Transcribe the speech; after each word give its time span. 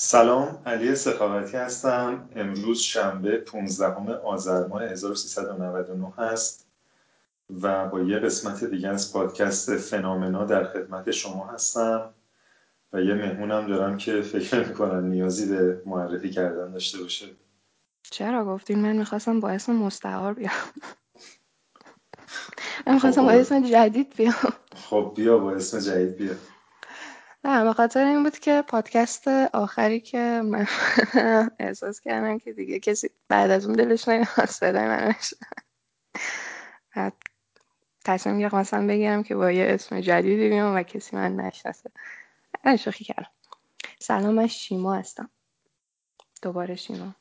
سلام 0.00 0.62
علی 0.66 0.94
سخاوتی 0.94 1.56
هستم. 1.56 2.28
امروز 2.36 2.80
شنبه 2.80 3.36
15 3.36 4.14
آذر 4.14 4.66
ماه 4.66 4.82
1399 4.82 6.12
هست 6.18 6.66
و 7.62 7.88
با 7.88 8.00
یه 8.00 8.18
قسمت 8.18 8.64
دیگه 8.64 8.88
از 8.88 9.12
پادکست 9.12 9.76
فنامنا 9.76 10.44
در 10.44 10.64
خدمت 10.64 11.10
شما 11.10 11.46
هستم 11.46 12.14
و 12.92 13.00
یه 13.02 13.14
مهمونم 13.14 13.66
دارم 13.66 13.96
که 13.96 14.22
فکر 14.22 14.68
می‌کنم 14.68 15.04
نیازی 15.06 15.46
به 15.56 15.82
معرفی 15.86 16.30
کردن 16.30 16.72
داشته 16.72 17.02
باشه. 17.02 17.26
چرا 18.02 18.44
گفتین؟ 18.44 18.78
من 18.78 18.96
می‌خواستم 18.96 19.40
با 19.40 19.50
اسم 19.50 19.72
مستعار 19.72 20.34
بیام. 20.34 20.52
من 22.86 22.94
می‌خواستم 22.94 23.20
خب، 23.20 23.26
با 23.26 23.32
اسم 23.32 23.62
جدید 23.62 24.16
بیام. 24.16 24.34
خب 24.76 25.12
بیا 25.16 25.38
با 25.38 25.52
اسم 25.52 25.78
جدید 25.78 26.16
بیا. 26.16 26.34
نه 27.44 27.64
به 27.64 27.72
خاطر 27.72 28.04
این 28.04 28.22
بود 28.22 28.38
که 28.38 28.64
پادکست 28.68 29.28
آخری 29.28 30.00
که 30.00 30.42
من 30.44 30.66
احساس 31.58 32.00
کردم 32.00 32.38
که 32.38 32.52
دیگه 32.52 32.80
کسی 32.80 33.10
بعد 33.28 33.50
از 33.50 33.66
اون 33.66 33.76
دلش 33.76 34.08
نمی‌خواد 34.08 34.46
صدای 34.46 34.86
من 34.88 35.14
تصمیم 38.04 38.38
گرفتم 38.38 38.58
مثلا 38.58 38.86
بگیرم 38.86 39.22
که 39.22 39.34
با 39.34 39.50
یه 39.52 39.66
اسم 39.68 40.00
جدیدی 40.00 40.48
بیام 40.48 40.76
و 40.76 40.82
کسی 40.82 41.16
من 41.16 41.36
نشناسه. 41.36 41.90
من 42.64 42.76
شوخی 42.76 43.04
کردم. 43.04 43.30
سلام 43.98 44.34
من 44.34 44.46
شیما 44.46 44.94
هستم. 44.94 45.30
دوباره 46.42 46.76
شیما. 46.76 47.14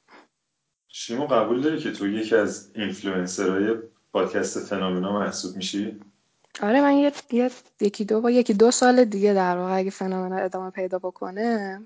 شیما 0.87 1.27
قبول 1.27 1.61
داری 1.61 1.79
که 1.79 1.91
تو 1.91 2.07
یکی 2.07 2.35
از 2.35 2.71
اینفلوئنسرهای 2.75 3.75
پادکست 4.11 4.59
فنامنا 4.59 5.19
محسوب 5.19 5.55
میشی؟ 5.55 5.99
آره 6.61 6.81
من 6.81 6.93
یه, 6.93 7.11
یه 7.31 7.51
یکی 7.81 8.05
دو 8.05 8.21
با 8.21 8.31
یکی 8.31 8.53
دو 8.53 8.71
سال 8.71 9.05
دیگه 9.05 9.33
در 9.33 9.57
واقع 9.57 9.77
اگه 9.77 9.89
فنومنا 9.89 10.35
ادامه 10.35 10.71
پیدا 10.71 10.99
بکنه 10.99 11.81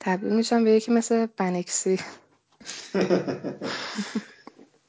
تبدیل 0.00 0.36
میشم 0.36 0.64
به 0.64 0.70
یکی 0.70 0.92
مثل 0.92 1.26
بنکسی. 1.26 2.00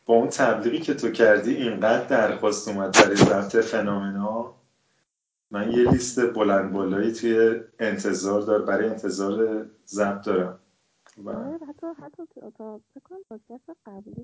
با 0.05 0.13
اون 0.15 0.29
تبلیغی 0.29 0.79
که 0.79 0.93
تو 0.93 1.11
کردی 1.11 1.55
اینقدر 1.55 2.07
درخواست 2.07 2.67
اومد 2.67 2.91
برای 2.93 3.15
ضبط 3.15 3.55
فنامنا 3.55 4.55
من 5.51 5.71
یه 5.71 5.91
لیست 5.91 6.33
بلند 6.33 6.71
بالایی 6.71 7.13
توی 7.13 7.61
انتظار 7.79 8.41
دار 8.41 8.61
برای 8.61 8.89
انتظار 8.89 9.65
ضبط 9.87 10.25
دارم. 10.25 10.59
و 11.17 11.29
آره 11.29 11.65
حتی 11.67 11.87
حتی 12.03 12.23
تا 12.57 12.79
فکر 12.93 13.03
کنم 13.03 13.19
پادکست 13.29 13.69
قبلی 13.85 14.23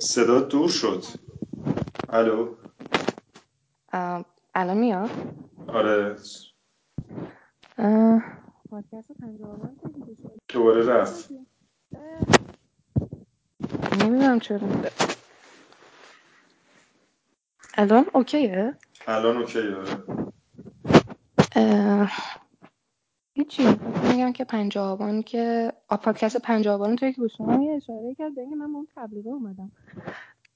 صدا 0.00 0.40
دور 0.40 0.68
شد. 0.68 1.04
الو؟ 2.08 2.56
الان 4.54 4.78
میاد؟ 4.78 5.10
آره. 5.68 6.16
دوباره 10.48 10.86
رفت. 10.86 11.30
نمی‌دونم 14.02 14.40
چرا. 14.40 14.68
الان 17.74 18.06
اوکیه؟ 18.14 18.76
الان 19.06 19.36
اوکی 19.36 19.58
آره 19.58 20.02
هیچی. 23.36 23.62
می‌خواستم 23.66 24.12
میگم 24.12 24.32
که 24.32 24.44
پنجاهوان 24.44 25.22
که 25.22 25.72
آ، 25.88 25.96
پادکست 25.96 26.36
پنجاهوان 26.36 26.96
توی 26.96 27.12
که 27.12 27.20
گوش 27.20 27.40
یه 27.40 27.72
اشاره 27.76 28.14
کرد 28.18 28.34
به 28.34 28.40
اینکه 28.40 28.56
من 28.56 28.70
اون 28.74 28.88
تبلیغ 28.96 29.26
اومدم. 29.26 29.72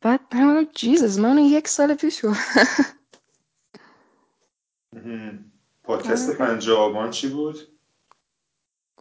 بعد 0.01 0.21
من 0.33 0.67
جیزس 0.75 1.19
من 1.19 1.39
یک 1.39 1.69
سال 1.69 1.95
پیش 1.95 2.25
بود. 2.25 2.37
پادکست 5.85 6.29
آره، 6.29 6.39
پنجاه 6.39 6.79
آبان 6.79 7.11
چی 7.11 7.29
بود؟ 7.29 7.57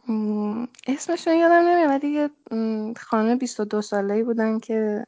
م، 0.07 0.66
اسمش 0.88 1.27
رو 1.27 1.33
یادم 1.33 1.67
نمیاد 1.67 1.89
ولی 1.89 2.09
یه 2.09 2.30
م، 2.52 2.94
خانم 2.94 3.38
22 3.38 3.81
ساله 3.81 4.13
ای 4.13 4.23
بودن 4.23 4.59
که 4.59 5.06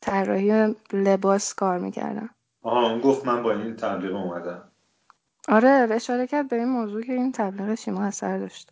طراحی 0.00 0.74
لباس 0.92 1.54
کار 1.54 1.78
می‌کردن. 1.78 2.30
آها 2.62 2.90
اون 2.90 3.00
گفت 3.00 3.26
من 3.26 3.42
با 3.42 3.52
این 3.52 3.76
تبلیغ 3.76 4.14
اومدم. 4.14 4.69
آره 5.50 5.88
اشاره 5.90 6.26
کرد 6.26 6.48
به 6.48 6.56
این 6.56 6.68
موضوع 6.68 7.02
که 7.02 7.12
این 7.12 7.32
تبلیغ 7.32 7.74
شیما 7.74 8.04
اثر 8.04 8.38
داشت. 8.38 8.70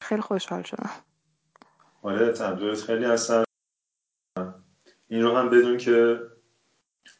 خیلی 0.00 0.20
خوشحال 0.20 0.62
شدم. 0.62 0.90
آره 2.02 2.32
تبلیغت 2.32 2.80
خیلی 2.80 3.04
اثر 3.04 3.44
این 5.08 5.22
رو 5.22 5.36
هم 5.36 5.50
بدون 5.50 5.78
که 5.78 6.20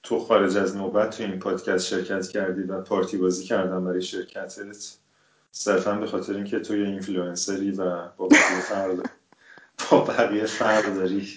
تو 0.03 0.19
خارج 0.19 0.57
از 0.57 0.77
نوبت 0.77 1.17
تو 1.17 1.23
این 1.23 1.39
پادکست 1.39 1.87
شرکت 1.87 2.29
کردی 2.29 2.63
و 2.63 2.81
پارتی 2.81 3.17
بازی 3.17 3.45
کردم 3.45 3.85
برای 3.85 4.03
شرکتت 4.03 4.97
صرفا 5.51 5.95
به 5.95 6.07
خاطر 6.07 6.35
اینکه 6.35 6.61
تو 6.61 6.77
یه 6.77 6.87
اینفلوئنسری 6.87 7.71
و 7.71 8.09
با 8.09 8.29
بقیه 8.29 8.61
فرق 8.61 9.07
با 9.91 10.05
بقیه 10.05 10.47
فرق 10.47 10.95
داری. 10.95 11.37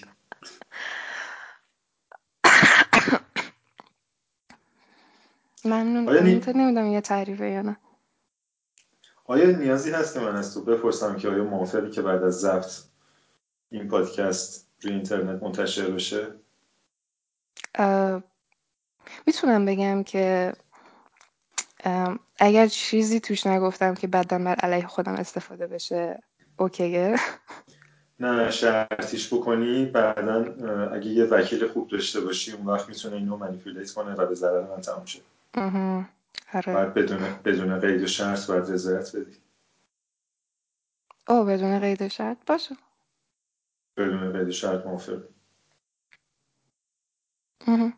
ممنون. 5.68 6.08
آیا 6.08 6.22
نی- 6.22 6.42
نمی‌دونم 6.54 6.86
یه 6.86 7.00
تعریفه 7.00 7.50
یا 7.50 7.62
نه. 7.62 7.76
آیا 9.24 9.50
نیازی 9.56 9.90
هست 9.90 10.14
که 10.14 10.20
من 10.20 10.36
از 10.36 10.54
تو 10.54 10.64
بپرسم 10.64 11.16
که 11.16 11.28
آیا 11.28 11.44
موافقی 11.44 11.90
که 11.90 12.02
بعد 12.02 12.22
از 12.22 12.40
ضبط 12.40 12.72
این 13.70 13.88
پادکست 13.88 14.68
روی 14.80 14.92
اینترنت 14.92 15.42
منتشر 15.42 15.90
بشه؟ 15.90 16.34
اه، 17.74 18.22
می‌تونم 19.26 19.64
بگم 19.64 20.02
که 20.02 20.52
اگر 22.38 22.66
چیزی 22.66 23.20
توش 23.20 23.46
نگفتم 23.46 23.94
که 23.94 24.06
بعدا 24.06 24.38
بر 24.38 24.54
علیه 24.54 24.86
خودم 24.86 25.12
استفاده 25.12 25.66
بشه 25.66 26.22
اوکیه. 26.56 27.16
نه 28.20 28.50
شرطیش 28.50 29.34
بکنی 29.34 29.86
بعدا 29.86 30.44
اگه 30.92 31.06
یه 31.10 31.24
وکیل 31.24 31.68
خوب 31.68 31.88
داشته 31.88 32.20
باشی 32.20 32.52
اون 32.52 32.66
وقت 32.66 32.88
می‌تونه 32.88 33.16
اینو 33.16 33.36
منیپولیت 33.36 33.90
کنه 33.90 34.14
و 34.14 34.26
به 34.26 34.34
ضرر 34.34 34.60
من 34.76 34.80
تموم 34.80 35.04
شه. 35.04 35.20
اها، 35.54 36.04
آره. 36.54 36.74
باید 36.74 36.94
بدون 36.94 37.20
بدون 37.44 37.80
قید 37.80 38.02
و 38.02 38.06
شرط 38.06 38.46
باید 38.46 38.70
رضایت 38.70 39.16
بدی. 39.16 39.36
او 41.28 41.44
بدون 41.44 41.78
قید 41.80 42.08
شرط؟ 42.08 42.36
باشه. 42.46 42.76
بدون 43.96 44.32
قید 44.32 44.48
و 44.48 44.52
شرط 44.52 44.86
موافق 44.86 45.22
اها. 47.66 47.92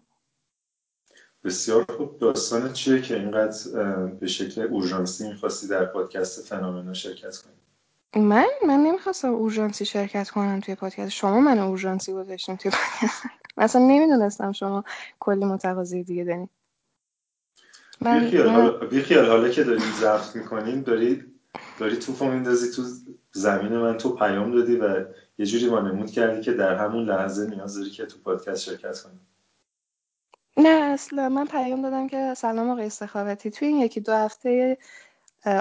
بسیار 1.45 1.85
خوب. 1.97 2.19
داستان 2.19 2.73
چیه 2.73 3.03
که 3.03 3.17
اینقدر 3.17 3.81
اه، 3.81 4.07
به 4.07 4.27
شکل 4.27 4.61
اورژانسی 4.63 5.29
می‌خواستی 5.29 5.69
در 5.69 5.85
پادکست 5.85 6.49
فنامنا 6.49 6.95
شرکت 6.95 7.37
کنی؟ 7.37 7.61
من؟ 8.25 8.47
من 8.67 8.81
نمی‌خواستم 8.81 9.29
اورژانسی 9.29 9.85
شرکت 9.85 10.31
کنم 10.31 10.61
توی 10.61 10.75
پادکست. 10.75 11.09
شما 11.11 11.41
من 11.41 11.59
اورژانسی 11.59 12.13
گذاشتیم 12.13 12.57
توی 12.57 12.71
پادکست. 12.71 13.27
من 13.57 13.65
اصلا 13.65 13.83
نمی‌دونستم 13.83 14.53
شما 14.53 14.85
کلی 15.21 15.45
متقاضی 15.45 16.05
دیگه 16.05 16.25
دارین. 16.25 16.49
بیخیال. 18.05 18.47
من 18.47 18.55
حالا 18.55 18.71
بیخیال 18.71 19.27
حالا 19.27 19.49
که 19.49 19.65
داریم 19.65 19.93
ضبط 20.01 20.37
می‌کنیم 20.37 20.81
داری 20.81 21.25
داری 21.79 21.97
توپو 21.97 22.25
میندازی 22.25 22.71
تو 22.77 22.83
زمین 23.33 23.73
من 23.73 23.99
تو 23.99 24.15
پیام 24.15 24.55
دادی 24.55 24.77
و 24.77 25.05
یه 25.39 25.47
جوری 25.47 25.69
وانمود 25.69 26.11
کردی 26.11 26.41
که 26.41 26.53
در 26.53 26.75
همون 26.75 27.05
لحظه 27.05 27.51
نیاز 27.51 27.79
داری 27.79 27.91
که 27.91 28.07
تو 28.07 28.19
پادکست 28.19 28.63
شرکت 28.63 29.01
کنی. 29.01 29.21
نه 30.57 30.69
اصلا 30.69 31.29
من 31.29 31.47
پیام 31.47 31.83
دادم 31.83 32.09
که 32.09 32.35
سلام 32.37 32.71
آقای 32.71 32.87
استخابتی. 32.87 33.51
توی 33.51 33.69
این 33.69 33.77
یکی 33.77 34.01
دو 34.01 34.13
هفته 34.13 34.79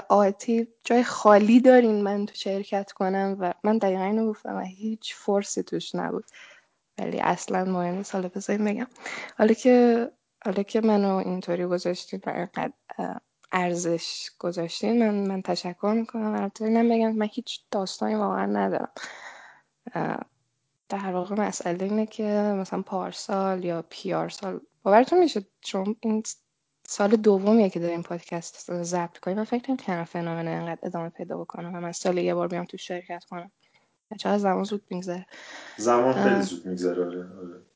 آتی 0.08 0.68
جای 0.84 1.02
خالی 1.02 1.60
دارین 1.60 2.02
من 2.02 2.26
تو 2.26 2.34
شرکت 2.34 2.92
کنم 2.92 3.36
و 3.40 3.54
من 3.64 3.78
دقیقا 3.78 4.04
اینو 4.04 4.30
گفتم 4.30 4.56
و 4.56 4.60
هیچ 4.60 5.14
فرسی 5.14 5.62
توش 5.62 5.94
نبود. 5.94 6.24
ولی 6.98 7.20
اصلا 7.20 7.64
مهم 7.64 7.94
نیست. 7.94 8.14
حالا 8.14 8.28
بذاریم 8.28 8.64
بگم. 8.64 8.86
حالا 9.38 9.52
که 9.52 10.10
حالا 10.44 10.62
که 10.62 10.80
منو 10.80 11.14
اینطوری 11.14 11.66
گذاشتین 11.66 12.20
و 12.26 12.30
اینقدر 12.30 12.72
ارزش 13.52 14.30
گذاشتین 14.38 15.06
من 15.06 15.26
من 15.28 15.42
تشکر 15.42 15.92
می‌کنم. 15.96 16.34
البته 16.34 16.64
اینم 16.64 16.88
بگم 16.88 17.12
من 17.12 17.28
هیچ 17.32 17.60
داستانی 17.70 18.14
واقعا 18.14 18.46
ندارم. 18.46 18.92
در 20.88 21.12
واقع 21.12 21.34
مسئله 21.34 21.84
اینه 21.84 22.06
که 22.06 22.24
مثلا 22.58 22.82
پارسال 22.82 23.64
یا 23.64 23.84
پیارسال 23.90 24.60
باورتون 24.82 25.18
میشه 25.18 25.46
شما 25.60 25.94
این 26.00 26.22
سال 26.86 27.16
دومیه 27.16 27.70
که 27.70 27.80
داریم 27.80 28.02
پادکست 28.02 28.82
ضبط 28.82 29.18
کنیم 29.18 29.36
من 29.36 29.44
فکر 29.44 29.70
نمی‌کردم 29.70 30.04
فنومن 30.04 30.48
اینقدر 30.48 30.78
ادامه 30.82 31.08
پیدا 31.08 31.38
بکنم 31.38 31.74
و 31.74 31.80
من 31.80 31.92
سال 31.92 32.18
یه 32.18 32.34
بار 32.34 32.48
بیام 32.48 32.64
تو 32.64 32.76
شرکت 32.76 33.24
کنم. 33.24 33.50
چقدر 34.18 34.38
زمان 34.38 34.64
زود 34.64 34.82
میگذره. 34.90 35.26
زمان 35.76 36.12
خیلی. 36.12 36.42
زود 36.42 36.66
میگذره 36.66 37.04
آره. 37.04 37.69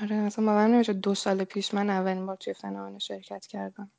آره 0.00 0.16
آره 0.16 0.26
مثلا 0.26 0.44
باور 0.46 0.66
نمیشه 0.68 0.92
دو 0.92 1.14
سال 1.14 1.44
پیش 1.44 1.74
من 1.74 1.90
اولین 1.90 2.26
بار 2.26 2.36
توی 2.36 2.54
فنومن 2.54 2.98
شرکت 2.98 3.46
کردم. 3.46 3.90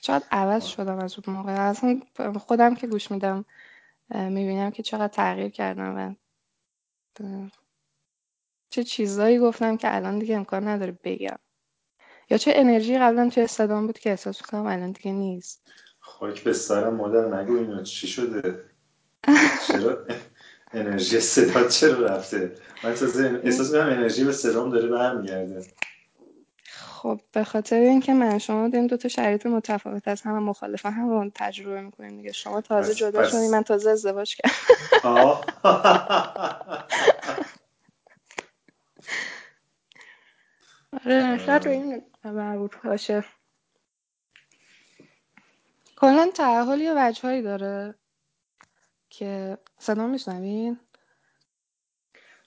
چقدر 0.00 0.26
عوض 0.30 0.64
شدم 0.64 0.98
از 0.98 1.16
اون 1.18 1.36
موقع. 1.36 1.52
اصلا 1.52 2.00
خودم 2.38 2.74
که 2.74 2.86
گوش 2.86 3.10
میدم 3.10 3.44
می‌بینم 4.10 4.70
که 4.70 4.82
چقدر 4.82 5.08
تغییر 5.08 5.48
کردم 5.48 5.96
و 5.96 6.14
چه 8.70 8.84
چیزایی 8.84 9.38
گفتم 9.38 9.76
که 9.76 9.96
الان 9.96 10.18
دیگه 10.18 10.36
امکان 10.36 10.68
نداره 10.68 10.98
بگم. 11.04 11.38
یا 12.30 12.38
چه 12.38 12.52
انرژی 12.54 12.98
قبلا 12.98 13.28
توی 13.30 13.46
صدام 13.46 13.86
بود 13.86 13.98
که 13.98 14.10
احساس 14.10 14.42
کنم 14.42 14.66
الان 14.66 14.92
دیگه 14.92 15.12
نیست. 15.12 15.72
خاک 16.00 16.44
به 16.44 16.52
سرم 16.52 16.94
مادر 16.94 17.40
نگو 17.40 17.56
اینو 17.56 17.82
چی 17.82 18.06
شده؟ 18.06 18.70
چرا؟ 19.68 20.06
انرژی 20.72 21.20
صدا 21.20 21.68
چرا 21.68 22.06
رفته؟ 22.06 22.52
من 22.84 22.90
احساس 22.90 23.16
می‌کنم 23.16 23.86
انرژی 23.86 24.24
به 24.24 24.32
صدام 24.32 24.70
داره 24.70 24.88
برمیگرده. 24.88 25.66
خب 26.66 27.20
به 27.32 27.44
خاطر 27.44 27.76
اینکه 27.76 28.14
من 28.14 28.38
شما 28.38 28.68
داریم 28.68 28.86
دو 28.86 28.96
تا 28.96 29.08
شرایط 29.08 29.46
متفاوت 29.46 30.08
از 30.08 30.22
هم 30.22 30.42
مخالفه 30.42 30.90
هم 30.90 31.08
رو 31.08 31.30
تجربه 31.34 31.80
می‌کنیم 31.80 32.16
دیگه. 32.16 32.32
شما 32.32 32.60
تازه 32.60 32.94
جدا 32.94 33.28
شدی 33.28 33.48
من 33.48 33.62
تازه 33.62 33.90
ازدواج 33.90 34.36
کردم. 34.36 34.54
آره 41.06 41.38
شاید 41.46 41.64
به 41.64 41.70
این 41.70 42.02
مربوط 42.24 42.76
باشه. 42.84 43.24
کلا 45.96 46.30
تعهل 46.34 46.80
یه 46.80 46.94
وجههایی 46.96 47.42
داره. 47.42 47.97
که 49.18 49.58
صدا 49.78 50.06
میشنوین؟ 50.06 50.78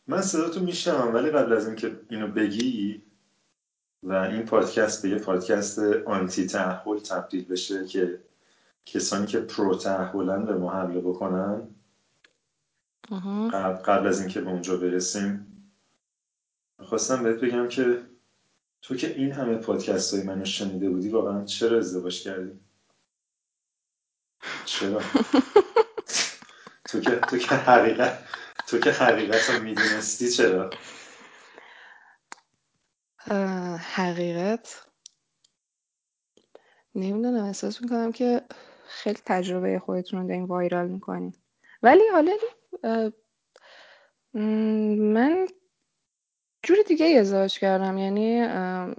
من 0.07 0.21
صداتو 0.21 0.59
میشنم 0.59 1.13
ولی 1.13 1.29
قبل 1.29 1.53
از 1.53 1.67
اینکه 1.67 1.99
اینو 2.09 2.27
بگی 2.27 3.03
و 4.03 4.13
این 4.13 4.45
پادکست 4.45 5.03
به 5.03 5.09
یه 5.09 5.17
پادکست 5.17 5.79
آنتی 6.05 6.47
تعهل 6.47 6.99
تبدیل 6.99 7.45
بشه 7.45 7.85
که 7.85 8.23
کسانی 8.85 9.25
که 9.25 9.39
پرو 9.39 9.75
تعهلن 9.75 10.45
به 10.45 10.55
ما 10.55 10.71
حمله 10.71 11.01
بکنن. 11.01 11.67
قبل, 13.53 13.75
قبل 13.75 14.07
از 14.07 14.19
اینکه 14.19 14.41
به 14.41 14.49
اونجا 14.49 14.77
برسیم 14.77 15.47
خواستم 16.79 17.23
بهت 17.23 17.39
بگم 17.39 17.67
که 17.67 18.01
تو 18.81 18.95
که 18.95 19.15
این 19.15 19.31
همه 19.31 19.55
پادکست 19.55 20.13
های 20.13 20.23
منو 20.23 20.45
شنیده 20.45 20.89
بودی 20.89 21.09
واقعا 21.09 21.45
چرا 21.45 21.77
ازدواج 21.77 22.23
کردی؟ 22.23 22.59
چرا؟ 24.65 25.01
تو 26.91 27.01
که 27.01 27.15
تو 27.15 27.37
که 27.37 27.55
حقیقت 27.55 28.19
تو 28.67 28.79
که 28.79 28.91
حقیقت 28.91 29.49
رو 29.49 29.63
می‌دونستی 29.63 30.29
چرا؟ 30.29 30.69
حقیقت؟ 33.77 34.85
نمی‌دونم 36.95 37.45
احساس 37.45 37.81
می‌کنم 37.81 38.11
که 38.11 38.41
خیلی 38.87 39.19
تجربه 39.25 39.79
خودتون 39.79 40.21
رو 40.21 40.27
دارین 40.27 40.43
وایرال 40.43 40.87
می‌کنین. 40.87 41.33
ولی 41.83 42.01
حالا 42.11 42.31
من 45.13 45.47
جور 46.63 46.77
دیگه 46.87 47.05
ازدواج 47.05 47.59
کردم. 47.59 47.97
یعنی 47.97 48.41
اه، 48.41 48.95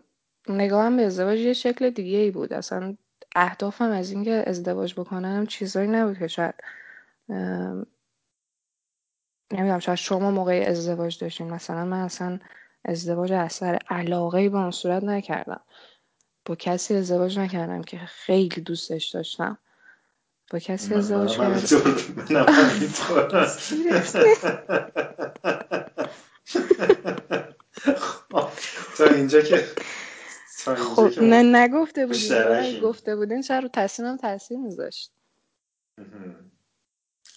نگاهم 0.49 0.97
به 0.97 1.03
ازدواج 1.03 1.39
یه 1.39 1.53
شکل 1.53 1.91
دیگه 1.91 2.19
ای 2.19 2.31
بود. 2.31 2.53
اصلا 2.53 2.97
اهدافم 3.37 3.91
از 3.91 4.11
اینکه 4.11 4.44
ازدواج 4.47 4.94
بکنم 4.94 5.47
چیزایی 5.47 5.89
نبود 5.89 6.19
که 6.19 6.29
شاید. 6.29 6.55
نمی‌دونم 9.52 9.79
شاید 9.79 9.99
شما 9.99 10.31
موقع 10.31 10.64
ازدواج 10.69 11.19
داشتین. 11.19 11.50
مثلا 11.50 11.84
من 11.84 12.00
اصلا 12.00 12.38
ازدواج 12.84 13.32
از 13.32 13.52
سر 13.52 13.79
علاقه 13.90 14.38
ای 14.38 14.49
به 14.49 14.58
اون 14.58 14.70
صورت 14.70 15.05
نکردم. 15.05 15.61
با 16.44 16.55
کسی 16.55 16.94
ازدواج 16.94 17.38
نکردم 17.38 17.82
که 17.82 17.99
خیلی 17.99 18.61
دوستش 18.61 19.08
داشتم. 19.08 19.58
با 20.50 20.58
کسی 20.58 20.94
ازدواج 20.94 21.38
کردم. 21.38 21.61
تا 28.99 29.05
اینجا 29.05 29.43
که 29.43 29.67
خب 30.76 31.12
نه 31.20 31.43
نگفته 31.43 32.06
بودین. 32.06 32.81
گفته 32.81 33.17
بودین 33.17 33.43
شاید 33.43 33.62
رو 33.62 33.69
تصمیمم 33.73 34.17
تاثیر 34.17 34.58
میذاشت. 34.58 35.12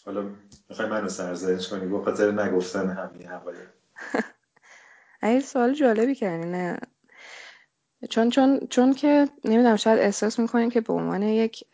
حالا 0.05 0.29
می‌خوای 0.69 0.89
منو 0.89 1.09
سرزنش 1.09 1.67
کنی؟ 1.67 1.85
به 1.85 2.03
خاطر 2.03 2.31
نگفتن 2.31 2.89
همین 2.89 3.27
حقایق 3.27 3.69
این 5.23 5.41
سوال 5.41 5.73
جالبی 5.73 6.15
کردی 6.15 6.49
نه. 6.49 6.77
چون 8.09 8.29
چون 8.29 8.59
چون 8.69 8.93
که 8.93 9.29
نمی‌دونم 9.45 9.75
شاید 9.75 9.99
احساس 9.99 10.39
می‌کنین 10.39 10.69
که 10.69 10.81
به 10.81 10.93
عنوان 10.93 11.23
یک 11.23 11.65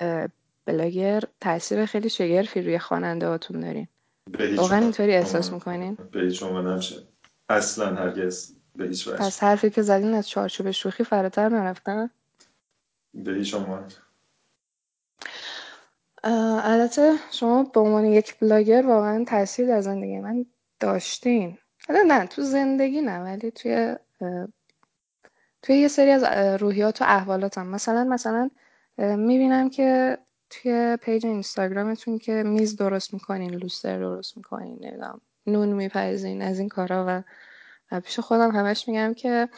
بلاگر 0.65 1.23
تاثیر 1.41 1.85
خیلی 1.85 2.09
شگرفی 2.09 2.61
روی 2.61 2.79
خواننده 2.79 3.27
هاتون 3.27 3.59
دارین 3.59 3.87
واقعا. 4.57 4.79
اینطوری 4.79 5.15
احساس 5.15 5.53
می‌کنین؟ 5.53 5.97
به 6.11 6.19
هیچ 6.21 6.43
اصلا 7.49 7.95
هرگز 7.95 8.55
به 8.75 8.87
هیچ 8.87 9.07
وجه. 9.07 9.17
پس 9.17 9.43
حرفی 9.43 9.69
که 9.69 9.81
زدین 9.81 10.13
از 10.13 10.29
چارچوب 10.29 10.71
شوخی 10.71 11.03
فراتر 11.03 11.49
نرفتن 11.49 12.09
به 13.13 13.33
هیچ 13.33 13.53
عنوان 13.53 13.83
البته 16.23 17.13
شما 17.31 17.63
به 17.63 17.79
عنوان 17.79 18.05
یک 18.05 18.39
بلاگر 18.39 18.87
واقعا 18.87 19.23
تاثیر 19.23 19.67
در 19.67 19.81
زندگی 19.81 20.19
من 20.19 20.45
داشتین. 20.79 21.57
حالا 21.87 22.03
نه 22.07 22.25
تو 22.27 22.41
زندگی 22.41 23.01
نه 23.01 23.19
ولی 23.19 23.51
توی 23.51 23.95
توی 25.61 25.75
یه 25.75 25.87
سری 25.87 26.11
از 26.11 26.23
روحیات 26.61 27.01
و 27.01 27.05
احوالاتم. 27.07 27.67
مثلا 27.67 28.03
مثلا 28.03 28.49
می‌بینم 28.97 29.69
که 29.69 30.17
توی 30.49 30.97
پیج 31.01 31.25
اینستاگرامتون 31.25 32.17
که 32.17 32.43
میز 32.43 32.75
درست 32.75 33.13
می‌کنین 33.13 33.53
لوستر 33.53 33.99
درست 33.99 34.37
می‌کنین 34.37 34.77
نمی‌دونم 34.81 35.21
نون 35.47 35.69
میپزین 35.69 36.41
از 36.41 36.59
این 36.59 36.69
کارا 36.69 37.05
و 37.07 37.23
پیش 38.01 38.19
خودم 38.19 38.51
همش 38.51 38.87
میگم 38.87 39.13
که 39.13 39.49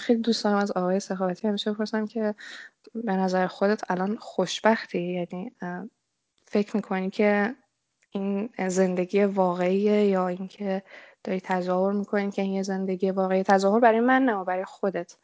خیلی 0.00 0.20
دوست 0.20 0.44
دارم 0.44 0.56
از 0.56 0.70
آقای 0.70 1.00
سخاوتی. 1.00 1.48
همیشه 1.48 1.72
بپرسم 1.72 2.06
که 2.06 2.34
به 2.94 3.12
نظر 3.12 3.46
خودت 3.46 3.90
الان 3.90 4.16
خوشبختی؟ 4.16 5.02
یعنی 5.02 5.52
فکر 6.44 6.76
می‌کنی 6.76 7.10
که 7.10 7.54
این 8.10 8.50
زندگی 8.68 9.24
واقعیه 9.24 10.06
یا 10.06 10.28
اینکه 10.28 10.82
داری 11.24 11.40
تظاهر 11.40 11.92
می‌کنی 11.92 12.30
که 12.30 12.42
این 12.42 12.52
یه 12.52 12.62
زندگی 12.62 13.10
واقعی؟ 13.10 13.42
تظاهر 13.42 13.80
برای 13.80 14.00
من 14.00 14.22
نه 14.22 14.44
برای 14.44 14.64
خودت 14.64 15.16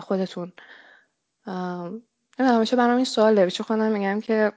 خودتون. 0.00 0.52
همیشه 2.38 2.76
برام 2.76 2.96
این 2.96 3.04
سواله. 3.04 3.44
پیش 3.44 3.60
خودم 3.60 3.92
میگم 3.92 4.20
که 4.20 4.52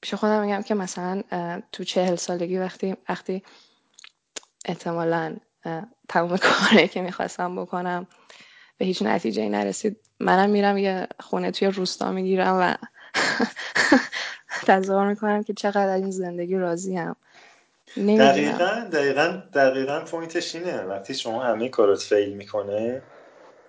پیش 0.00 0.14
خودم 0.14 0.42
میگم 0.42 0.62
که 0.62 0.74
مثلا 0.74 1.22
تو 1.72 1.84
چهل 1.84 2.14
سالگی 2.14 2.58
وقتی 2.58 2.96
وقتی 3.08 3.42
احتمالا 4.64 5.36
تمام 6.10 6.36
کاری 6.36 6.88
که 6.88 7.02
می‌خواستم 7.02 7.62
بکنم. 7.62 8.06
به 8.78 8.84
هیچ 8.84 9.02
نتیجه 9.02 9.48
نرسید. 9.48 9.96
منم 10.20 10.50
میرم 10.50 10.78
یه 10.78 11.08
خونه 11.20 11.50
توی 11.50 11.68
روستا 11.68 12.12
می‌گیرم 12.12 12.56
و 12.60 12.74
تظاهر 14.66 15.08
می‌کنم 15.08 15.42
که 15.42 15.54
چقدر 15.54 15.88
از 15.88 16.00
این 16.02 16.10
زندگی 16.10 16.56
راضیم. 16.56 17.16
نمی‌دونم. 17.96 18.28
دقیقا 18.30 18.88
دقیقا 18.92 19.42
دقیقا 19.54 20.00
پوینتش 20.00 20.54
اینه. 20.54 20.82
وقتی 20.82 21.14
شما 21.14 21.42
همه 21.42 21.68
کارات 21.68 22.00
فیل 22.00 22.36
می‌کنه 22.36 23.02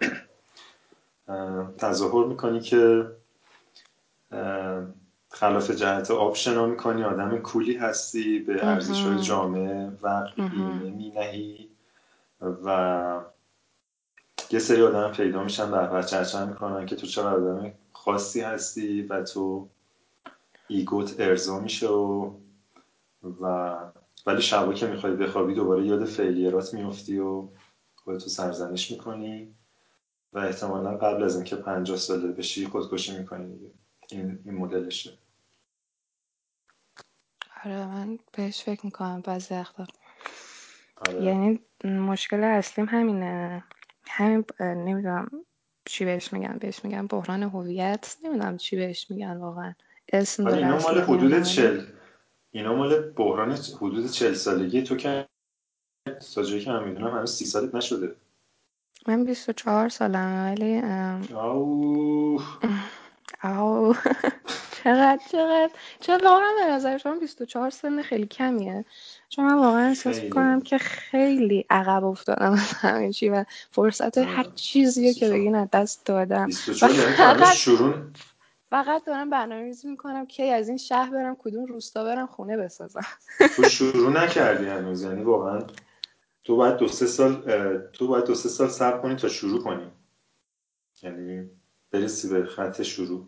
اه، 1.27 1.73
تظاهر 1.77 2.25
می‌کنی 2.25 2.59
که 2.59 3.05
خلاف 5.29 5.71
جهت 5.71 6.11
آب 6.11 6.35
شنا 6.35 6.65
می‌کنی. 6.65 7.03
آدم 7.03 7.37
کولی 7.37 7.77
هستی 7.77 8.39
به 8.39 8.65
ارزش 8.65 9.05
های. 9.05 9.21
جامعه 9.21 9.91
وقت 10.01 10.39
مهم. 10.39 11.70
و 12.41 13.21
یه 14.51 14.59
سری 14.59 14.81
آدم 14.81 15.11
پیدا 15.11 15.43
میشن 15.43 15.71
در 15.71 16.01
چرچن 16.01 16.49
می‌کنن 16.49 16.85
که 16.85 16.95
تو 16.95 17.07
چقدر 17.07 17.35
آدم 17.35 17.73
خاصی 17.93 18.41
هستی 18.41 19.01
و 19.01 19.23
تو 19.23 19.69
ایگوت 20.67 21.15
ارضا 21.19 21.59
میشه 21.59 21.87
و 21.87 22.33
و 23.41 23.75
ولی 24.25 24.41
شبا 24.41 24.73
که 24.73 24.87
می‌خوای 24.87 25.15
بخوابی 25.15 25.55
دوباره 25.55 25.85
یاد 25.85 26.05
فیلیرات 26.05 26.73
میفتی 26.73 27.19
و 27.19 27.47
خودتو 27.95 28.29
سرزنش 28.29 28.91
می‌کنی 28.91 29.55
و 30.33 30.39
احتمالا 30.39 30.97
قبل 30.97 31.23
از 31.23 31.35
اینکه 31.35 31.55
پنجاه 31.55 31.97
ساله 31.97 32.27
بشی 32.31 32.67
خودکشی 32.67 33.17
می‌کنی 33.17 33.53
دیگه. 33.57 33.71
این 34.09 34.39
این 34.45 34.55
مدلشه. 34.55 35.17
آره 37.65 37.87
من 37.87 38.19
بهش 38.31 38.63
فکر 38.63 38.85
می‌کنم 38.85 39.21
بعضی 39.21 39.53
وقتا. 39.55 39.87
آره. 41.07 41.23
یعنی 41.23 41.59
مشکل 41.83 42.43
اصلیم 42.43 42.87
همینه. 42.89 43.63
همین 44.07 44.45
نمی‌دونم 44.59 45.31
چی 45.85 46.05
بهش 46.05 46.33
میگن. 46.33 46.57
بهش 46.61 46.85
میگن 46.85 47.07
بحران 47.07 47.43
هویت. 47.43 48.17
نمی‌دونم 48.23 48.57
چی 48.57 48.75
بهش 48.75 49.11
میگن 49.11 49.37
واقعا. 49.37 49.73
اسم 50.13 50.43
داره 50.43 50.57
اینا 50.57 50.69
مال 50.69 50.77
اصلا 50.77 51.03
حدود 51.03 51.43
چل 51.43 51.85
اینا 52.51 52.75
مال 52.75 53.01
بحران 53.01 53.51
حدود 53.51 54.11
چل 54.11 54.33
سالگی. 54.33 54.81
تو 54.81 54.95
که 54.95 55.27
تا 56.35 56.43
جایی 56.43 56.61
که 56.61 56.71
من 56.71 56.83
می‌دونم 56.83 57.15
هنوز 57.15 57.31
سی 57.31 57.45
سالت 57.45 57.75
نشده. 57.75 58.15
من 59.07 59.23
24 59.25 59.89
سالمه 59.89 60.51
ولی 60.51 60.75
ام، 60.83 61.27
آو 61.33 62.41
او 63.43 63.95
چقدر 64.83 65.19
چقدر؟ 65.31 65.69
چرا 65.99 66.19
واقعا 66.23 66.51
به 66.59 66.71
نظر 66.71 66.97
شما 66.97 67.15
24 67.15 67.69
سن 67.69 68.01
خیلی 68.01 68.27
کمیه. 68.27 68.85
چون 69.29 69.45
من 69.45 69.55
واقعا 69.55 69.87
احساس 69.87 70.15
خیلی. 70.15 70.29
کنم 70.29 70.61
که 70.61 70.77
خیلی 70.77 71.65
عقب 71.69 72.05
افتادم 72.05 72.51
از 72.51 72.73
همه 72.73 73.13
چی 73.13 73.29
و 73.29 73.45
فرصت 73.71 74.17
هر 74.17 74.45
چیزی 74.55 75.13
که 75.13 75.29
24. 75.29 75.39
بگین 75.39 75.55
از 75.55 75.67
دست 75.73 76.05
دادم. 76.05 76.45
24 76.45 76.91
تا 76.91 77.01
هنوز 77.01 77.15
فقط 77.15 77.55
شروع. 77.55 77.93
فقط 78.69 79.05
دارم 79.05 79.29
برنامه 79.29 79.63
ریزی 79.63 79.87
می‌کنم 79.87 80.25
کی 80.25 80.49
از 80.49 80.67
این 80.67 80.77
شهر 80.77 81.11
برم 81.11 81.35
کدوم 81.39 81.65
روستا 81.65 82.03
برم 82.03 82.27
خونه 82.27 82.57
بسازم. 82.57 83.05
تو 83.55 83.63
شروع 83.63 84.11
نکردی 84.23 84.65
هنوز. 84.65 85.03
یعنی 85.03 85.23
واقعا 85.23 85.59
تو 86.43 86.55
باید 86.55 86.75
دو 86.77 86.87
سه 86.87 87.05
سال 87.05 87.33
تو 87.93 88.07
باید 88.07 88.25
دو 88.25 88.35
سه 88.35 88.49
سال 88.49 88.67
صبر 88.67 89.01
کنی 89.01 89.15
تا 89.15 89.27
شروع 89.27 89.63
کنی. 89.63 89.91
یعنی 91.01 91.49
برسی 91.91 92.29
به 92.29 92.45
خط 92.45 92.81
شروع. 92.81 93.27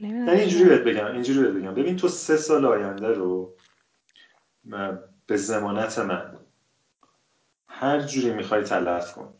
یعنی 0.00 0.30
اینجوری. 0.30 0.64
بهت 0.64 0.80
بگم 0.80 1.06
اینجوری 1.06 1.40
بهت 1.40 1.62
بگم. 1.62 1.74
ببین 1.74 1.96
تو 1.96 2.08
سه 2.08 2.36
سال 2.36 2.66
آینده 2.66 3.08
رو 3.08 3.56
به 5.26 5.36
زمانت 5.36 5.98
من 5.98 6.38
هر 7.68 8.00
جوری 8.00 8.30
می‌خوای 8.30 8.64
تلف 8.64 9.12
کن. 9.12 9.34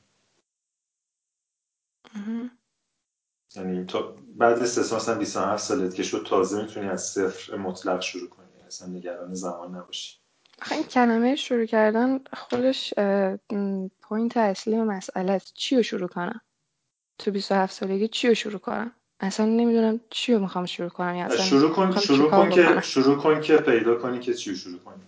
یعنی 3.57 3.85
تا 3.85 4.17
بعد 4.37 4.65
سه 4.65 4.83
سال 4.83 4.99
مثلا 4.99 5.19
27 5.19 5.65
سالت 5.65 5.95
که 5.95 6.03
شد 6.03 6.27
تازه 6.29 6.63
می‌تونی 6.63 6.89
از 6.89 7.03
صفر 7.03 7.57
مطلق 7.57 8.01
شروع 8.01 8.29
کنی. 8.29 8.47
اصلا 8.67 8.89
نگران 8.89 9.35
زمان 9.35 9.75
نباشی. 9.77 10.19
آخه 10.63 10.75
این 10.75 10.85
کلمه 10.85 11.37
شروع 11.37 11.67
کردن 11.67 12.19
خودش 12.33 12.95
پوینت 14.03 14.37
اصلی 14.37 14.77
و 14.77 14.85
مسئله 14.85 15.33
است. 15.33 15.55
چی 15.55 15.77
رو 15.77 15.83
شروع 15.83 16.09
کنم؟ 16.09 16.41
تو 17.19 17.31
27 17.31 17.75
سالگی 17.75 18.09
چی 18.09 18.29
رو 18.29 18.35
شروع 18.35 18.59
کنم؟ 18.59 18.93
اصلا 19.21 19.47
نمی‌دونم 19.47 20.01
چی 20.11 20.35
رو 20.35 20.41
می‌خوام 20.41 20.67
شروع 20.67 20.89
کنم. 20.89 21.17
یا 21.17 21.25
اصلا 21.25 21.45
شروع 21.45 21.71
کن 21.71 21.97
شروع 22.01 22.31
کن 22.31 22.51
که 22.51 22.81
شروع 22.81 23.17
کن 23.17 23.41
که 23.41 23.57
پیدا 23.57 23.95
کنی 23.95 24.19
که 24.19 24.35
چی 24.35 24.51
رو 24.51 24.57
شروع 24.57 24.79
کنی. 24.79 25.03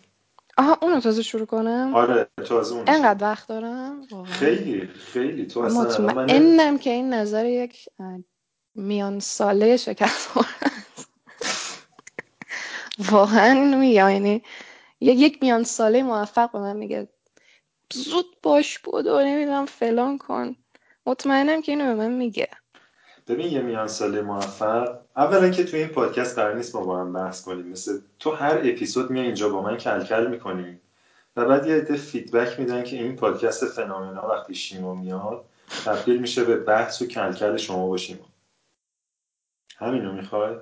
آها 0.58 0.78
اونو 0.82 1.00
تازه 1.00 1.22
شروع 1.22 1.46
کنم؟ 1.46 1.94
آره 1.94 2.28
تازه 2.44 2.74
اون 2.74 2.84
انقدر 2.88 3.24
وقت 3.24 3.48
دارم؟ 3.48 4.06
واقعا. 4.10 4.32
خیلی 4.32 4.86
خیلی. 4.86 5.46
تو 5.46 5.60
اصلا 5.60 5.80
الان 5.80 6.14
من 6.14 6.24
مطمئنم 6.24 6.78
که 6.78 6.90
این 6.90 7.14
نظر 7.14 7.46
یک 7.46 7.88
میان 8.74 9.20
ساله 9.20 9.76
شکست. 9.76 10.28
خورده 10.28 10.48
است. 10.62 11.88
واقعا 12.98 13.52
اینو 13.52 13.78
میگم 13.78 14.10
یعنی 14.10 14.42
یک 15.00 15.18
یک 15.18 15.38
میان 15.42 15.64
ساله 15.64 16.02
موفق 16.02 16.52
به 16.52 16.58
من 16.58 16.76
میگه 16.76 17.08
زود 17.92 18.26
باش 18.42 18.78
بدو 18.78 19.20
نمی‌دونم 19.20 19.66
فلان 19.66 20.18
کن. 20.18 20.56
مطمئنم 21.06 21.62
که 21.62 21.72
اینو 21.72 21.84
به 21.84 21.94
من 21.94 22.12
میگه. 22.12 22.48
ببین 23.30 23.52
یه 23.52 23.60
میان 23.60 23.86
ساله 23.86 24.22
موفق 24.22 24.98
اولا 25.16 25.50
که 25.50 25.64
تو 25.64 25.76
این 25.76 25.88
پادکست 25.88 26.38
قرار 26.38 26.54
نیست 26.54 26.76
ما 26.76 26.84
با 26.84 27.00
هم 27.00 27.12
بحث 27.12 27.42
کنیم. 27.42 27.66
مثل 27.66 28.00
تو 28.18 28.30
هر 28.30 28.58
اپیزود 28.58 29.10
میای 29.10 29.26
اینجا 29.26 29.48
با 29.48 29.62
من 29.62 29.76
کلکل 29.76 30.26
می‌کنی. 30.26 30.80
و 31.36 31.44
بعد 31.44 31.66
یه 31.66 31.74
عده 31.74 31.96
فیدبک 31.96 32.60
میدن 32.60 32.84
که 32.84 32.96
این 32.96 33.16
پادکست 33.16 33.66
فنومنا 33.66 34.28
وقتی 34.28 34.54
شیما 34.54 34.94
میاد 34.94 35.44
تبدیل 35.84 36.20
میشه 36.20 36.44
به 36.44 36.56
بحث 36.56 37.02
و 37.02 37.06
کلکل 37.06 37.56
شما 37.56 37.86
با 37.86 37.96
شیما. 37.96 38.26
همینو 39.78 40.12
می‌خوای؟ 40.12 40.56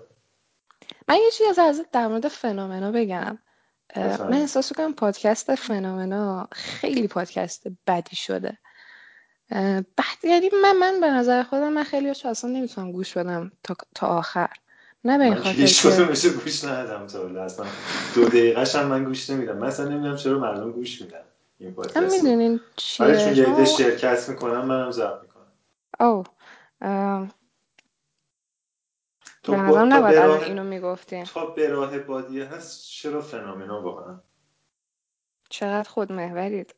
من 1.09 1.17
یه 1.17 1.31
چیزی 1.31 1.61
از 1.61 1.85
در 1.93 2.09
مورد 2.09 2.29
فنومنا 2.29 2.93
بگم. 2.93 3.39
من 3.97 4.33
احساس 4.33 4.73
می‌کنم 4.73 4.95
پادکست 4.95 5.55
فنومنا 5.55 6.49
خیلی 6.53 7.09
پادکست 7.09 7.67
بدی 7.87 8.17
شده. 8.17 8.59
بعد 9.51 10.25
یعنی 10.25 10.51
من 10.63 10.77
من 10.77 11.01
به 11.01 11.07
نظر 11.07 11.43
خودم 11.43 11.73
من 11.73 11.85
خیلی 11.85 12.11
اصلا 12.11 12.51
نمی‌تونم 12.51 12.93
گوش 12.93 13.17
بدم 13.17 13.53
تا, 13.63 13.77
تا 13.95 14.07
آخر. 14.07 14.51
نه 15.05 15.19
به 15.19 15.25
این 15.25 15.35
خاطر 15.35 15.51
هیچ 15.51 15.83
که 15.83 16.29
گوش 16.29 16.65
ندادم 16.65 17.07
تا 17.07 17.43
اصلا 17.45 17.67
دو 18.15 18.25
دقیقه‌ش 18.25 18.77
هم 18.77 18.87
من 18.87 19.05
گوش 19.05 19.31
نمیدم. 19.31 19.57
من 19.57 19.67
اصلا 19.67 19.89
نمی‌دونم 19.89 20.17
چرا 20.17 20.39
مردم 20.39 20.73
گوش 20.73 21.03
میدن 21.03 21.25
این 21.59 21.75
پادکست 21.75 22.25
می‌دونین 22.25 22.61
آره 23.01 23.17
چیه 23.17 23.35
چون 23.35 23.37
یه 23.37 23.53
عده 23.53 23.65
شما 23.65 23.77
شرکت 23.77 24.29
می‌کنم 24.29 24.65
منم 24.65 24.91
ضبط 24.91 25.23
می‌کنم. 25.23 25.53
او 26.01 26.25
تو 29.43 29.53
به. 29.53 29.59
نظرم 29.59 29.93
نباید 29.93 30.15
به 30.15 30.23
الان 30.23 30.37
راه 30.39 30.47
اینو 30.47 30.65
می‌گفتین. 30.65 31.25
تا 31.25 31.47
به 31.47 31.69
راه 31.69 31.99
بادیه 31.99 32.45
هست 32.45 32.91
چرا 32.91 33.23
فنومنا 33.23 33.83
واقعا؟ 33.83 34.21
چقدر 35.49 35.89
خود 35.89 36.13
محورید 36.13 36.75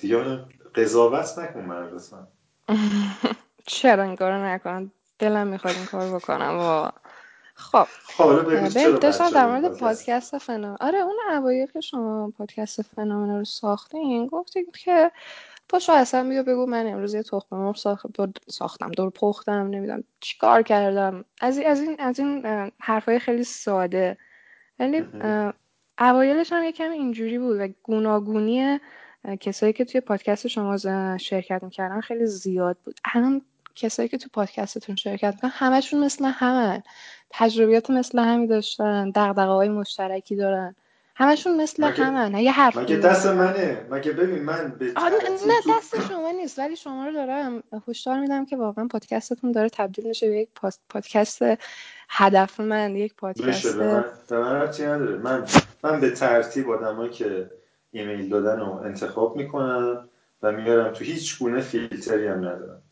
دیگه 0.00 0.16
قضاوت 0.74 1.38
نکن 1.38 1.60
من 1.60 1.82
لطفا 1.82 2.28
چرا 3.66 4.02
این 4.02 4.16
کارو 4.16 4.44
نکنم؟ 4.44 4.92
دلم 5.18 5.46
می‌خواد 5.46 5.74
این 5.74 5.86
کارو 5.86 6.18
بکنم 6.18 6.56
واقعا. 6.56 6.90
خب. 7.54 7.86
خب 8.04 8.98
داشتم 8.98 9.30
در 9.30 9.46
مورد 9.46 9.78
پادکست 9.78 10.38
فنومن 10.38 10.76
آره 10.80 10.98
اون 10.98 11.16
اوایل 11.30 11.66
که 11.66 11.80
شما 11.80 12.32
پادکست 12.38 12.82
فنومن 12.82 13.38
رو 13.38 13.44
ساختین 13.44 14.26
گفتین 14.26 14.66
که 14.84 15.10
پاشو 15.68 15.92
اصلا 15.92 16.28
بیا 16.28 16.42
بگو 16.42 16.66
من 16.66 16.86
امروز 16.86 17.14
یه 17.14 17.22
تخم 17.22 17.56
مرغ 17.56 17.76
ساختم 18.48 18.90
دور 18.90 19.10
پختم 19.10 19.52
نمی‌دونم 19.52 20.04
چیکار 20.20 20.62
کردم. 20.62 21.24
از 21.40 21.58
این 21.58 21.66
از 21.66 21.80
این 21.80 21.96
از 21.98 22.18
این 22.18 22.46
حرفای 22.80 23.18
خیلی 23.18 23.44
ساده. 23.44 24.16
ولی 24.78 25.04
اوایلش 25.98 26.52
هم 26.52 26.64
یه 26.64 26.72
کمی 26.72 26.94
اینجوری 26.94 27.38
بود 27.38 27.60
و 27.60 27.68
گوناگونی 27.82 28.80
کسایی 29.36 29.72
که 29.72 29.84
توی 29.84 30.00
پادکست 30.00 30.46
شما 30.46 30.76
شرکت 31.18 31.62
می‌کردن 31.62 32.00
خیلی 32.00 32.26
زیاد 32.26 32.76
بود. 32.84 33.00
الان 33.14 33.42
کسایی 33.74 34.08
که 34.08 34.18
تو 34.18 34.28
پادکستتون 34.32 34.96
شرکت 34.96 35.34
می‌کنن 35.34 35.50
همشون 35.54 36.04
مثل 36.04 36.24
همن. 36.24 36.82
تجربیات 37.30 37.90
مثل 37.90 38.18
همی 38.18 38.46
داشتن 38.46 39.10
دغدغه‌های 39.10 39.68
مشترکی 39.68 40.36
دارن. 40.36 40.74
همشون 41.20 41.60
مثل 41.60 41.84
مگه 41.84 42.04
همن 42.04 42.38
یه 42.38 42.52
حرف 42.52 42.76
مگه 42.76 42.96
دست 42.96 43.26
منه؟ 43.26 43.86
مگه 43.90 44.12
ببین 44.12 44.42
من 44.42 44.74
به 44.78 44.92
آه، 44.96 45.10
نه 45.46 45.76
دست 45.76 46.08
شما 46.08 46.30
نیست 46.30 46.58
ولی 46.58 46.76
شما 46.76 47.06
رو 47.06 47.12
دارم 47.12 47.62
هشدار 47.88 48.20
میدم 48.20 48.46
که 48.46 48.56
واقعا 48.56 48.86
پادکستتون 48.86 49.52
داره 49.52 49.68
تبدیل 49.68 50.06
میشه 50.06 50.28
به 50.28 50.36
یک 50.36 50.48
پادکست 50.88 51.42
یک 51.42 53.14
پادکست 53.14 53.76
به 53.76 54.38
من 54.38 54.60
ربطی 54.60 54.82
نداره. 54.82 55.16
من 55.16 55.44
من 55.84 56.00
به 56.00 56.10
ترتیب 56.10 56.70
آدمایی 56.70 57.10
که 57.10 57.50
ایمیل 57.90 58.28
دادن 58.28 58.60
رو 58.60 58.72
انتخاب 58.72 59.36
می‌کنم 59.36 60.08
و 60.42 60.52
میارم 60.52 60.92
تو 60.92 61.04
هیچ 61.04 61.38
گونه 61.38 61.60
فیلتری 61.60 62.26
هم 62.26 62.38
ندارم 62.38 62.82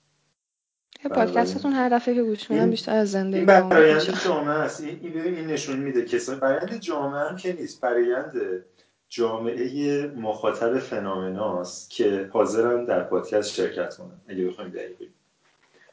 پادکستتون 1.11 1.73
هر 1.73 1.88
دفعه 1.88 2.15
که 2.15 2.23
گوش 2.23 2.50
میدم 2.50 2.62
این 2.62 2.71
بیشتر 2.71 2.97
از 2.97 3.15
این 3.15 3.25
زندگی 3.25 3.45
ناامید 3.45 3.69
برایند 3.69 4.25
جامعه 4.25 4.55
است. 4.55 4.81
این 4.81 4.99
این 5.03 5.21
این 5.21 5.47
نشون 5.47 5.76
میده 5.76 6.05
کسایی 6.05 6.41
برایند 6.41 6.81
جامعه 6.81 7.21
هم 7.21 7.37
که 7.37 7.53
نیست. 7.53 7.81
برایند 7.81 8.65
جامعه 9.09 10.07
مخاطب 10.07 10.79
فنامناست 10.79 11.91
که 11.91 12.31
حاضرن 12.33 12.85
در 12.85 13.03
پادکست 13.03 13.50
شرکت 13.53 13.97
کنن. 13.97 14.21
اگه 14.29 14.47
بخوایم 14.47 14.71
دقیق 14.71 14.97
بگیم. 14.97 15.15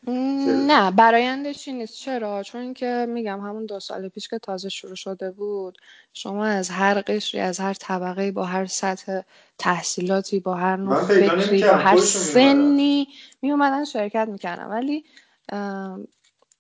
نه 0.08 0.92
برایندش 0.92 1.68
این 1.68 1.78
نیست. 1.78 1.94
چرا؟ 1.94 2.44
چون 2.44 2.74
که 2.74 3.06
میگم 3.10 3.40
همون 3.40 3.66
دو 3.66 3.80
سال 3.80 4.10
پیش 4.10 4.28
که 4.28 4.40
تازه 4.40 4.70
شروع 4.70 4.96
شده 4.96 5.32
بود 5.32 5.78
شما 6.14 6.46
از 6.46 6.70
هر 6.70 7.02
قشری 7.02 7.42
از 7.42 7.60
هر 7.60 7.74
طبقه 7.74 8.32
با 8.32 8.46
هر 8.46 8.66
سطح 8.66 9.22
تحصیلاتی 9.58 10.40
با 10.40 10.54
هر 10.56 10.76
نوع 10.76 11.04
فکری 11.04 11.62
با 11.62 11.68
هر 11.68 11.98
سنی 11.98 13.08
میومدن 13.42 13.86
شرکت 13.86 14.28
می‌کردن. 14.32 14.66
ولی 14.66 15.06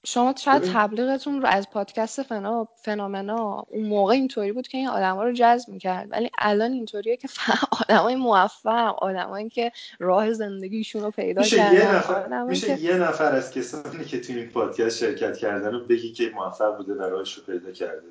شما 0.05 0.35
شاید 0.37 0.63
تبلیغتون 0.63 1.41
رو 1.41 1.47
از 1.47 1.69
پادکست 1.69 2.23
فنا 2.23 2.67
فنامنا 2.75 3.65
اون 3.69 3.85
موقع 3.85 4.13
اینطوری 4.13 4.51
بود 4.51 4.67
که 4.67 4.77
این 4.77 4.87
آدما 4.87 5.23
رو 5.23 5.33
جذب 5.33 5.69
می‌کرد. 5.69 6.07
ولی 6.11 6.29
الان 6.39 6.71
اینطوریه 6.71 7.17
که 7.17 7.27
آدمای 7.81 8.15
موفق 8.15 9.03
آدمایی 9.03 9.49
که 9.49 9.71
راه 9.99 10.33
زندگیشون 10.33 11.01
رو 11.01 11.11
پیدا 11.11 11.41
میشه 11.41 11.55
یه 11.55 11.71
کردن 11.71 11.95
نفر 11.95 12.25
آدمایی 12.25 12.49
میشه 12.49 12.67
که 12.67 12.81
یه 12.81 12.93
نفر 12.93 13.35
از 13.35 13.51
کسانی 13.51 14.05
که 14.05 14.21
تو 14.21 14.33
این 14.33 14.49
پادکست 14.49 14.97
شرکت 14.97 15.37
کردن 15.37 15.71
رو 15.71 15.85
بگی 15.85 16.11
که 16.13 16.31
موفق 16.35 16.77
بوده 16.77 16.93
و 16.93 17.01
راهش 17.01 17.33
رو 17.33 17.43
پیدا 17.43 17.71
کرده. 17.71 18.07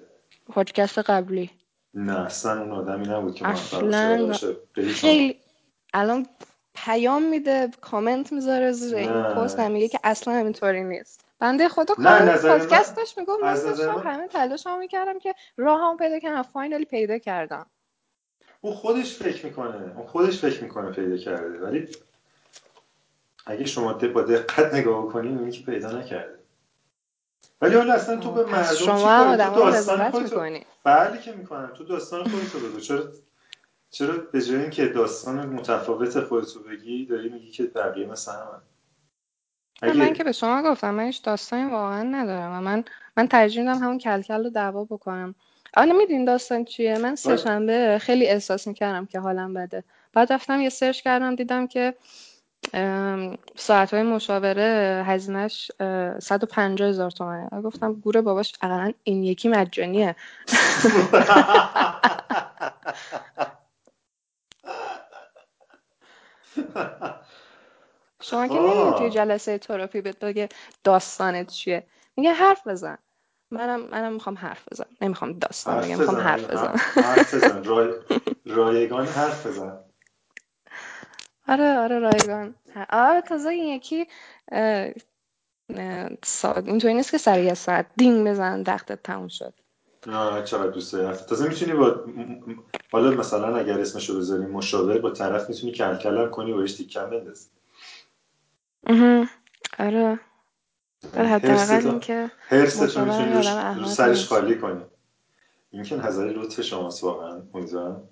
پادکست 0.47 0.99
قبلی. 0.99 1.51
نه 1.95 2.21
اصلا 2.21 2.63
اون 2.63 2.73
آدمی 2.73 3.09
نبود 3.09 3.35
که 3.35 3.47
موفق 3.47 3.85
اصلا. 3.85 4.33
خیلی 4.95 5.37
الان 5.95 6.27
پیام 6.75 7.23
میده 7.23 7.71
کامنت 7.81 8.33
می‌ذاره 8.33 8.73
زیر 8.73 8.97
این 8.97 9.23
پست 9.23 9.61
میگه 9.61 9.89
که 9.89 9.99
اصلا 10.05 10.35
همینطوری 10.35 10.85
نیست. 10.85 11.25
بنده 11.43 11.69
خدا 11.69 11.95
من 11.99 12.39
پادکستش 12.39 13.19
میگم 13.19 13.41
من 13.43 13.49
از 13.49 13.67
نظر 13.67 13.93
من 13.93 14.03
همه 14.13 14.29
تلاشمو 14.29 14.79
می‌کردم 14.79 15.21
که 15.21 15.37
راهمو 15.59 15.99
پیدا 15.99 16.21
کنم 16.21 16.43
فاینالی 16.43 16.87
پیدا 16.87 17.19
کردم. 17.19 17.67
اون 18.63 18.75
خودش 18.75 19.17
فکر 19.17 19.47
می‌کنه 19.47 19.99
اون 19.99 20.07
خودش 20.07 20.41
فکر 20.41 20.65
می‌کنه 20.65 20.93
پیدا 20.93 21.19
کرده 21.19 21.61
ولی 21.61 21.89
اگه 23.47 23.67
شما 23.67 24.01
د- 24.01 24.05
با 24.05 24.23
دقت 24.23 24.75
نگاه 24.75 25.09
کنی 25.09 25.29
می‌بینی 25.29 25.53
که 25.53 25.65
پیدا 25.67 26.01
نکرده. 26.01 26.39
ولی 27.63 27.77
حالا 27.77 27.95
اصلا 27.95 28.17
تو 28.17 28.33
به 28.33 28.47
مردم 28.47 28.75
شما 28.75 29.09
هم 29.09 29.39
کار 29.39 29.51
تو 29.55 29.61
داستان 29.61 30.11
خودتو 30.11 30.41
بله 30.85 31.21
که 31.23 31.33
می‌کنم. 31.33 31.73
تو 31.75 31.85
داستان 31.85 32.25
خودتو 32.25 32.69
بگو. 32.69 32.81
چرا 32.81 33.13
چرا 33.91 34.19
به 34.19 34.43
جای 34.43 34.61
اینکه 34.63 34.89
داستان 34.89 35.47
متفاوت 35.47 36.21
خودتو 36.21 36.61
بگی 36.61 37.07
داری 37.07 37.29
میگی 37.29 37.53
که 37.53 37.65
بقیه 37.65 38.07
مثل 38.07 38.33
همن 39.83 39.97
من 39.97 40.13
که 40.13 40.25
به 40.25 40.33
شما 40.33 40.63
گفتم 40.63 40.95
من 40.95 41.05
هیچ 41.05 41.23
داستانی 41.23 41.71
واقعا 41.71 42.03
ندارم 42.03 42.59
و 42.59 42.61
من 42.61 42.85
من 43.17 43.29
ترجیح 43.29 43.61
میدم 43.63 43.79
همون 43.79 43.99
کلکل 43.99 44.45
رو 44.45 44.51
دعوا 44.51 44.85
بکنم. 44.85 45.35
آره 45.77 45.93
میدین 45.93 46.25
داستان 46.25 46.65
چیه؟ 46.65 46.99
من 46.99 47.15
سه 47.15 47.37
شنبه 47.37 47.99
خیلی 48.01 48.27
احساس 48.27 48.69
می‌کردم 48.69 49.07
که 49.07 49.21
حالم 49.21 49.55
بده. 49.55 49.85
بعد 50.13 50.33
رفتم 50.33 50.61
یه 50.61 50.69
سرچ 50.69 51.03
کردم 51.03 51.35
دیدم 51.35 51.67
که 51.67 51.95
ساعت 53.57 53.95
های 53.95 54.03
مشاوره 54.03 55.03
هزینهش 55.07 55.71
150 56.19 56.89
هزار 56.89 57.11
تومنه. 57.11 57.63
گفتم 57.63 57.93
گوره 57.93 58.21
باباش 58.21 58.53
اقلا 58.63 58.93
این 59.05 59.25
یکی 59.25 59.49
مجانیه. 59.49 60.17
شما 68.23 68.47
که 68.49 68.55
نمی‌دونی 68.55 68.99
توی 68.99 69.11
جلسه 69.11 69.59
تراپی 69.59 70.01
بهت 70.01 70.19
بگه 70.19 70.49
داستانت 70.85 71.47
چیه؟ 71.47 71.87
میگه 72.17 72.33
حرف 72.33 72.67
بزن. 72.67 72.99
منم 73.51 73.81
منم 73.81 74.13
می‌خوام 74.13 74.39
حرف 74.39 74.69
بزن 74.73 74.87
نمی‌خوام 75.01 75.33
داستان 75.33 75.81
بگم 75.81 75.99
می‌خوام 75.99 76.17
حرف 76.17 76.51
بزن 76.51 76.77
حرف 77.03 77.35
بزن. 77.35 77.63
رایگان 78.47 79.07
حرف 79.07 79.47
بزن. 79.47 79.79
آره 81.49 81.79
آره 81.79 81.99
رایگان. 81.99 82.55
آره 82.91 83.21
تازه 83.21 83.49
این 83.49 83.65
یکی 83.77 84.07
اینطوری 86.67 86.95
نیست 86.95 87.11
که 87.11 87.19
سر 87.19 87.43
یه 87.43 87.55
ساعت 87.55 87.87
دینگ 87.97 88.29
بزن 88.29 88.63
دختت 88.63 89.03
تموم 89.03 89.29
شد. 89.29 89.55
نه 90.07 90.43
چقدر 90.43 90.71
دوست 90.71 90.93
داری 90.93 91.17
تازه 91.17 91.49
می‌تونی 91.49 91.73
با 91.73 92.05
حالا 92.93 93.11
مثلا 93.11 93.57
اگر 93.57 93.81
اسمش 93.81 94.11
رو 94.11 94.17
بذاریم 94.17 94.51
مشاور 94.51 94.99
با 94.99 95.11
طرف 95.11 95.49
می‌تونی 95.49 95.73
کلکلم 95.73 96.31
کنی 96.31 96.53
و 96.53 96.57
بهش 96.57 96.73
تیکم 96.75 97.11
بندازی. 97.11 97.47
آره. 99.79 100.21
حداقل 101.15 101.87
اینکه 101.87 102.31
می‌تونی 103.01 103.33
روش 103.33 103.47
رو 103.77 103.85
سرش 103.87 104.29
خالی 104.29 104.59
کنی. 104.59 104.85
این 105.71 105.83
که 105.83 105.97
نظر 105.97 106.25
لطف 106.25 106.61
شماست 106.61 107.05
واقعا 107.05 107.43
امیدوارم 107.55 108.09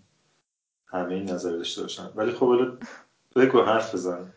همه 0.87 1.15
این 1.15 1.31
نظر 1.31 1.51
داشته 1.51 1.83
باشن. 1.83 2.11
ولی 2.15 2.33
خب 2.33 2.47
حالا 2.47 2.79
بگو 3.37 3.63
حرف 3.63 3.95
بزن. 3.95 4.33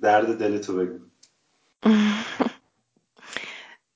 درد 0.00 0.38
دلتو 0.38 0.76
بگو. 0.76 0.98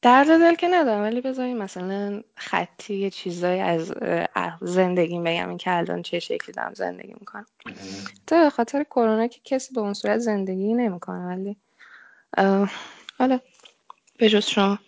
درد 0.02 0.26
دل 0.26 0.54
که 0.54 0.68
ندارم 0.68 1.02
ولی 1.02 1.20
بذاریم 1.20 1.56
مثلا 1.58 2.22
خطی 2.36 2.94
یه 2.94 3.10
چیزایی 3.10 3.60
از 3.60 3.92
زندگی 4.60 5.18
بگم 5.18 5.48
این 5.48 5.58
که 5.58 5.76
الان 5.76 6.02
چه 6.02 6.18
شکلی 6.18 6.52
دارم 6.52 6.74
زندگی 6.74 7.14
می‌کنم. 7.20 7.46
تو 8.26 8.36
به 8.36 8.50
خاطر 8.50 8.84
کرونا 8.84 9.26
که 9.26 9.40
کسی 9.44 9.74
به 9.74 9.80
اون 9.80 9.94
صورت 9.94 10.18
زندگی 10.18 10.74
نمی‌کنه 10.74 11.26
ولی 11.26 11.56
حالا 13.18 13.40
به 14.18 14.28
جز 14.28 14.46
شما. 14.46 14.78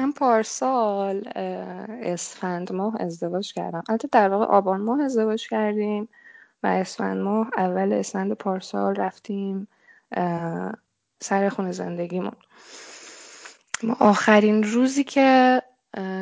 من 0.00 0.12
پارسال 0.12 1.28
اسفند 2.02 2.72
ماه 2.72 3.02
ازدواج 3.02 3.52
کردم. 3.52 3.82
البته 3.88 4.08
در 4.12 4.28
واقع 4.28 4.44
آبان 4.44 4.80
ماه 4.80 5.02
ازدواج 5.02 5.48
کردیم. 5.48 6.08
و 6.62 6.66
اسفند 6.66 7.20
ماه 7.20 7.50
اول 7.56 7.92
اسفند 7.92 8.32
پارسال 8.32 8.94
رفتیم 8.94 9.68
سر 11.20 11.48
خونه 11.48 11.72
زندگیمون. 11.72 12.36
ما 13.82 13.96
آخرین 14.00 14.62
روزی 14.62 15.04
که 15.04 15.62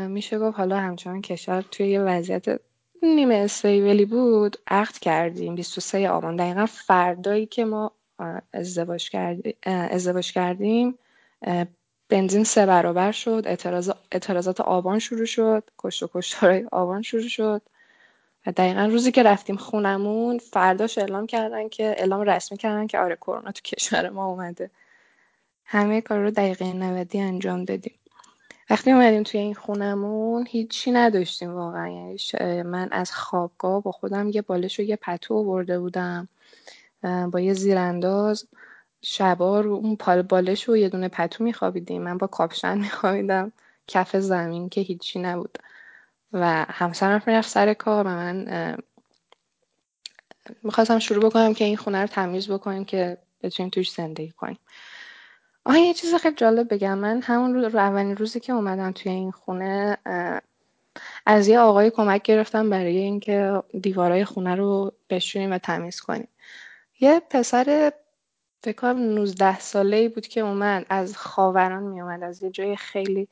میشه 0.09 0.38
گفت 0.38 0.59
حالا 0.59 0.76
همچنان 0.76 1.23
کشور 1.23 1.62
توی 1.71 1.88
یه 1.88 2.00
وضعیت 2.00 2.61
نیمه 3.02 3.35
استیبلی 3.35 4.04
بود 4.04 4.57
عقد 4.66 4.99
کردیم. 4.99 5.54
23 5.54 6.11
آبان 6.11 6.37
دقیقا 6.37 6.66
فردایی 6.66 7.47
که 7.47 7.64
ما 7.64 7.92
ازدواج, 8.52 9.11
کردیم 9.11 9.54
ازدواج 9.64 10.33
کردیم 10.33 10.99
بنزین 12.09 12.45
سه 12.45 12.66
برابر 12.66 13.12
شد. 13.12 13.42
اعتراض، 13.47 13.90
اعتراضات 14.12 14.61
آبان 14.61 14.99
شروع 14.99 15.25
شد. 15.25 15.71
کشت 15.78 16.02
و 16.02 16.11
کشتارهای 16.14 16.66
آبان 16.73 17.02
شروع 17.02 17.28
شد. 17.28 17.62
و 18.47 18.52
دقیقا 18.52 18.85
روزی 18.85 19.12
که 19.12 19.23
رفتیم 19.23 19.57
خونمون 19.57 20.38
فرداش 20.38 20.99
اعلام 20.99 21.26
کردن 21.26 21.68
که 21.68 21.85
اعلام 21.85 22.21
رسمی 22.21 22.59
کردن 22.59 22.86
که 22.86 22.99
آره 22.99 23.17
کرونا 23.17 23.52
تو 23.52 23.60
کشور 23.65 24.08
ما 24.08 24.26
اومده. 24.26 24.71
همه 25.65 26.00
کار 26.00 26.19
رو 26.19 26.30
دقیقه 26.30 26.73
90 26.73 27.17
انجام 27.17 27.65
دادیم. 27.65 27.95
وقتی 28.71 28.93
اومدیم 28.93 29.23
توی 29.23 29.41
این 29.41 29.54
خونمون 29.54 30.47
هیچی 30.50 30.91
نداشتیم 30.91 31.54
واقعا. 31.54 31.89
یعنی 31.89 32.62
من 32.62 32.89
از 32.93 33.12
خوابگاه 33.12 33.82
با 33.82 33.93
خودم 33.93 34.28
یه 34.28 34.43
بالش 34.43 34.80
و 34.80 34.82
یه 34.82 34.97
پتو 34.97 35.45
برده 35.45 35.78
بودم. 35.78 36.28
با 37.32 37.41
یه 37.41 37.52
زیرانداز 37.52 38.49
شبا 39.02 39.60
رو 39.60 39.73
اون 39.73 39.97
پال 39.97 40.23
بالش 40.23 40.69
و 40.69 40.76
یه 40.76 40.89
دونه 40.89 41.08
پتو 41.08 41.45
میخوابیدیم. 41.45 42.02
من 42.02 42.19
با 42.19 42.26
کاپشن 42.26 42.78
میخوابیدم. 42.78 43.52
کف 43.86 44.17
زمین 44.17 44.69
که 44.69 44.80
هیچی 44.80 45.19
نبود. 45.19 45.58
و 46.32 46.64
همسرم 46.69 47.23
می‌رفت 47.26 47.49
سر 47.49 47.75
کار 47.75 48.06
و 48.06 48.08
من 48.08 48.76
می‌خواستم 50.62 50.99
شروع 50.99 51.25
بکنم 51.30 51.54
که 51.54 51.64
این 51.64 51.76
خونه 51.76 52.00
رو 52.00 52.06
تمیز 52.06 52.50
بکنیم 52.50 52.84
که 52.84 53.19
بتونیم 53.43 53.71
توش 53.71 53.93
زندگی 53.93 54.30
کنیم. 54.30 54.58
آها 55.64 55.78
یه 55.78 55.95
چیز 55.95 56.14
خیلی 56.14 56.34
جالب 56.34 56.75
بگم. 56.75 56.99
من 56.99 57.23
همون 57.23 57.54
رو, 57.54 57.69
رو 57.69 57.78
اولین 57.78 58.17
روزی 58.17 58.41
که 58.41 58.52
اومدم 58.52 58.93
توی 58.93 59.12
این 59.12 59.30
خونه 59.30 59.97
از 61.26 61.49
یه 61.49 61.58
آقای 61.58 61.91
کمک 61.91 62.23
گرفتم 62.23 62.71
برای 62.71 62.97
اینکه 62.97 63.62
دیوارای 63.80 64.25
خونه 64.25 64.54
رو 64.54 64.93
بشونیم 65.10 65.52
و 65.52 65.58
تمیز 65.58 66.00
کنیم. 66.00 66.28
یه 67.00 67.23
پسر 67.30 67.93
فکر 68.62 68.76
کنم 68.76 68.99
19 68.99 69.60
ساله 69.60 69.97
ای 69.97 70.08
بود 70.08 70.26
که 70.26 70.41
اومد 70.41 70.86
از 70.88 71.17
خاوران 71.17 71.82
می 71.82 72.00
اومد 72.00 72.23
از 72.23 72.43
یه 72.43 72.50
جای 72.50 72.76
خیلی 72.76 73.28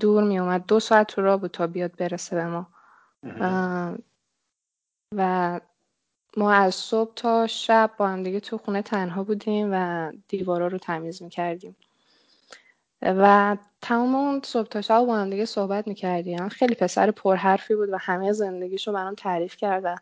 دور 0.00 0.24
می 0.24 0.38
اومد 0.38 0.66
دو 0.66 0.80
ساعت 0.80 1.06
تو 1.06 1.22
راه 1.22 1.40
بود 1.40 1.50
تا 1.50 1.66
بیاد 1.66 1.96
برسه 1.96 2.36
به 2.36 2.46
ما. 2.46 2.66
و 5.16 5.60
ما 6.36 6.52
از 6.52 6.74
صبح 6.74 7.14
تا 7.14 7.46
شب 7.46 7.90
با 7.98 8.08
هم 8.08 8.22
دیگه 8.22 8.40
تو 8.40 8.58
خونه 8.58 8.82
تنها 8.82 9.24
بودیم 9.24 9.68
و 9.72 10.12
دیوارا 10.28 10.66
رو 10.66 10.78
تمیز 10.78 11.22
می‌کردیم. 11.22 11.76
و 13.02 13.56
تمام 13.82 14.14
اون 14.14 14.40
صبح 14.44 14.68
تا 14.68 14.80
شب 14.80 15.00
با 15.00 15.16
هم 15.16 15.30
دیگه 15.30 15.44
صحبت 15.44 15.88
می‌کردیم. 15.88 16.48
خیلی 16.48 16.74
پسر 16.74 17.10
پرحرفی 17.10 17.74
بود 17.74 17.88
و 17.88 17.96
همه 18.00 18.32
زندگیشو 18.32 18.92
برام 18.92 19.14
تعریف 19.14 19.56
کرد 19.56 19.82
و 19.84 19.96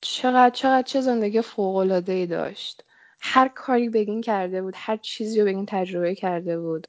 چقدر 0.00 0.50
چقدر 0.50 0.82
چه 0.82 1.00
زندگی 1.00 1.42
فوق 1.42 1.76
العاده 1.76 2.12
ای 2.12 2.26
داشت. 2.26 2.84
هر 3.20 3.48
کاری 3.48 3.88
بگین 3.88 4.20
کرده 4.20 4.62
بود 4.62 4.74
هر 4.76 4.96
چیزی 4.96 5.40
رو 5.40 5.46
بگین 5.46 5.66
تجربه 5.66 6.14
کرده 6.14 6.60
بود. 6.60 6.86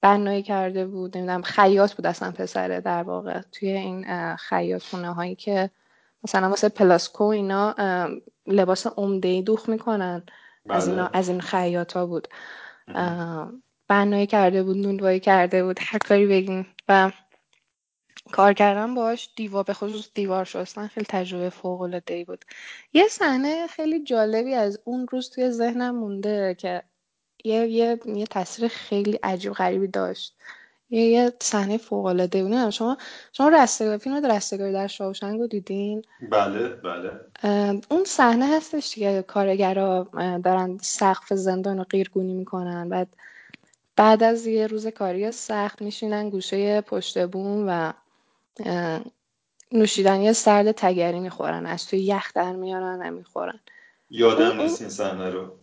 بنایی 0.00 0.42
کرده 0.42 0.86
بود 0.86 1.16
نمی‌دونم 1.16 1.42
خیاط 1.42 1.94
بود 1.94 2.06
اصلا 2.06 2.30
پسره 2.30 2.80
در 2.80 3.02
واقع 3.02 3.40
توی 3.52 3.68
این 3.68 4.36
خیاط 4.36 4.82
خونه 4.82 5.14
هایی 5.14 5.34
که 5.34 5.70
مثلا 6.24 6.48
واسه 6.48 6.68
پلاسکو 6.68 7.24
اینا 7.24 7.74
لباس 8.46 8.86
عمده 8.86 9.28
ای 9.28 9.42
دوخ 9.42 9.68
می‌کنن 9.68 10.22
بله. 10.66 10.76
از 10.76 10.88
اینا 10.88 11.10
از 11.12 11.28
این 11.28 11.40
خیاط 11.40 11.92
ها 11.92 12.06
بود 12.06 12.28
بنایی 13.88 14.26
کرده 14.26 14.62
بود 14.62 14.76
نونوایی 14.76 15.20
کرده 15.20 15.64
بود 15.64 15.78
هر 15.82 15.98
کاری 15.98 16.26
بگین. 16.26 16.66
و 16.88 17.12
کار 18.32 18.52
کردن 18.52 18.94
باش 18.94 19.30
دیوار 19.36 19.64
به 19.64 19.72
خصوص 19.72 20.10
دیوار 20.14 20.44
شستن 20.44 20.86
خیلی 20.86 21.06
تجربه 21.08 21.50
فوق 21.50 21.80
العاده 21.80 22.14
ای 22.14 22.24
بود. 22.24 22.44
یه 22.92 23.08
صحنه 23.08 23.66
خیلی 23.66 24.04
جالبی 24.04 24.54
از 24.54 24.80
اون 24.84 25.06
روز 25.10 25.30
توی 25.30 25.50
ذهنم 25.50 25.96
مونده 25.96 26.54
که 26.58 26.82
یه 27.44 27.66
یه 27.66 28.00
یه 28.06 28.26
تاثیر 28.26 28.68
خیلی 28.68 29.18
عجیب 29.22 29.52
غریبی 29.52 29.86
داشت. 29.86 30.34
یه 30.90 31.06
یه 31.06 31.32
صحنه 31.40 31.78
فوق 31.78 32.04
العاده 32.04 32.44
بود 32.44 32.70
شما 32.70 32.96
شما 33.32 33.48
رستگاری 33.48 33.98
فیلم 33.98 34.26
رستگاری 34.26 34.72
در 34.72 34.86
شاوشنگ 34.86 35.40
رو 35.40 35.46
دیدین؟ 35.46 36.04
بله 36.30 36.68
بله. 36.68 37.10
اون 37.90 38.04
صحنه 38.06 38.56
هستش 38.56 38.94
که 38.94 39.24
کارگرا 39.26 40.08
دارن 40.44 40.78
سقف 40.82 41.32
زندان 41.32 41.78
رو 41.78 41.84
قیرگونی 41.84 42.34
می‌کنن. 42.34 42.88
بعد 42.88 43.08
بعد 43.96 44.22
از 44.22 44.46
یه 44.46 44.66
روز 44.66 44.86
کاری 44.86 45.32
سخت 45.32 45.82
میشینن 45.82 46.30
گوشه 46.30 46.80
پشت 46.80 47.26
بوم 47.26 47.64
و 47.68 47.92
نوشیدنی 49.72 50.32
سرد 50.32 50.72
تگری 50.72 51.20
می‌خورن. 51.20 51.66
از 51.66 51.86
توی 51.86 51.98
یخ 51.98 52.32
در 52.34 52.52
میارن 52.52 53.02
و 53.02 53.10
می‌خورن. 53.10 53.60
یادم 54.10 54.60
نیست 54.60 54.80
این 54.80 54.90
صحنه 54.90 55.30
رو. 55.30 55.56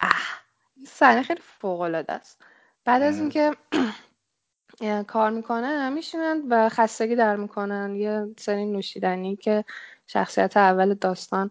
اه. 0.00 0.47
صحنه 0.88 1.22
خیلی 1.22 1.40
فوق 1.60 1.80
العاده 1.80 2.12
است. 2.12 2.42
بعد 2.84 3.02
از 3.02 3.18
اینکه 3.18 3.50
کار 5.06 5.30
می‌کنن 5.30 5.92
میشینن 5.92 6.42
و 6.50 6.68
خستگی 6.68 7.16
در 7.16 7.36
می‌کنن. 7.36 7.96
یه 7.96 8.26
سری 8.38 8.66
نوشیدنی 8.66 9.36
که 9.36 9.64
شخصیت 10.06 10.56
اول 10.56 10.94
داستان 10.94 11.50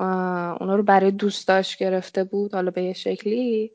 اونا 0.00 0.76
رو 0.76 0.82
برای 0.82 1.10
دوست 1.10 1.48
داشت 1.48 1.78
گرفته 1.78 2.24
بود 2.24 2.54
حالا 2.54 2.70
به 2.70 2.82
یه 2.82 2.92
شکلی 2.92 3.72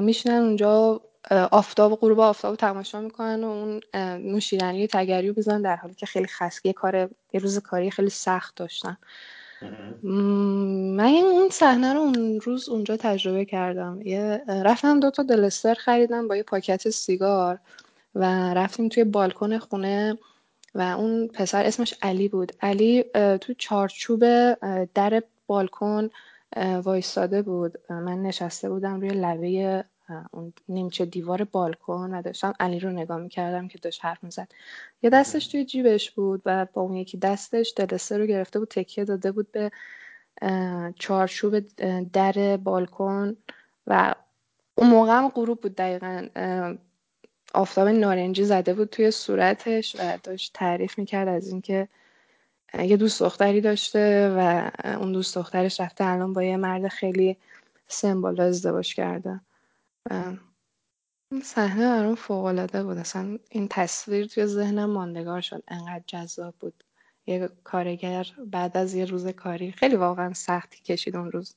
میشینن 0.00 0.34
اونجا 0.42 1.00
آفتاب 1.30 1.96
غروب 2.00 2.20
آفتاب 2.20 2.56
تماشا 2.56 3.00
می‌کنن 3.00 3.44
و 3.44 3.48
اون 3.48 3.80
نوشیدنی 4.18 4.86
تگری 4.86 5.28
رو 5.28 5.34
بزنن 5.34 5.62
در 5.62 5.76
حالی 5.76 5.94
که 5.94 6.06
خیلی 6.06 6.26
خستگی 6.26 6.72
کار 6.72 6.96
یه 7.32 7.40
روز 7.40 7.58
کاری 7.58 7.90
خیلی 7.90 8.10
سخت 8.10 8.56
داشتن. 8.56 8.96
من 10.02 11.14
اون 11.24 11.48
صحنه 11.50 11.92
رو 11.92 12.00
اون 12.00 12.40
روز 12.40 12.68
اونجا 12.68 12.96
تجربه 12.96 13.44
کردم. 13.44 14.00
یه 14.04 14.42
رفتم 14.48 15.00
دو 15.00 15.10
تا 15.10 15.22
دلستر 15.22 15.74
خریدم 15.74 16.28
با 16.28 16.36
یه 16.36 16.42
پاکت 16.42 16.90
سیگار 16.90 17.58
و 18.14 18.54
رفتیم 18.54 18.88
توی 18.88 19.04
بالکن 19.04 19.58
خونه 19.58 20.18
و 20.74 20.80
اون 20.80 21.28
پسر 21.28 21.64
اسمش 21.64 21.94
علی 22.02 22.28
بود. 22.28 22.52
علی 22.60 23.04
تو 23.40 23.54
چارچوب 23.58 24.20
در 24.94 25.22
بالکن 25.46 26.10
وایستاده 26.84 27.42
بود. 27.42 27.78
من 27.90 28.22
نشسته 28.22 28.70
بودم 28.70 29.00
روی 29.00 29.10
لبه 29.10 29.84
اون 30.32 30.52
نیمچه 30.68 31.04
دیوار 31.04 31.44
بالکن 31.44 32.14
و 32.14 32.22
داشتم 32.22 32.52
علی 32.60 32.80
رو 32.80 32.90
نگاه 32.90 33.18
می‌کردم 33.18 33.68
که 33.68 33.78
داشت 33.78 34.04
حرف 34.04 34.24
می‌زد. 34.24 34.48
یه 35.02 35.10
دستش 35.10 35.46
توی 35.46 35.64
جیبش 35.64 36.10
بود 36.10 36.42
و 36.46 36.66
با 36.72 36.82
اون 36.82 36.96
یکی 36.96 37.18
دستش 37.18 37.72
دلسه 37.76 38.18
رو 38.18 38.26
گرفته 38.26 38.58
بود 38.58 38.68
تکیه 38.68 39.04
داده 39.04 39.32
بود 39.32 39.52
به 39.52 39.70
چارچوب 40.98 41.58
در 42.12 42.56
بالکن 42.56 43.36
و 43.86 44.14
اون 44.74 44.90
موقع 44.90 45.12
هم 45.12 45.28
غروب 45.28 45.60
بود 45.60 45.74
دقیقا 45.74 46.26
آفتاب 47.54 47.88
نارنجی 47.88 48.44
زده 48.44 48.74
بود 48.74 48.88
توی 48.88 49.10
صورتش 49.10 49.96
و 49.98 50.18
داشت 50.22 50.52
تعریف 50.54 50.98
می‌کرد 50.98 51.28
از 51.28 51.48
اینکه 51.48 51.88
یه 52.78 52.96
دوست 52.96 53.22
دختری 53.22 53.60
داشته 53.60 54.34
و 54.36 54.70
اون 54.84 55.12
دوست 55.12 55.38
دخترش 55.38 55.80
رفته 55.80 56.04
الان 56.04 56.32
با 56.32 56.42
یه 56.42 56.56
مرد 56.56 56.88
خیلی 56.88 57.36
سمبالا 57.88 58.44
ازدواج 58.44 58.94
کرده. 58.94 59.40
این 61.32 61.42
صحنه 61.42 61.88
برام 61.88 62.14
فوق 62.14 62.44
العاده 62.44 62.84
بود. 62.84 62.98
اصلا 62.98 63.38
این 63.50 63.68
تصویر 63.68 64.26
توی 64.26 64.46
ذهنم 64.46 64.90
ماندگار 64.90 65.40
شد. 65.40 65.62
انقدر 65.68 66.04
جذاب 66.06 66.54
بود. 66.60 66.84
یه 67.26 67.48
کارگر 67.64 68.26
بعد 68.46 68.76
از 68.76 68.94
یه 68.94 69.04
روز 69.04 69.26
کاری 69.26 69.72
خیلی 69.72 69.96
واقعا 69.96 70.32
سختی 70.32 70.82
کشید 70.82 71.16
اون 71.16 71.32
روز. 71.32 71.54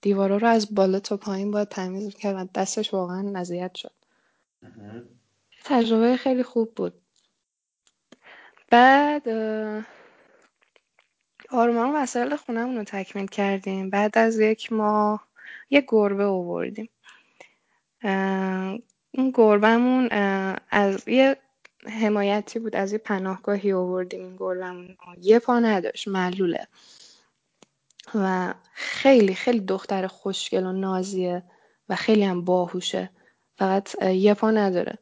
دیوارا 0.00 0.36
رو 0.36 0.46
از 0.46 0.74
بالا 0.74 1.00
تا 1.00 1.16
پایین 1.16 1.50
باید 1.50 1.68
تمیز 1.68 2.14
کرد 2.14 2.36
و 2.36 2.48
دستش 2.54 2.94
واقعا 2.94 3.38
اذیت 3.38 3.74
شد. 3.74 3.92
تجربه 5.64 6.16
خیلی 6.16 6.42
خوب 6.42 6.74
بود. 6.74 7.00
بعد 8.70 9.28
آروم 11.50 11.94
وسایل 11.94 12.36
خونمون 12.36 12.76
رو 12.76 12.84
تکمیل 12.84 13.26
کردیم. 13.26 13.90
بعد 13.90 14.18
از 14.18 14.38
یک 14.38 14.72
ماه 14.72 15.28
یه 15.70 15.84
گربه 15.88 16.24
آوردیم. 16.24 16.88
اون 18.04 19.30
گربهمون 19.34 20.08
از 20.70 21.08
یه 21.08 21.36
حمایتی 21.86 22.58
بود 22.58 22.76
از 22.76 22.92
یه 22.92 22.98
پناهگاهی 22.98 23.72
آوردیم 23.72 24.20
این 24.20 24.36
گربهمون. 24.36 24.96
یه 25.20 25.38
پا 25.38 25.58
نداشت 25.58 26.08
معلوله. 26.08 26.68
و 28.14 28.54
خیلی 28.72 29.34
خیلی 29.34 29.60
دختر 29.60 30.06
خوشگل 30.06 30.66
و 30.66 30.72
نازیه 30.72 31.42
و 31.88 31.94
خیلی 31.94 32.24
هم 32.24 32.44
باهوشه. 32.44 33.10
فقط 33.58 34.02
یه 34.02 34.34
پا 34.34 34.50
نداره. 34.50 34.98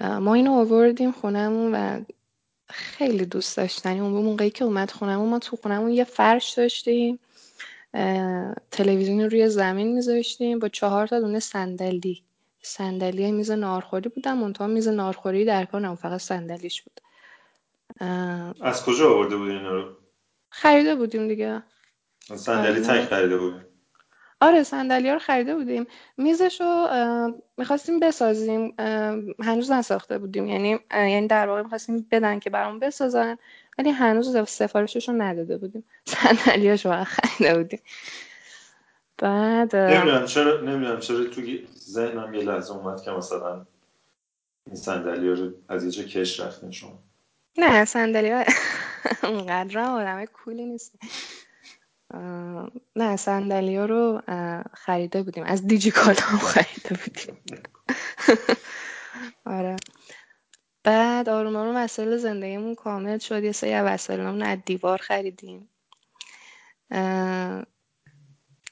ما 0.00 0.34
اینو 0.34 0.52
آوردیم 0.52 1.12
خونمون 1.12 1.74
و 1.74 2.04
خیلی 2.68 3.26
دوست 3.26 3.56
داشتنی. 3.56 4.00
اون 4.00 4.24
موقعی 4.24 4.50
که 4.50 4.64
اومد 4.64 4.90
خونمون 4.90 5.28
ما 5.28 5.38
تو 5.38 5.56
خونمون 5.56 5.90
یه 5.90 6.04
فرش 6.04 6.50
داشتیم. 6.50 7.18
تلویزیون 8.70 9.20
روی 9.20 9.48
زمین 9.48 9.94
میذاشتیم. 9.94 10.58
با 10.58 10.68
چهار 10.68 11.06
تا 11.06 11.20
دونه 11.20 11.40
صندلی. 11.40 12.22
صندلی 12.62 13.32
میز 13.32 13.50
نارخوری 13.50 14.08
بودم. 14.08 14.38
منتها 14.38 14.66
میز 14.66 14.88
نارخوری 14.88 15.44
در 15.44 15.64
کار 15.64 15.94
فقط 15.94 16.20
صندلیش 16.20 16.82
بود. 16.82 17.00
از 18.60 18.84
کجا 18.84 19.10
آورده 19.14 19.36
بودی 19.36 19.50
اینا 19.50 19.70
رو؟ 19.70 19.96
خریده 20.50 20.94
بودیم 20.94 21.28
دیگه. 21.28 21.62
صندلی 22.36 22.80
تک 22.80 23.00
خریده 23.00 23.38
بودیم 23.38 23.66
آره 24.40 24.62
صندلی 24.62 25.08
ها 25.08 25.14
رو 25.14 25.20
خریده 25.20 25.54
بودیم. 25.54 25.86
میزش 26.16 26.60
رو 26.60 26.88
می‌خواستیم 27.56 28.00
بسازیم. 28.00 28.74
هنوز 29.40 29.70
نساخته 29.70 30.18
بودیم. 30.18 30.46
یعنی 30.46 30.78
یعنی 30.92 31.26
در 31.26 31.48
واقع 31.48 31.62
می‌خواستیم 31.62 32.06
بدن 32.10 32.38
که 32.38 32.50
برام 32.50 32.78
بسازن. 32.78 33.38
ولی 33.78 33.90
هنوز 33.90 34.48
سفارشش 34.48 35.08
رو 35.08 35.14
نداده 35.14 35.58
بودیم. 35.58 35.84
صندلی 36.06 36.70
رو 36.70 37.04
خریده 37.04 37.58
بودیم. 37.58 37.80
بعد 39.18 39.76
نمی‌دونم 39.76 40.26
چرا 40.26 40.60
نمی‌دونم 40.60 41.00
چرا 41.00 41.24
تو 41.24 41.42
ذهنم 41.78 42.34
یه 42.34 42.42
لحظه 42.42 42.72
اومد 42.72 43.02
که 43.02 43.10
مثلا 43.10 43.66
این 44.66 44.76
صندلی 44.76 45.28
رو 45.28 45.52
از 45.68 45.84
یه 45.84 45.90
جا 45.90 46.02
کش 46.02 46.40
رفتین 46.40 46.70
شما. 46.70 47.02
نه 47.58 47.84
صندلی 47.84 48.30
ها 48.30 48.44
اونقدر 49.22 49.78
هم 49.78 49.90
آدم 49.90 50.24
کولی 50.24 50.66
نیست. 50.66 50.94
نه 52.96 53.16
صندلی 53.16 53.76
ها 53.76 53.84
رو 53.84 54.22
خریده 54.74 55.22
بودیم. 55.22 55.44
از 55.44 55.66
دیجی 55.66 55.90
کالا 55.90 56.20
هم 56.20 56.38
خریده 56.38 56.96
بودیم. 57.04 57.42
آره. 59.56 59.76
بعد 60.84 61.28
آروم 61.28 61.56
آروم 61.56 61.76
وسایل 61.76 62.16
زندگیمون 62.16 62.74
کامل 62.74 63.18
شد. 63.18 63.44
یه 63.44 63.52
سری 63.52 63.74
وسایلمون 63.74 64.42
از 64.42 64.58
دیوار 64.66 64.98
خریدیم. 64.98 65.68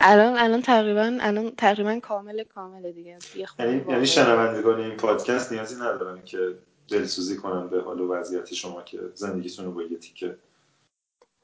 الان 0.01 0.39
الان 0.39 0.63
تقریبا 0.63 1.19
الان 1.21 1.51
تقریبا 1.57 2.01
کامل 2.01 2.45
کامل 2.45 2.93
دیگه. 2.93 3.19
یعنی 3.59 3.85
یعنی 3.89 4.07
شنوندگان 4.07 4.81
این 4.81 4.97
پادکست 4.97 5.53
نیازی 5.53 5.75
ندارن 5.75 6.25
که 6.25 6.59
دلسوزی 6.89 7.37
کنن 7.37 7.69
به 7.69 7.83
حال 7.83 8.01
و 8.01 8.13
وضعیت 8.13 8.55
شما 8.55 8.83
که 8.83 9.01
زندگیتون 9.15 9.65
رو 9.65 9.73
با 9.73 9.83
یه 9.83 9.99
تیکه. 9.99 10.39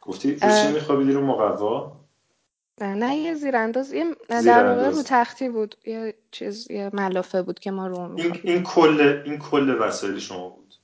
گفتی 0.01 0.35
رو 0.35 0.51
چی 0.63 0.73
میخوابیدی 0.73 1.13
رو 1.13 1.27
مقوا؟ 1.27 2.06
نه 2.81 3.17
یه 3.17 3.35
زیرانداز 3.35 3.93
یه 3.93 4.17
در 4.29 4.67
واقع 4.69 4.91
رو 4.91 5.03
تختی 5.03 5.49
بود 5.49 5.75
یه 5.85 6.15
چیز 6.31 6.71
یه 6.71 6.91
ملافه 6.93 7.43
بود 7.43 7.59
که 7.59 7.71
ما 7.71 7.87
رو 7.87 7.99
این 8.17 8.41
این 8.43 8.63
کل 8.63 9.23
این 9.25 9.39
کل 9.39 9.77
وسایل 9.81 10.19
شما 10.19 10.49
بود. 10.49 10.75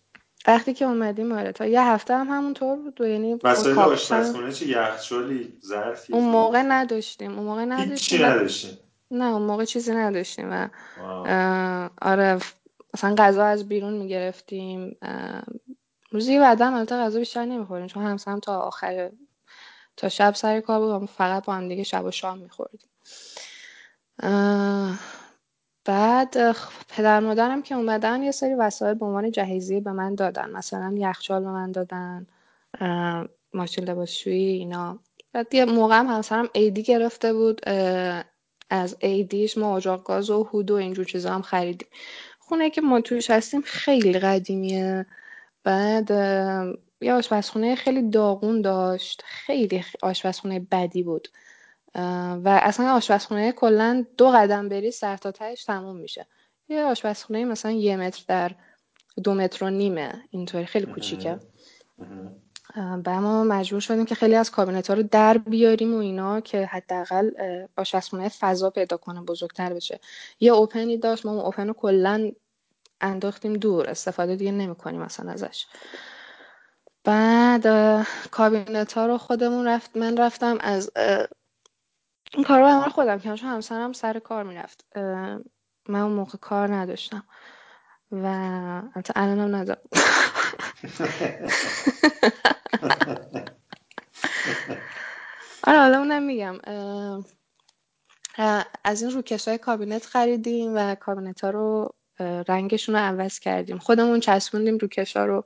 وقتی 0.47 0.75
که 0.75 0.85
اومدیم 0.85 1.33
آره 1.33 1.53
تا 1.53 1.67
یه 1.67 1.83
هفته 1.83 2.15
هم 2.17 2.27
همونطور 2.29 2.77
بود 2.77 3.01
و 3.01 3.07
یعنی 3.07 3.39
وسایل 3.45 3.79
آشپزخونه 3.79 4.53
چه 4.53 4.69
یخچالی 4.69 5.59
ظرفی. 5.65 6.13
اون 6.13 6.25
موقع 6.25 6.63
نداشتیم 6.63 7.33
اون 7.39 7.47
موقع 7.47 7.65
نداشتیم. 7.65 8.19
چی 8.19 8.25
نداشتیم. 8.25 8.79
نه 9.11 9.25
اون 9.25 9.43
موقع 9.43 9.65
چیزی 9.65 9.93
نداشتیم 9.93 10.49
و 10.53 10.69
آره 12.03 12.39
مثلا 12.95 13.15
غذا 13.15 13.45
از 13.45 13.69
بیرون 13.69 13.95
می‌گرفتیم 13.95 14.97
روزی 16.11 16.39
بعد 16.39 16.61
هم 16.61 16.75
البته 16.75 16.97
غذا 16.97 17.19
بیشتر 17.19 17.45
نمی‌خوریم 17.45 17.87
چون 17.87 18.05
همسرم 18.05 18.41
تا 18.41 18.59
آخر 18.59 19.11
تا 19.97 20.09
شب 20.09 20.35
سر 20.35 20.61
کار 20.61 20.99
بود 20.99 21.09
فقط 21.09 21.45
با 21.45 21.55
هم 21.55 21.69
دیگه 21.69 21.83
شب 21.83 22.05
و 22.05 22.11
شام 22.11 22.39
میخوردیم. 22.39 22.91
بعد 25.85 26.57
پدر 26.89 27.21
مادرم 27.21 27.63
که 27.63 27.75
اومدن 27.75 28.23
یه 28.23 28.31
سری 28.31 28.55
وسایل 28.55 28.95
به 28.95 29.07
عنوان 29.07 29.31
جهیزیه 29.31 29.81
به 29.81 29.93
من 29.93 30.15
دادن. 30.15 30.51
مثلا 30.51 30.95
یخچال 30.97 31.43
به 31.43 31.51
من 31.51 31.73
دادن 31.73 32.27
ماشین 33.55 33.85
لباسشویی 33.85 34.59
اینا. 34.59 34.99
بعد 35.33 35.55
یه 35.55 35.65
موقع 35.65 35.99
هم 35.99 36.07
همسرم 36.07 36.49
ایدی 36.53 36.83
گرفته 36.83 37.33
بود 37.33 37.61
از 38.71 38.97
ایدیش 39.01 39.59
ما 39.59 39.77
اجاق 39.77 40.05
گاز 40.05 40.31
و 40.31 40.43
هود 40.43 40.71
و 40.71 40.75
اینجور 40.75 41.05
چیزا 41.05 41.35
هم 41.35 41.43
خریدیم. 41.43 41.89
خونه 42.39 42.71
که 42.71 42.81
ما 42.81 43.01
توش 43.01 43.31
هستیم 43.31 43.61
خیلی 43.61 44.19
قدیمیه. 44.19 45.07
بعد 45.65 46.13
یه 47.03 47.13
آشپزخونه 47.13 47.75
خیلی 47.75 48.11
داغون 48.11 48.63
داشت. 48.63 49.23
خیلی 49.27 49.85
آشپزخونه 50.03 50.61
بدی 50.61 51.03
بود. 51.03 51.29
و 51.95 52.61
اصلا 52.63 52.93
آشپزخونه 52.93 53.53
کلا 53.53 54.05
دو 54.17 54.31
قدم 54.31 54.69
بری 54.69 54.91
سر 54.91 55.17
تا 55.17 55.31
تهش 55.31 55.65
تموم 55.65 55.97
میشه. 55.97 56.27
یه 56.69 56.85
آشپزخونه 56.85 57.45
مثلا 57.45 57.71
یه 57.71 57.97
متر 57.97 58.25
در 58.29 58.53
دو 59.25 59.35
متر 59.35 59.65
و 59.65 59.71
نیمه. 59.71 60.23
اینطوری. 60.31 60.67
خیلی 60.67 60.87
کوچیکه. 60.87 61.39
و 62.77 63.21
ما 63.21 63.45
مجبور 63.45 63.81
شدیم 63.81 64.05
که 64.05 64.15
خیلی 64.15 64.35
از 64.35 64.51
کابینت 64.51 64.91
ها 64.91 64.95
رو 64.95 65.03
در 65.03 65.39
بیاریم 65.39 65.95
و 65.95 65.99
اینا 65.99 66.41
که 66.41 66.67
حداقل 66.67 67.31
آشپزخونه 67.77 68.29
فضا 68.29 68.71
پیدا 68.71 68.97
کنه 68.97 69.21
بزرگتر 69.21 69.73
بشه. 69.73 70.01
یه 70.41 70.53
اوپنی 70.53 70.99
داشت. 70.99 71.27
ما 71.27 71.33
اون 71.33 71.41
اوپن 71.41 71.67
رو 71.67 71.73
کلا 71.73 72.33
انداختیم 73.01 73.53
دور. 73.53 73.91
استفاده 73.91 74.37
دیگه 74.37 74.53
نمی‌کنیم 74.53 75.01
مثلا 75.01 75.33
ازش. 75.33 75.67
بعد 77.05 77.67
کابینت 78.31 78.93
ها 78.93 79.07
رو 79.07 79.19
خودمون 79.19 79.69
رفت 79.69 79.97
من 79.97 80.17
رفتم 80.17 80.59
از 80.61 80.91
این 82.35 82.45
کار 82.45 82.61
رو 82.61 82.67
همه 82.67 82.89
خودم 82.89 83.19
کردم 83.19 83.37
چون 83.37 83.49
همسرم 83.51 83.93
سر 83.93 84.19
کار 84.19 84.43
می‌رفت. 84.45 84.97
من 85.89 86.01
اون 86.01 86.13
موقع 86.13 86.39
کار 86.39 86.75
نداشتم. 86.75 87.25
و 88.13 88.27
البته 88.95 89.13
الان 89.17 89.39
هم 89.39 89.57
ندارم 89.57 89.81
آره 95.65 95.79
حالا 95.79 95.99
اونم 95.99 96.23
میگم. 96.23 96.59
از 98.85 99.03
این 99.03 99.11
روکش 99.11 99.49
های 99.49 99.59
کابینت 99.59 100.07
خریدیم 100.07 100.73
و 100.77 100.95
کابینت 100.95 101.45
ها 101.45 101.51
رو 101.51 101.95
رنگشون 102.49 102.95
رو 102.95 103.01
عوض 103.01 103.39
کردیم. 103.39 103.79
خودمون 103.79 104.21
چسبوندیم 104.21 104.79
روکش 104.79 105.17
ها 105.17 105.25
رو. 105.25 105.45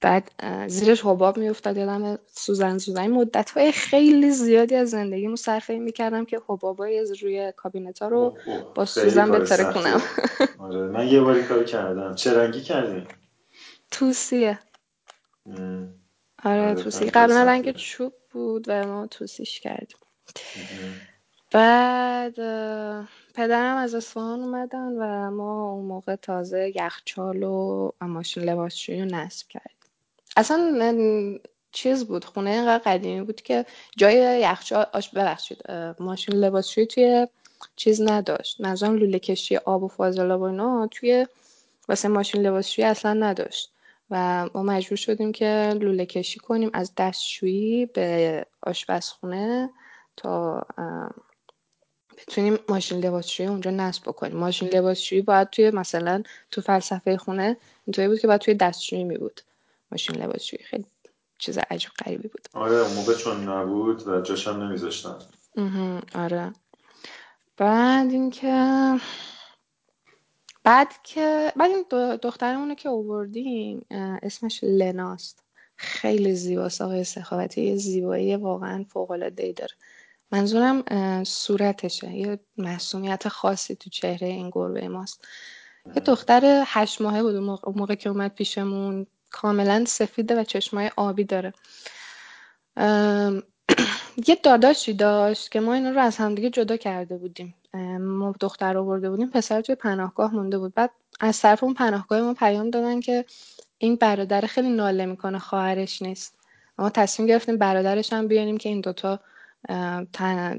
بعد 0.00 0.30
زیرش 0.68 1.04
حباب 1.04 1.38
میافتاد 1.38 1.76
یادم 1.76 2.18
سوزن 2.26 2.78
سوزن 2.78 3.06
مدت 3.06 3.50
های 3.50 3.72
خیلی 3.72 4.30
زیادی 4.30 4.74
از 4.74 4.90
زندگیمو 4.90 5.36
صرف 5.36 5.70
این 5.70 5.82
می‌کردم 5.82 6.24
که 6.24 6.40
حبابای 6.48 6.98
از 6.98 7.22
روی 7.22 7.52
کابینت 7.56 8.02
ها 8.02 8.08
رو 8.08 8.38
با 8.74 8.84
سوزن 8.84 9.30
بتره 9.30 9.72
کنم. 9.72 10.02
آره 10.58 10.88
من 10.88 11.08
یه 11.08 11.20
باری 11.20 11.42
کار 11.42 11.64
کردم. 11.64 12.14
چه 12.14 12.38
رنگی 12.38 12.60
کردیم 12.60 13.08
توسیه 13.90 14.58
آره 16.44 16.74
توسی. 16.74 17.10
قبلا 17.10 17.44
رنگ 17.44 17.72
چوب 17.72 18.12
بود 18.30 18.64
و 18.68 18.86
ما 18.86 19.06
توسیش 19.06 19.60
کردیم. 19.60 19.98
بعد 21.52 22.34
پدرم 23.34 23.76
از 23.76 23.94
اصفهان 23.94 24.40
اومدن 24.40 24.92
و 24.92 25.30
ما 25.30 25.70
اون 25.70 25.84
موقع 25.84 26.16
تازه 26.16 26.72
یخچال 26.76 27.42
و 27.42 27.90
ماشین 28.00 28.42
لباسشویی 28.42 29.00
رو 29.00 29.06
نصب 29.06 29.48
کردیم. 29.48 29.75
اصلا 30.36 31.38
چیز 31.72 32.04
بود 32.04 32.24
خونه 32.24 32.50
اینقدر 32.50 32.82
قدیمی 32.86 33.22
بود 33.22 33.42
که 33.42 33.66
جای 33.96 34.40
یخچال 34.40 34.86
آش 34.92 35.10
ببخشید 35.10 35.70
ماشین 35.98 36.34
لباسشویی 36.34 36.86
توی 36.86 37.26
چیز 37.76 38.02
نداشت. 38.02 38.60
منظورم 38.60 38.94
لوله 38.96 39.18
کشی 39.18 39.56
آب 39.56 39.82
و 39.82 39.88
فاضلاب 39.88 40.40
و 40.40 40.44
اینا 40.44 40.88
توی 40.90 41.26
واسه 41.88 42.08
ماشین 42.08 42.42
لباسشویی 42.42 42.88
اصلا 42.88 43.12
نداشت. 43.12 43.72
و 44.10 44.46
ما 44.54 44.62
مجبور 44.62 44.96
شدیم 44.96 45.32
که 45.32 45.74
لوله 45.80 46.06
کشی 46.06 46.40
کنیم 46.40 46.70
از 46.72 46.92
دستشویی 46.96 47.86
به 47.86 48.46
آشپزخونه 48.62 49.70
تا 50.16 50.66
بتونیم 52.18 52.58
ماشین 52.68 52.98
لباسشویی 52.98 53.48
اونجا 53.48 53.70
نصب 53.70 54.02
بکنیم. 54.02 54.36
ماشین 54.36 54.68
لباسشویی 54.68 55.22
باید 55.22 55.50
توی 55.50 55.70
مثلا 55.70 56.22
تو 56.50 56.60
فلسفه 56.60 57.16
خونه 57.16 57.56
اینطوری 57.86 58.08
بود 58.08 58.20
که 58.20 58.26
باید 58.26 58.40
توی 58.40 58.54
دستشویی 58.54 59.04
می 59.04 59.18
بود 59.18 59.40
ماشین 59.92 60.16
لباسشویی. 60.16 60.64
خیلی 60.64 60.84
چیز 61.38 61.58
عجیب 61.58 61.90
غریبی 62.04 62.28
بود. 62.28 62.48
آره 62.52 62.74
اون 62.74 62.92
موقع 62.92 63.14
چون 63.14 63.48
نبود 63.48 64.08
و 64.08 64.20
جاش 64.20 64.48
هم 64.48 64.62
نمیذاشتن 64.62 65.18
آره. 66.14 66.52
بعد 67.56 68.10
اینکه 68.10 68.94
بعد 70.64 70.88
که 71.02 71.52
بعد 71.56 71.70
این 71.70 71.84
دخترمونو 72.16 72.74
که 72.74 72.88
اووردیم 72.88 73.86
اسمش 74.22 74.60
لناست. 74.62 75.42
خیلی 75.76 76.34
زیباست. 76.34 76.82
آقای 76.82 77.04
سخاوتی 77.04 77.62
یه 77.62 77.76
زیبایی 77.76 78.36
واقعا 78.36 78.84
فوق 78.88 79.10
العاده 79.10 79.42
ای 79.42 79.52
داره. 79.52 79.74
منظورم 80.32 80.84
صورتشه. 81.24 82.12
یه 82.12 82.38
محسومیت 82.58 83.28
خاصی 83.28 83.76
تو 83.76 83.90
چهره 83.90 84.28
این 84.28 84.50
گربه 84.50 84.88
ماست. 84.88 85.24
یه 85.86 86.02
دختر 86.02 86.64
هشت 86.66 87.00
ماهه 87.00 87.22
بود 87.22 87.34
اون 87.34 87.60
موقع, 87.76 87.94
که 87.94 88.10
اومد 88.10 88.34
پیشمون. 88.34 89.06
کاملا 89.36 89.84
سفیده 89.86 90.40
و 90.40 90.44
چشمای 90.44 90.90
آبی 90.96 91.24
داره. 91.24 91.52
یه 94.28 94.34
داداشی 94.42 94.94
داشت 94.94 95.50
که 95.50 95.60
ما 95.60 95.74
این 95.74 95.94
رو 95.94 96.00
از 96.00 96.16
همدیگه 96.16 96.50
جدا 96.50 96.76
کرده 96.76 97.16
بودیم. 97.16 97.54
ما 98.00 98.34
دختر 98.40 98.78
آورده 98.78 99.10
بودیم 99.10 99.30
پسر 99.30 99.60
توی 99.60 99.74
پناهگاه 99.74 100.34
مونده 100.34 100.58
بود. 100.58 100.74
بعد 100.74 100.90
از 101.20 101.40
طرف 101.40 101.64
اون 101.64 101.74
پناهگاه 101.74 102.20
ما 102.20 102.34
پیام 102.34 102.70
دادن 102.70 103.00
که 103.00 103.24
این 103.78 103.96
برادر 103.96 104.40
خیلی 104.40 104.70
ناله 104.70 105.06
می‌کنه 105.06 105.38
خواهرش 105.38 106.02
نیست. 106.02 106.38
ما 106.78 106.90
تصمیم 106.90 107.28
گرفتیم 107.28 107.58
برادرش 107.58 108.12
هم 108.12 108.28
بیاریم 108.28 108.56
که 108.56 108.68
این 108.68 108.80
دوتا 108.80 109.20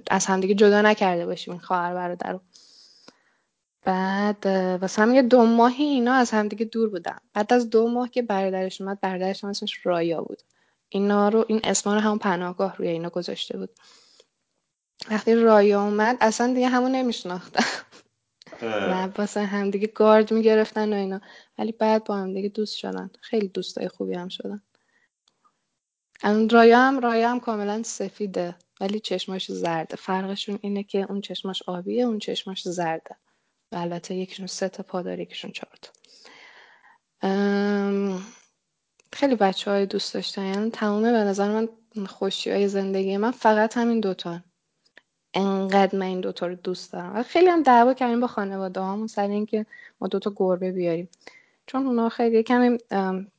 از 0.09 0.25
همدیگه 0.25 0.53
جدا 0.53 0.81
نکرده 0.81 1.25
باشیم 1.25 1.53
این 1.53 1.61
خواهر 1.61 1.93
برادر 1.93 2.31
رو. 2.31 2.41
بعد 3.87 4.45
واسه 4.81 5.01
هم 5.01 5.15
یه 5.15 5.21
دو 5.21 5.45
ماهی 5.45 5.83
اینا 5.83 6.13
از 6.13 6.31
همدیگه 6.31 6.65
دور 6.65 6.89
بودن 6.89 7.17
بعد 7.33 7.53
از 7.53 7.69
دو 7.69 7.87
ماه 7.87 8.09
که 8.09 8.21
برادرش 8.21 8.81
اومد 8.81 9.01
برادرش 9.01 9.43
هم 9.43 9.49
اسمش 9.49 9.85
رایا 9.85 10.21
بود. 10.21 10.41
اینا 10.89 11.29
رو 11.29 11.45
این 11.47 11.61
اسما 11.63 11.93
رو 11.93 11.99
همون 11.99 12.17
پناهگاه 12.17 12.77
روی 12.77 12.87
اینا 12.87 13.09
گذاشته 13.09 13.57
بود. 13.57 13.69
وقتی 15.11 15.35
رایا 15.35 15.83
اومد 15.83 16.17
اصلا 16.21 16.53
دیگه 16.53 16.67
همون 16.67 16.91
نمیشناختن 16.91 17.63
و 18.61 19.09
واسه 19.17 19.45
هم 19.45 19.71
دیگه 19.71 19.87
گارد 19.87 20.33
می‌گرفتن 20.33 20.93
و 20.93 20.95
اینا. 20.95 21.21
ولی 21.57 21.71
بعد 21.71 22.03
با 22.03 22.15
هم 22.17 22.33
دیگه 22.33 22.49
دوست 22.49 22.75
شدن. 22.75 23.09
خیلی 23.21 23.47
دوستای 23.47 23.87
خوبی 23.87 24.15
هم 24.15 24.29
شدن. 24.29 24.61
رایا 26.51 26.79
هم 26.79 26.99
رایا 26.99 27.29
هم 27.31 27.39
کاملا 27.39 27.83
سفیده. 27.83 28.55
ولی 28.81 28.99
چشماش 28.99 29.51
زرده. 29.51 29.95
فرقشون 29.95 30.59
اینه 30.61 30.83
که 30.83 31.05
اون 31.09 31.21
چشماش 31.21 31.63
آبیه 31.67 32.03
اون 32.03 32.19
چشماش 32.19 32.67
زرده. 32.67 33.15
البته 33.71 34.15
یکیشون 34.15 34.47
سه 34.47 34.69
تا 34.69 34.83
پا 34.83 35.01
داره 35.01 35.21
یکیشون 35.21 35.51
چهار 35.51 35.77
تا. 35.81 35.91
خیلی 39.13 39.35
بچه 39.35 39.71
های 39.71 39.85
دوست 39.85 40.13
داشتن. 40.13 40.45
یعنی 40.45 40.69
تمامه 40.69 41.11
به 41.11 41.17
نظر 41.17 41.51
من 41.51 41.69
خوشی 42.05 42.51
های 42.51 42.67
زندگی 42.67 43.17
من. 43.17 43.31
فقط 43.31 43.77
همین 43.77 43.99
دوتا. 43.99 44.39
انقدر 45.33 45.99
من 45.99 46.05
این 46.05 46.21
دوتا 46.21 46.47
رو 46.47 46.55
دوست 46.55 46.93
دارم. 46.93 47.15
و 47.15 47.23
خیلی 47.23 47.47
هم 47.47 47.63
دعوا 47.63 47.93
کردیم 47.93 48.19
با 48.19 48.27
خانواده 48.27 48.79
هامون 48.79 49.07
سر 49.07 49.27
اینکه 49.27 49.65
ما 50.01 50.07
دوتا 50.07 50.33
گربه 50.35 50.71
بیاریم. 50.71 51.09
چون 51.65 51.87
اونا 51.87 52.09
خیلی 52.09 52.43
کمی 52.43 52.77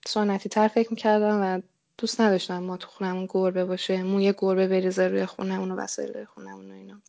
سنتی 0.06 0.48
تر 0.48 0.68
فکر 0.68 0.90
می‌کردن 0.90 1.34
و 1.34 1.60
دوست 1.98 2.20
نداشتم 2.20 2.58
ما 2.58 2.76
تو 2.76 2.88
خونمون 2.88 3.26
گربه 3.30 3.64
باشه 3.64 4.02
موی 4.02 4.34
گربه 4.38 4.68
بریزه 4.68 5.08
روی 5.08 5.26
خونمون 5.26 5.70
و 5.70 5.76
وسایل 5.76 6.24
خونمون 6.24 6.70
و 6.70 6.74
اینا. 6.74 7.00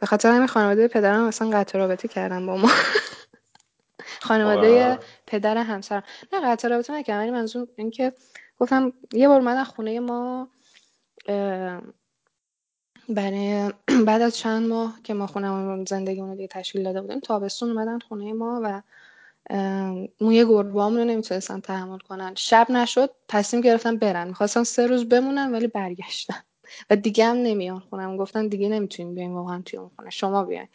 به 0.00 0.06
خاطر 0.06 0.30
همین 0.32 0.46
خانواده 0.46 0.88
پدرم 0.88 1.24
اصلا 1.24 1.50
قطع 1.50 1.78
رابطه 1.78 2.08
کردن 2.08 2.46
با 2.46 2.56
ما. 2.56 2.70
خانواده 4.20 4.98
پدر 5.26 5.56
همسر 5.56 6.02
نه 6.32 6.40
قطع 6.40 6.68
رابطه 6.68 6.92
نکردم 6.92 7.20
ولی 7.22 7.30
منظور 7.30 7.68
اینکه 7.76 8.12
گفتم 8.58 8.92
یه 9.12 9.28
بار 9.28 9.40
اومدن 9.40 9.64
خونه 9.64 10.00
ما 10.00 10.48
برای 13.08 13.72
بعد 14.06 14.22
از 14.22 14.36
چند 14.36 14.68
ماه 14.68 15.00
که 15.04 15.14
ما 15.14 15.26
خونمون 15.26 15.84
زندگیمون 15.84 16.30
رو 16.30 16.36
دیگه 16.36 16.48
تشکیل 16.48 16.82
داده 16.82 17.00
بودیم 17.00 17.20
تابستون 17.20 17.70
اومدن 17.70 17.98
خونه 17.98 18.32
ما 18.32 18.60
و 18.64 18.82
موی 20.20 20.44
گربه‌هامون 20.44 20.98
رو 20.98 21.04
نمی‌تونستن 21.04 21.60
تحمل 21.60 21.98
کنن. 21.98 22.34
شب 22.34 22.66
نشد 22.70 23.10
تصمیم 23.28 23.62
گرفتن 23.62 23.96
برن. 23.96 24.28
می‌خواستن 24.28 24.62
سه 24.62 24.86
روز 24.86 25.08
بمونن 25.08 25.52
ولی 25.52 25.66
برگشتن. 25.66 26.42
و 26.90 26.96
دیگه 26.96 27.24
هم 27.26 27.36
نمیان 27.36 27.80
خونم. 27.80 28.16
گفتن 28.16 28.48
دیگه 28.48 28.68
نمی‌تونیم 28.68 29.14
بیایم 29.14 29.34
واقعا 29.34 29.62
توی 29.66 29.78
اون 29.78 29.90
خونه. 29.96 30.10
شما 30.10 30.44
بیاین. 30.44 30.68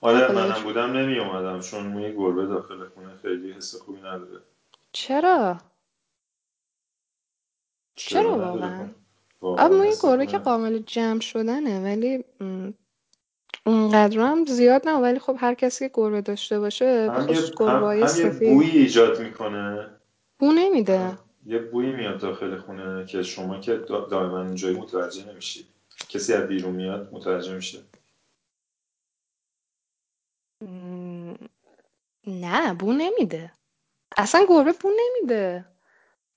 آره 0.00 0.32
منم 0.32 0.62
بودم 0.62 0.92
نمی 0.92 1.18
اومدم 1.18 1.60
چون 1.60 1.86
موی 1.86 2.12
گربه 2.12 2.46
داخل 2.46 2.88
خونه. 2.88 3.16
خیلی 3.22 3.52
حس 3.52 3.74
خوبی 3.74 3.98
نداره. 3.98 4.40
چرا؟ 4.92 5.58
چرا 7.96 8.38
واقعا؟ 8.38 8.88
آب 9.42 9.72
موی 9.72 9.94
گربه 10.02 10.26
که 10.26 10.38
قابل 10.38 10.78
جمع 10.78 11.20
شدنه 11.20 11.82
ولی 11.84 12.24
اونقدر 13.66 14.20
هم 14.20 14.44
زیاد 14.44 14.88
نه. 14.88 14.94
ولی 14.94 15.18
خب 15.18 15.36
هر 15.38 15.54
کسی 15.54 15.88
که 15.88 15.94
گربه 15.94 16.20
داشته 16.20 16.60
باشه 16.60 17.10
هم 17.14 17.28
هم, 17.60 17.84
هم 17.84 18.20
یه 18.20 18.54
بویی 18.54 18.70
ایجاد 18.70 19.20
می‌کنه. 19.20 19.90
بو 20.38 20.52
نمیده. 20.52 21.18
یه 21.46 21.58
بویی 21.58 21.92
میاد 21.92 22.20
داخل 22.20 22.58
خونه 22.58 23.06
که 23.06 23.22
شما 23.22 23.60
که 23.60 23.76
دائما 23.76 24.40
اونجایی 24.40 24.76
متوجه 24.76 25.32
نمیشی. 25.32 25.66
کسی 26.08 26.32
از 26.32 26.48
بیرون 26.48 26.74
میاد 26.74 27.08
متوجه 27.12 27.54
میشه. 27.54 27.82
نه 32.26 32.74
بو 32.74 32.92
نمیده. 32.92 33.52
اصلا 34.16 34.46
گربه 34.48 34.72
بو 34.72 34.90
نمیده. 35.00 35.64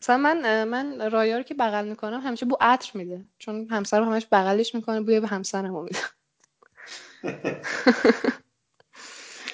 مثلا 0.01 0.17
من 0.17 0.63
من 0.63 1.11
رایا 1.11 1.37
رو 1.37 1.43
که 1.43 1.53
بغل 1.53 1.87
می‌کنم 1.87 2.19
همیشه 2.19 2.45
بو 2.45 2.57
عطر 2.61 2.97
میده. 2.97 3.25
چون 3.39 3.67
همسرم 3.69 4.03
همش 4.03 4.27
بغلش 4.31 4.75
می‌کنه 4.75 5.01
بوی 5.01 5.19
به 5.19 5.27
همسرم 5.27 5.83
میده. 5.83 5.99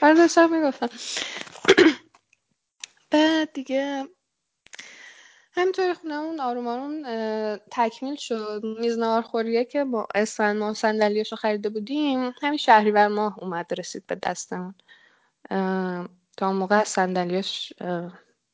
آره 0.02 0.14
داشتم 0.14 0.54
می‌گفتم. 0.54 0.90
بعد 3.12 3.54
دیگه 3.54 4.08
همینطوری 5.56 5.94
خونمون 5.94 6.40
آروم 6.40 6.68
آروم 6.68 7.04
تکمیل 7.72 8.16
شد. 8.16 8.62
میز 8.80 8.98
نهارخوریه 8.98 9.66
که 9.66 9.84
با 9.84 10.08
اسفند 10.16 10.58
ما 10.58 10.74
صندلیاشو 10.74 11.36
خریده 11.36 11.70
بودیم 11.70 12.34
همین 12.42 12.58
شهریور 12.58 13.08
ماه 13.08 13.40
اومد 13.40 13.66
رسید 13.78 14.08
به 14.08 14.16
دستمون. 14.16 14.76
تا 16.38 16.48
اون 16.48 16.56
موقع 16.56 16.80
از 16.80 16.88
صندلیاش 16.88 17.74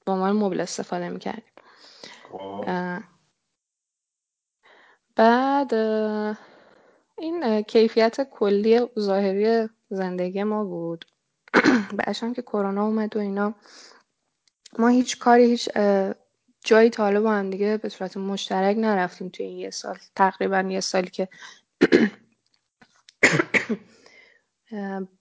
با 0.06 0.14
عنوان 0.14 0.32
مبل 0.32 0.60
استفاده 0.62 1.10
می‌کردیم. 1.10 1.54
خب. 2.32 2.66
بعد 5.16 5.74
این 7.18 7.62
کیفیت 7.62 8.30
کلی 8.30 8.82
ظاهری 9.00 9.70
زندگی 9.90 10.44
ما 10.44 10.64
بود. 10.64 11.06
بعدش 11.98 12.24
که 12.24 12.42
کرونا 12.42 12.86
اومد 12.86 13.16
و 13.16 13.20
اینا 13.20 13.54
ما 14.80 14.88
هیچ 14.88 15.20
کاری 15.20 15.44
هیچ 15.44 15.70
جایی 16.64 16.90
تا 16.90 17.04
حالا 17.04 17.22
با 17.22 17.32
هم 17.32 17.50
دیگه 17.50 17.78
به 17.78 17.90
صورت 17.90 18.18
مشترک 18.18 18.78
نرفتیم 18.78 19.30
توی 19.30 19.46
این 19.46 19.58
یه 19.58 19.70
سال. 19.70 19.98
تقریبا 20.16 20.62
یه 20.62 20.80
سالی 20.80 21.10
که 21.10 21.30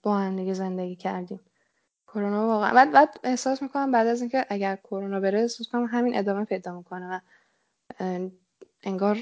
با 0.03 0.17
هم 0.17 0.35
دیگه 0.35 0.53
زندگی 0.53 0.95
کردیم. 0.95 1.39
کرونا 2.07 2.47
واقعا 2.47 2.73
بعد 2.73 2.91
بعد 2.91 3.19
احساس 3.23 3.61
می‌کنم 3.61 3.91
بعد 3.91 4.07
از 4.07 4.21
اینکه 4.21 4.45
اگر 4.49 4.75
کرونا 4.75 5.19
بره 5.19 5.39
احساس 5.39 5.67
می‌کنم 5.67 5.85
همین 5.85 6.17
ادامه 6.17 6.45
پیدا 6.45 6.77
می‌کنه 6.77 7.07
و 7.07 7.19
انگار 8.83 9.17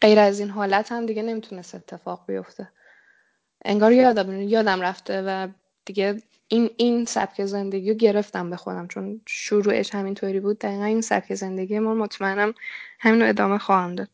غیر 0.00 0.18
از 0.18 0.40
این 0.40 0.50
حالت 0.50 0.92
هم 0.92 1.06
دیگه 1.06 1.22
نمی‌تونست 1.22 1.74
اتفاق 1.74 2.24
بیفته. 2.26 2.68
انگار 3.64 3.92
یادم 3.92 4.42
یادم 4.42 4.80
رفته 4.80 5.22
و 5.22 5.48
دیگه 5.84 6.22
این 6.48 6.70
این 6.76 7.04
سبک 7.04 7.44
زندگی 7.44 7.90
رو 7.92 7.96
گرفتم 7.96 8.50
به 8.50 8.56
خودم 8.56 8.86
چون 8.86 9.20
شروعش 9.26 9.94
همینطوری 9.94 10.40
بود. 10.40 10.58
دقیقا 10.58 10.84
این 10.84 11.00
سبک 11.00 11.34
زندگی 11.34 11.78
ما 11.78 11.94
مطمئنم 11.94 12.54
همین 13.00 13.22
رو 13.22 13.28
ادامه 13.28 13.58
خواهم 13.58 13.94
داد. 13.94 14.08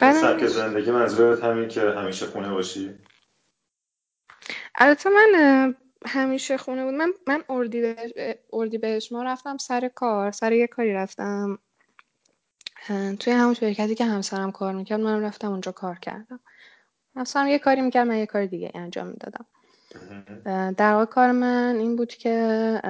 سبک 0.00 0.46
زندگی 0.46 0.90
منظورت 0.90 1.44
همین 1.44 1.68
که 1.68 1.80
همیشه 1.80 2.26
خونه 2.26 2.50
باشی؟ 2.50 2.94
البته 4.74 5.10
من 5.10 5.74
همیشه 6.06 6.56
خونه 6.56 6.84
بود. 6.84 6.94
من 6.94 7.12
من 7.26 7.44
اردی 7.48 7.94
اردی 8.52 8.78
بهش 8.78 9.12
ما 9.12 9.22
رفتم 9.22 9.56
سر 9.56 9.88
کار 9.88 10.32
سر 10.32 10.52
یه 10.52 10.66
کاری 10.66 10.92
رفتم 10.92 11.58
توی 13.20 13.32
همون 13.32 13.54
شرکتی 13.54 13.94
که 13.94 14.04
همسرم 14.04 14.52
کار 14.52 14.74
می‌کرد 14.74 15.00
من 15.00 15.22
رفتم 15.22 15.50
اونجا 15.50 15.72
کار 15.72 15.98
کردم. 15.98 16.40
همسرم 17.16 17.48
یه 17.48 17.58
کاری 17.58 17.80
می‌کرد 17.80 18.06
من 18.06 18.16
یه 18.16 18.26
کار 18.26 18.46
دیگه 18.46 18.70
انجام 18.74 19.06
می‌دادم. 19.06 19.46
در 20.76 20.92
واقع 20.92 21.04
کار 21.04 21.32
من 21.32 21.76
این 21.78 21.96
بود 21.96 22.14
که 22.14 22.80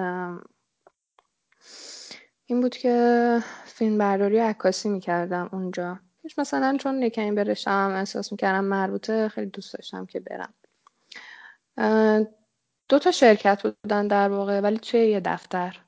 این 2.47 2.61
بود 2.61 2.77
که 2.77 3.39
فیلم 3.65 3.99
برداری 3.99 4.39
و 4.39 4.43
عکاسی 4.43 4.89
می‌کردم 4.89 5.49
اونجا. 5.53 6.01
مثلا 6.39 6.77
چون 6.81 7.05
نکنی 7.05 7.33
برشم 7.33 7.93
احساس 7.97 8.33
می‌کردم 8.33 8.65
مربوطه 8.65 9.29
خیلی 9.29 9.51
دوست 9.51 9.75
داشتم 9.75 10.07
که 10.07 10.21
برم. 10.21 10.55
دو 12.89 12.99
تا 12.99 13.11
شرکت 13.11 13.63
بودن 13.63 14.07
در 14.07 14.29
واقع 14.29 14.61
ولی 14.61 14.79
توی 14.79 15.01
یه 15.01 15.21
دفتر. 15.21 15.81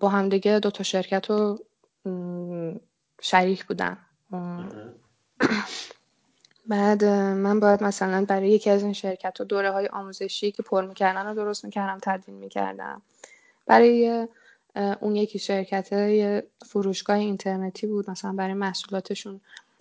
با 0.00 0.08
همدیگه 0.08 0.58
دو 0.58 0.70
تا 0.70 0.84
شرکت 0.84 1.30
رو 1.30 1.58
شریک 3.20 3.66
بودن. 3.66 3.98
بعد 6.68 7.04
من 7.04 7.60
باید 7.60 7.84
مثلا 7.84 8.24
برای 8.28 8.50
یکی 8.50 8.70
از 8.70 8.82
این 8.82 8.92
شرکت 8.92 9.40
و 9.40 9.44
دوره 9.44 9.70
های 9.70 9.86
آموزشی 9.86 10.52
که 10.52 10.62
پر 10.62 10.86
می‌کردن 10.86 11.26
رو 11.26 11.34
درست 11.34 11.64
می‌کردم 11.64 11.98
تدوین 12.02 12.36
می‌کردم. 12.36 13.02
برای 13.66 14.28
اون 15.00 15.16
یکی 15.16 15.38
شرکت 15.38 15.88
فروشگاه 16.66 17.16
اینترنتی 17.16 17.86
بود 17.86 18.10
مثلا 18.10 18.32
برای 18.32 18.54
محصولاتشون 18.54 19.40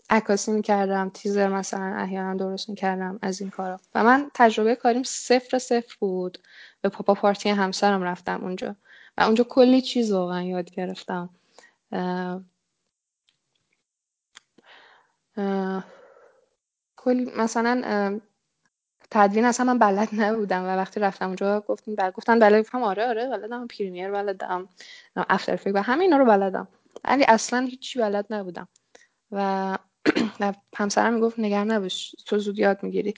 عکاسی 0.10 0.52
می‌کردم 0.52 1.12
تیزر 1.13 1.47
مثلا 1.47 1.95
احیانا 1.97 2.36
درست 2.36 2.69
می‌کردم 2.69 3.19
از 3.21 3.41
این 3.41 3.50
کارا. 3.50 3.80
و 3.95 4.04
من 4.04 4.32
تجربه 4.34 4.76
کاریم 4.76 5.04
صفر 5.04 5.60
صفر 5.60 5.95
بود. 6.00 6.38
به 6.82 6.89
پاپا 6.89 7.13
پارتی 7.13 7.50
همسرم 7.50 8.04
رفتم 8.04 8.43
اونجا. 8.43 8.76
و 9.17 9.21
اونجا 9.21 9.43
کلی 9.43 9.82
چیز 9.82 10.12
واقعا 10.12 10.41
یاد 10.41 10.71
گرفتم. 10.71 11.30
کلی 17.08 17.32
مثلا 17.38 18.22
تدوین 19.12 19.46
اصلا 19.46 19.65
من 19.65 19.80
بلد 19.80 20.10
نبودم 20.13 20.63
و 20.63 20.67
وقتی 20.78 21.00
رفتم 21.00 21.28
اونجا 21.28 21.62
گفتیم 21.62 21.96
بله 21.96 22.12
گفتن 22.12 22.39
بله 22.39 22.62
گفتم 22.62 22.84
آره 22.84 23.08
آره 23.08 23.30
بلدم. 23.30 23.67
پریمیر 23.67 24.12
بلدم. 24.12 24.70
افتر 25.17 25.54
افکت 25.54 25.76
و 25.76 25.84
همه 25.84 26.04
اینا 26.04 26.17
رو 26.17 26.26
بلدم. 26.26 26.67
ولی 27.06 27.26
اصلا 27.28 27.60
هیچی 27.60 28.00
بلد 28.00 28.26
نبودم. 28.30 28.67
و 29.32 29.78
همسرم 30.78 31.13
می‌گفت 31.13 31.39
نگر 31.39 31.63
نباش 31.63 32.15
تو 32.26 32.39
زود 32.39 32.60
یاد 32.60 32.84
می‌گیری. 32.84 33.13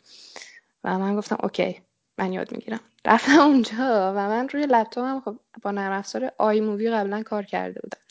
و 0.84 1.00
من 1.00 1.18
گفتم 1.18 1.38
OK 1.44 1.82
من 2.20 2.34
یاد 2.34 2.52
می‌گیرم. 2.54 2.82
رفتم 3.06 3.40
اونجا 3.40 4.14
و 4.18 4.30
من 4.30 4.50
روی 4.50 4.68
لپتاپم 4.68 5.22
خب 5.22 5.40
با 5.64 5.72
نرم 5.72 5.94
افزار 5.94 6.32
iMovie 6.40 6.92
قبلا 6.92 7.24
کار 7.24 7.44
کرده 7.44 7.82
بودم. 7.82 8.02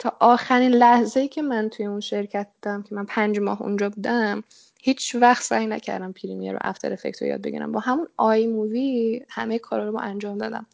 تا 0.00 0.16
آخرین 0.20 0.72
لحظه 0.72 1.20
ای 1.20 1.28
که 1.28 1.42
من 1.42 1.68
توی 1.68 1.86
اون 1.86 2.00
شرکت 2.00 2.48
بودم 2.54 2.82
که 2.82 2.94
من 2.94 3.06
پنج 3.06 3.40
ماه 3.40 3.62
اونجا 3.62 3.90
بودم 3.90 4.44
هیچ 4.82 5.14
وقت 5.14 5.42
سعی 5.42 5.66
نکردم 5.66 6.12
Premiere 6.12 6.54
و 6.54 6.58
After 6.60 6.92
Effect 6.92 7.22
رو 7.22 7.28
یاد 7.28 7.42
بگیرم. 7.42 7.72
با 7.72 7.80
همون 7.80 8.08
iMovie 8.16 9.20
همه 9.28 9.58
کارا 9.58 9.88
رو 9.88 9.98
انجام 10.00 10.38
دادم. 10.38 10.66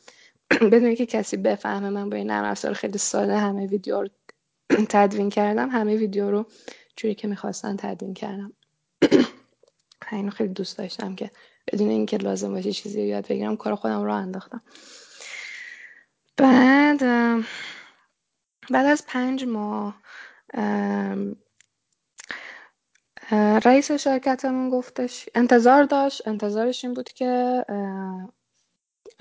بدون 0.73 0.85
اینکه 0.85 1.07
کسی 1.07 1.37
بفهمه 1.37 1.91
من 1.91 2.11
با 2.11 2.17
این 2.17 2.27
نرم 2.27 2.45
افزار 2.45 2.73
خیلی 2.73 2.99
ساده 2.99 3.39
همه 3.39 3.67
ویدیو 3.67 4.03
رو 4.03 4.09
تدوین 4.89 5.31
کردم 5.31 5.71
همه 5.71 5.97
ویدیو 5.97 6.31
رو 6.31 6.47
جوری 6.97 7.15
که 7.15 7.29
می‌خواستن 7.29 7.77
تدوین 7.77 8.15
کردم. 8.15 8.53
اینو 10.13 10.31
خیلی 10.31 10.53
دوست 10.53 10.79
داشتم 10.79 11.15
که 11.15 11.31
بدون 11.73 11.89
اینکه 11.89 12.17
لازم 12.17 12.53
باشه 12.55 12.73
چیزی 12.73 13.01
رو 13.01 13.07
یاد 13.07 13.29
بگیرم 13.29 13.57
کار 13.57 13.75
خودم 13.75 14.05
رو 14.05 14.15
انداختم. 14.15 14.63
بعد 16.37 17.01
بعد 18.71 18.87
از 18.87 19.05
پنج 19.07 19.45
ماه 19.45 20.03
رئیس 23.65 23.93
شرکتمون 23.93 24.71
گفتش 24.71 25.29
انتظار 25.35 25.85
داشت. 25.85 26.29
انتظارش 26.29 26.85
این 26.85 26.95
بود 26.95 27.09
که 27.09 27.65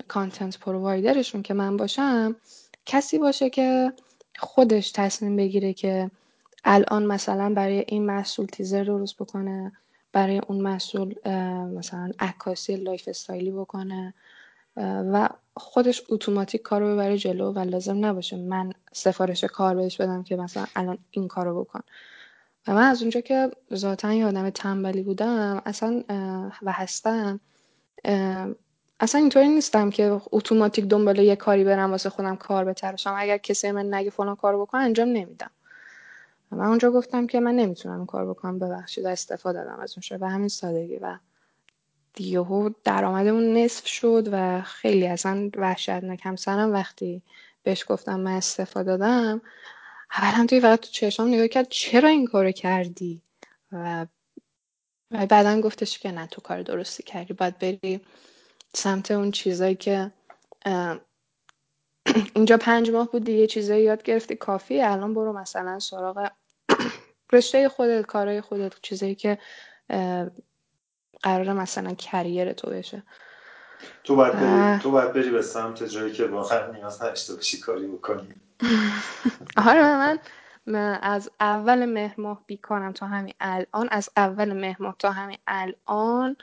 کانتنت 0.08 0.58
پرووایدرشون 0.58 1.42
که 1.42 1.54
من 1.54 1.76
باشم 1.76 2.36
کسی 2.86 3.18
باشه 3.18 3.50
که 3.50 3.92
خودش 4.38 4.92
تصمیم 4.92 5.36
بگیره 5.36 5.72
که 5.72 6.10
الان 6.64 7.06
مثلا 7.06 7.54
برای 7.54 7.84
این 7.88 8.06
محصول 8.06 8.46
تیزر 8.46 8.84
درست 8.84 9.16
بکنه 9.16 9.72
برای 10.12 10.40
اون 10.48 10.60
محصول 10.60 11.14
مثلا 11.74 12.10
عکاسی 12.18 12.76
lifestyle 12.76 13.08
ی 13.08 13.50
بکنه 13.50 14.14
و 14.76 15.28
خودش 15.56 16.02
اتوماتیک 16.08 16.62
کار 16.62 16.80
رو 16.80 16.92
ببره 16.92 17.18
جلو 17.18 17.52
و 17.52 17.58
لازم 17.58 18.04
نباشه 18.04 18.36
من 18.36 18.72
سفارش 18.92 19.44
کار 19.44 19.74
بهش 19.74 20.00
بدم 20.00 20.22
که 20.22 20.36
مثلا 20.36 20.66
الان 20.76 20.98
این 21.10 21.28
کارو 21.28 21.64
بکن. 21.64 21.80
و 22.68 22.74
من 22.74 22.82
از 22.82 23.02
اونجا 23.02 23.20
که 23.20 23.50
ذاتا 23.74 24.12
یه 24.12 24.26
آدم 24.26 24.50
تنبلی 24.50 25.02
بودم 25.02 25.62
اصلا 25.66 26.02
و 26.62 26.72
هستم 26.72 27.40
اصلا 29.00 29.20
اینطوری 29.20 29.48
نیستم 29.48 29.90
که 29.90 30.20
اتوماتیک 30.32 30.84
دنبال 30.84 31.18
یه 31.18 31.36
کاری 31.36 31.64
برم 31.64 31.90
واسه 31.90 32.10
خودم 32.10 32.36
کار 32.36 32.64
بتراشم. 32.64 33.14
اگر 33.16 33.38
کسی 33.38 33.70
من 33.70 33.94
نگه 33.94 34.10
فلان 34.10 34.36
کار 34.36 34.60
بکن 34.60 34.78
انجام 34.78 35.08
نمیدم. 35.08 35.50
من 36.50 36.66
اونجا 36.66 36.90
گفتم 36.90 37.26
که 37.26 37.40
من 37.40 37.56
نمی‌تونم 37.56 37.96
این 37.96 38.06
کار 38.06 38.26
بکنم 38.26 38.58
ببخشید 38.58 39.06
استفاده 39.06 39.64
دادم 39.64 39.80
از 39.80 39.94
اون 40.10 40.20
و 40.20 40.30
همین 40.30 40.48
سادگی. 40.48 40.96
و 40.96 41.18
یهو 42.18 42.70
درآمدمون 42.84 43.56
نصف 43.56 43.86
شد 43.86 44.28
و 44.32 44.62
خیلی 44.62 45.06
اصلا 45.06 45.50
وحشتناک 45.56 46.20
همسرم 46.22 46.72
وقتی 46.72 47.22
بهش 47.62 47.84
گفتم 47.88 48.20
من 48.20 48.32
استفاده 48.32 48.96
دادم 48.96 49.42
اولم 50.12 50.46
توی 50.46 50.60
فقط 50.60 50.80
تو 50.80 50.88
چشام 50.90 51.28
نگاه 51.28 51.48
کرد 51.48 51.68
چرا 51.68 52.08
این 52.08 52.26
کارو 52.26 52.50
کردی؟ 52.50 53.22
و 53.72 54.06
و 55.10 55.26
بعدا 55.26 55.60
گفتش 55.60 55.98
که 55.98 56.10
نه 56.10 56.26
تو 56.26 56.40
کار 56.40 56.62
درستی 56.62 57.02
کردی. 57.02 57.32
باید 57.34 57.58
بری 57.58 58.00
سمت 58.74 59.10
اون 59.10 59.30
چیزایی 59.30 59.74
که 59.74 60.12
اینجا 62.36 62.56
پنج 62.56 62.90
ماه 62.90 63.10
بود 63.10 63.24
دیگه 63.24 63.46
چیزایی 63.46 63.84
یاد 63.84 64.02
گرفتی 64.02 64.36
کافی. 64.36 64.82
الان 64.82 65.14
برو 65.14 65.32
مثلا 65.32 65.78
سراغ 65.78 66.30
رشته 67.32 67.68
خودت 67.68 68.06
کارهای 68.06 68.40
خودت 68.40 68.80
چیزایی 68.82 69.14
که 69.14 69.38
قرار 71.22 71.52
مثلا 71.52 71.94
کریر 71.94 72.52
تو 72.52 72.70
بشه. 72.70 73.02
تو 74.04 74.16
باید 74.16 74.32
بری 74.32 74.78
تو 74.78 74.90
باید 74.90 75.12
بری 75.12 75.30
به 75.30 75.42
سمت 75.42 75.82
جایی 75.82 76.12
که 76.12 76.24
واقعا 76.24 76.70
نیاز 76.70 77.02
نداشته 77.02 77.34
باشی 77.34 77.60
کاری 77.60 77.86
بکنی؟ 77.86 78.34
آره 79.66 80.18
من 80.66 80.98
از 81.02 81.30
اول 81.40 81.84
مهر 81.84 82.20
ماه 82.20 82.42
بیکارم 82.46 82.92
تا 82.92 83.06
همین 83.06 83.34
الان 83.40 83.88
از 83.90 84.10
اول 84.16 84.52
مهر 84.52 84.76
ماه 84.82 84.96
تا 84.98 85.10
همین 85.10 85.38
الان 85.46 86.36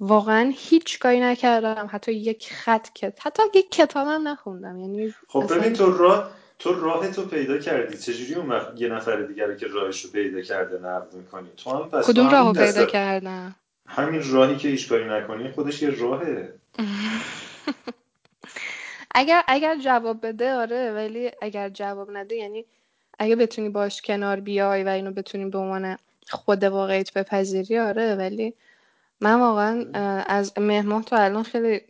واقعا 0.00 0.52
هیچ 0.56 0.98
کاری 0.98 1.20
نکردم. 1.20 1.88
حتی 1.92 2.12
یک 2.12 2.52
خط 2.52 2.88
کت 2.94 3.26
حتی 3.26 3.42
یک 3.54 3.70
کتابم 3.70 4.28
نخوندم. 4.28 4.78
یعنی 4.78 5.14
خب 5.28 5.54
ببین 5.54 5.72
تو 5.72 5.96
راه 5.96 6.30
تو 6.58 6.80
راه 6.80 7.10
تو 7.10 7.26
پیدا 7.26 7.58
کردی. 7.58 7.98
چجوری 7.98 8.34
اون 8.34 8.48
وقت 8.48 8.80
یه 8.80 8.88
نفر 8.88 9.22
دیگر 9.22 9.54
که 9.54 9.66
راهش 9.66 10.04
رو 10.04 10.10
پیدا 10.10 10.40
کرده 10.40 10.78
نقد 10.78 11.14
می‌کنی؟ 11.14 11.48
تو 11.56 11.70
هم 11.70 11.88
پس 11.88 12.06
کدوم 12.06 12.30
راه 12.30 12.52
پیدا 12.52 12.84
کردم؟ 12.84 13.54
همین 13.86 14.22
راهی 14.32 14.56
که 14.56 14.68
هیچ 14.68 14.88
کاری 14.88 15.08
نکنی 15.08 15.50
خودش 15.50 15.82
یه 15.82 15.90
راهه. 15.90 16.54
اگر 19.14 19.42
اگر 19.48 19.78
جواب 19.78 20.26
بده 20.26 20.54
آره 20.54 20.92
ولی 20.92 21.30
اگر 21.42 21.68
جواب 21.68 22.10
نده 22.10 22.34
یعنی 22.34 22.66
اگه 23.18 23.36
بتونی 23.36 23.68
باش 23.68 24.02
کنار 24.02 24.40
بیای 24.40 24.84
و 24.84 24.88
اینو 24.88 25.12
بتونی 25.12 25.44
به 25.50 25.58
عنوان 25.58 25.96
خود 26.30 26.64
واقعیت 26.64 27.12
بپذیری 27.12 27.78
آره 27.78 28.14
ولی 28.14 28.54
من 29.20 29.40
واقعا 29.40 29.86
از 30.26 30.58
مهماه 30.58 31.04
تا 31.04 31.16
الان 31.16 31.42
خیلی 31.42 31.80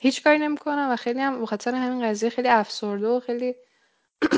هیچ 0.00 0.24
کاری 0.24 0.38
نمی‌کنم 0.38 0.88
و 0.90 0.96
خیلی 0.96 1.20
هم 1.20 1.42
بخاطر 1.42 1.74
همین 1.74 2.04
قضیه 2.08 2.30
خیلی 2.30 2.48
افسرده 2.48 3.08
و 3.08 3.20
خیلی 3.20 3.54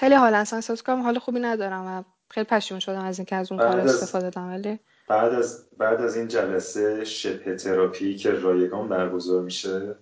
خیلی 0.00 0.14
حال 0.14 0.34
اصلا 0.34 0.56
احساس 0.56 0.82
کنم. 0.82 1.02
حال 1.02 1.18
خوبی 1.18 1.40
ندارم 1.40 1.86
و 1.86 2.04
خیلی 2.30 2.44
پشیمون 2.44 2.80
شدم 2.80 3.04
از 3.04 3.18
اینکه 3.18 3.36
از 3.36 3.52
اون 3.52 3.60
کار 3.60 3.80
استفاده 3.80 4.30
دادم 4.30 4.48
ولی 4.48 4.78
بعد 5.08 5.32
از 5.34 5.66
بعد 5.78 6.00
از 6.00 6.16
این 6.16 6.28
جلسه 6.28 7.04
شبه 7.04 7.56
تراپی 7.56 8.16
که 8.16 8.30
رایگان 8.30 8.88
برگزار 8.88 9.42
میشه 9.42 9.96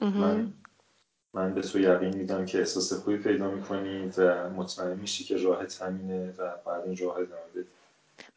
من 0.00 0.52
من 1.34 1.54
به 1.54 1.60
تو 1.60 1.80
یقین 1.80 2.16
میدم 2.16 2.46
که 2.46 2.58
احساس 2.58 2.92
خوبی 2.92 3.16
پیدا 3.16 3.50
می‌کنی 3.50 4.10
و 4.18 4.50
مطمئن 4.50 4.96
میشی 4.96 5.24
که 5.24 5.36
راه 5.36 5.66
همینه 5.80 6.34
و 6.38 6.50
بعد 6.66 6.84
این 6.84 6.96
راه 6.96 7.12
ادامه 7.14 7.50
بدی. 7.54 7.68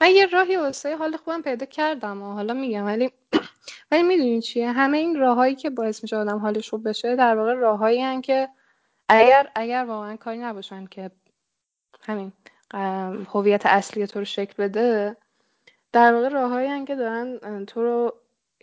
من 0.01 0.09
یه 0.09 0.26
راهی 0.26 0.57
واسه 0.57 0.97
حال 0.97 1.18
خوبم 1.18 1.41
پیدا 1.41 1.66
کردم 1.66 2.22
و 2.22 2.34
حالا 2.34 2.53
میگم 2.53 2.86
ولی 2.86 3.11
ولی 3.91 4.03
می‌دونی 4.03 4.41
چیه؟ 4.41 4.72
همه 4.72 4.97
این 4.97 5.20
راههایی 5.20 5.55
که 5.55 5.70
باعث 5.70 6.03
میشه 6.03 6.18
آدم 6.18 6.38
حالش 6.38 6.70
خوب 6.70 6.89
بشه 6.89 7.16
در 7.16 7.36
واقع 7.36 7.53
راههایی 7.53 8.22
که 8.22 8.49
اگر 9.09 9.49
اگر 9.55 9.86
واقعا 9.88 10.16
کاری 10.16 10.38
نباشن 10.38 10.86
که 10.86 11.11
همین 12.01 12.32
هویت 13.34 13.66
اصلی 13.66 14.07
تو 14.07 14.20
رو 14.20 14.26
شکل 14.26 14.64
بده 14.64 15.18
در 15.91 16.14
واقع 16.14 16.30
راههایی 16.30 16.86
که 16.86 16.95
دارن 16.95 17.66
تو 17.66 17.82
رو 17.82 18.14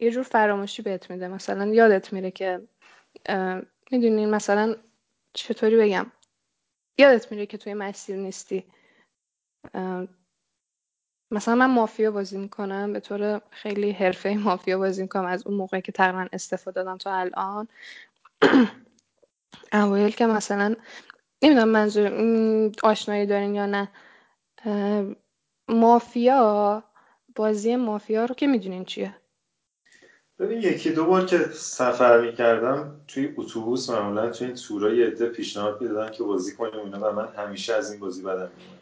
یه 0.01 0.11
جور 0.11 0.23
فراموشی 0.23 0.83
بهت 0.83 1.11
میده. 1.11 1.29
مثلا 1.29 1.67
یادت 1.67 2.13
میره 2.13 2.31
که 2.31 2.61
می‌دونین 3.93 4.31
مثلا 4.31 4.77
چطوری 5.35 5.77
بگم؟ 5.77 6.13
یادت 6.99 7.33
میره 7.33 7.47
که 7.47 7.59
توی 7.59 7.75
مسیر 7.75 8.17
نیستی. 8.17 8.65
مثلا 11.33 11.55
من 11.55 11.67
مافیا 11.75 12.11
بازی 12.11 12.39
می‌کنم 12.39 12.93
به 12.93 13.01
طور 13.01 13.41
خیلی 13.51 13.93
حرفه 13.93 14.35
مافیا 14.35 14.79
بازی 14.79 15.03
می‌کنم. 15.03 15.27
از 15.27 15.47
اون 15.47 15.57
موقع 15.57 15.81
که 15.81 15.93
تقریبا 15.93 16.27
استفاده 16.33 16.85
دادم 16.85 16.99
تا 16.99 17.15
الان. 17.15 17.69
اوایل 19.73 20.11
که 20.11 20.27
مثلا 20.27 20.77
نمی‌دونم 21.43 21.69
منظور 21.69 22.13
آشنایی 22.85 23.27
دارین 23.27 23.55
یا 23.55 23.67
نه. 23.67 23.89
مافیا 25.69 26.85
بازی 27.37 27.77
مافیا 27.77 28.25
رو 28.25 28.35
که 28.35 28.47
می‌دونین 28.47 28.85
چیه؟ 28.85 29.17
ببین 30.41 30.59
یکی 30.59 30.91
دو 30.91 31.05
بار 31.05 31.27
که 31.27 31.39
سفر 31.53 32.21
می‌کردم 32.21 33.01
توی 33.09 33.35
اتوبوس 33.37 33.91
معمولا 33.91 34.31
توی 34.31 34.47
این 34.47 34.57
تورای 34.57 35.03
عده 35.03 35.29
پیشنهاد 35.29 35.81
می‌دادن 35.83 36.13
که 36.13 36.23
بازی 36.23 36.57
کنیم 36.57 36.81
اونا 36.81 37.11
و 37.11 37.13
من 37.13 37.29
همیشه 37.37 37.75
از 37.75 37.91
این 37.91 38.01
بازی 38.01 38.23
بدم 38.23 38.51
میومد 38.59 38.81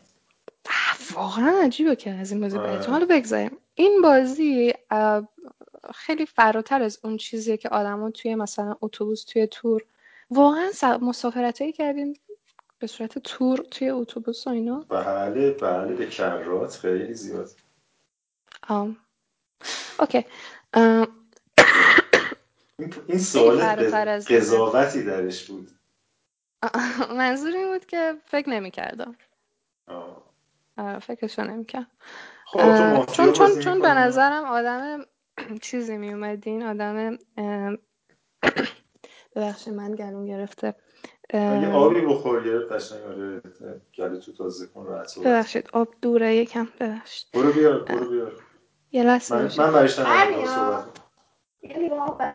واقعا 1.15 1.61
عجیبه 1.63 1.97
که 1.97 2.11
از 2.11 2.33
این 2.33 2.41
بازی 2.41 2.59
بدم 2.59 2.93
حالا 2.93 3.07
بگذاریم. 3.11 3.57
این 3.75 4.03
بازی 4.03 4.73
خیلی 5.95 6.27
فراتر 6.27 6.83
از 6.83 6.99
اون 7.05 7.17
چیزیه 7.17 7.57
که 7.57 7.69
آدما 7.69 8.11
توی 8.11 8.35
مثلا 8.35 8.77
اتوبوس 8.81 9.25
توی 9.25 9.47
تور 9.47 9.85
واقعا 10.31 10.71
مسافرت 11.03 11.61
هایی 11.61 11.73
کردین 11.73 12.17
به 12.79 12.87
صورت 12.87 13.19
تور 13.19 13.59
توی 13.71 13.91
اتوبوس 13.91 14.47
و 14.47 14.51
اینا. 14.51 14.85
بله 14.89 15.51
بله 15.51 15.95
به 15.95 16.07
کرات 16.07 16.77
خیلی 16.77 17.15
زیاد. 17.15 17.51
آم. 18.69 18.97
اوکی. 20.01 20.25
این 23.09 23.19
سوال 23.19 23.61
قضاوتی 24.21 25.05
درش 25.05 25.51
بود. 25.51 25.71
منظور 27.11 27.53
این 27.57 27.73
بود 27.73 27.87
که 27.87 28.15
فکر 28.27 28.51
نمی 28.51 28.71
کردم 28.71 29.17
فکرشو 31.03 31.43
نمی 31.45 31.67
خب 32.45 33.07
چون 33.13 33.33
چون 33.33 33.61
چون 33.61 33.83
به 33.83 33.89
نظرم 33.95 34.45
آدم 34.45 35.05
چیزی 35.63 35.97
می 35.97 36.13
اومدین 36.13 36.63
آدم 36.63 37.19
ببخشید 39.37 39.75
من 39.75 39.95
گلوم 39.95 40.27
گرفته. 40.27 40.75
اگه 41.35 41.73
آبی 41.73 42.01
بخور 42.01 42.45
گرفت 42.45 42.73
قشنگ 42.73 43.03
آره 43.03 43.43
گلو 43.99 44.21
تو 44.21 44.33
تازه 44.33 44.67
کن 44.67 44.87
راحت 44.87 45.19
ببخشید 45.19 45.71
آب 45.73 45.95
دوره 46.03 46.37
یکم 46.37 46.69
ببخشید. 46.81 47.29
برو 47.35 47.53
بیار 47.53 47.85
برو 47.85 48.11
بیار. 48.11 48.33
یه 48.93 49.03
لحظه 49.03 49.35
من 49.35 49.71
من 49.71 49.89
صحبت 49.89 50.99
یه 51.63 51.79
لیوان 51.79 52.35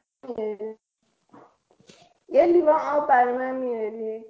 یه 2.29 2.45
لیوان 2.45 2.81
آب 2.81 3.07
برای 3.07 3.37
من 3.37 3.55
میاری؟ 3.55 4.25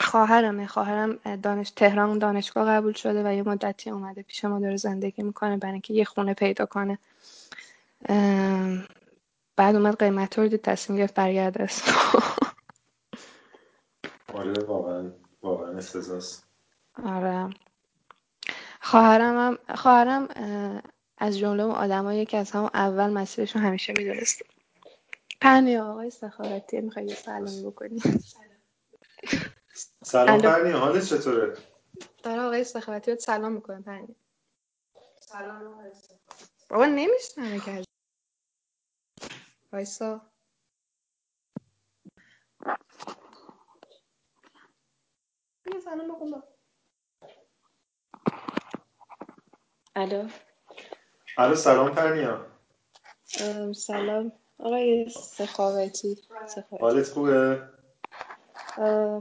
خواهرمه. 0.00 0.66
خواهرم 0.66 1.36
دانش 1.36 1.70
تهران 1.70 2.18
دانشگاه 2.18 2.66
قبول 2.66 2.92
شده 2.92 3.30
و 3.30 3.34
یه 3.34 3.42
مدتی 3.42 3.90
اومده 3.90 4.22
پیش 4.22 4.44
ما 4.44 4.60
داره 4.60 4.76
زندگی 4.76 5.22
می‌کنه 5.22 5.56
برای 5.56 5.72
اینکه 5.72 5.94
یه 5.94 6.04
خونه 6.04 6.34
پیدا 6.34 6.66
کنه. 6.66 6.98
بعد 9.56 9.76
اومد 9.76 9.98
قیمت 9.98 10.38
رو 10.38 10.48
دید 10.48 10.62
تصمیم 10.62 10.98
گرفت 10.98 11.14
برگرده. 11.14 11.62
اسم 11.62 11.92
آره 14.34 14.64
واقعا 14.64 15.12
واقعا 15.42 15.80
آره. 17.04 17.50
خواهرم 18.80 19.36
هم 19.38 19.76
خواهرم 19.76 20.28
از 21.18 21.38
جمله 21.38 21.62
اون 21.62 21.74
آدمایی 21.74 22.26
که 22.26 22.36
از 22.38 22.50
همون 22.50 22.70
اول 22.74 23.10
مسیرشون 23.10 23.62
همیشه 23.62 23.92
می‌دونست. 23.98 24.42
پنی 25.40 25.76
آقای 25.76 26.10
سخاوتی 26.10 26.80
می‌خوای 26.80 27.14
سلامی 27.14 27.62
بکنی؟ 27.66 28.00
سلام 30.04 30.42
پرنی 30.42 30.70
حالت 30.70 31.04
چطوره؟ 31.04 31.56
داره 32.22 32.40
آقای 32.40 32.60
استخباراتی 32.60 33.10
بهت 33.10 33.20
سلام 33.20 33.52
می‌کنه 33.52 33.82
پرنی. 33.82 34.16
سلام 35.20 35.66
آقای 35.66 35.90
بابا 36.70 36.86
نمیشنمه 36.86 37.60
که 37.60 37.84
وایسا. 39.72 40.20
سلام 45.84 46.08
بکن 46.08 46.42
الو. 49.96 50.28
الو 51.38 51.54
سلام 51.54 51.90
پرنیا. 51.94 52.46
سلام. 53.74 54.32
آقای 54.58 55.08
سخاوتی. 55.10 56.18
حالت 56.80 57.08
خوبه؟ 57.08 57.62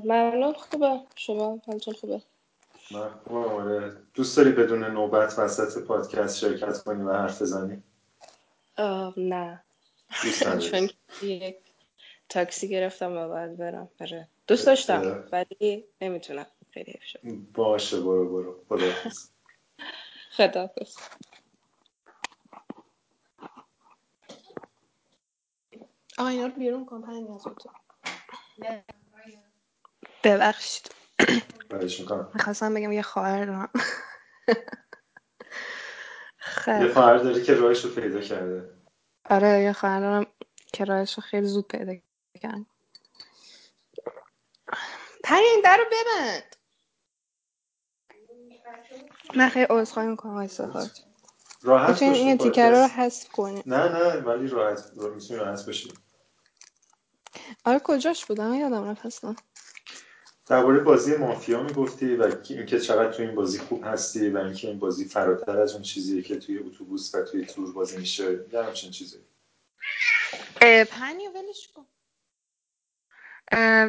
ممنون. 0.03 0.53
خوبه. 0.53 0.99
شما 1.16 1.61
حالتون 1.68 1.93
خوبه؟ 1.93 2.22
من 2.91 3.09
خوبم 3.28 3.53
آره. 3.53 3.97
دوست 4.13 4.38
داری 4.38 4.51
بدون 4.51 4.84
نوبت 4.84 5.39
وسط 5.39 5.84
پادکست 5.84 6.38
شرکت 6.38 6.84
کنی 6.84 7.03
و 7.03 7.13
حرف 7.13 7.41
بزنی؟ 7.41 7.84
نه. 9.18 9.63
چون 10.72 10.89
یک 11.22 11.57
تاکسی 12.30 12.70
گرفتم 12.70 13.18
و 13.18 13.28
باید 13.28 13.57
برم. 13.57 13.89
آره. 14.01 14.28
دوست 14.47 14.66
داشتم 14.66 15.24
ولی 15.32 15.86
نمی‌تونم. 16.01 16.45
خیلی 16.72 16.99
شد. 17.05 17.20
باشه 17.53 17.99
برو 18.01 18.30
برو. 18.30 18.63
خداحافظ. 18.70 19.30
خداحافظ. 20.38 20.95
آقا 26.18 26.30
اینا 26.30 26.45
رو 26.45 26.51
بیرون 26.51 26.86
کن 26.86 27.01
پنج 27.01 27.30
از 27.36 27.43
تو 27.43 27.70
ببخشید. 30.24 30.91
می‌کنم. 31.72 32.32
می‌خواستم 32.34 32.74
بگم 32.74 32.91
یه 32.91 33.01
خواهر 33.01 33.45
دارم. 33.45 33.70
یه 36.68 36.93
خواهر 36.93 37.18
داری 37.18 37.43
که 37.43 37.53
راهش 37.53 37.86
رو 37.86 37.91
پیدا 37.91 38.22
کرده. 38.22 38.70
آره 39.30 39.61
یه 39.61 39.74
خواهر 39.74 39.99
دارم 39.99 40.26
که 40.74 40.86
راهش 40.86 41.13
رو 41.13 41.24
خیلی 41.24 41.47
زود 41.47 41.68
پیدا 41.68 41.93
کرد. 42.41 42.66
پری 45.24 45.45
این 45.45 45.61
در 45.63 45.78
رو 45.78 45.86
ببند. 45.86 46.55
من 49.36 49.49
خیلی 49.49 49.68
عذرخواهی 49.70 50.09
می‌کنم 50.09 50.32
آقای 50.32 50.47
سفارت 50.47 51.03
راحت 51.61 51.89
می‌تونین 51.89 52.13
این 52.13 52.38
تیکر 52.38 52.70
رو 52.72 52.88
حذف 52.88 53.30
کنی 53.30 53.63
نه 53.66 53.89
نه 53.89 54.22
ولی 54.22 54.47
راحت 54.47 54.91
می‌تونی 54.93 55.39
راحت 55.39 55.66
بشی 55.66 55.93
آره 57.66 57.80
کجاش 57.84 58.26
بودم؟ 58.26 58.54
یادم 58.54 58.90
رفت 58.90 59.06
اصلا. 59.06 59.36
درباره 60.48 60.80
بازی 60.80 61.16
مافیا 61.16 61.64
می‌گفتی 61.64 62.16
و 62.16 62.36
اینکه 62.50 62.80
چقدر 62.80 63.12
تو 63.12 63.24
این 63.24 63.36
بازی 63.36 63.60
خوب 63.60 63.84
هستی 63.86 64.30
و 64.30 64.38
اینکه 64.38 64.68
این 64.68 64.80
بازی 64.80 65.06
فراتر 65.06 65.60
از 65.60 65.74
اون 65.74 65.82
چیزیه 65.82 66.22
که 66.22 66.36
توی 66.36 66.58
اتوبوس 66.60 67.16
و 67.16 67.22
توی 67.24 67.46
تور 67.46 67.74
بازی 67.74 67.98
میشه. 67.98 68.40
یه 68.54 68.64
همچین 68.64 68.92
چیزی. 68.92 69.18
پنی 70.90 71.28
ولش 71.28 71.70
کن. 71.76 71.86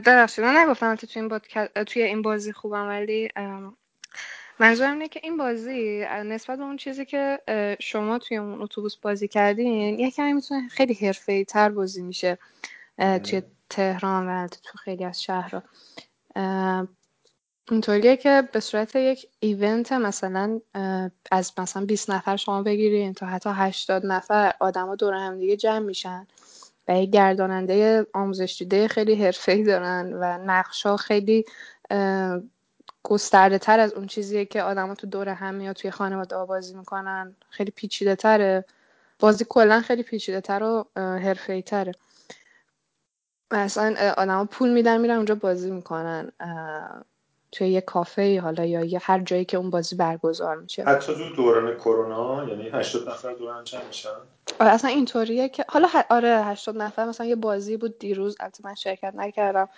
درسته 0.00 0.42
من 0.42 0.56
نگفتم 0.56 0.96
که 0.96 1.06
توی 1.06 1.22
این, 1.22 1.40
توی 1.84 2.02
این 2.02 2.22
بازی 2.22 2.52
خوبم 2.52 2.88
ولی 2.88 3.28
منظورم 4.58 4.92
اینه 4.92 5.08
که 5.08 5.20
این 5.22 5.36
بازی 5.36 6.06
نسبت 6.24 6.58
به 6.58 6.64
اون 6.64 6.76
چیزی 6.76 7.04
که 7.04 7.38
شما 7.80 8.18
توی 8.18 8.36
اون 8.36 8.62
اتوبوس 8.62 8.96
بازی 8.96 9.28
کردین 9.28 10.00
یه 10.00 10.10
کمی 10.10 10.32
می‌تونه 10.32 10.68
خیلی 10.68 10.94
حرفه‌ای 10.94 11.44
تر 11.44 11.68
بازی 11.68 12.02
میشه. 12.02 12.38
توی 12.98 13.42
تهران 13.70 14.28
و 14.28 14.48
تو 14.48 14.78
خیلی 14.78 15.04
از 15.04 15.22
شهرها 15.22 15.62
اینطوریه 17.70 18.16
که 18.16 18.48
به 18.52 18.60
صورت 18.60 18.96
یک 18.96 19.28
ایونت 19.40 19.92
مثلا 19.92 20.60
از 21.30 21.52
مثلا 21.58 21.84
20 21.84 22.10
نفر 22.10 22.36
شما 22.36 22.62
بگیرین 22.62 23.14
تا 23.14 23.26
حتی 23.26 23.50
80 23.52 24.06
نفر 24.06 24.52
آدما 24.60 24.94
دور 24.94 25.14
هم 25.14 25.38
دیگه 25.38 25.56
جمع 25.56 25.78
میشن 25.78 26.26
و 26.88 26.98
یک 26.98 27.10
گرداننده 27.10 28.06
آموزش 28.14 28.56
دیده 28.58 28.88
خیلی 28.88 29.14
حرفه‌ای 29.24 29.62
دارن 29.64 30.12
و 30.12 30.38
نقشا 30.44 30.96
خیلی 30.96 31.44
گسترده 33.02 33.58
تر 33.58 33.80
از 33.80 33.92
اون 33.92 34.06
چیزیه 34.06 34.44
که 34.44 34.62
آدما 34.62 34.94
تو 34.94 35.06
دور 35.06 35.28
هم 35.28 35.60
یا 35.60 35.72
توی 35.72 35.90
خانواده 35.90 36.44
بازی 36.44 36.74
می‌کنن. 36.74 37.36
خیلی 37.50 37.70
پیچیده 37.70 38.16
تره 38.16 38.64
بازی 39.18 39.46
کلا 39.48 39.80
خیلی 39.80 40.02
پیچیده 40.02 40.40
تر 40.40 40.62
و 40.62 40.86
حرفه‌ای 40.96 41.62
تره 41.62 41.92
مثلا 43.50 44.12
آدما 44.16 44.44
پول 44.44 44.70
میدن 44.72 45.00
میرن 45.00 45.16
اونجا 45.16 45.34
بازی 45.34 45.70
می‌کنن. 45.70 46.32
توی 47.52 47.68
یه 47.68 47.80
کافه 47.80 48.40
حالا 48.40 48.64
یا 48.64 48.84
یه 48.84 48.98
هر 49.02 49.20
جایی 49.20 49.44
که 49.44 49.56
اون 49.56 49.70
بازی 49.70 49.96
برگزار 49.96 50.56
میشه. 50.56 50.84
حتی 50.84 51.14
تو 51.14 51.30
دوران 51.36 51.74
کرونا 51.74 52.44
یعنی 52.48 52.68
80 52.68 53.08
نفر 53.08 53.32
دوران 53.32 53.64
چند 53.64 53.86
میشن؟ 53.86 54.08
آره 54.60 54.70
اصلا 54.70 54.90
اینطوریه 54.90 55.48
که 55.48 55.64
حالا 55.68 55.88
ه... 55.88 56.04
آره 56.10 56.44
80 56.44 56.76
نفر 56.76 57.04
مثلا 57.04 57.26
یه 57.26 57.36
بازی 57.36 57.76
بود 57.76 57.98
دیروز 57.98 58.36
البته 58.40 58.64
من 58.64 58.74
شرکت 58.74 59.12
نکردم. 59.14 59.68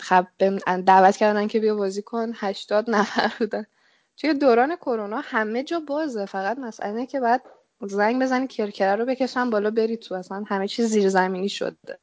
خب 0.00 0.26
دعوت 0.86 1.16
کردن 1.16 1.46
که 1.46 1.60
بیا 1.60 1.74
بازی 1.74 2.02
کن 2.02 2.32
80 2.34 2.90
نفر 2.90 3.32
بودن. 3.38 3.66
توی 4.16 4.34
دوران 4.34 4.76
کرونا 4.76 5.20
همه 5.24 5.62
جا 5.62 5.80
بازه 5.80 6.26
فقط 6.26 6.58
مسئله 6.58 7.06
که 7.06 7.20
بعد 7.20 7.42
زنگ 7.80 8.22
بزنی 8.22 8.46
کرکره 8.46 8.96
رو 8.96 9.04
بکشن 9.06 9.50
بالا 9.50 9.70
بری 9.70 9.96
تو. 9.96 10.14
اصلا 10.14 10.44
همه 10.48 10.68
چیز 10.68 10.86
زیر 10.86 11.08
زمینی 11.08 11.48
شده. 11.48 11.98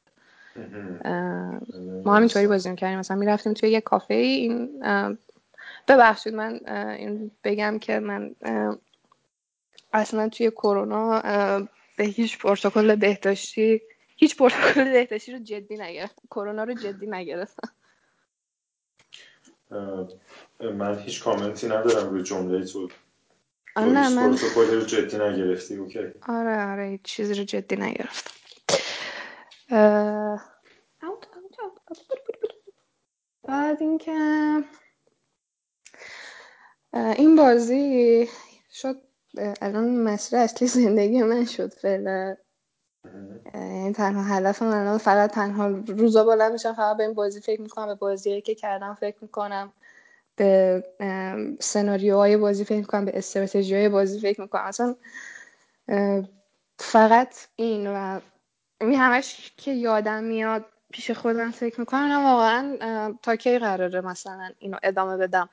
ما 2.04 2.16
همینطوری 2.16 2.46
بازی 2.46 2.70
می‌کردیم. 2.70 2.98
مثلا 2.98 3.16
می‌رفتیم 3.16 3.52
توی 3.52 3.70
یه 3.70 3.80
کافه 3.80 4.14
این 4.14 4.84
ببخشید 5.88 6.34
من 6.34 6.60
این 6.68 7.30
بگم 7.44 7.78
که 7.78 7.98
من 7.98 8.34
اصلا 9.92 10.28
توی 10.28 10.50
کرونا 10.50 11.20
به 11.96 12.04
هیچ 12.04 12.38
پروتکل 12.38 12.96
بهداشتی 12.96 13.82
هیچ 14.16 14.36
پروتکل 14.36 14.84
بهداشتی 14.84 15.32
رو 15.32 15.38
جدی 15.38 15.76
نگرفت 15.76 16.18
کرونا 16.30 16.64
رو 16.64 16.74
جدی 16.74 17.06
نگرفتم. 17.06 17.68
من 20.60 20.98
هیچ 20.98 21.22
کامنتی 21.24 21.66
ندارم 21.66 22.10
روی 22.10 22.22
جمله 22.22 22.64
تو. 22.64 22.88
نه 23.76 24.08
من 24.08 24.36
پروتکل 24.36 24.74
رو 24.74 24.80
جدی 24.80 25.16
نگرفتی 25.16 25.74
اوکی. 25.76 25.98
آره 26.28 26.64
آره 26.72 26.88
هیچ 26.88 27.02
چیزی 27.02 27.34
رو 27.34 27.44
جدی 27.44 27.76
نگرفتم. 27.76 28.37
بعد 33.42 33.76
اینکه 33.80 34.12
این 36.94 37.36
بازی 37.36 38.28
شد 38.72 39.02
الان 39.62 39.96
مسئله 39.96 40.40
اصلی 40.40 40.68
زندگی 40.68 41.22
من 41.22 41.44
شد 41.44 41.74
فعلا. 41.74 42.36
یعنی 43.54 43.92
تنها 43.92 44.22
هدفم 44.22 44.66
الان 44.66 44.98
فقط 44.98 45.30
تنها 45.30 45.68
روزا 45.88 46.24
بالا 46.24 46.48
میشم 46.48 46.74
فقط 46.74 46.96
به 46.96 47.04
این 47.04 47.14
بازی 47.14 47.40
فکر 47.40 47.60
می‌کنم 47.60 47.86
به 47.86 47.94
بازی 47.94 48.40
که 48.40 48.54
کردم 48.54 48.94
فکر 48.94 49.16
می‌کنم 49.20 49.72
به 50.36 50.84
سناریوهای 51.60 52.36
بازی 52.36 52.64
فکر 52.64 52.78
می‌کنم 52.78 53.04
به 53.04 53.18
استراتژی 53.18 53.74
های 53.74 53.88
بازی 53.88 54.20
فکر 54.20 54.40
می‌کنم. 54.40 54.62
اصلا 54.62 54.96
فقط 56.78 57.34
این 57.56 57.86
و 57.86 58.20
این 58.80 58.94
همش 58.94 59.52
که 59.56 59.72
یادم 59.72 60.24
میاد 60.24 60.64
پیش 60.92 61.10
خودم 61.10 61.50
فکر 61.50 61.80
می‌کنم 61.80 62.24
واقعا 62.24 62.76
تا 63.22 63.36
کی 63.36 63.58
قراره 63.58 64.00
مثلا 64.00 64.50
اینو 64.58 64.78
ادامه 64.82 65.16
بدم؟ 65.16 65.48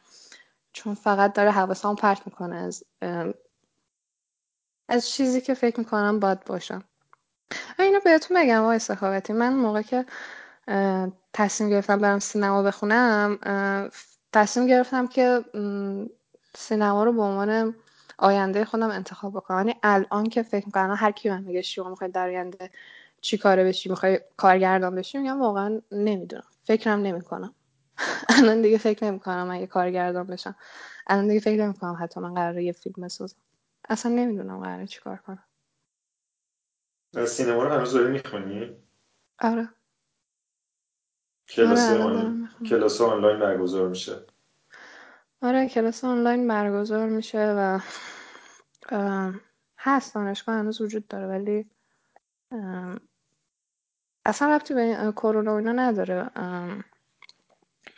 چون 0.74 0.94
فقط 0.94 1.34
داره 1.34 1.52
حواسم 1.52 1.96
پرت 1.96 2.22
می‌کنه 2.26 2.56
از 2.56 2.84
از 4.90 5.10
چیزی 5.10 5.42
که 5.42 5.54
فکر 5.54 5.80
می‌کنم 5.80 6.20
باید 6.20 6.44
باشم. 6.44 6.84
اینو 7.80 8.00
بهتون 8.00 8.38
بگم 8.38 8.62
آقای 8.62 8.80
سخاوتی. 8.80 9.34
من 9.34 9.54
موقع 9.54 9.82
که 9.82 10.06
تصمیم 11.34 11.70
گرفتم 11.70 12.00
برم 12.00 12.20
سینما 12.20 12.64
بخونم 12.64 13.40
تصمیم 14.34 14.68
گرفتم 14.68 15.08
که 15.08 15.46
سینما 16.56 17.04
رو 17.04 17.14
به 17.14 17.22
عنوان 17.22 17.76
آینده 18.18 18.66
خودم 18.66 18.90
انتخاب 18.90 19.34
بکنم. 19.34 19.58
یعنی 19.58 19.80
الان 19.84 20.30
که 20.30 20.44
فکر 20.44 20.66
می‌کنم 20.66 20.96
هر 21.00 21.12
کی 21.12 21.30
من 21.30 21.44
میگه 21.44 21.62
شما 21.62 21.90
می‌خوای 21.90 22.10
در 22.10 22.28
آینده 22.28 22.72
چی 23.26 23.38
کاره 23.38 23.64
بشی 23.64 23.90
می‌خوای 23.90 24.20
کارگردان 24.38 24.96
بشی؟ 24.96 25.18
میگم 25.18 25.42
واقعا 25.42 25.82
نمی‌دونم. 25.92 26.48
فکرم 26.64 27.00
نمی‌کنم. 27.00 27.56
الان 28.38 28.62
دیگه 28.62 28.78
فکر 28.78 29.06
نمی‌کنم 29.06 29.48
اگه 29.52 29.68
کارگردان 29.68 30.28
بشم. 30.28 30.56
الان 31.08 31.28
دیگه 31.28 31.40
فکر 31.40 31.64
نمی‌کنم 31.64 31.98
حتی 32.00 32.20
من 32.20 32.34
قراره 32.34 32.64
یه 32.64 32.72
فیلم 32.72 33.04
بسازم. 33.04 33.38
اصلا 33.90 34.12
نمی‌دونم 34.12 34.60
قراره 34.60 34.88
چی 34.88 35.02
کار 35.02 35.18
کنم. 35.18 35.44
سینما 37.26 37.64
رو 37.64 37.74
هنوز 37.74 37.94
داری 37.94 38.12
می‌خونی؟ 38.12 38.76
آره. 39.40 39.70
کلاس, 41.48 41.90
آره 41.90 42.04
آن... 42.04 42.50
کلاس 42.70 43.02
آنلاین 43.02 43.40
برگزار 43.40 43.88
میشه. 43.88 44.26
آره 45.42 45.70
کلاس 45.70 46.04
آنلاین 46.04 46.48
برگزار 46.48 47.10
میشه 47.10 47.54
و 47.58 47.80
هست 49.78 50.16
دانشگاه 50.16 50.56
هنوز 50.56 50.82
وجود 50.82 51.08
داره 51.08 51.28
ولی 51.28 51.70
اصلا 54.26 54.56
رفتی 54.56 54.74
به 54.74 55.14
کرونا 55.16 55.54
و 55.54 55.58
اینا 55.58 55.72
نداره. 55.72 56.30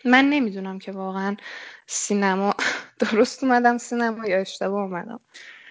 من 0.05 0.25
نمی‌دونم 0.29 0.79
که 0.79 0.91
واقعا 0.91 1.35
سینما 1.87 2.55
درست 3.11 3.43
اومدم 3.43 3.77
سینما 3.77 4.27
یا 4.27 4.37
اشتباه 4.37 4.81
اومدم. 4.81 5.19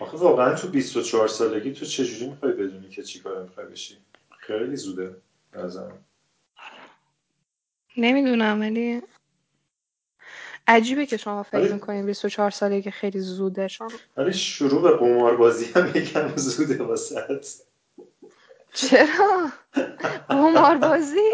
آخه 0.01 0.17
واقعا 0.17 0.55
تو 0.55 0.69
24 0.69 1.29
سالگی 1.29 1.73
تو 1.73 1.85
چجوری 1.85 2.31
می‌خوای 2.31 2.53
بدونی 2.53 2.89
که 2.89 3.03
چی 3.03 3.21
کار 3.21 3.43
می‌خوای 3.43 3.67
بشی؟ 3.67 3.99
خیلی 4.39 4.77
زوده 4.77 5.17
نظرم. 5.57 6.05
نمی‌دونم 7.97 8.61
ولی 8.61 9.03
عجیبه 10.69 11.07
که 11.07 11.17
شما 11.17 11.43
فکر 11.43 11.73
می‌کنین 11.73 12.07
24 12.07 12.51
سالگی 12.51 12.91
خیلی 12.91 13.21
زوده. 13.21 13.69
شما 13.69 13.89
ولی 14.17 14.33
شروع 14.33 14.83
به 14.83 14.97
قمار 14.97 15.37
بازی 15.37 15.73
هم 15.73 15.93
یکم 15.95 16.37
زوده 16.37 16.83
واسه 16.83 17.21
چرا؟ 18.77 19.51
قمار 20.29 20.77
بازی؟ 20.77 21.31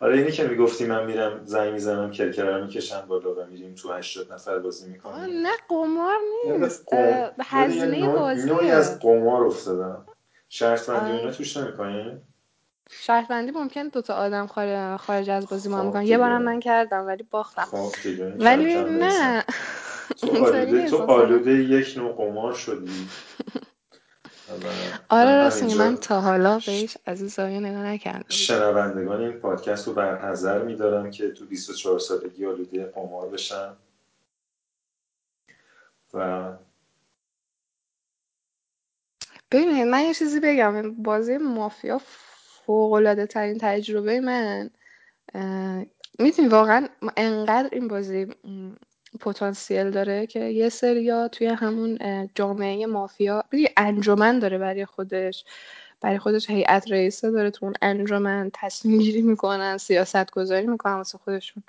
آره 0.00 0.18
اینی 0.18 0.30
که 0.32 0.44
می‌گفتی 0.44 0.86
من 0.86 1.06
میرم 1.06 1.40
زنگ 1.44 1.72
می‌زنم 1.72 2.10
کرکره 2.10 2.64
می‌کشم 2.64 3.00
بالا 3.08 3.34
و 3.34 3.46
میریم 3.46 3.74
تو 3.74 3.92
80 3.92 4.32
نفر 4.32 4.58
بازی 4.58 4.90
می‌کنیم. 4.90 5.42
نه 5.42 5.52
قمار 5.68 6.16
نیست. 6.44 6.88
هزینه 7.40 7.98
نوع... 7.98 8.18
بازیه 8.18 8.52
نوعی 8.52 8.70
از 8.70 8.98
قمار 8.98 9.46
افتادم. 9.46 10.06
شرط 10.48 10.90
بندی 10.90 11.12
اینا 11.12 11.30
توش 11.30 11.56
نمی‌کنیم 11.56 12.22
شرط 12.90 13.28
بندی 13.28 13.50
ممکن 13.50 13.88
دو 13.88 14.02
تا 14.02 14.14
آدم 14.14 14.46
خارج 14.96 15.30
از 15.30 15.48
بازی 15.48 15.68
ما 15.68 15.82
می‌کنن. 15.82 16.02
یه 16.02 16.18
بارم 16.18 16.42
من 16.42 16.60
کردم 16.60 17.06
ولی 17.06 17.22
باختم. 17.22 17.62
خب 17.62 17.92
ولی 18.38 18.74
نه. 18.74 19.44
تو 20.20 20.46
آلوده 20.46 20.90
تو 20.90 21.02
آلوده 21.02 21.50
یک 21.50 21.94
نوع 21.96 22.12
قمار 22.12 22.52
شدی. 22.52 23.08
آره 25.08 25.36
راست 25.36 25.62
من 25.62 25.96
تا 25.96 26.20
حالا 26.20 26.58
بهش 26.66 26.96
از 27.06 27.20
این 27.20 27.28
زاویه 27.28 27.60
نگاه 27.60 27.82
نکردم. 27.86 28.24
شنوندگان 28.28 29.20
این 29.20 29.32
پادکست 29.32 29.88
رو 29.88 29.94
بر 29.94 30.26
نظر 30.26 30.62
میدارم 30.62 31.10
که 31.10 31.30
تو 31.30 31.46
24 31.46 31.98
سالگی 31.98 32.46
آلوده 32.46 32.84
قمار 32.84 33.28
بشن. 33.28 33.72
و 36.14 36.52
ببینید 39.50 39.86
من 39.86 40.00
یه 40.02 40.14
چیزی 40.14 40.40
بگم. 40.40 40.94
بازی 40.94 41.36
مافیا 41.36 42.00
فوق 42.66 42.92
العاده 42.92 43.26
ترین 43.26 43.58
تجربه 43.60 44.20
من 44.20 44.70
می‌تونی 46.18 46.48
واقعا 46.48 46.88
انقدر 47.16 47.68
این 47.72 47.88
بازی 47.88 48.26
پتانسیل 49.18 49.90
داره 49.90 50.26
که 50.26 50.40
یه 50.40 50.68
سریا 50.68 51.28
توی 51.28 51.46
همون 51.46 51.98
جامعه 52.34 52.86
مافیا 52.86 53.44
یه 53.52 53.72
انجمن 53.76 54.38
داره 54.38 54.58
برای 54.58 54.86
خودش. 54.86 55.44
برای 56.00 56.18
خودش 56.18 56.50
هیئت 56.50 56.92
رئیسه 56.92 57.30
داره 57.30 57.50
تو 57.50 57.64
اون 57.66 57.74
انجمن 57.82 58.50
تصمیم 58.54 58.98
گیری 58.98 59.22
می‌کنن 59.22 59.78
سیاست 59.78 60.30
گذاری 60.30 60.66
می‌کنن 60.66 60.94
واسه 60.94 61.18
خودشون. 61.18 61.62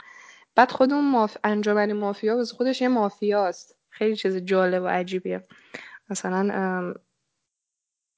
بعد 0.56 0.72
خود 0.72 0.94
اون 0.94 1.12
ماف... 1.12 1.38
انجمن 1.44 1.94
مافیا 1.94 2.38
واسه 2.38 2.56
خودش 2.56 2.82
یه 2.82 2.88
مافیاست. 2.88 3.76
خیلی 3.90 4.16
چیز 4.16 4.38
جالب 4.38 4.84
و 4.84 4.88
عجیبیه. 4.88 5.44
مثلا 6.10 6.94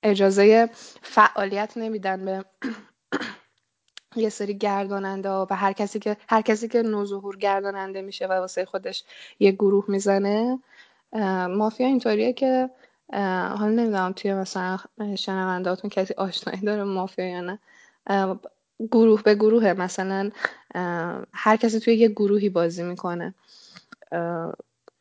اجازه 0.03 0.69
فعالیت 1.01 1.73
نمیدن 1.77 2.25
به 2.25 2.45
یه 4.15 4.29
سری 4.29 4.57
گرداننده 4.57 5.29
و 5.29 5.45
هر 5.51 5.73
کسی 5.73 5.99
که 5.99 6.17
هر 6.29 6.41
کسی 6.41 6.67
که 6.67 6.81
نوظهور 6.81 7.37
گرداننده 7.37 8.01
میشه 8.01 8.27
و 8.27 8.31
واسه 8.33 8.65
خودش 8.65 9.03
یه 9.39 9.51
گروه 9.51 9.85
می‌زنه 9.87 10.59
مافیا 11.49 11.87
اینطوریه 11.87 12.33
که 12.33 12.69
حالا 13.57 13.69
نمی‌دونم 13.69 14.11
توی 14.13 14.33
مثلا 14.33 14.77
شنوندهاتون 15.17 15.89
کسی 15.89 16.13
آشنایی 16.13 16.59
داره 16.61 16.83
مافیا 16.83 17.25
یا 17.29 17.41
نه. 17.41 17.59
گروه 18.91 19.23
به 19.23 19.35
گروه 19.35 19.73
مثلا 19.73 20.31
هر 21.33 21.57
کسی 21.57 21.79
توی 21.79 21.95
یه 21.95 22.07
گروهی 22.09 22.49
بازی 22.49 22.83
می‌کنه. 22.83 23.33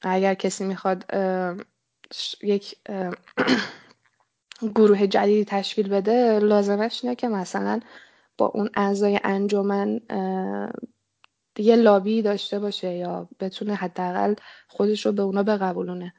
اگر 0.03 0.35
کسی 0.35 0.65
می‌خواد 0.65 1.05
یک 2.43 2.77
گروه 4.77 5.07
جدیدی 5.07 5.45
تشکیل 5.45 5.89
بده 5.89 6.39
لازمش 6.39 7.05
اینه 7.05 7.17
که 7.17 7.29
مثلا 7.29 7.81
با 8.41 8.47
اون 8.47 8.71
اعضای 8.75 9.21
انجمن 9.25 10.01
یه 11.59 11.77
لابی 11.77 12.23
داشته 12.23 12.59
باشه 12.59 12.93
یا 12.93 13.29
بتونه 13.41 13.75
حداقل 13.75 14.35
خودش 14.69 15.07
رو 15.07 15.13
به 15.13 15.23
اونا 15.23 15.43
بقبولونه. 15.43 16.15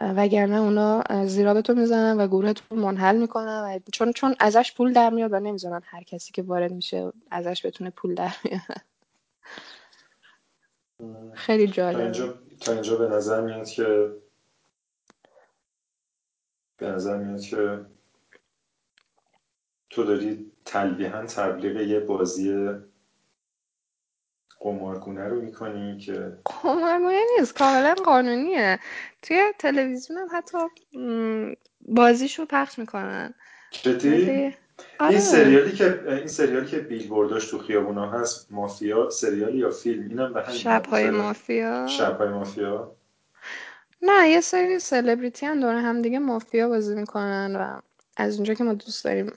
وگرنه 0.00 0.56
اونا 0.56 1.02
زیرا 1.26 1.54
به 1.54 1.62
تو 1.62 1.74
می‌زنن 1.74 2.20
و 2.20 2.26
گروهتون 2.26 2.78
منحل 2.78 3.16
می‌کنن 3.16 3.62
و 3.64 3.78
چون 3.92 4.12
چون 4.12 4.34
ازش 4.40 4.74
پول 4.76 4.92
در 4.92 5.10
میاد 5.10 5.32
و 5.32 5.40
نمی‌ذارن 5.40 5.80
هر 5.84 6.02
کسی 6.02 6.32
که 6.32 6.42
وارد 6.42 6.72
میشه 6.72 7.12
ازش 7.30 7.66
بتونه 7.66 7.90
پول 7.90 8.14
در 8.14 8.32
میاد 8.44 8.60
خیلی 11.44 11.66
جالبه 11.66 11.98
تا 11.98 12.04
اینجا, 12.04 12.34
تا 12.60 12.72
اینجا 12.72 12.96
به 12.96 13.08
نظر 13.08 13.40
میاد 13.40 13.68
که 13.68 14.12
به 16.76 16.86
نظر 16.86 17.16
میاد 17.16 17.40
که 17.40 17.86
تو 19.90 20.04
داری 20.04 20.52
تلویحا 20.64 21.26
تبلیغ 21.26 21.76
یه 21.76 22.00
بازی 22.00 22.68
قمارگونه 24.60 25.28
رو 25.28 25.40
می‌کنی 25.40 25.98
که 25.98 26.32
قمارگونه 26.44 27.20
نیست 27.38 27.54
کاملا 27.54 27.94
قانونیه. 27.94 28.78
توی 29.22 29.52
تلویزیون 29.58 30.18
هم 30.18 30.28
حتی 30.32 30.58
بازیشو 31.80 32.44
پخش 32.44 32.78
می‌کنن. 32.78 33.34
جدی؟ 33.70 34.54
آره. 34.98 35.10
این 35.10 35.20
سریالی 35.20 35.72
که 35.72 36.04
این 36.08 36.26
سریالی 36.26 36.66
که 36.66 36.78
بیلبورداش 36.78 37.50
تو 37.50 37.58
خیابونا 37.58 38.10
هست 38.10 38.52
مافیا 38.52 39.10
سریالی 39.10 39.58
یا 39.58 39.70
فیلم؟ 39.70 40.08
اینم 40.08 40.32
به 40.32 40.42
همین 40.42 40.56
شبهای 40.56 41.10
مافیا. 41.10 41.86
شبهای 41.86 42.28
مافیا؟ 42.28 42.96
نه 44.02 44.28
یه 44.28 44.40
سری 44.40 44.78
سلبریتی 44.78 45.46
هم 45.46 45.60
دور 45.60 45.74
هم 45.74 46.02
دیگه 46.02 46.18
مافیا 46.18 46.68
بازی 46.68 46.94
می‌کنن 46.94 47.56
و 47.56 47.80
از 48.16 48.34
اونجا 48.34 48.54
که 48.54 48.64
ما 48.64 48.74
دوست 48.74 49.04
داریم 49.04 49.32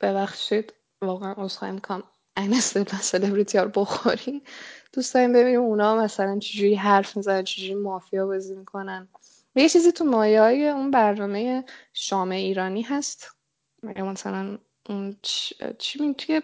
ببخشید. 0.00 0.72
واقعا 1.02 1.34
عذرخواهی 1.36 1.74
می‌کنم. 1.74 2.02
این 2.36 2.54
اصطلاح 2.54 3.02
سلبریتی 3.02 3.58
ها 3.58 3.64
رو 3.64 3.70
بخوریم 3.70 4.42
دوست 4.92 5.14
داریم 5.14 5.32
ببینیم 5.32 5.60
اونا 5.60 5.96
مثلا 5.96 6.38
چجوری 6.38 6.74
حرف 6.74 7.16
می‌زنن 7.16 7.44
چجوری 7.44 7.74
مافیا 7.74 8.26
بازی 8.26 8.54
می‌کنن. 8.54 9.08
یه 9.54 9.68
چیزی 9.68 9.92
تو 9.92 10.04
مایه 10.04 10.40
های 10.40 10.68
اون 10.68 10.90
برنامه 10.90 11.64
شام 11.92 12.30
ایرانی 12.30 12.82
هست. 12.82 13.36
مثلا 13.82 14.58
اون 14.88 15.16
چی 15.78 16.00
می 16.00 16.14
توی 16.14 16.42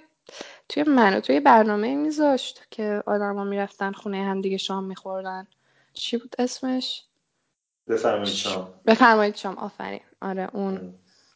توی 0.68 0.82
منو 0.82 1.20
توی 1.20 1.40
برنامه 1.40 1.94
میذاشت 1.94 2.66
که 2.70 3.02
آدما 3.06 3.44
می‌رفتن 3.44 3.92
خونه 3.92 4.24
هم 4.24 4.40
دیگه 4.40 4.56
شام 4.56 4.84
میخوردن. 4.84 5.46
چی 5.92 6.16
بود 6.16 6.34
اسمش؟ 6.38 7.04
بفرمایید 7.88 8.34
شام. 8.34 8.74
بفرمایید 8.86 9.36
شام. 9.36 9.58
آفرین. 9.58 10.00
آره 10.22 10.48
اون. 10.52 10.94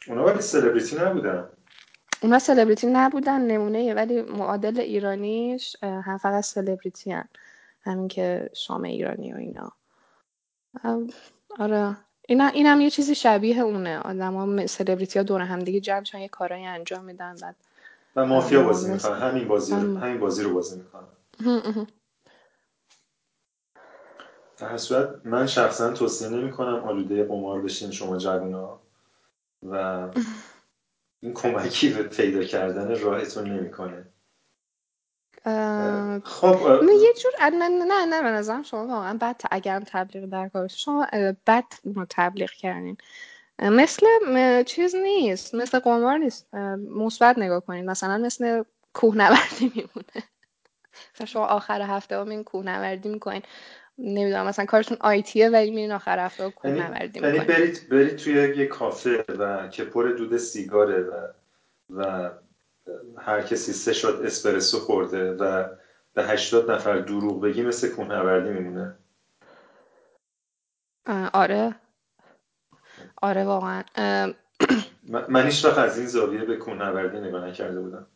اونا 0.09 0.25
ولی 0.25 0.41
سلبریتی 0.41 0.97
نبودن. 0.97 1.49
اونا 2.25 2.39
سلبریتی 2.39 2.87
نبودن 2.87 3.41
نمونه 3.41 3.95
ولی 3.95 4.23
معادل 4.23 4.81
ایرانیش 4.81 5.77
هم 5.83 6.19
فقط 6.19 6.45
سلبریتی 6.45 7.13
هن. 7.13 7.29
همین 7.83 8.09
که 8.09 8.51
شام 8.55 8.83
ایرانی 8.83 9.33
و 9.33 9.37
اینا. 9.37 9.73
آره. 11.59 11.97
اینا 12.29 12.47
اینم 12.47 12.81
یه 12.81 12.91
چیزی 12.91 13.15
شبیه 13.15 13.59
اونه. 13.59 13.99
آدما 13.99 14.67
سلبریتی 14.67 15.19
ها 15.19 15.23
دور 15.23 15.41
هم 15.41 15.59
دیگه 15.59 15.81
جمع 15.81 16.21
یه 16.21 16.29
کارایی 16.29 16.67
انجام 16.67 17.05
میدن 17.05 17.37
بعد 17.43 17.57
و 18.17 18.27
مافیا 18.27 18.63
بازی 18.63 18.93
می‌کنن. 18.93 19.19
همین 19.19 19.49
بازی 19.49 19.75
رو 19.75 19.99
همین 19.99 20.21
بازی 20.21 20.43
رو 20.43 20.55
بازی 20.55 20.77
می‌کنن. 20.77 21.87
در 24.59 24.77
صورت 24.77 25.27
من 25.27 25.47
شخصا 25.47 25.93
توصیه 25.93 26.29
نمی 26.29 26.53
کنم 26.53 26.85
آلوده 26.85 27.25
قمار 27.25 27.63
بشین 27.63 27.91
شما 27.91 28.17
جوونا. 28.17 28.79
و 29.71 30.09
این 31.25 31.35
کمکی 31.35 31.91
به 31.91 32.03
پیدا 32.03 32.45
کردن 32.45 33.01
راهتون 33.01 33.51
نمی‌کنه. 33.51 34.07
خب 36.25 36.59
یه 37.03 37.13
جور 37.23 37.33
نه 37.53 37.69
نه 37.69 38.05
نه 38.05 38.23
به 38.23 38.29
نظرم 38.31 38.63
شما 38.63 38.87
واقعا 38.87 39.19
بد 39.21 39.41
اگرم 39.51 39.85
تبلیغ 39.87 40.25
در 40.25 40.49
کار 40.49 40.69
شما 40.69 41.07
بد 41.47 41.65
تبلیغ 42.11 42.51
کردین. 42.51 42.97
مثل 43.63 44.07
چیز 44.63 44.95
نیست 44.95 45.55
مثل 45.55 45.79
قمار 45.79 46.19
نیست. 46.19 46.55
مثبت 46.95 47.39
نگاه 47.39 47.61
کنید 47.61 47.85
مثلا 47.85 48.19
مثل 48.19 48.63
کوهنوردی 48.95 49.73
میمونه. 49.75 50.29
مثلا 51.15 51.27
شما 51.27 51.47
آخر 51.47 51.83
هفته 51.83 52.21
هم 52.21 52.29
این 52.29 52.45
کوهنوردی 52.45 53.09
می‌کنین. 53.09 53.43
نمی‌دونم 53.99 54.47
مثلا 54.47 54.65
کارتون 54.65 54.97
آیتیه 55.01 55.49
ولی 55.49 55.71
میرین 55.71 55.93
آخر 55.93 56.19
هفته 56.19 56.51
کوهنوردی 56.51 57.21
می‌کنین 57.21 57.35
یعنی 57.35 57.47
برید 57.47 57.89
برید 57.91 58.17
توی 58.17 58.33
یه 58.57 58.67
کافه 58.67 59.25
و 59.39 59.69
که 59.69 59.85
پر 59.85 60.09
دود 60.09 60.37
سیگاره 60.37 61.03
و 61.03 61.29
و 61.91 62.31
هر 63.19 63.43
کسی 63.43 63.73
سه 63.73 63.93
شات 63.93 64.21
اسپرسو 64.21 64.79
خورده 64.79 65.33
و 65.33 65.69
به 66.15 66.25
هشتاد 66.25 66.71
نفر 66.71 66.99
دروغ 66.99 67.43
بگی 67.43 67.63
مثل 67.63 67.89
کوهنوردی 67.89 68.51
میمونه 68.51 68.95
آره. 71.33 71.75
آره 73.23 73.45
واقعا. 73.45 73.83
من 75.29 75.47
هیچ 75.47 75.65
از 75.65 75.99
این 75.99 76.07
زاویه 76.07 76.45
به 76.45 76.57
کوهنوردی 76.57 77.21
نگاه 77.21 77.47
نکرده 77.47 77.81
بودم. 77.81 78.07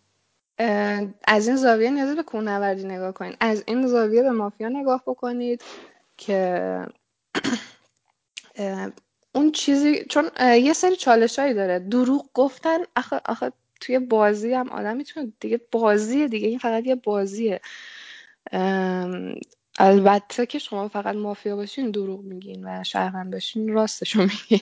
از 1.24 1.48
این 1.48 1.56
زاویه 1.56 1.90
نیازه 1.90 2.14
به 2.14 2.22
کوهنوردی 2.22 2.84
نگاه 2.84 3.12
کنید 3.12 3.36
از 3.40 3.64
این 3.66 3.86
زاویه 3.86 4.22
به 4.22 4.30
مافیا 4.30 4.68
نگاه 4.68 5.02
بکنید 5.06 5.62
که 6.16 6.86
اون 9.34 9.52
چیزی 9.52 10.04
چون 10.04 10.30
یه 10.40 10.72
سری 10.72 10.96
چالش 10.96 11.38
هایی 11.38 11.54
داره. 11.54 11.78
دروغ 11.78 12.26
گفتن 12.34 12.78
آخه, 12.96 13.20
آخه 13.24 13.52
توی 13.80 13.98
بازی 13.98 14.52
هم 14.54 14.68
آدم 14.68 14.96
می‌تونه 14.96 15.32
دیگه 15.40 15.61
بازیه 15.72 16.28
دیگه. 16.28 16.48
این 16.48 16.59
فقط 16.59 16.86
یه 16.86 16.94
بازیه. 16.94 17.61
البته 19.78 20.46
که 20.46 20.59
شما 20.59 20.88
فقط 20.88 21.16
مافیا 21.16 21.56
باشین 21.56 21.90
دروغ 21.90 22.20
میگین 22.20 22.64
و 22.64 22.84
شهروند 22.84 23.32
باشین 23.32 23.68
راستشو 23.72 24.20
میگین. 24.20 24.61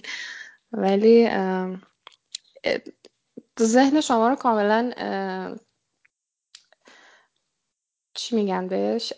ولی 0.73 1.29
ذهن 3.61 4.01
شما 4.01 4.29
رو 4.29 4.37
کاملا 4.37 4.93
چی 8.17 8.37
میگن 8.37 8.69
بهش؟ 8.69 9.13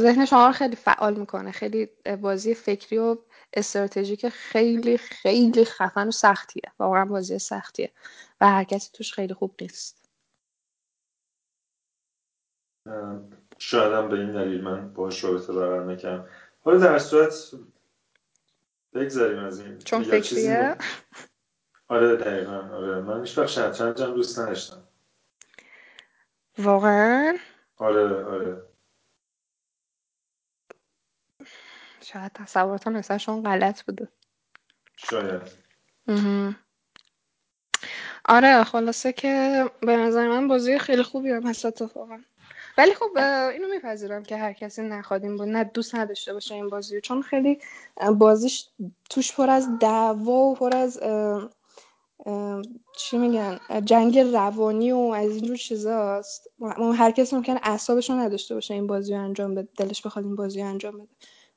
ذهن 0.00 0.24
شما 0.24 0.46
رو 0.46 0.52
خیلی 0.52 0.76
فعال 0.76 1.14
می‌کنه. 1.14 1.52
خیلی 1.52 1.88
بازی 2.20 2.54
فکری 2.54 2.98
و 2.98 3.16
استراتژیک 3.52 4.28
خیلی 4.28 4.98
خیلی 4.98 5.64
خفن 5.64 6.08
و 6.08 6.10
سختیه. 6.10 6.72
واقعا 6.78 7.04
بازی 7.04 7.38
سختیه 7.38 7.92
و 8.40 8.48
هر 8.48 8.64
کسی 8.64 8.90
توش 8.92 9.12
خیلی 9.12 9.34
خوب 9.34 9.54
نیست. 9.60 10.10
شاید 13.58 14.08
به 14.08 14.16
این 14.16 14.32
دلیل 14.32 14.60
من 14.60 14.92
باش 14.92 15.24
رابطه 15.24 15.52
برقرار 15.52 15.92
نکردم. 15.92 16.28
حالا 16.60 16.78
در 16.78 16.98
صورت 16.98 17.34
بگذاریم 18.94 19.38
از 19.38 19.60
این. 19.60 19.78
چون 19.78 20.02
فکریه. 20.02 20.76
آره 21.88 22.16
دقیقا. 22.16 22.52
آره. 22.52 23.00
من 23.00 23.20
هیچ 23.20 23.38
وقت 23.38 23.48
شطرنج 23.48 24.02
هم 24.02 24.14
دوست 24.14 24.38
نداشتم. 24.38 24.88
واقعا؟ 26.58 27.38
آره 27.76 28.24
آره. 28.24 28.62
شاید 32.00 32.32
تصوراتم 32.32 32.96
نسبتشون 32.96 33.42
غلط 33.42 33.82
بوده. 33.82 34.08
شاید. 34.96 35.42
آره 38.24 38.64
خلاصه 38.64 39.12
که 39.12 39.64
به 39.80 39.96
نظر 39.96 40.28
من 40.28 40.48
بازی 40.48 40.78
خیلی 40.78 41.02
خوبی 41.02 41.30
هم 41.30 41.46
هست 41.46 41.66
اتفاقا. 41.66 42.18
ولی 42.78 42.94
خب 42.94 43.18
اینو 43.52 43.68
میپذیرم 43.68 44.22
که 44.22 44.36
هر 44.36 44.52
کسی 44.52 44.82
نخواد 44.82 45.24
این 45.24 45.36
بود 45.36 45.48
نه 45.48 45.64
دوست 45.64 45.94
نداشته 45.94 46.32
باشه 46.32 46.54
این 46.54 46.68
بازی 46.68 47.00
چون 47.00 47.22
خیلی 47.22 47.60
بازیش 48.18 48.68
توش 49.10 49.36
پر 49.36 49.50
از 49.50 49.78
دعوا 49.78 50.32
و 50.32 50.54
پر 50.54 50.76
از 50.76 51.00
چی 52.96 53.18
میگن؟ 53.18 53.58
جنگ 53.84 54.18
روانی 54.18 54.92
و 54.92 54.96
از 54.98 55.30
اینجور 55.30 55.56
چیزاست 55.56 56.50
هر 56.94 57.10
کسی 57.10 57.36
ممکن 57.36 57.56
اعصابش 57.62 58.10
رو 58.10 58.16
نداشته 58.16 58.54
باشه 58.54 58.74
این 58.74 58.86
بازی 58.86 59.14
رو 59.14 59.20
انجام 59.20 59.54
بده 59.54 59.68
دلش 59.76 60.02
بخواد 60.02 60.24
این 60.24 60.36
بازی 60.36 60.60
رو 60.60 60.66
انجام 60.66 60.94
بده. 60.94 61.08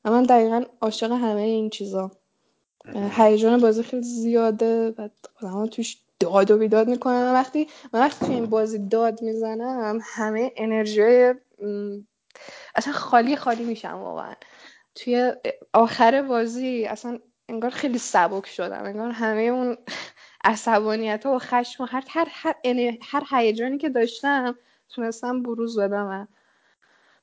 و 0.06 0.12
من 0.12 0.24
دقیقا 0.24 0.64
عاشق 0.82 1.12
همه 1.12 1.42
این 1.42 1.70
چیزا. 1.70 2.12
هیجان 3.12 3.62
بازی 3.62 3.84
خیلی 3.84 4.04
زیاده 4.04 4.90
و 4.98 5.10
آدم 5.42 5.66
توش 5.66 5.98
داد 6.20 6.52
و 6.52 6.58
بیداد 6.58 6.88
می‌کنن. 6.88 7.34
وقتی 7.34 7.68
من 7.94 8.00
وقتی 8.00 8.26
توی 8.26 8.36
این 8.36 8.46
بازی 8.46 8.88
داد 8.88 9.22
می‌زنم 9.22 10.00
همه 10.04 10.52
انرژی 10.58 11.34
اصلا 12.76 12.94
خالی 12.94 13.36
خالی 13.36 13.64
میشم 13.64 13.98
واقعا. 13.98 14.34
توی 14.96 15.34
آخر 15.74 16.22
بازی 16.22 16.86
اصلا 16.86 17.20
انگار 17.50 17.70
خیلی 17.70 17.98
سبک 17.98 18.46
شدم. 18.46 18.84
انگار 18.84 19.12
همه 19.12 19.42
اون 19.42 19.78
عصبانیت 20.44 21.26
و 21.26 21.40
خشم 21.40 21.84
و 21.84 21.86
هر 21.86 22.04
هر 22.10 22.28
هر 22.32 22.56
هر 23.02 23.24
هیجانی 23.32 23.78
که 23.78 23.90
داشتم 23.90 24.56
تونستم 24.90 25.44
بروز 25.44 25.80
بدم 25.80 26.28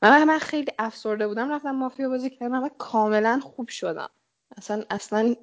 من 0.03 0.25
من 0.25 0.39
خیلی 0.39 0.73
افسرده 0.79 1.29
بودم 1.29 1.53
رفتم 1.53 1.71
مافیا 1.71 2.09
بازی 2.09 2.31
کردم 2.31 2.63
و 2.63 2.69
کاملا 2.79 3.41
خوب 3.43 3.69
شدم. 3.69 4.11
اصلا 4.57 4.85
اصلا 4.91 5.35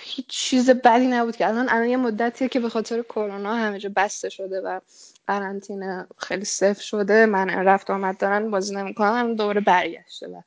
هیچ 0.00 0.26
چیز 0.28 0.70
بدی 0.70 1.06
نبود 1.06 1.36
که 1.36 1.48
الان 1.48 1.68
الان 1.68 1.88
یه 1.88 1.96
مدتیه 1.96 2.48
که 2.48 2.60
به 2.60 2.68
خاطر 2.68 3.02
کرونا 3.02 3.54
همه 3.54 3.78
جا 3.78 3.90
بسته 3.96 4.28
شده 4.28 4.60
و 4.60 4.80
قرنطینه 5.26 6.06
خیلی 6.18 6.44
صفر 6.44 6.82
شده. 6.82 7.26
من 7.26 7.50
رفت 7.50 7.90
آمد 7.90 8.18
دارن 8.18 8.50
بازی 8.50 8.74
نمی‌کنن 8.76 9.34
دوباره 9.34 9.60
برگشته 9.60 10.28
و 10.28 10.40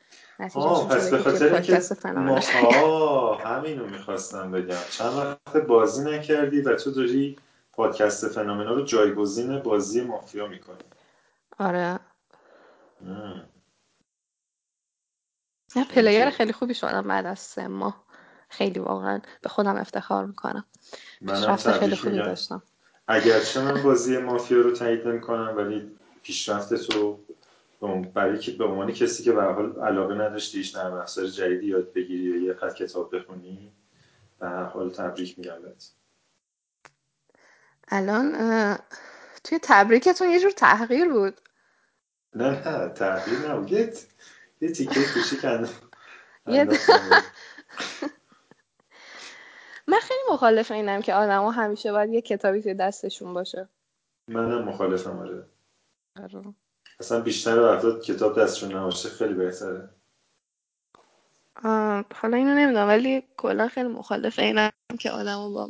آه 0.56 0.88
پس 0.88 1.10
به 1.10 1.18
خاطر 1.18 1.54
اینکه 1.54 1.82
ما 2.16 2.40
آه 2.66 3.44
همینو 3.44 3.88
می‌خواستم 3.88 4.52
بگم. 4.52 4.76
چند 4.92 5.14
وقت 5.18 5.58
بازی 5.58 6.04
نکردی 6.12 6.62
و 6.62 6.76
تو 6.76 6.92
داری 6.92 7.36
پادکست 7.74 8.28
فنومنا 8.28 8.74
رو 8.74 8.82
جایگزین 8.84 9.60
بازی 9.60 10.02
مافیا 10.02 10.48
می‌کنی. 10.48 10.84
آره. 11.60 12.00
نه 15.76 15.86
پلیر 15.86 16.30
خیلی 16.30 16.54
خوبی 16.54 16.74
شدم 16.74 17.08
بعد 17.08 17.26
از 17.26 17.40
سه 17.40 17.68
ماه. 17.68 18.04
خیلی 18.50 18.80
واقعا 18.80 19.22
به 19.42 19.50
خودم 19.50 19.76
افتخار 19.76 20.26
می‌کنم. 20.26 20.66
منم 21.22 21.56
خیلی 21.56 21.96
خوبی 21.96 22.18
داشتم. 22.18 22.64
اگرچه 23.08 23.62
من 23.62 23.84
بازی 23.84 24.18
مافیا 24.18 24.62
رو 24.62 24.72
تایید 24.72 25.08
نمی‌کنم 25.08 25.54
ولی 25.58 25.92
پیشرفت 26.24 26.74
تو 26.74 27.20
برای 27.88 28.40
که 28.40 28.52
به 28.52 28.66
عنوان 28.66 28.92
کسی 28.92 29.24
که 29.24 29.32
به 29.32 29.44
حال 29.44 29.80
علاقه 29.80 30.16
نداشتی 30.16 30.72
نرم 30.76 30.94
افزار 30.94 31.28
جدیدی 31.28 31.66
یاد 31.66 31.94
بگیری 31.94 32.24
یا 32.24 32.44
یه 32.44 32.54
خط 32.54 32.74
کتاب 32.74 33.16
بخونی 33.16 33.72
به 34.40 34.48
هر 34.48 34.64
حال 34.64 34.90
تبریک 34.90 35.40
میگم 35.40 35.58
الان 37.88 38.32
توی 39.44 39.60
تبریکتون 39.62 40.30
یه 40.30 40.40
جور 40.40 40.52
تحقیر 40.52 41.10
بود. 41.10 41.42
نه 42.36 42.68
نه 42.68 42.90
تحقیر 42.90 43.52
نبود. 43.52 43.72
یه 44.62 44.72
تیکه 44.72 45.00
کوچیک 45.14 45.46
من 49.88 50.00
خیلی 50.00 50.20
مخالف 50.32 50.72
اینم 50.72 51.02
که 51.02 51.14
آدما 51.14 51.52
همیشه 51.52 51.92
باید 51.92 52.14
یه 52.14 52.22
کتابی 52.22 52.62
توی 52.62 52.74
دستشون 52.74 53.34
باشه. 53.34 53.70
منم 54.28 54.64
مخالفم 54.64 55.20
آره, 55.20 55.46
آره. 56.24 56.54
اصلا 57.00 57.20
بیشتر 57.20 57.60
افراد 57.60 58.02
کتاب 58.02 58.40
دستشون 58.40 58.76
نباشه 58.76 59.10
خیلی 59.10 59.34
بهتره. 59.34 59.90
حالا 62.16 62.38
اینو 62.38 62.56
نمی‌دونم 62.56 62.88
ولی 62.88 63.24
کلا 63.38 63.68
خیلی 63.68 63.90
مخالف 63.90 64.40
اینم 64.40 64.72
که 65.00 65.12
آدمو 65.12 65.54
با 65.54 65.70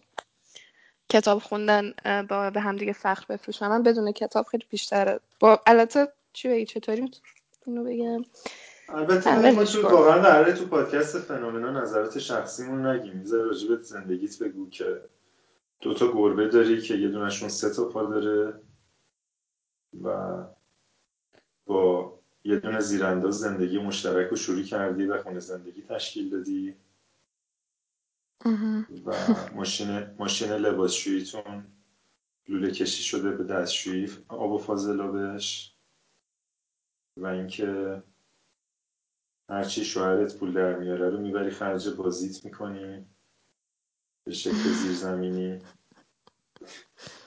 کتاب 1.09 1.39
خوندن 1.39 1.93
با 2.30 2.49
به 2.49 2.59
هم 2.59 2.75
دیگه 2.75 2.93
فخر 2.93 3.25
بفروشن 3.30 3.67
من 3.67 3.84
بدون 3.84 4.11
کتاب 4.11 4.45
خیلی 4.45 4.65
بیشتره 4.69 5.19
با 5.39 5.61
البته 5.67 6.07
چی 6.34 6.49
بگی 6.49 6.65
چطوری 6.65 7.11
اینو 7.65 7.84
بگم؟ 7.84 8.25
البته 8.89 9.51
ما 9.51 9.63
تو 9.63 9.82
واقعا 9.82 10.21
قراره 10.21 10.53
تو 10.53 10.65
پادکست 10.65 11.19
فنومنا 11.19 11.82
نظرات 11.82 12.19
شخصیمون 12.19 12.86
نگیم. 12.86 13.17
می‌ذاره 13.17 13.43
راجبت 13.43 13.82
زندگیت 13.82 14.39
بگو 14.39 14.69
که 14.69 15.01
دوتا 15.82 16.11
گربه 16.11 16.47
داری 16.47 16.82
که 16.82 16.95
یه 16.95 17.07
دونشون 17.07 17.49
سه 17.49 17.69
تا 17.69 17.86
پا 17.86 18.03
داره 18.03 18.53
و 20.03 20.09
با 21.70 22.20
یه 22.43 22.59
دونه 22.59 22.80
زیرانداز 22.80 23.39
زندگی 23.39 23.78
مشترک 23.78 24.28
رو 24.30 24.36
شروع 24.36 24.63
کردی 24.63 25.05
و 25.05 25.24
خونه 25.24 25.39
زندگی 25.39 25.82
تشکیل 25.82 26.30
دادی. 26.30 26.76
و 29.05 29.13
ماشین 29.55 30.15
ماشین 30.20 30.51
لباسشوییتون 30.51 31.67
لوله 32.47 32.72
کشی 32.72 33.03
شده 33.03 33.32
به 33.32 33.43
دستشویی 33.43 34.09
آب 34.28 34.51
و 34.51 34.57
فاضلابش 34.57 35.76
و 37.17 37.28
اینکه 37.28 38.03
هرچی 39.49 39.86
شوهرت 39.86 40.38
پول 40.38 40.53
در 40.53 40.80
میاره 40.80 41.09
رو 41.09 41.20
می‌بری 41.20 41.49
خرج 41.49 41.89
بازیت 41.89 42.45
می‌کنی. 42.45 43.05
به 44.24 44.34
شکل 44.34 44.53
زیرزمینی. 44.53 45.59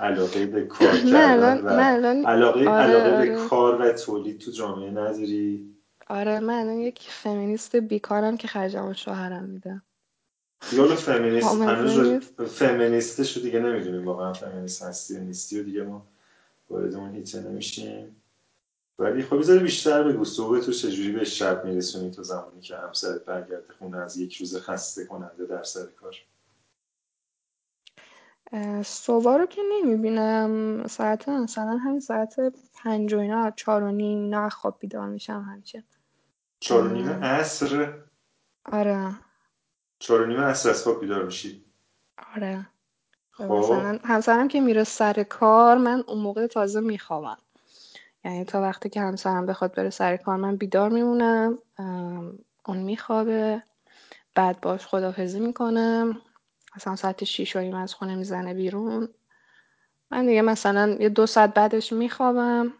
علاقه 0.01 0.47
به 0.47 0.67
کار 0.79 0.97
کردن 0.97 1.61
و 1.61 1.69
علاقه, 2.27 2.69
آره 2.69 2.69
علاقه 2.69 2.69
آره. 2.69 3.31
به 3.31 3.49
کار 3.49 3.81
و 3.81 3.93
تولید 3.93 4.39
تو 4.39 4.51
جامعه 4.51 4.91
نداری 4.91 5.75
آره 6.09 6.41
من 6.41 6.55
الان 6.55 6.79
یک 6.79 7.01
فمینیست 7.01 7.77
بیکارم 7.77 8.37
که 8.37 8.49
خرجم 8.49 8.93
شوهرم 8.93 9.45
میدم 9.45 9.83
یالا 10.73 10.97
فمینیست 10.97 11.55
هنوز 11.55 11.99
فمینیستش 12.47 13.37
رو 13.37 13.43
دیگه 13.43 13.61
نمی‌دونیم. 13.61 14.05
واقعا 14.05 14.33
فمینیست 14.33 14.83
هستی 14.83 15.21
نیستی 15.21 15.61
و 15.61 15.63
دیگه 15.63 15.83
ما 15.83 16.07
وارد 16.71 16.95
اون 16.95 17.15
هیچه 17.15 17.41
نمیشیم. 17.41 18.17
ولی 18.99 19.23
خب 19.23 19.39
بذاری 19.39 19.59
بیشتر 19.59 20.03
بگو. 20.03 20.25
صبح 20.25 20.61
تو 20.61 20.73
چجوری 20.73 21.13
به 21.13 21.25
شب 21.25 21.65
میرسونی 21.65 22.11
تو 22.11 22.23
زمانی 22.23 22.61
که 22.61 22.77
همسرت 22.77 23.25
برگرده 23.25 23.73
خونه 23.79 23.97
از 23.97 24.17
یک 24.17 24.37
روز 24.37 24.57
خسته 24.57 25.05
کننده 25.05 25.47
در 25.47 25.63
سر 25.63 25.87
کار؟ 25.87 26.17
صبح 28.85 29.39
رو 29.39 29.47
که 29.47 29.61
نمی‌بینم. 29.73 30.87
ساعت 30.87 31.29
مثلا 31.29 31.77
همین 31.77 32.01
ساعت 32.01 32.37
پنج 32.83 33.15
و 33.15 33.19
اینا 33.19 33.51
چار 33.51 33.83
و 33.83 33.91
نیم 33.91 34.19
اینا 34.19 34.49
خواب 34.49 34.77
بیدار 34.81 35.09
میشم 35.09 35.47
همیشه. 35.53 35.85
چار 36.61 36.87
و 36.87 36.89
نیم 36.89 37.09
عصر؟ 37.09 37.93
آره. 38.65 39.15
چار 39.99 40.21
و 40.21 40.27
نیم 40.27 40.41
عصر 40.41 40.71
از 40.71 40.83
خواب 40.83 41.01
بیدار 41.01 41.25
میشی؟ 41.25 41.65
آره. 42.37 42.67
خب. 43.31 43.45
مثلا 43.45 43.99
همسرم 44.05 44.49
که 44.49 44.61
میره 44.61 44.85
سر 44.85 45.23
کار 45.23 45.79
من 45.79 46.05
اون 46.07 46.19
موقع 46.19 46.47
تازه 46.47 46.81
میخوابم. 46.81 47.39
یعنی 48.25 48.45
تا 48.45 48.61
وقتی 48.61 48.89
که 48.89 49.01
همسرم 49.01 49.47
بخواد 49.47 49.75
بره 49.75 49.91
سر 49.91 50.17
کار 50.17 50.37
من 50.37 50.57
بیدار 50.57 50.91
میمونم 50.91 51.59
اون 52.67 52.79
میخوابه. 52.79 53.63
بعد 54.35 54.61
باش 54.61 54.87
خدافزی 54.87 55.41
می‌کنم. 55.41 56.21
مثلا 56.77 56.97
ساعت 56.97 57.25
شیش 57.25 57.57
و 57.57 57.75
از 57.75 57.95
خونه 57.95 58.15
می‌زنه 58.15 58.55
بیرون. 58.55 59.09
من 60.11 60.27
دیگه 60.27 60.43
مثلا 60.43 60.97
یه 61.01 61.09
دو 61.09 61.27
ساعت 61.27 61.55
بعدش 61.55 61.93
میخوابم. 61.93 62.73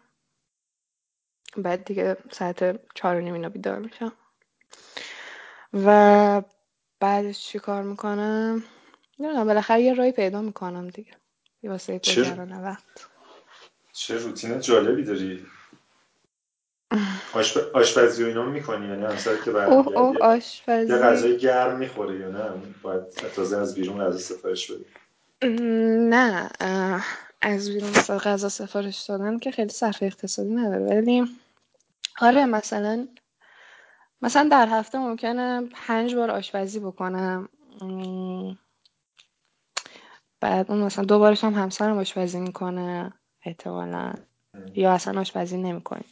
بعد 1.57 1.85
دیگه 1.85 2.17
ساعت 2.31 2.79
چهار 2.95 3.15
و 3.15 3.19
نیم 3.19 3.33
اینا 3.33 3.49
بیدار 3.49 3.79
میشم. 3.79 4.13
و 5.73 6.41
بعدش 6.99 7.39
چی 7.39 7.59
کار 7.59 7.83
می‌کنم؟ 7.83 8.63
نمی‌دونم 9.19 9.45
بالاخره 9.45 9.81
یه 9.81 9.93
رای 9.93 10.11
پیدا 10.11 10.41
می‌کنم 10.41 10.89
دیگه. 10.89 11.11
یه 11.63 11.69
واسه 11.69 11.99
گذران 11.99 12.63
وقت. 12.63 13.09
چه 13.93 14.17
روتین 14.17 14.59
جالبی 14.59 15.03
داری. 15.03 15.45
آشپ... 17.33 17.75
آشپزی 17.75 18.23
و 18.23 18.27
اینا 18.27 18.45
می‌کنی؟ 18.45 18.87
یعنی 18.87 19.03
همسر 19.03 19.35
که 19.45 19.51
برمیگردی؟ 19.51 20.17
آشپزی. 20.17 20.93
یه 20.93 20.97
غذای 20.97 21.37
گرم 21.37 21.77
می‌خوره 21.77 22.19
یا 22.19 22.29
نه؟ 22.29 22.49
باید 22.81 23.09
تازه 23.09 23.57
از 23.57 23.75
بیرون 23.75 24.05
غذا 24.05 24.17
سفارش 24.17 24.71
بدی. 24.71 24.85
نه 26.09 26.49
از 27.41 27.69
بیرون 27.69 27.91
غذا 27.91 28.49
سفارش 28.49 29.01
دادن 29.01 29.39
که 29.39 29.51
خیلی 29.51 29.69
صرف 29.69 30.03
اقتصادی 30.03 30.55
نداره. 30.55 30.85
ولی 30.85 31.25
آره 32.21 32.45
مثلا 32.45 33.07
مثلا 34.21 34.49
در 34.51 34.67
هفته 34.67 34.97
ممکنه 34.97 35.69
پنج 35.87 36.15
بار 36.15 36.31
آشپزی 36.31 36.79
بکنم. 36.79 37.49
بعد 40.39 40.71
اون 40.71 40.83
مثلا 40.83 41.05
دوبارش 41.05 41.43
هم 41.43 41.53
همسرم 41.53 41.97
آشپزی 41.97 42.39
می‌کنه 42.39 43.13
احتمالا. 43.45 44.13
یا 44.75 44.91
اصلا 44.91 45.21
آشپزی 45.21 45.57
نمی‌کنه 45.57 46.03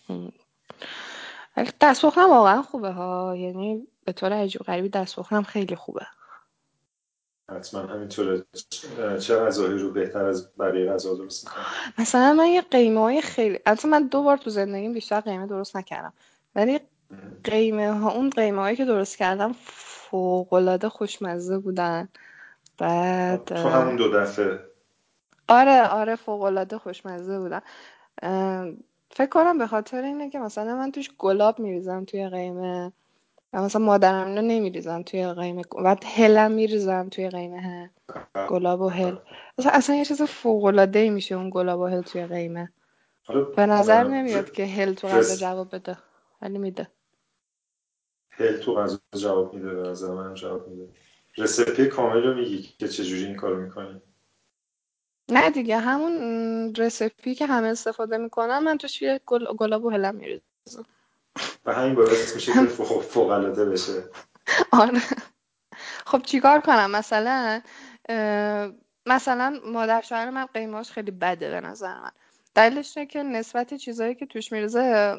ولی 1.57 1.69
دست 1.81 2.03
واقعا 2.03 2.61
خوبه 2.61 2.91
ها. 2.91 3.35
یعنی 3.35 3.87
به 4.05 4.11
طور 4.11 4.33
عجیب 4.33 4.61
غریبی 4.61 4.89
دست 4.89 5.21
خیلی 5.21 5.75
خوبه. 5.75 6.05
حتما 7.49 7.81
همینطوره. 7.81 8.45
چه 9.19 9.35
غذاهایی 9.35 9.77
رو 9.79 9.91
بهتر 9.91 10.25
از 10.25 10.55
بقیه 10.57 10.91
غذا 10.91 11.15
درست 11.15 11.47
می‌کنم 11.47 11.63
مثلا 11.97 12.33
من 12.33 12.47
یه 12.47 12.61
قیمه 12.61 12.99
های 12.99 13.21
خیلی 13.21 13.59
اصلا 13.65 13.91
من 13.91 14.07
دو 14.07 14.23
بار 14.23 14.37
تو 14.37 14.49
زندگیم 14.49 14.93
بیشتر 14.93 15.19
قیمه 15.19 15.47
درست 15.47 15.77
نکردم. 15.77 16.13
ولی 16.55 16.79
قیمه 17.43 17.91
ها 17.91 18.11
اون 18.11 18.29
قیمه 18.29 18.61
هایی 18.61 18.75
که 18.75 18.85
درست 18.85 19.17
کردم 19.17 19.55
فوق 19.65 20.53
العاده 20.53 20.89
خوشمزه 20.89 21.57
بودن. 21.57 22.09
بعد 22.77 23.45
تو 23.45 23.55
همون 23.55 23.95
دو 23.95 24.11
دفعه. 24.11 24.59
آره 25.47 25.87
آره 25.87 26.15
فوق 26.15 26.41
العاده 26.41 26.77
خوشمزه 26.77 27.39
بودن. 27.39 27.61
فکر 29.13 29.29
کنم 29.29 29.57
به 29.57 29.67
خاطر 29.67 30.03
اینه 30.03 30.29
که 30.29 30.39
مثلا 30.39 30.75
من 30.75 30.91
توش 30.91 31.09
گلاب 31.17 31.59
میریزم 31.59 32.05
توی 32.05 32.29
قیمه 32.29 32.91
و 33.53 33.61
مثلا 33.61 33.85
مادرم 33.85 34.27
اینو 34.27 34.41
نمیریزم 34.41 35.01
توی 35.01 35.33
قیمه 35.33 35.61
و 35.83 35.95
هلم 36.05 36.51
میریزم 36.51 37.09
توی 37.09 37.29
قیمه 37.29 37.89
گلاب 38.49 38.81
و 38.81 38.89
هل. 38.89 39.15
اصلا, 39.57 39.71
اصلا 39.71 39.95
یه 39.95 40.05
چیز 40.05 40.21
فوق 40.21 40.63
العاده 40.63 40.99
ای 40.99 41.09
میشه 41.09 41.35
اون 41.35 41.49
گلاب 41.53 41.79
و 41.79 41.85
هل 41.85 42.01
توی 42.01 42.25
قیمه. 42.25 42.71
به 43.55 43.65
نظر 43.65 44.03
نمیاد 44.03 44.51
که 44.51 44.65
هل 44.65 44.93
تو 44.93 45.07
غذا 45.07 45.35
جواب 45.35 45.75
بده 45.75 45.97
ولی 46.41 46.57
میده. 46.57 46.87
هل 48.29 48.57
تو 48.57 48.75
غذا 48.75 48.99
جواب 49.15 49.53
میده 49.53 49.73
به 49.73 49.89
نظر 49.89 50.13
من 50.13 50.33
جواب 50.33 50.67
میده. 50.67 50.89
رسیپی 51.37 51.85
کامل 51.85 52.23
رو 52.23 52.33
میگی 52.33 52.61
که 52.61 52.87
چجوری 52.87 53.25
این 53.25 53.35
کارو 53.35 53.61
می‌کنی؟ 53.61 54.01
نه 55.29 55.49
دیگه 55.49 55.77
همون 55.77 56.75
رسیپی 56.75 57.35
که 57.35 57.45
همه 57.45 57.67
استفاده 57.67 58.17
می‌کنن 58.17 58.59
من 58.59 58.77
توش 58.77 59.01
یه 59.01 59.21
گلاب 59.27 59.85
و 59.85 59.89
هلم 59.89 60.15
میریزم. 60.15 60.85
و 61.65 61.73
همین 61.73 61.95
باعث 61.95 62.35
میشه 62.35 62.53
که 62.53 62.65
فوق 63.01 63.29
العاده 63.29 63.65
بشه. 63.65 64.03
آره. 64.71 65.01
خب 66.05 66.21
چیکار 66.21 66.61
کنم؟ 66.61 66.91
مثلا 66.91 67.61
مثلا 69.05 69.59
مادر 69.65 70.01
شوهر 70.01 70.29
من 70.29 70.45
قیماش 70.45 70.91
خیلی 70.91 71.11
بده 71.11 71.49
به 71.49 71.61
نظر 71.67 71.99
من. 71.99 72.11
دلیلش 72.55 72.97
اینه 72.97 73.07
که 73.07 73.23
نسبت 73.23 73.73
چیزایی 73.73 74.15
که 74.15 74.25
توش 74.25 74.51
میرزه 74.51 75.15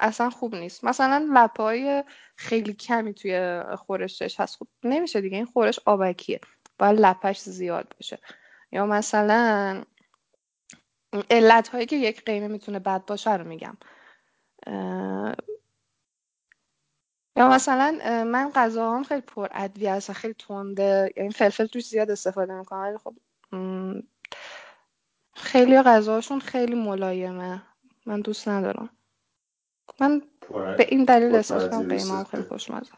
اصلا 0.00 0.30
خوب 0.30 0.54
نیست. 0.54 0.84
مثلا 0.84 1.28
لپای 1.34 2.04
خیلی 2.36 2.72
کمی 2.74 3.14
توی 3.14 3.62
خورشش 3.76 4.40
هست. 4.40 4.56
خوب 4.56 4.68
نمیشه 4.84 5.20
دیگه 5.20 5.36
این 5.36 5.46
خورش 5.46 5.80
آبکیه. 5.84 6.40
باید 6.78 7.00
لپش 7.00 7.40
زیاد 7.40 7.94
باشه. 8.00 8.18
یا 8.72 8.86
مثلا 8.86 9.84
علت 11.30 11.68
هایی 11.68 11.86
که 11.86 11.96
یک 11.96 12.24
قیمه 12.24 12.48
می‌تونه 12.48 12.78
بد 12.78 13.04
باشه 13.06 13.36
رو 13.36 13.44
میگم. 13.44 13.76
یا 17.36 17.48
مثلا 17.48 17.98
من 18.26 18.50
غذاهام 18.54 19.02
خیلی 19.04 19.20
پر 19.20 19.48
ادویه 19.52 19.92
هست 19.92 20.12
خیلی 20.12 20.34
تنده 20.34 21.12
یعنی 21.16 21.30
فلفل 21.30 21.66
توش 21.66 21.88
زیاد 21.88 22.10
استفاده 22.10 22.54
می‌کنم 22.54 22.80
ولی 22.80 22.98
خب 22.98 23.14
خیلی 25.34 25.82
غذاشون 25.82 26.40
خیلی 26.40 26.74
ملایمه. 26.74 27.62
من 28.06 28.20
دوست 28.20 28.48
ندارم. 28.48 28.90
من 30.00 30.22
به 30.48 30.86
این 30.88 31.04
دلیل 31.04 31.34
احساس 31.34 31.70
کنم 31.70 31.88
قیمه 31.88 32.24
خیلی 32.24 32.42
خوشمزه. 32.42 32.92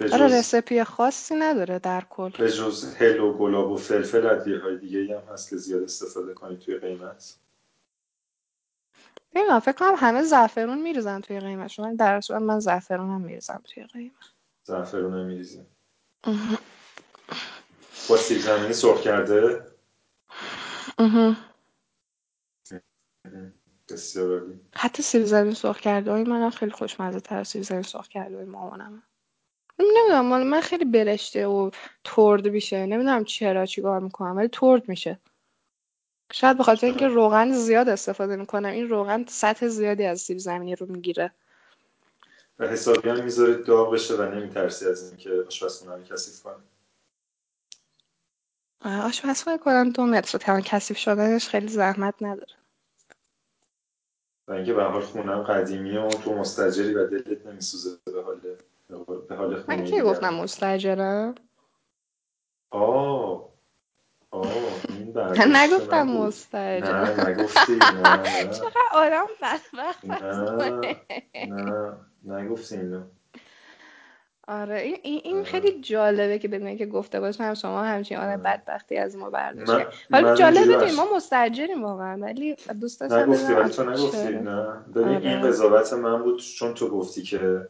آره 0.00 0.38
رسپی 0.38 0.84
خاصی 0.84 1.34
نداره 1.34 1.78
در 1.78 2.04
کل. 2.10 2.30
به 2.30 2.52
جز 2.52 2.94
هل 2.94 3.20
و 3.20 3.32
گلاب 3.32 3.70
و 3.70 3.76
فلفل 3.76 4.26
ادویه 4.26 4.58
های 4.58 4.78
دیگه 4.78 5.20
هم 5.20 5.32
هست 5.32 5.50
که 5.50 5.56
زیاد 5.56 5.82
استفاده 5.82 6.34
کنید 6.34 6.58
توی 6.58 6.78
قیمت. 6.78 7.36
نمی‌دونم 9.34 9.60
فکر 9.60 9.72
کنم 9.72 9.94
همه 9.96 10.22
زعفرون 10.22 10.82
میریزن 10.82 11.20
توی 11.20 11.40
قیمت. 11.40 11.80
من 11.80 11.94
در 11.94 12.20
صورت 12.20 12.42
من 12.42 12.60
زعفرون 12.60 13.10
هم 13.10 13.20
میریزم 13.20 13.62
توی 13.64 13.84
قیمت. 13.84 14.12
زعفرون 14.64 15.14
هم 15.14 15.26
میریزیم. 15.26 15.66
با 18.08 18.16
سیب 18.16 18.38
زمینی 18.38 18.72
سرخ 18.72 19.00
کرده؟ 19.00 19.66
بسیار 23.88 24.42
حتی 24.74 25.02
سیب 25.02 25.24
زمینی 25.24 25.54
سرخ 25.54 25.80
کرده 25.80 26.10
های 26.10 26.24
من 26.24 26.50
خیلی 26.50 26.72
خوشمزه 26.72 27.20
تر 27.20 27.44
سیب 27.44 27.62
زمینی 27.62 27.82
سرخ 27.82 28.08
کرده 28.08 28.36
های 28.36 28.44
مامانم. 28.44 29.02
نمی‌دونم 29.82 30.26
مال 30.26 30.42
من 30.42 30.60
خیلی 30.60 30.84
برشته 30.84 31.46
و 31.46 31.70
ترد 32.04 32.48
میشه. 32.48 32.86
نمی‌دونم 32.86 33.24
چرا 33.24 33.66
چیکار 33.66 34.00
می‌کنم 34.00 34.36
ولی 34.36 34.48
ترد 34.48 34.88
میشه. 34.88 35.18
شاید 36.32 36.56
به 36.56 36.62
خاطر 36.62 36.86
اینکه 36.86 37.08
روغن 37.08 37.52
زیاد 37.52 37.88
استفاده 37.88 38.36
می‌کنم. 38.36 38.68
این 38.68 38.88
روغن 38.88 39.24
سطح 39.28 39.68
زیادی 39.68 40.04
از 40.04 40.20
سیب 40.20 40.38
زمینی 40.38 40.76
رو 40.76 40.86
می‌گیره. 40.86 41.32
و 42.58 42.68
حسابی 42.68 43.08
هم 43.08 43.24
می‌ذارید 43.24 43.64
داغ 43.64 43.94
بشه 43.94 44.14
و 44.14 44.22
نمیترسی 44.22 44.86
از 44.86 45.08
اینکه 45.08 45.44
آشپزخونه 45.46 45.96
رو 45.96 46.02
کثیف 46.02 46.42
کنی 46.42 46.62
آشپزخونه 48.84 49.58
کلا 49.58 49.92
دو 49.94 50.06
متر. 50.06 50.38
تمام 50.38 50.60
کثیف 50.60 50.96
شدنش 50.96 51.48
خیلی 51.48 51.68
زحمت 51.68 52.14
نداره. 52.20 52.54
و 54.48 54.52
اینکه 54.52 54.72
به 54.72 54.84
حال 54.84 55.02
خونم 55.02 55.42
قدیمیه 55.42 56.00
و 56.00 56.08
تو 56.08 56.34
مستجری 56.34 56.94
و 56.94 57.06
دلت 57.06 57.46
نمیسوزه 57.46 57.98
به 58.04 58.22
حال. 58.22 58.40
من 59.68 59.84
کی 59.84 60.00
گفتم 60.00 60.34
مستجرم؟ 60.34 61.34
آه. 62.70 63.50
آه 64.30 64.46
این 64.88 65.56
نگفتم 65.56 66.02
مستجر 66.02 66.92
نه 66.92 67.28
نگفتی 67.28 67.72
نه 67.72 68.48
چقدر 68.58 68.88
آدم 68.92 69.26
بدبخت 69.42 70.04
نه 70.04 70.96
نه 71.46 71.96
نگفتی 72.24 72.76
اینو. 72.76 73.02
آره 74.48 74.80
این, 75.02 75.20
این 75.24 75.44
خیلی 75.44 75.80
جالبه 75.80 76.38
که 76.38 76.48
بدونه 76.48 76.76
که 76.76 76.86
گفته 76.86 77.20
باشم 77.20 77.54
شما 77.54 77.82
همچین 77.82 78.18
آدم 78.18 78.42
بدبختی 78.42 78.96
از 78.96 79.16
ما 79.16 79.30
برداشت 79.30 79.86
حالا 80.12 80.34
جالبه 80.34 80.76
بدونیم 80.76 80.94
ما 80.94 81.16
مستجریم 81.16 81.84
واقعا 81.84 82.18
ولی 82.20 82.56
دوست 82.80 83.00
داشتم 83.00 83.30
نگفتی 83.30 83.52
ولی 83.52 83.70
تو 83.70 83.90
نگفتی 83.90 84.32
نه. 84.32 84.66
ببین 84.94 85.08
آره. 85.08 85.28
این 85.28 85.40
قضاوت 85.40 85.92
من 85.92 86.22
بود 86.22 86.40
چون 86.40 86.74
تو 86.74 86.88
گفتی 86.88 87.22
که 87.22 87.68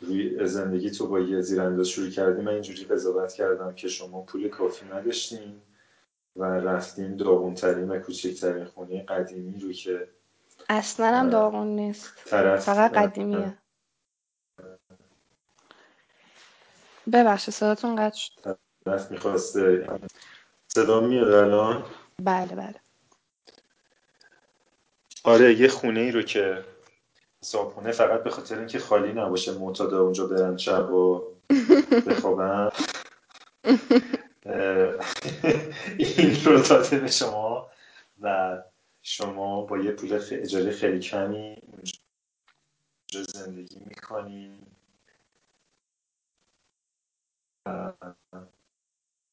روی 0.00 0.46
زندگی 0.46 0.90
تو 0.90 1.06
با 1.06 1.20
یه 1.20 1.40
زیرانداز 1.40 1.88
شروع 1.88 2.10
کردی 2.10 2.42
من 2.42 2.52
اینجوری 2.52 2.84
قضاوت 2.84 3.32
کردم 3.32 3.74
که 3.74 3.88
شما 3.88 4.22
پول 4.22 4.48
کافی 4.48 4.86
نداشتین 4.86 5.60
و 6.36 6.44
رفتیم 6.44 7.16
داغونترین 7.16 7.90
و 7.90 7.98
کوچکترین 7.98 8.64
خونه 8.64 9.02
قدیمی 9.02 9.60
رو 9.60 9.72
که 9.72 10.08
اصلا 10.68 11.16
هم 11.16 11.30
داغون 11.30 11.66
نیست. 11.66 12.12
فقط 12.58 12.92
قدیمیه. 12.92 13.58
ببخشید 17.12 17.54
صداتون 17.54 17.96
قطع 17.96 18.16
شد. 18.16 18.58
طرف 18.84 19.10
می‌خواسته. 19.10 19.88
صدا 20.68 21.00
میاد 21.00 21.32
الان؟ 21.32 21.84
بله 22.22 22.54
بله. 22.54 22.80
آره 25.24 25.54
یه 25.54 25.68
خونه 25.68 26.00
ای 26.00 26.12
رو 26.12 26.22
که 26.22 26.64
صابخونه 27.46 27.92
فقط 27.92 28.22
به 28.22 28.30
خاطر 28.30 28.58
اینکه 28.58 28.78
خالی 28.78 29.12
نباشه 29.12 29.58
معتادا 29.58 30.00
اونجا 30.00 30.26
برن 30.26 30.56
شب 30.56 30.90
و 30.90 31.24
بخوابن. 32.06 32.70
این 35.98 36.44
رو 36.44 36.62
داده 36.62 36.98
به 36.98 37.10
شما 37.10 37.70
و 38.20 38.56
شما 39.02 39.62
با 39.62 39.78
یه 39.78 39.92
پول 39.92 40.20
اجاره 40.32 40.70
خیلی 40.70 41.00
کمی 41.00 41.56
اونجا 41.66 43.32
زندگی 43.32 43.80
می‌کنی. 43.86 44.66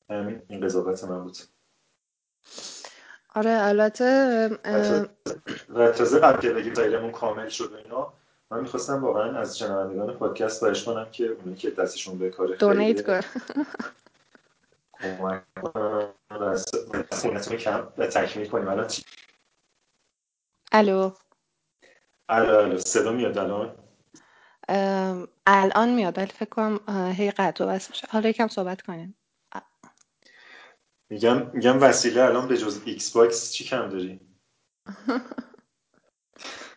همین 0.10 0.42
این 0.50 0.62
قضاوت 0.62 1.04
من 1.04 1.24
بود. 1.24 1.38
آره 3.36 3.50
البته 3.50 4.50
و 5.70 5.92
تازه 5.92 6.20
قبل 6.20 6.42
که 6.42 6.50
بگیم 6.50 7.12
کامل 7.12 7.50
شد 7.50 7.74
و 7.74 7.76
اینا 7.76 8.14
من 8.52 8.60
می‌خواستم 8.60 9.04
واقعا 9.04 9.40
از 9.40 9.58
شنوندگان 9.58 10.14
پادکست 10.14 10.60
خواهش 10.60 10.84
کنم 10.84 11.12
که 11.12 11.26
اونایی 11.26 11.56
که 11.56 11.72
دستشون 11.72 12.18
به 12.18 12.30
کار 12.30 12.48
دونیت 12.48 13.06
کن. 13.08 13.20
کمک 15.02 15.44
کنم 15.62 16.14
کم 17.58 17.88
تکمیل 18.16 18.50
کنیم. 18.50 18.68
الان 18.68 18.88
چی؟ 18.88 19.04
الو. 20.72 21.12
الو 22.30 22.58
الو. 22.58 22.78
صدا 22.78 23.12
میاد 23.12 23.38
الان؟ 23.38 23.76
الان 25.48 25.90
میاد 25.90 26.18
ولی 26.18 26.28
فکر 26.28 26.50
کنم 26.50 26.80
هی 27.18 27.32
قطع 27.32 27.66
و 27.66 27.68
بس 27.68 27.90
میشه. 27.90 28.08
حالا 28.12 28.30
یکم 28.30 28.48
صحبت 28.48 28.82
کنیم. 28.82 29.16
میگم 31.10 31.52
میگم 31.54 31.82
وسیله 31.82 32.24
الان 32.24 32.48
به 32.48 32.58
جز 32.58 32.82
ایکس 32.86 33.12
باکس 33.12 33.52
چی 33.52 33.64
کم 33.64 33.90
داری؟ 33.90 34.20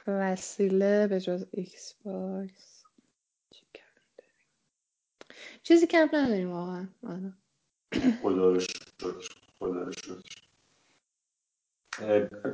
وسیله 0.06 1.06
به 1.06 1.20
جز 1.20 1.46
ایکس 1.50 1.94
باکس 2.04 2.76
چیزی 5.66 5.86
کم 5.86 6.08
نداریم 6.12 6.50
واقعا 6.50 6.88
آره. 7.02 7.32
خدا 8.22 8.52
رو 8.52 8.60
خدا 9.58 9.82
رو 9.82 9.92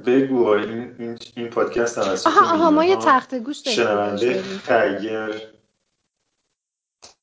بگو 0.06 0.46
این, 0.46 0.96
این, 0.98 1.18
این 1.36 1.50
پادکست 1.50 1.98
هم 1.98 2.10
از 2.10 2.26
آها 2.26 2.54
آها 2.54 2.70
ما 2.70 2.84
یه 2.84 2.96
تخت 2.96 3.34
گوش 3.34 3.68
شنونده 3.68 4.42
خیر 4.42 5.52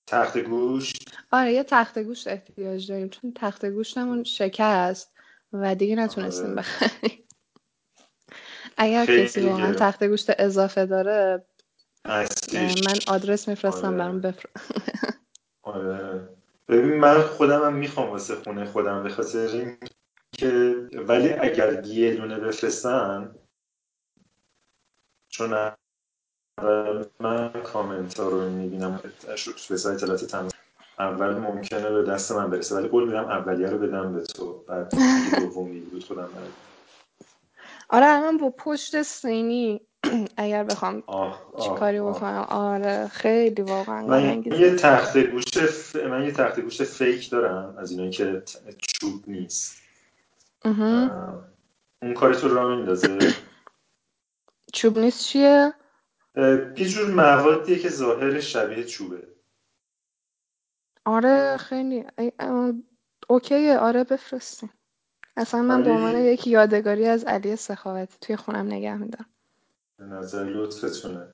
تخت 0.07 0.37
گوش؟ 0.37 0.93
آره 1.31 1.53
یه 1.53 1.63
تخت 1.63 1.99
گوش 1.99 2.27
احتیاج 2.27 2.91
داریم 2.91 3.09
چون 3.09 3.33
تخت 3.35 3.65
گوشتمون 3.65 4.23
شکست 4.23 5.13
و 5.53 5.75
دیگه 5.75 5.95
نتونستیم 5.95 6.45
آره. 6.45 6.55
بخریم. 6.55 7.23
اگر 8.77 9.05
کسی 9.05 9.41
واقعا 9.41 9.73
تخت 9.73 10.03
گوشت 10.03 10.29
اضافه 10.39 10.85
داره 10.85 11.45
من 12.53 12.99
آدرس 13.07 13.49
میفرستم 13.49 13.87
آره. 13.87 13.97
برام 13.97 14.21
بفر 14.21 14.49
آره. 15.63 16.29
ببین 16.67 16.99
من 16.99 17.21
خودم 17.21 17.65
هم 17.65 17.73
می‌خوام 17.73 18.09
واسه 18.09 18.35
خونه 18.35 18.65
خودم 18.65 19.03
به 19.03 19.09
خاطر 19.09 19.77
که 20.31 20.75
ولی 20.93 21.29
اگر 21.33 21.85
یه 21.85 22.15
دونه 22.15 22.39
بفرستن 22.39 23.35
چون 25.29 25.71
من 27.19 27.61
کامنت 27.63 28.19
ها 28.19 28.29
رو 28.29 28.49
می‌بینم 28.49 29.01
به 29.69 29.77
سایت 29.77 30.03
اطلاعات 30.03 30.25
تمام 30.25 30.49
اول 30.99 31.29
ممکنه 31.33 31.89
به 31.89 32.03
دست 32.03 32.31
من 32.31 32.49
برسه 32.49 32.75
ولی 32.75 32.87
قول 32.87 33.05
میدم 33.05 33.25
اولیه 33.25 33.67
رو 33.67 33.77
بدم 33.77 34.13
به 34.13 34.21
تو 34.23 34.63
بعد 34.67 34.93
دومی 35.39 35.79
بود 35.79 36.03
خودم 36.03 36.21
برد. 36.21 36.53
آره 37.89 38.21
من 38.21 38.37
با 38.37 38.49
پشت 38.49 39.01
سینی 39.01 39.81
اگر 40.37 40.63
بخوام 40.63 41.03
چیکاری 41.63 41.99
بکنم؟ 42.01 42.45
آره 42.49 43.07
خیلی 43.07 43.61
واقعا 43.61 44.07
من 44.07 44.43
یه 44.45 44.75
تخت 44.75 45.17
گوشت 45.17 45.65
ف... 45.65 45.95
من 45.95 46.23
یه 46.23 46.31
تخت 46.31 46.59
گوشت 46.59 46.83
فیک 46.83 47.29
دارم 47.29 47.75
از 47.77 47.91
اینایی 47.91 48.11
که 48.11 48.43
چوب 48.77 49.23
نیست. 49.27 49.81
اون 52.01 52.13
کار 52.15 52.33
تو 52.33 52.47
را 52.47 52.75
میندازه. 52.75 53.17
چوب 54.73 54.99
نیست 54.99 55.23
چیه؟ 55.23 55.73
یه 56.77 56.85
جور 56.85 57.11
موادیه 57.11 57.79
که 57.79 57.89
ظاهر 57.89 58.39
شبیه 58.39 58.83
چوبه. 58.83 59.38
آره 61.05 61.57
خیلی. 61.57 62.05
اوکیه. 63.29 63.77
آره 63.77 64.03
بفرستیم 64.03 64.69
اصلا 65.37 65.61
من 65.61 65.83
به 65.83 65.89
عنوان 65.89 66.15
ولی 66.15 66.23
یک 66.23 66.47
یادگاری 66.47 67.05
از 67.05 67.23
علی 67.23 67.55
سخاوتی 67.55 68.17
توی 68.21 68.35
خونم 68.35 68.65
نگه 68.65 68.97
میدم 68.97 69.25
به 69.97 70.05
نظر 70.05 70.43
لطفتونه. 70.43 71.27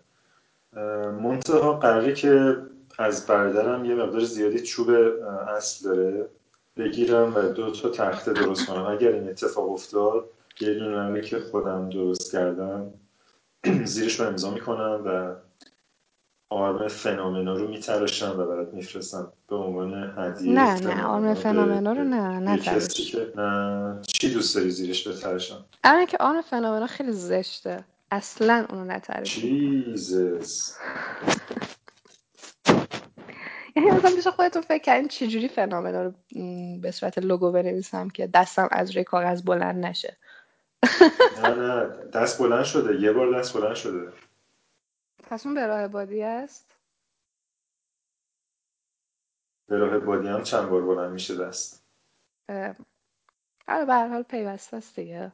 اه، 0.74 1.11
منتها 1.11 1.74
قراره 1.74 2.13
که 2.13 2.57
از 2.97 3.28
برادرم 3.28 3.86
یه 3.86 3.95
مقدار 3.95 4.24
زیادی 4.24 4.59
چوب 4.59 4.89
اه، 4.89 5.49
اصل 5.49 5.89
داره 5.89 6.30
بگیرم 6.78 7.36
و 7.36 7.41
دو 7.41 7.72
تا 7.72 7.89
تخته 7.89 8.34
درست 8.34 8.66
کنم. 8.66 8.86
اگر 8.86 9.11
این 9.11 9.30
اتفاق 9.30 9.70
افتاد 9.70 10.30
یه 10.59 10.74
دونه 10.74 11.22
که 11.22 11.39
خودم 11.39 11.89
درست 11.89 12.32
کردم 12.32 12.93
زیرش 13.84 14.20
رو 14.20 14.28
امضا 14.28 14.51
می‌کنم 14.51 15.01
و 15.05 15.36
آرم 16.56 16.88
فنومنا 16.88 17.53
رو 17.53 17.68
میتراشم 17.68 18.39
و 18.39 18.45
برات 18.45 18.74
میفرستم 18.74 19.34
به 19.49 19.56
عنوان 19.56 20.14
هدیه 20.18 20.53
نه 20.53 20.80
نه 20.80 21.06
آرم 21.06 21.34
فنومنا 21.34 21.36
فنومنا 21.36 21.93
رو 21.93 22.03
نه 22.03 22.58
که 22.58 23.32
نه 23.36 24.01
چی 24.08 24.34
دوست 24.34 24.56
داری 24.56 24.70
زیرش 24.70 25.08
بتراشم 25.08 25.66
اولا 25.84 26.06
که 26.06 26.18
آرم 26.20 26.41
فنومنا 26.41 26.88
خیلی 26.88 27.12
زشته. 27.12 27.84
اصلا 28.12 28.66
اونو 28.70 28.86
نتراشی 28.86 29.41
جیزس 29.41 30.78
یعنی 33.76 33.91
مثلا 33.91 34.16
پیش 34.16 34.28
خودتون 34.28 34.62
فکر 34.62 34.84
کردین 34.84 35.08
چجوری 35.08 35.47
فنومنا 35.47 36.03
رو 36.03 36.14
به 36.82 36.91
صورت 36.91 37.18
لوگو 37.18 37.51
بنویسم 37.51 38.10
که 38.10 38.28
دستم 38.28 38.68
از 38.72 38.91
روی 38.91 39.03
کاغذ 39.03 39.41
بلند 39.41 39.86
نشه؟ 39.86 40.18
نه 41.43 41.56
نه 41.56 41.89
دست 42.14 42.39
بلند 42.39 42.64
شده. 42.64 43.01
یه 43.01 43.12
بار 43.12 43.39
دست 43.39 43.53
بلند 43.53 43.76
شده. 43.76 44.12
پس 45.26 45.45
اون 45.45 45.55
به 45.55 45.67
راه 45.67 45.88
بادی 45.88 46.23
است؟ 46.23 46.76
به 49.67 49.78
راه 49.78 49.99
بادی 49.99 50.28
هم 50.28 50.43
چند 50.43 50.69
بار 50.69 50.82
بلند 50.82 51.11
میشه 51.11 51.36
دست؟ 51.36 51.84
آره 53.67 53.86
به 53.86 53.93
هر 53.93 54.07
حال 54.07 54.23
پیوسته 54.23 54.78
است 54.78 54.95
دیگه. 54.95 55.32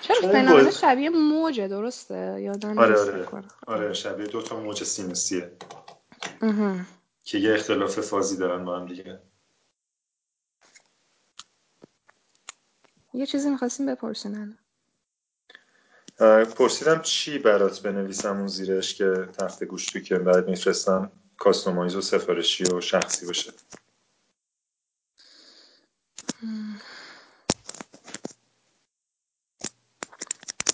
چرا 0.00 0.16
چون 0.20 0.30
این 0.30 0.32
فنومنا 0.32 0.64
با... 0.64 0.70
شبیه 0.70 1.10
موجه 1.10 1.68
درسته؟ 1.68 2.42
یادم 2.42 2.78
آره 2.78 3.00
آره. 3.00 3.24
کنم 3.24 3.48
آره 3.66 3.92
شبیه 3.92 4.26
دو 4.26 4.42
تا 4.42 4.60
موج 4.60 4.84
سینوسیه. 4.84 5.56
که 7.24 7.38
یه 7.38 7.54
اختلاف 7.54 8.00
فازی 8.00 8.36
دارن 8.36 8.64
با 8.64 8.78
هم 8.78 8.86
دیگه. 8.86 9.22
یه 13.14 13.26
چیزی 13.26 13.50
می‌خواستیم 13.50 13.86
بپرسین 13.86 14.58
پرسیدم 16.20 17.02
چی 17.02 17.38
برات 17.38 17.82
بنویسم 17.82 18.36
اون 18.38 18.46
زیرش 18.46 18.94
که 18.94 19.28
تخت 19.38 19.64
گوش 19.64 19.92
توی 19.92 20.02
که 20.02 20.18
برات 20.18 20.48
میفرستم؟ 20.48 21.12
کاستومایز 21.38 21.96
و 21.96 22.00
سفارشی 22.00 22.66
و 22.66 22.80
شخصی 22.80 23.26
باشه. 23.26 23.52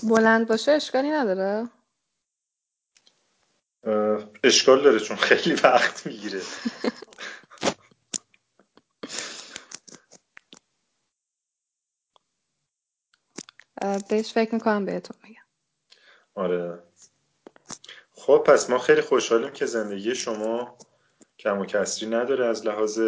بلند 0.03 0.49
باشه 0.49 0.73
اشکالی 0.73 1.11
نداره؟ 1.11 1.71
اشکال 4.45 4.83
داره 4.83 5.01
چون 5.01 5.17
خیلی 5.17 5.55
وقت 5.55 6.07
می‌گیره. 6.07 6.41
بهش 14.09 14.33
فکر 14.33 14.55
می‌کنم 14.55 14.85
بهتون 14.85 15.17
میگم. 15.25 15.43
آره. 16.35 16.79
خب 18.13 18.45
پس 18.47 18.71
ما 18.71 18.79
خیلی 18.79 19.01
خوشحالیم 19.01 19.51
که 19.51 19.67
زندگی 19.67 20.15
شما 20.15 20.79
کم 21.39 21.59
و 21.59 21.65
کسری 21.65 22.09
نداره 22.09 22.47
از 22.47 22.67
لحاظ 22.67 23.01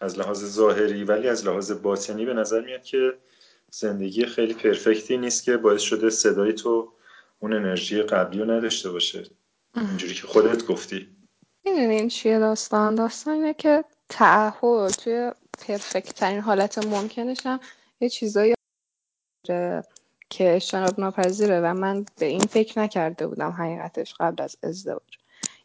از 0.00 0.18
لحاظ 0.18 0.44
ظاهری 0.44 1.04
ولی 1.04 1.28
از 1.28 1.46
لحاظ 1.46 1.72
باطنی 1.72 2.24
به 2.24 2.34
نظر 2.34 2.60
میاد 2.60 2.82
که 2.82 3.18
زندگی 3.70 4.26
خیلی 4.26 4.54
پرفکتی 4.54 5.16
نیست 5.16 5.44
که 5.44 5.56
باعث 5.56 5.82
شده 5.82 6.10
صدای 6.10 6.52
تو 6.52 6.92
اون 7.38 7.52
انرژی 7.52 8.02
قبلی 8.02 8.38
رو 8.38 8.50
نداشته 8.50 8.90
باشه. 8.90 9.24
اینجوری 9.76 10.14
که 10.14 10.26
خودت 10.26 10.66
گفتی. 10.66 11.16
می‌دونین 11.64 12.08
چیه 12.08 12.38
داستان؟ 12.38 12.94
داستان 12.94 13.34
اینه 13.34 13.54
که 13.54 13.84
تعهد 14.08 14.90
توی 14.90 15.32
پرفکت 15.58 16.14
ترین 16.14 16.40
حالت 16.40 16.86
ممکنش 16.86 17.46
هم 17.46 17.60
یه 18.00 18.08
چیزایی 18.08 18.54
که 20.34 20.54
اجتناب 20.54 21.00
ناپذیره 21.00 21.60
و 21.60 21.74
من 21.74 22.06
به 22.18 22.26
این 22.26 22.46
فکر 22.46 22.78
نکرده 22.78 23.26
بودم 23.26 23.50
حقیقتش 23.50 24.14
قبل 24.20 24.42
از 24.42 24.56
ازدواج. 24.62 25.18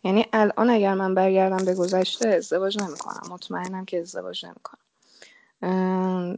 یعنی 0.04 0.26
الان 0.34 0.70
اگر 0.70 0.94
من 0.94 1.16
برگردم 1.16 1.66
به 1.66 1.76
گذشته 1.76 2.28
ازدواج 2.28 2.84
نمی‌کنم. 2.84 3.22
مطمئنم 3.34 3.86
که 3.86 4.00
ازدواج 4.00 4.46
نمی‌کنم. 4.46 6.38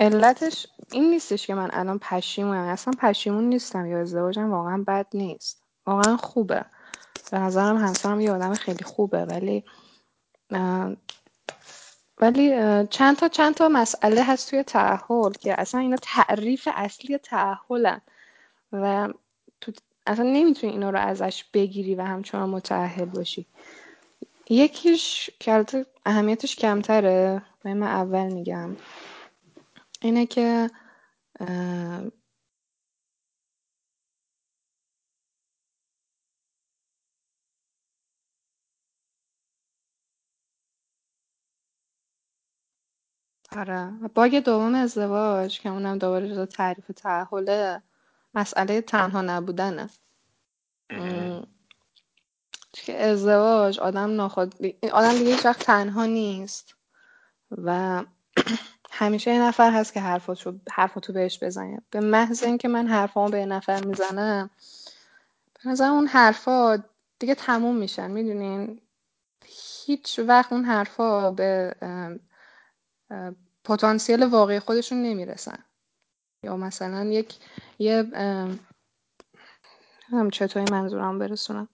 علتش 0.00 0.66
این 0.92 1.10
نیستش 1.10 1.46
که 1.46 1.54
من 1.54 1.70
الان 1.72 1.98
پشیمونم. 1.98 2.68
اصلا 2.68 2.94
پشیمون 2.98 3.44
نیستم 3.44 3.86
یا 3.86 4.00
ازدواجم 4.00 4.50
واقعا 4.50 4.84
بد 4.86 5.06
نیست. 5.14 5.62
واقعا 5.86 6.16
خوبه. 6.16 6.64
به 7.30 7.38
نظرم 7.38 7.76
همسرم 7.76 8.20
یه 8.20 8.32
آدم 8.32 8.54
خیلی 8.54 8.84
خوبه 8.84 9.24
ولی 9.24 9.64
ولی 12.18 12.50
چند 12.86 13.16
تا 13.16 13.28
چند 13.28 13.54
تا 13.54 13.68
مسئله 13.68 14.22
هست 14.22 14.50
توی 14.50 14.62
تعهل 14.62 15.32
که 15.32 15.60
اصلا 15.60 15.80
اینا 15.80 15.96
تعریف 16.02 16.68
اصلی 16.74 17.18
تعهلن 17.18 18.00
و 18.72 19.08
تو 19.60 19.72
اصلا 20.06 20.24
نمی‌تونی 20.24 20.72
اینا 20.72 20.90
رو 20.90 20.98
ازش 20.98 21.44
بگیری 21.52 21.94
و 21.94 22.02
همچنان 22.02 22.50
متعهل 22.50 23.04
باشی. 23.04 23.46
یکیش 24.50 25.30
که 25.40 25.64
اهمیتش 26.06 26.56
کمتره 26.56 27.42
من 27.64 27.82
اول 27.82 28.32
میگم 28.32 28.76
اینه 30.00 30.26
که 30.26 30.70
آره. 43.52 43.90
باگ 44.14 44.38
دوم 44.38 44.74
ازدواج 44.74 45.60
که 45.60 45.68
اونم 45.68 45.98
دوباره 45.98 46.28
جزو 46.28 46.46
تعریف 46.46 46.86
تعهله 46.96 47.82
مسئله 48.34 48.80
تنها 48.80 49.22
نبودنه. 49.22 49.90
م، 50.90 51.42
که 52.72 53.02
ازدواج 53.02 53.80
آدم 53.80 54.10
ناخود 54.16 54.54
آدم 54.92 55.12
دیگه 55.18 55.30
هیچ 55.32 55.46
وقت 55.46 55.60
تنها 55.60 56.06
نیست. 56.06 56.74
و 57.50 58.02
همیشه 58.90 59.30
یه 59.34 59.42
نفر 59.42 59.70
هست 59.72 59.92
که 59.92 60.00
حرفاتو 60.00 60.52
حرفاتو 60.70 61.12
بهش 61.12 61.38
بزنه. 61.42 61.82
به 61.90 62.00
محض 62.00 62.42
اینکه 62.42 62.68
من 62.68 62.86
حرفامو 62.86 63.28
به 63.28 63.38
یه 63.38 63.46
نفر 63.46 63.84
می‌زنم 63.84 64.50
به 65.64 65.70
نظر 65.70 65.88
اون 65.88 66.06
حرفا 66.06 66.84
دیگه 67.18 67.34
تموم 67.34 67.76
میشن. 67.76 68.10
می‌دونین؟ 68.10 68.80
هیچ 69.46 70.18
وقت 70.18 70.52
اون 70.52 70.64
حرفا 70.64 71.30
به 71.30 71.74
ام، 71.82 71.90
ام، 71.90 72.20
پتانسیل 73.64 74.22
واقعی 74.22 74.60
خودشون 74.60 75.02
نمی‌رسن. 75.02 75.58
یا 76.42 76.56
مثلا 76.56 77.04
یک 77.04 77.34
یه 77.78 78.02
نمی‌دونم 80.02 80.30
چطوری 80.32 80.64
منظورم 80.70 81.18
برسونم. 81.18 81.68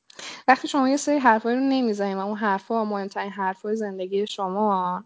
وقتی 0.48 0.68
شما 0.68 0.88
یه 0.88 0.96
سری 0.96 1.18
حرفایی 1.18 1.56
رو 1.56 1.62
نمی‌زنید 1.62 2.16
و 2.16 2.20
اون 2.20 2.36
حرفا 2.36 2.84
مهمترین 2.84 3.30
حرفای 3.32 3.76
زندگی 3.76 4.26
شما 4.26 5.04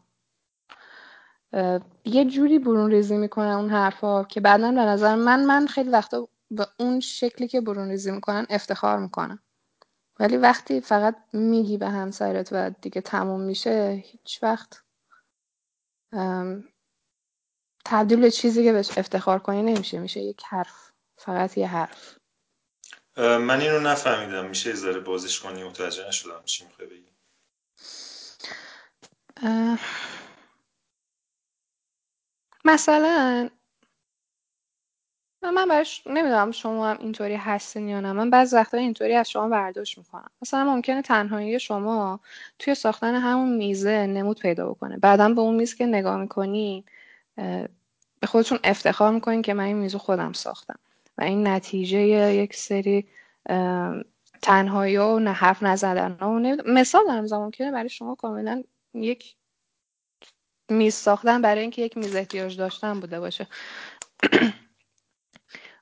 یه 2.05 2.25
جوری 2.25 2.59
برون 2.59 2.91
ریزی 2.91 3.17
می‌کنن 3.17 3.51
اون 3.53 3.71
حرفا 3.71 4.25
که 4.25 4.41
بعدا 4.41 4.73
به 4.73 4.81
نظر 4.81 5.15
من 5.15 5.45
من 5.45 5.67
خیلی 5.67 5.91
وقتا 5.91 6.29
به 6.51 6.67
اون 6.79 7.01
شکلی 7.01 7.49
که 7.49 7.61
برون 7.61 7.89
ریزی 7.89 8.11
می‌کنن 8.11 8.47
افتخار 8.51 8.99
می‌کنم. 8.99 9.39
ولی 10.21 10.37
وقتی 10.37 10.81
فقط 10.81 11.17
میگی 11.33 11.79
به 11.79 11.89
همسرت 11.89 12.49
و 12.53 12.71
دیگه 12.71 13.01
تموم 13.01 13.41
میشه 13.41 14.03
هیچ 14.05 14.43
وقت 14.43 14.83
تبدیل 17.85 18.21
به 18.21 18.31
چیزی 18.31 18.65
که 18.65 18.73
بهش 18.73 18.99
افتخار 18.99 19.39
کنی 19.39 19.63
نمیشه 19.63 19.99
میشه 19.99 20.21
یک 20.21 20.43
حرف 20.45 20.93
فقط 21.17 21.59
یه 21.59 21.69
حرف. 21.69 22.19
من 23.17 23.61
اینو 23.61 23.81
نفهمیدم. 23.81 24.47
میشه 24.47 24.71
یه 24.71 24.77
ذره 24.77 25.01
بازش 25.01 25.41
کنی؟ 25.41 25.65
متوجه 25.65 26.09
نشدم 26.09 26.43
چی 26.45 26.65
می‌خوای 26.65 26.89
بگی. 26.89 27.11
مثلا 32.65 33.51
من 35.51 35.69
براش 35.69 36.07
نمی‌دونم 36.07 36.51
شما 36.51 36.91
هم 36.91 36.97
اینطوری 37.01 37.35
هستین 37.35 37.89
یا 37.89 38.01
نه. 38.01 38.13
من 38.13 38.31
بعض 38.31 38.55
وقتا 38.55 38.77
اینطوری 38.77 39.15
از 39.15 39.31
شما 39.31 39.49
برداشت 39.49 39.99
می‌کنم. 39.99 40.31
مثلا 40.43 40.65
ممکنه 40.65 41.03
تنهایی 41.03 41.61
شما 41.61 42.21
توی 42.59 42.75
ساختن 42.75 43.15
همون 43.15 43.57
میزه 43.57 44.07
نمود 44.07 44.41
پیدا 44.41 44.71
بکنه. 44.71 44.97
بعدا 44.97 45.29
به 45.29 45.41
اون 45.41 45.55
میز 45.55 45.75
که 45.75 45.87
نگاه 45.87 46.17
می‌کنی 46.17 46.85
به 48.21 48.27
خودتون 48.27 48.59
افتخار 48.65 49.13
می‌کنین 49.13 49.43
که 49.43 49.55
من 49.55 49.65
این 49.65 49.77
میزو 49.77 49.99
خودم 49.99 50.33
ساختم. 50.33 50.79
و 51.19 51.23
این 51.23 51.47
نتیجه 51.47 51.99
یک 52.35 52.57
سری 52.57 53.09
تنهایی 54.43 54.97
و 54.97 55.19
نه 55.19 55.33
حرف 55.33 55.63
نزدن 55.63 56.17
و 56.21 56.57
مثال 56.67 57.07
دارم 57.07 57.27
زمان 57.27 57.51
که 57.51 57.71
برای 57.71 57.89
شما 57.89 58.15
کاملا 58.15 58.63
یک 58.95 59.37
میز 60.69 60.95
ساختن 60.95 61.43
برای 61.43 61.61
اینکه 61.61 61.83
یک 61.83 61.97
میز 61.97 62.17
احتیاج 62.17 62.57
داشتن 62.57 63.01
بوده 63.01 63.21
باشه. 63.21 63.47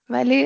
ولی 0.08 0.44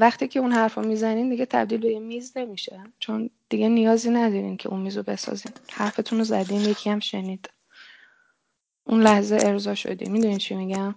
وقتی 0.00 0.28
که 0.28 0.40
اون 0.40 0.52
حرف 0.52 0.74
رو 0.74 0.86
می‌زنین 0.86 1.30
دیگه 1.30 1.46
تبدیل 1.46 1.80
به 1.80 1.88
یه 1.88 1.98
میز 1.98 2.36
نمیشه. 2.36 2.84
چون 2.98 3.30
دیگه 3.48 3.68
نیازی 3.68 4.10
ندارین 4.10 4.56
که 4.56 4.68
اون 4.68 4.80
میز 4.80 4.96
رو 4.96 5.02
بسازین. 5.02 5.52
حرفتون 5.70 6.18
رو 6.18 6.24
زدین 6.24 6.60
یکی 6.60 6.90
هم 6.90 7.00
شنید. 7.00 7.50
اون 8.84 9.02
لحظه 9.02 9.38
ارضا 9.40 9.74
شدی. 9.74 10.10
می‌دونین 10.10 10.38
چی 10.38 10.54
میگم؟ 10.54 10.94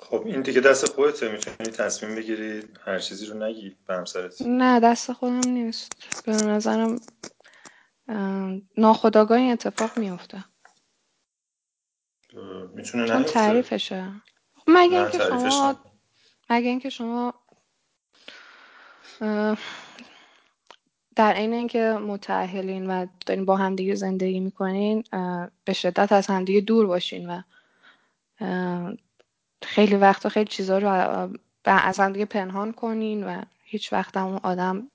خب 0.00 0.22
این 0.26 0.42
دیگه 0.42 0.60
دست 0.60 0.92
خودته. 0.94 1.32
می‌تونی 1.32 1.70
تصمیم 1.70 2.16
بگیری 2.16 2.62
هر 2.84 2.98
چیزی 2.98 3.26
رو 3.26 3.46
نگی 3.46 3.76
به 3.86 3.94
همسرت. 3.94 4.42
نه 4.42 4.80
دست 4.80 5.12
خودم 5.12 5.48
نیست. 5.48 6.22
به 6.26 6.32
نظرم 6.32 7.00
ناخداگاه 8.76 9.38
این 9.38 9.52
اتفاق 9.52 9.98
میفته 9.98 10.44
می‌تونه 12.74 13.08
چون 13.08 13.22
تعریفشه. 13.22 14.12
مگه 14.66 14.98
اینکه 14.98 15.18
شما 15.18 15.91
مگه 16.50 16.68
اینکه 16.68 16.90
شما 16.90 17.34
در 21.16 21.32
عین 21.32 21.52
اینکه 21.52 21.98
متأهلین 22.06 22.86
و 22.86 23.06
دارین 23.26 23.44
با 23.44 23.56
همدیگه 23.56 23.94
زندگی 23.94 24.40
می‌کنین 24.40 25.04
به 25.64 25.72
شدت 25.72 26.12
از 26.12 26.26
همدیگه 26.26 26.60
دور 26.60 26.86
باشین 26.86 27.30
و 27.30 27.42
خیلی 29.62 29.96
وقتا 29.96 30.28
خیلی 30.28 30.48
چیزا 30.48 30.78
رو 30.78 30.88
از 31.64 32.00
همدیگه 32.00 32.24
پنهان 32.24 32.72
کنین 32.72 33.24
و 33.24 33.42
هیچ 33.64 33.92
وقت 33.92 34.16
اون 34.16 34.40
آدم 34.42 34.90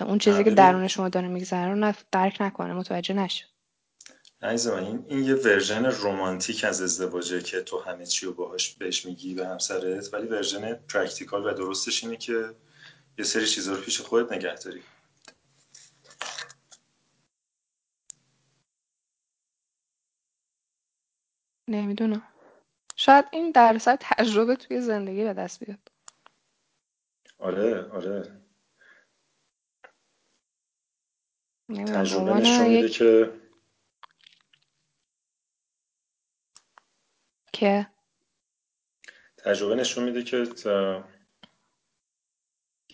اون 0.00 0.18
چیزی 0.18 0.44
که 0.44 0.50
درون 0.50 0.88
شما 0.88 1.08
داره 1.08 1.28
میگذره 1.28 1.74
رو 1.74 1.92
درک 2.12 2.36
نکنه 2.40 2.74
متوجه 2.74 3.14
نشه 3.14 3.44
عزیز 4.44 4.66
این 4.66 5.04
این 5.08 5.24
یه 5.24 5.34
version 5.34 5.84
رمانتیک 5.84 6.64
از 6.64 6.82
ازدواجه 6.82 7.42
که 7.42 7.60
تو 7.60 7.80
همه 7.80 8.06
چی 8.06 8.26
رو 8.26 8.34
باهاش 8.34 8.74
بهش 8.74 9.06
میگی 9.06 9.34
به 9.34 9.46
همسرت 9.46 10.14
ولی 10.14 10.26
version 10.26 10.74
practical 10.74 11.46
و 11.46 11.54
درستش 11.54 12.04
اینه 12.04 12.16
که 12.16 12.54
یه 13.18 13.24
سری 13.24 13.46
چیزا 13.46 13.74
رو 13.74 13.80
پیش 13.80 14.00
خودت 14.00 14.32
نگه 14.32 14.54
داری. 14.54 14.82
نمی‌دونم. 21.68 22.22
شاید 22.96 23.24
این 23.32 23.50
درصد 23.50 23.98
تجربه 24.00 24.56
توی 24.56 24.80
زندگی 24.80 25.24
به 25.24 25.32
دست 25.32 25.64
بیاد. 25.64 25.78
آره 27.38 27.90
آره. 27.90 28.40
تجربه 31.68 32.34
نشون 32.34 32.68
میده 32.68 32.88
که 32.88 33.43
که 37.54 37.86
تجربه 39.36 39.74
نشون 39.74 40.04
میده 40.04 40.22
که 40.22 40.48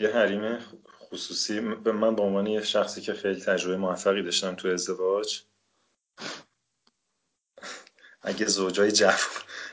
یه 0.01 0.11
حریم 0.11 0.59
خصوصی 1.01 1.61
من 1.61 2.17
به 2.17 2.23
عنوان 2.23 2.47
یه 2.47 2.63
شخصی 2.63 3.01
که 3.01 3.15
خیلی 3.15 3.41
تجربه 3.41 3.77
موفقی 3.77 4.23
داشتم 4.23 4.55
تو 4.55 4.69
ازدواج 4.69 5.43
اگه 8.23 8.47
زوجای 8.47 8.93
جوان 8.93 9.17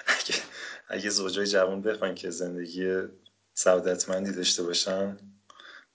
اگه, 0.08 0.36
اگه 0.88 1.10
زوجای 1.10 1.48
جوان 1.48 1.82
بخواین 1.82 2.16
که 2.16 2.30
زندگی 2.30 3.02
سعادتمندی 3.54 4.32
داشته 4.32 4.64
باشن 4.64 5.18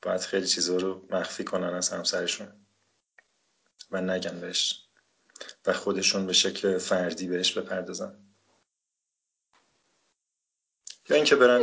باید 0.02 0.20
خیلی 0.20 0.46
چیزا 0.46 0.76
رو 0.76 1.06
مخفی 1.10 1.44
کنن 1.44 1.74
از 1.74 1.90
همسرشون 1.90 2.66
و 3.90 4.00
نگن 4.00 4.40
بهش 4.40 4.88
و 5.66 5.72
خودشون 5.72 6.26
به 6.26 6.32
شکل 6.32 6.78
فردی 6.78 7.28
بهش 7.28 7.58
بپردازن. 7.58 8.31
یا 11.08 11.16
اینکه 11.16 11.36
برن 11.36 11.58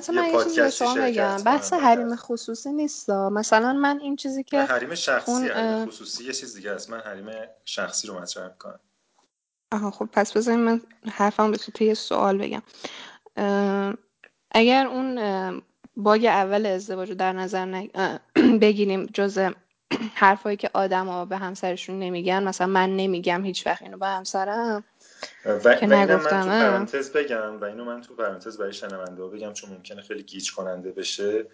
توی 0.00 0.16
یه 0.16 0.32
پادکستی 0.32 0.86
شرکت. 0.94 1.42
بحث 1.44 1.72
حریم 1.72 2.16
خصوصی 2.16 2.72
نیست. 2.72 3.10
مثلا 3.10 3.72
من 3.72 4.00
این 4.00 4.16
چیزی 4.16 4.44
که 4.44 4.62
حریم 4.62 4.94
شخصی 4.94 5.32
اون... 5.32 5.46
حریم 5.48 5.86
خصوصی 5.86 6.24
یه 6.24 6.32
چیز 6.32 6.56
دیگه 6.56 6.70
است. 6.70 6.90
من 6.90 7.00
حریم 7.00 7.26
شخصی 7.64 8.08
رو 8.08 8.20
مطرح 8.20 8.48
کنم 8.48 8.80
آها 9.72 9.90
خب 9.90 10.08
پس 10.12 10.32
بذاریم 10.32 10.60
من 10.60 10.80
حرفم 11.10 11.50
به 11.50 11.56
تو 11.56 11.84
یه 11.84 11.94
سوال 11.94 12.38
بگم. 12.38 12.62
اگر 14.50 14.86
اون 14.86 15.62
باگ 15.96 16.24
اول 16.24 16.66
ازدواج 16.66 17.08
رو 17.08 17.14
در 17.14 17.32
نظر 17.32 17.86
بگیریم 18.62 19.06
جز 19.06 19.38
حرفایی 20.14 20.56
که 20.56 20.70
آدما 20.74 21.24
به 21.24 21.36
همسرشون 21.36 21.98
نمیگن 21.98 22.42
مثلا 22.42 22.66
من 22.66 22.96
نمیگم 22.96 23.44
هیچ 23.44 23.66
وقت 23.66 23.82
اینو 23.82 23.98
به 23.98 24.06
همسرم. 24.06 24.84
و, 25.44 25.74
که 25.74 25.86
و 25.86 25.92
اینو 25.92 26.16
من 26.16 26.28
تو 26.28 26.48
پرانتز 26.48 27.12
بگم 27.12 27.60
و 27.60 27.64
اینو 27.64 27.84
من 27.84 28.00
تو 28.00 28.14
پرانتز 28.14 28.58
برای 28.58 28.72
شنونده 28.72 29.26
بگم 29.26 29.52
چون 29.52 29.70
ممکنه 29.70 30.02
خیلی 30.02 30.22
گیج 30.22 30.52
کننده 30.52 30.92
بشه. 30.92 31.46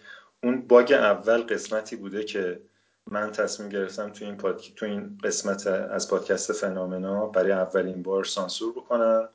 اون 0.43 0.67
باگ 0.67 0.93
اول 0.93 1.41
قسمتی 1.41 1.95
بوده 1.95 2.23
که 2.23 2.61
من 3.07 3.31
تصمیم 3.31 3.69
گرفتم 3.69 4.09
تو 4.09 4.25
این, 4.25 4.37
پاد... 4.37 4.61
تو 4.75 4.85
این 4.85 5.17
قسمت 5.23 5.67
از 5.67 6.09
پادکست 6.09 6.53
فنامنا 6.53 7.25
برای 7.25 7.51
اولین 7.51 8.03
بار 8.03 8.23
سانسور 8.23 8.71
بکنم 8.71 9.29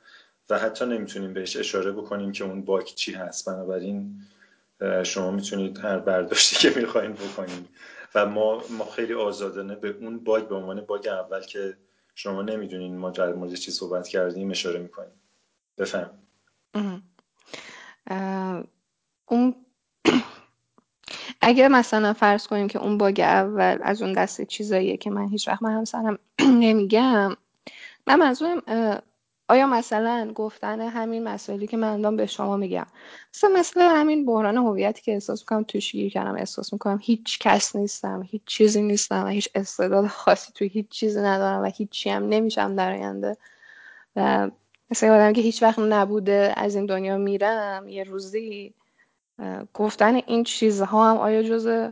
و 0.50 0.58
حتی 0.58 0.86
نمی‌تونیم 0.86 1.34
بهش 1.34 1.56
اشاره 1.56 1.92
بکنیم 1.92 2.32
که 2.32 2.44
اون 2.44 2.64
باگ 2.64 2.84
چی 2.84 3.12
هست. 3.12 3.48
بنابراین 3.48 4.20
شما 5.02 5.30
می‌تونید 5.30 5.78
هر 5.78 5.98
برداشتی 5.98 6.56
که 6.56 6.80
می‌خواین 6.80 7.12
بکنید. 7.12 7.68
و 8.14 8.26
ما 8.26 8.62
ما 8.70 8.84
خیلی 8.84 9.14
آزادانه 9.14 9.74
به 9.74 9.94
اون 10.00 10.18
باگ 10.18 10.48
به 10.48 10.54
عنوان 10.54 10.80
باگ 10.80 11.08
اول 11.08 11.40
که 11.40 11.76
شما 12.18 12.42
نمی‌دونین 12.42 12.96
ما 12.96 13.10
در 13.10 13.32
مورد 13.32 13.54
چی 13.54 13.70
صحبت 13.70 14.08
کردیم 14.08 14.50
اشاره 14.50 14.80
می‌کنیم. 14.80 15.22
بفهم. 15.78 16.10
اون 19.28 19.54
اگر 21.40 21.68
مثلا 21.68 22.12
فرض 22.12 22.46
کنیم 22.46 22.68
که 22.68 22.78
اون 22.78 22.98
باگ 22.98 23.20
اول 23.20 23.78
از 23.82 24.02
اون 24.02 24.12
دسته 24.12 24.46
چیزاییه 24.46 24.96
که 24.96 25.10
من 25.10 25.28
هیچ 25.28 25.48
وقت 25.48 25.62
من 25.62 25.72
همسرم 25.72 26.18
نمیگم 26.64 27.36
من 28.06 28.16
منظورم 28.18 28.62
آیا 29.48 29.66
مثلا 29.66 30.32
گفتن 30.34 30.80
همین 30.80 31.24
مسائلی 31.24 31.66
که 31.66 31.76
من 31.76 31.88
الان 31.92 32.16
به 32.16 32.26
شما 32.26 32.56
میگم 32.56 32.86
مثلا 33.34 33.50
مثل 33.50 33.80
همین 33.80 34.26
بحران 34.26 34.56
هویتی 34.56 35.02
که 35.02 35.12
احساس 35.12 35.40
می‌کنم 35.42 35.62
توش 35.64 35.92
گیر 35.92 36.12
کردم 36.12 36.34
احساس 36.34 36.72
می‌کنم 36.72 36.98
هیچ 37.02 37.38
کس 37.38 37.76
نیستم 37.76 38.22
هیچ 38.30 38.42
چیزی 38.46 38.82
نیستم 38.82 39.24
و 39.24 39.28
هیچ 39.28 39.48
استعداد 39.54 40.06
خاصی 40.06 40.52
توی 40.54 40.68
هیچ 40.68 40.88
چیزی 40.88 41.20
ندارم 41.20 41.62
و 41.62 41.66
هیچی 41.76 42.10
هم 42.10 42.28
نمیشم 42.28 42.76
در 42.76 42.92
آینده. 42.92 43.36
و 44.16 44.50
مثل 44.90 45.08
آدم 45.08 45.32
که 45.32 45.40
هیچ 45.40 45.62
وقت 45.62 45.78
نبوده 45.78 46.54
از 46.56 46.74
این 46.76 46.86
دنیا 46.86 47.16
میرم 47.18 47.88
یه 47.88 48.04
روزی 48.04 48.74
گفتن 49.74 50.14
این 50.14 50.44
چیزها 50.44 51.10
هم 51.10 51.16
آیا 51.18 51.42
جز 51.42 51.90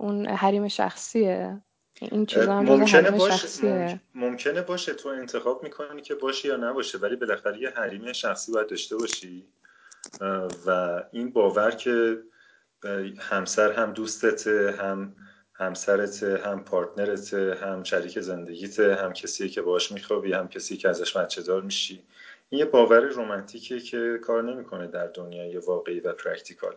اون 0.00 0.26
حریم 0.28 0.68
شخصیه؟ 0.68 1.62
این 2.00 2.26
چیزا 2.26 2.52
هم 2.52 2.64
ممکنه 2.64 3.10
باشه 3.10 4.00
ممکنه 4.14 4.62
باشه 4.62 4.94
تو 4.94 5.08
انتخاب 5.08 5.62
می‌کنی 5.62 6.02
که 6.02 6.14
باشه 6.14 6.48
یا 6.48 6.56
نباشه 6.56 6.98
ولی 6.98 7.16
بالاخره 7.16 7.58
یه 7.58 7.70
حریم 7.70 8.12
شخصی 8.12 8.52
باید 8.52 8.66
داشته 8.66 8.96
باشی. 8.96 9.46
و 10.66 11.02
این 11.12 11.30
باور 11.30 11.70
که 11.70 12.18
همسر 13.18 13.72
هم 13.72 13.92
دوستته 13.92 14.74
هم 14.78 15.16
همسرت 15.52 16.22
هم 16.22 16.64
پارتنرت 16.64 17.34
هم 17.34 17.82
شریک 17.82 18.20
زندگیت 18.20 18.80
هم 18.80 19.12
کسی 19.12 19.48
که 19.48 19.62
باش 19.62 19.92
میخوابی 19.92 20.32
هم 20.32 20.48
کسی 20.48 20.76
که 20.76 20.88
ازش 20.88 21.16
بچه 21.16 21.42
دار 21.42 21.62
میشی. 21.62 22.02
این 22.48 22.58
یه 22.58 22.64
باور 22.64 23.00
رومنتیکه 23.00 23.80
که 23.80 24.18
کار 24.22 24.42
نمی‌کنه 24.42 24.86
در 24.86 25.06
دنیای 25.06 25.56
واقعی 25.56 26.00
و 26.00 26.12
practical. 26.12 26.74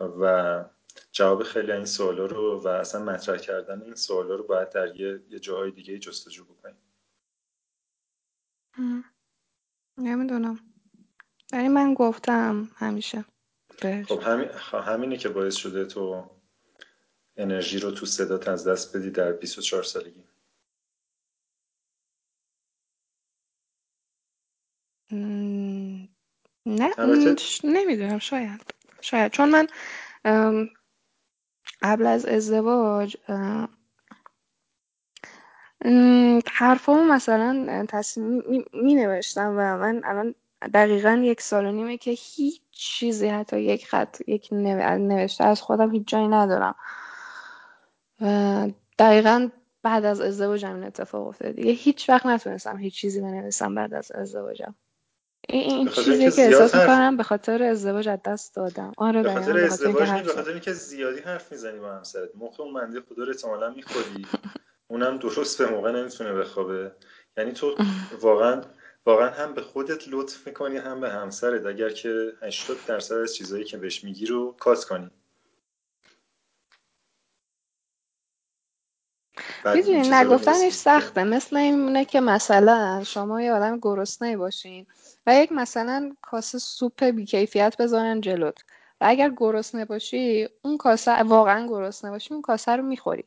و 0.00 0.64
جواب 1.12 1.42
خیلی 1.42 1.72
این 1.72 1.84
سوالا 1.84 2.26
رو 2.26 2.60
و 2.60 2.68
اصلا 2.68 3.04
مطرح 3.04 3.36
کردن 3.36 3.82
این 3.82 3.94
سوالا 3.94 4.34
رو 4.34 4.46
باید 4.46 4.70
در 4.70 5.00
یه, 5.00 5.22
یه 5.28 5.38
جاهای 5.38 5.70
دیگه 5.70 5.98
جستجو 5.98 6.44
بکنیم. 6.44 6.82
نمی‌دونم. 9.98 10.60
ولی 11.52 11.68
من 11.68 11.94
گفتم 11.94 12.68
همیشه. 12.76 13.24
بهش. 13.82 14.06
خب 14.06 14.22
همین 14.22 14.48
همینه 14.72 15.16
که 15.16 15.28
باعث 15.28 15.56
شده 15.56 15.84
تو 15.84 16.30
انرژی 17.36 17.78
رو 17.78 17.90
تو 17.90 18.06
صدات 18.06 18.48
از 18.48 18.68
دست 18.68 18.96
بدی 18.96 19.10
در 19.10 19.32
24 19.32 19.82
سالگی. 19.82 20.24
نه 26.66 26.94
نمی‌دونم 27.64 28.18
شاید. 28.18 28.60
شاید. 29.00 29.32
چون 29.32 29.48
من 29.48 29.68
قبل 31.82 32.06
از 32.06 32.26
ازدواج 32.26 33.16
حرفامو 36.46 37.12
مثلا 37.12 37.86
تصمیم 37.88 38.64
می 38.72 38.94
نوشتم 38.94 39.48
و 39.50 39.76
من 39.76 40.02
الان 40.04 40.34
دقیقا 40.74 41.10
یک 41.10 41.40
سال 41.40 41.66
و 41.66 41.72
نیمه 41.72 41.96
که 41.96 42.10
هیچ 42.10 42.60
چیزی 42.70 43.28
حتی 43.28 43.60
یک 43.60 43.86
خط 43.86 44.20
یک 44.26 44.48
نوشته 44.52 45.44
از 45.44 45.62
خودم 45.62 45.90
هیچ 45.90 46.08
جایی 46.08 46.28
ندارم. 46.28 46.74
و 48.20 48.68
دقیقا 48.98 49.48
بعد 49.82 50.04
از 50.04 50.20
ازدواجم 50.20 50.74
این 50.74 50.84
اتفاق 50.84 51.26
افتاد. 51.26 51.52
دیگه 51.52 51.72
هیچ 51.72 52.10
وقت 52.10 52.26
نتونستم 52.26 52.76
هیچ 52.78 52.94
چیزی 52.94 53.20
بنویسم 53.20 53.74
بعد 53.74 53.94
از 53.94 54.12
ازدواجم. 54.12 54.74
این, 55.48 55.88
چیزی 55.88 56.30
که 56.30 56.42
احساس 56.42 56.74
می‌کنم 56.74 57.16
به 57.16 57.22
خاطر 57.22 57.62
ازدواج 57.62 58.08
از 58.08 58.18
دست 58.24 58.54
دادم. 58.56 58.92
آره 58.96 59.22
به 59.22 59.32
خاطر 59.32 59.58
ازدواج 59.58 60.22
به 60.22 60.32
خاطر 60.32 60.50
اینکه 60.50 60.72
زیادی 60.72 61.20
حرف 61.20 61.52
می‌زنی 61.52 61.78
با 61.78 61.92
همسرت. 61.92 62.28
مخ 62.34 62.60
اون 62.60 62.72
منده 62.72 63.00
خدا 63.00 63.24
رو 63.24 63.30
احتمالا 63.30 63.70
می‌خوری. 63.70 64.26
اونم 64.88 65.18
درست 65.18 65.62
به 65.62 65.70
موقع 65.70 65.92
نمی‌تونه 65.92 66.32
بخوابه. 66.32 66.92
یعنی 67.36 67.52
تو 67.52 67.74
واقعا 68.22 68.62
واقعا 69.06 69.30
هم 69.30 69.54
به 69.54 69.62
خودت 69.62 70.08
لطف 70.08 70.46
می‌کنی 70.46 70.76
هم 70.76 71.00
به 71.00 71.10
همسرت. 71.10 71.66
اگر 71.66 71.90
که 71.90 72.32
80 72.42 72.76
درصد 72.86 73.14
از 73.14 73.34
چیزایی 73.34 73.64
که 73.64 73.76
بهش 73.76 74.04
میگی 74.04 74.26
رو 74.26 74.56
کات 74.60 74.84
کنی. 74.84 75.10
می‌دونی 79.64 80.08
نگفتنش 80.08 80.72
سخته. 80.72 81.24
مثل 81.24 81.56
اینه 81.56 82.04
که 82.04 82.20
مثلا 82.20 83.02
شما 83.04 83.42
یه 83.42 83.52
آدم 83.52 83.78
گرسنه 83.82 84.36
باشین 84.36 84.86
و 85.26 85.34
یک 85.34 85.52
مثلا 85.52 86.12
کاسه 86.22 86.58
سوپ 86.58 87.04
بیکیفیت 87.04 87.76
بذارن 87.76 88.20
جلوت. 88.20 88.58
و 89.00 89.04
اگر 89.08 89.32
گرسنه 89.36 89.84
باشی 89.84 90.48
اون 90.62 90.76
کاسه 90.76 91.22
واقعا 91.22 91.66
گرسنه 91.66 92.10
باشی 92.10 92.34
اون 92.34 92.42
کاسه 92.42 92.72
رو 92.72 92.82
می‌خوری. 92.82 93.24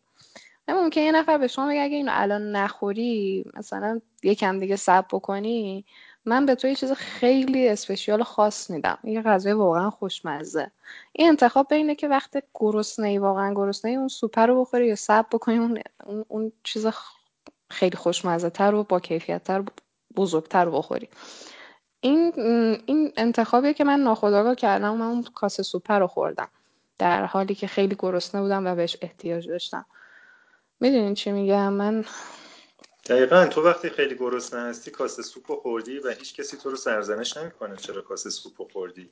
ممکن 0.67 1.01
یه 1.01 1.11
نفر 1.11 1.37
به 1.37 1.47
شما 1.47 1.67
بگه 1.67 1.81
اگه 1.81 1.95
اینو 1.95 2.11
الان 2.13 2.51
نخوری 2.55 3.45
مثلا 3.53 4.01
یکم 4.23 4.59
دیگه 4.59 4.75
سب 4.75 5.05
بکنی 5.11 5.85
من 6.25 6.45
به 6.45 6.55
تو 6.55 6.67
یه 6.67 6.75
چیز 6.75 6.91
خیلی 6.91 7.69
اسپشیال 7.69 8.23
خاص 8.23 8.69
میدم. 8.69 8.97
یه 9.03 9.21
غذای 9.21 9.53
واقعا 9.53 9.89
خوشمزه. 9.89 10.71
این 11.13 11.27
انتخاب 11.27 11.67
بینه 11.69 11.95
که 11.95 12.07
وقت 12.07 12.43
گرسنه 12.53 13.07
ای 13.07 13.17
واقعا 13.17 13.53
گرسنه 13.53 13.91
اون 13.91 14.07
سوپر 14.07 14.47
رو 14.47 14.61
بخوری 14.61 14.87
یا 14.87 14.95
سب 14.95 15.25
بکنی 15.31 15.57
اون, 15.57 15.81
اون, 16.27 16.51
چیز 16.63 16.87
خیلی 17.69 17.97
خوشمزه 17.97 18.49
تر 18.49 18.73
و 18.73 18.83
با 18.83 18.99
کیفیت 18.99 19.43
تر 19.43 19.63
بزرگتر 20.15 20.65
رو 20.65 20.71
بخوری. 20.71 21.09
این 22.01 22.33
این 22.85 23.11
انتخابیه 23.17 23.73
که 23.73 23.83
من 23.83 23.99
ناخودآگاه 23.99 24.55
کردم 24.55 24.93
و 24.93 24.95
من 24.95 25.05
اون 25.05 25.23
کاسه 25.23 25.63
سوپر 25.63 25.99
رو 25.99 26.07
خوردم. 26.07 26.47
در 26.97 27.25
حالی 27.25 27.55
که 27.55 27.67
خیلی 27.67 27.95
گرسنه 27.99 28.41
بودم 28.41 28.67
و 28.67 28.75
بهش 28.75 28.97
احتیاج 29.01 29.47
داشتم. 29.47 29.85
می‌دونین 30.79 31.13
چی 31.13 31.31
میگم؟ 31.31 31.73
من 31.73 32.05
دقیقا 33.09 33.45
تو 33.45 33.61
وقتی 33.61 33.89
خیلی 33.89 34.15
گرسنه 34.15 34.59
هستی 34.59 34.91
کاسه 34.91 35.21
سوپ 35.21 35.61
خوردی 35.61 35.99
و 35.99 36.09
هیچ 36.09 36.35
کسی 36.35 36.57
تو 36.57 36.69
رو 36.69 36.75
سرزنش 36.75 37.37
نمی‌کنه 37.37 37.75
چرا 37.75 38.01
کاسه 38.01 38.29
سوپ 38.29 38.71
خوردی. 38.71 39.11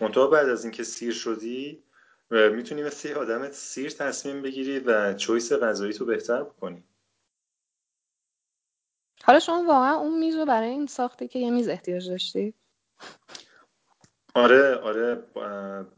منتها 0.00 0.26
بعد 0.26 0.48
از 0.48 0.64
اینکه 0.64 0.82
سیر 0.82 1.12
شدی 1.12 1.82
می‌تونی 2.30 2.82
مثل 2.82 3.08
یه 3.08 3.14
آدم 3.14 3.50
سیر 3.50 3.90
تصمیم 3.90 4.42
بگیری 4.42 4.78
و 4.78 5.14
چویس 5.14 5.52
غذایی 5.52 5.92
تو 5.92 6.04
بهتر 6.04 6.42
بکنی. 6.42 6.84
حالا 9.24 9.38
شما 9.38 9.64
واقعا 9.64 9.94
اون 9.94 10.18
میز 10.18 10.36
رو 10.36 10.44
برای 10.44 10.68
این 10.68 10.86
ساختی 10.86 11.28
که 11.28 11.38
یه 11.38 11.50
میز 11.50 11.68
احتیاج 11.68 12.08
داشتی؟ 12.08 12.54
آره 14.34 14.76
آره 14.76 15.14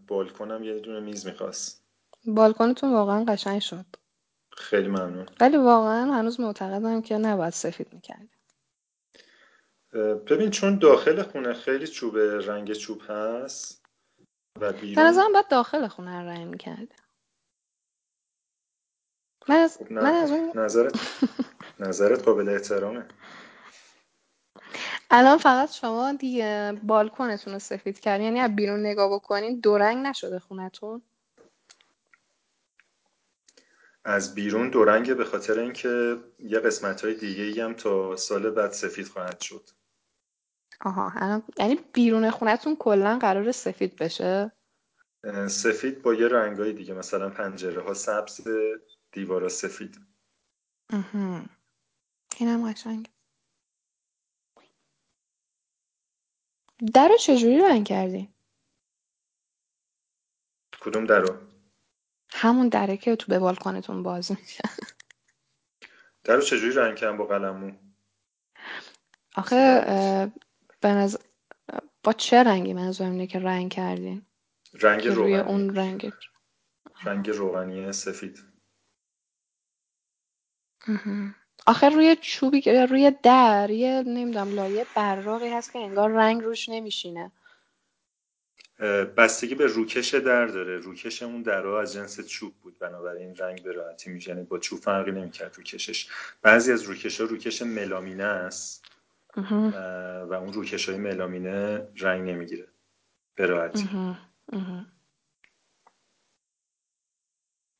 بالکنم 0.07 0.65
یه 0.65 0.79
دونه 0.79 1.01
میز 1.01 1.27
می‌خواست. 1.27 1.85
بالکنتون 2.27 2.93
واقعا 2.93 3.25
قشنگ 3.25 3.61
شد. 3.61 3.87
خیلی 4.57 4.89
ممنون. 4.89 5.27
ولی 5.41 5.57
واقعا 5.57 6.13
هنوز 6.13 6.41
معتقدم 6.41 7.03
که 7.03 7.19
نباید 7.19 7.53
سفید 7.53 7.95
می‌کردی 7.95 8.31
ببین 10.27 10.51
چون 10.51 10.79
داخل 10.79 11.23
خونه 11.23 11.55
خیلی 11.55 11.87
چوب 11.87 12.17
رنگ 12.19 12.73
چوب 12.73 13.03
هست 13.09 13.85
و 14.61 14.73
بیرون 14.73 15.07
نظرم 15.07 15.33
باید 15.33 15.49
داخل 15.49 15.89
خونه 15.89 16.21
رنگ 16.21 16.49
می‌کرد 16.49 16.89
من 19.49 19.57
از, 19.57 19.79
خب، 19.79 19.93
نه. 19.93 20.03
من 20.03 20.15
از 20.15 20.31
اون 20.31 20.59
نظرت 20.59 20.95
نظرت 21.81 22.25
قابل 22.25 22.49
احترامه. 22.49 23.05
الان 25.11 25.39
فقط 25.39 25.73
شما 25.73 26.13
دیگه 26.13 26.81
بالکنتون 26.83 27.53
رو 27.53 27.59
سفید 27.59 28.01
کردین 28.01 28.27
یعنی 28.27 28.41
از 28.41 28.57
بیرون 28.57 28.81
نگاه 28.81 29.15
بکنین 29.15 29.61
دو 29.61 29.79
رنگ 29.79 30.07
نشده 30.07 30.39
خونتون. 30.39 31.03
از 34.05 34.35
بیرون 34.35 34.71
دو 34.71 34.85
رنگه 34.85 35.15
به 35.15 35.25
خاطر 35.25 35.59
اینکه 35.59 36.17
یه 36.39 36.61
قسمت 36.61 37.05
های 37.05 37.15
دیگه 37.15 37.43
ای 37.43 37.61
هم 37.61 37.75
تا 37.75 38.17
سال 38.17 38.51
بعد 38.51 38.73
سفید 38.73 39.09
خواهد 39.09 39.41
شد. 39.41 39.71
آها 40.81 41.13
الان 41.17 41.43
یعنی 41.59 41.79
بیرون 41.93 42.31
خونتون 42.31 42.77
کلا 42.77 43.19
قرار 43.19 43.53
سفید 43.53 43.97
بشه؟ 43.97 44.53
سفید 45.49 46.03
با 46.03 46.15
یه 46.15 46.29
رنگای 46.29 46.73
دیگه 46.73 46.95
مثلا 46.95 47.31
پنجره 47.31 47.83
ها 47.83 47.95
سبز 47.95 48.49
دیوارا 49.13 49.49
سفید. 49.49 50.01
اینم 52.39 52.73
قشنگ 52.73 53.11
در 56.95 57.09
رو 57.09 57.17
چجوری 57.17 57.59
رنگ 57.59 57.87
کردی؟ 57.87 58.35
کدوم 60.81 61.05
در 61.05 61.21
رو؟ 61.21 61.54
همون 62.37 62.69
دره 62.69 62.97
که 62.97 63.17
تو 63.17 63.27
به 63.29 63.39
بالکانتون 63.39 64.03
باز 64.03 64.33
میشه. 64.33 64.63
در 66.25 66.41
چجوری 66.41 66.75
رنگ 66.75 66.97
کردم 66.97 67.17
با 67.17 67.25
قلمو؟ 67.25 67.73
آخه 69.37 69.81
به 70.81 71.09
با 72.03 72.13
چه 72.13 72.43
رنگی 72.43 72.73
منظورم 72.73 73.11
اینه 73.11 73.27
که 73.27 73.39
رنگ 73.39 73.73
کردین؟ 73.73 74.27
رنگ 74.73 75.07
روغنی 75.09 75.15
روی 75.15 75.37
اون 75.37 75.77
رنگ 75.77 76.13
رنگ 77.05 77.31
روغنی 77.31 77.93
سفید. 77.93 78.39
آخه 81.67 81.89
روی 81.89 82.17
چوبی 82.17 82.61
که 82.61 82.87
روی 82.87 83.13
در 83.23 83.71
یه 83.71 84.03
نمی‌دونم 84.07 84.55
لایه 84.55 84.87
براقی 84.95 85.49
هست 85.49 85.73
که 85.73 85.79
انگار 85.79 86.11
رنگ 86.11 86.43
روش 86.43 86.69
نمیشینه. 86.69 87.33
بستگی 89.17 89.55
به 89.55 89.67
روکش 89.67 90.15
در 90.15 90.47
داره. 90.47 90.79
روکش 90.79 91.23
اون 91.23 91.43
درها 91.43 91.81
از 91.81 91.93
جنس 91.93 92.21
چوب 92.21 92.55
بود. 92.55 92.79
بنابراین 92.79 93.37
رنگ 93.37 93.63
به 93.63 93.73
راحتی 93.73 94.11
میشه 94.11 94.31
یعنی 94.31 94.43
با 94.43 94.59
چوب 94.59 94.81
فرقی 94.81 95.13
نمی‌کرد 95.13 95.57
روکشش. 95.57 96.09
بعضی 96.43 96.73
از 96.73 96.83
روکش 96.83 97.21
ها 97.21 97.27
روکش 97.27 97.63
ملامینه 97.63 98.25
است. 98.25 98.85
و 99.37 100.35
اون 100.35 100.53
روکش 100.53 100.89
های 100.89 100.99
ملامینه 100.99 101.89
رنگ 101.97 102.31
نمی‌گیره. 102.31 102.69
به 103.35 103.47
راحتی. 103.47 103.89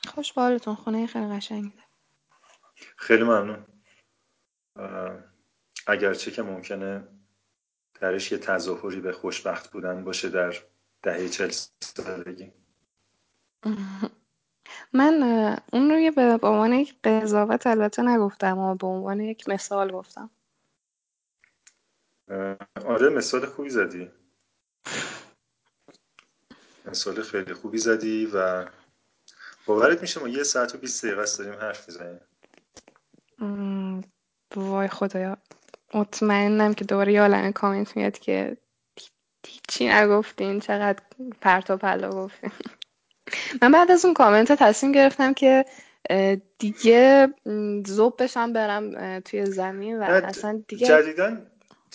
خوش 0.09 0.33
بالتون 0.33 0.75
خونه 0.75 1.07
خیلی 1.07 1.27
قشنگه. 1.27 1.73
خیلی 2.97 3.23
ممنون. 3.23 3.67
اگرچه 5.87 6.31
که 6.31 6.43
ممکنه 6.43 7.09
درش 8.01 8.33
یه 8.33 8.39
تظاهری 8.39 9.01
به 9.01 9.13
خوشبخت 9.13 9.71
بودن 9.71 10.05
باشه 10.05 10.29
در 10.29 10.55
دهه 11.05 11.29
چل 11.29 11.51
سالگی. 11.81 12.53
من 14.93 15.23
اون 15.73 15.91
رو 15.91 16.11
به 16.39 16.49
عنوان 16.49 16.73
یک 16.73 16.95
قضاوت 17.05 17.67
البته 17.67 18.03
نگفتم 18.03 18.59
و 18.59 18.75
به 18.75 18.87
عنوان 18.87 19.21
یک 19.21 19.49
مثال 19.49 19.93
گفتم. 19.93 20.31
آره 22.85 23.09
مثال 23.09 23.47
خوبی 23.47 23.71
زدی. 23.71 24.11
مثال 26.87 27.23
خیلی 27.23 27.55
خوبی 27.55 27.79
زدی 27.79 28.27
و 28.27 28.69
باورت 29.67 30.01
میشه 30.01 30.21
ما 30.21 30.29
یه 30.29 30.43
ساعت 30.43 30.75
و 30.75 30.79
بیست 30.79 31.05
دقیقه 31.05 31.25
داریم 31.39 31.61
حرف 31.61 31.89
می‌زنیم. 31.89 32.21
وای 34.57 34.89
خدایا. 34.89 35.37
مطمئنم 35.95 36.75
که 36.75 36.85
دوباره 36.85 37.13
یه 37.13 37.21
عالمه 37.21 37.53
کامنت 37.53 37.97
میاد 37.97 38.19
که 38.19 38.57
چی 39.69 39.89
نگفتین. 39.89 40.61
چقدر 40.61 41.03
پرتا 41.41 41.77
پلا 41.77 42.11
گفتین. 42.11 42.51
من 43.63 43.73
بعد 43.73 43.91
از 43.91 44.05
اون 44.05 44.15
کامنت 44.15 44.53
تصمیم 44.53 44.93
گرفتم 44.93 45.35
که 45.35 45.65
دیگه 46.59 47.29
زوب 47.87 48.23
بشم 48.23 48.53
برم 48.53 49.21
توی 49.21 49.47
زمین 49.47 49.99
و 49.99 50.03
اصلا 50.03 50.63
دیگه 50.69 50.87
جدیدن 50.87 51.47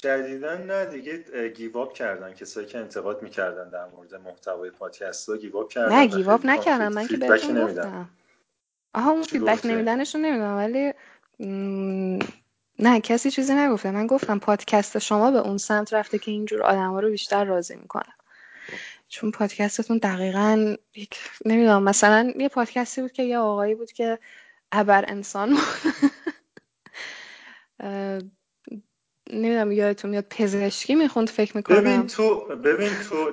جدیدن 0.04 0.66
نه 0.66 0.86
دیگه 0.86 1.50
گیواب 1.50 1.94
کردن. 1.94 2.34
کسایی 2.34 2.68
که 2.68 2.78
انتقاد 2.78 3.24
می‌کردن 3.24 3.70
در 3.70 3.86
مورد 3.86 4.16
محتوای 4.16 4.70
پادکست 4.70 5.30
ها 5.30 5.38
گیواب 5.38 5.70
کردن 5.70 5.96
نه 5.96 6.08
گیواب 6.08 6.46
نکردم. 6.46 6.94
من 6.94 7.08
که 7.08 7.18
بهتون 7.18 7.66
گفتم. 7.66 8.10
آها 8.94 9.12
اون 9.12 9.24
فیدبک 9.24 9.66
نمیدنش 9.66 10.16
رو 10.16 10.22
نمی‌دونم 10.22 10.58
ولی 10.58 10.94
نه 12.80 13.02
کسی 13.02 13.32
چیزی 13.32 13.54
نگفته. 13.54 13.92
من 13.92 14.08
گفتم 14.08 14.40
پادکست 14.40 15.00
شما 15.00 15.32
به 15.32 15.40
اون 15.40 15.58
سمت 15.58 15.94
رفته 15.94 16.20
که 16.20 16.32
اینجور 16.32 16.64
آدم 16.64 16.92
ها 16.92 17.00
رو 17.00 17.10
بیشتر 17.10 17.44
راضی 17.46 17.76
می‌کنه 17.76 18.14
چون 19.08 19.32
پادکستتون 19.32 19.98
دقیقا 19.98 20.76
یک 20.96 21.18
نمی‌دونم 21.46 21.84
مثلا 21.84 22.34
یه 22.38 22.50
پادکستی 22.50 23.02
بود 23.02 23.12
که 23.12 23.24
یه 23.24 23.38
آقایی 23.38 23.76
بود 23.76 23.92
که 23.92 24.20
ابر 24.72 25.06
انسان 25.08 25.58
نمی‌دونم 29.34 29.72
یادتون 29.72 30.12
میاد 30.12 30.26
پزشکی 30.30 30.96
می‌خوند 30.96 31.30
فکر 31.30 31.58
می‌کنم. 31.58 31.78
ببین 31.78 32.08
تو 32.08 32.46
ببین 32.46 32.90
تو 33.10 33.32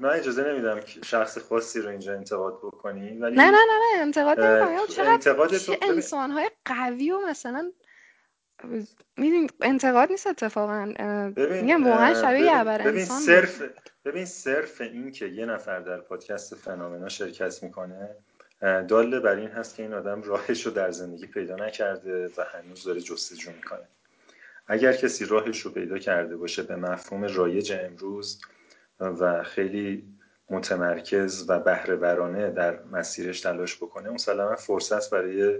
من 0.00 0.10
اجازه 0.10 0.52
نمیدم 0.52 0.80
شخص 1.04 1.38
خاصی 1.38 1.80
رو 1.80 1.90
اینجا 1.90 2.14
انتقاد 2.14 2.58
بکنی 2.58 3.18
ولی 3.18 3.36
نه 3.36 3.44
نه 3.44 3.50
نه 3.50 3.78
نه 3.94 4.02
انتقاد 4.02 4.40
نمی‌کنم. 4.40 4.86
چقدر 4.86 5.12
انتقاد 5.12 5.56
تو 5.58 5.74
انسانهای 5.82 6.50
قوی 6.64 7.10
و 7.10 7.18
مثلا 7.26 7.72
می‌دونی 9.16 9.46
انتقاد 9.60 10.10
نیست 10.10 10.26
اتفاقا. 10.26 10.84
میگم 11.36 11.86
واقعا 11.86 12.14
شبیه 12.14 12.40
یعبر 12.40 12.78
ببین 12.78 13.00
انسان 13.00 13.20
صرف 13.20 13.62
ببین 14.04 14.24
صرف 14.24 14.80
این 14.80 15.10
که 15.10 15.26
یه 15.26 15.46
نفر 15.46 15.80
در 15.80 16.00
پادکست 16.00 16.54
فنامنا 16.54 17.08
شرکت 17.08 17.62
می‌کنه 17.62 18.10
داله 18.88 19.20
بر 19.20 19.36
این 19.36 19.48
هست 19.48 19.76
که 19.76 19.82
این 19.82 19.94
آدم 19.94 20.22
راهش 20.22 20.66
رو 20.66 20.72
در 20.72 20.90
زندگی 20.90 21.26
پیدا 21.26 21.56
نکرده 21.56 22.30
و 22.36 22.44
هنوز 22.52 22.84
داره 22.84 23.00
جستجو 23.00 23.50
می‌کنه. 23.50 23.88
اگر 24.66 24.92
کسی 24.92 25.24
راهش 25.24 25.60
رو 25.60 25.70
پیدا 25.70 25.98
کرده 25.98 26.36
باشه 26.36 26.62
به 26.62 26.76
مفهوم 26.76 27.24
رایج 27.24 27.72
امروز 27.72 28.40
و 29.00 29.42
خیلی 29.42 30.04
متمرکز 30.50 31.44
و 31.48 31.60
بهره 31.60 32.50
در 32.50 32.82
مسیرش 32.82 33.40
تلاش 33.40 33.76
بکنه 33.76 34.10
مسلما 34.10 34.56
فرصت 34.56 35.10
برای 35.10 35.58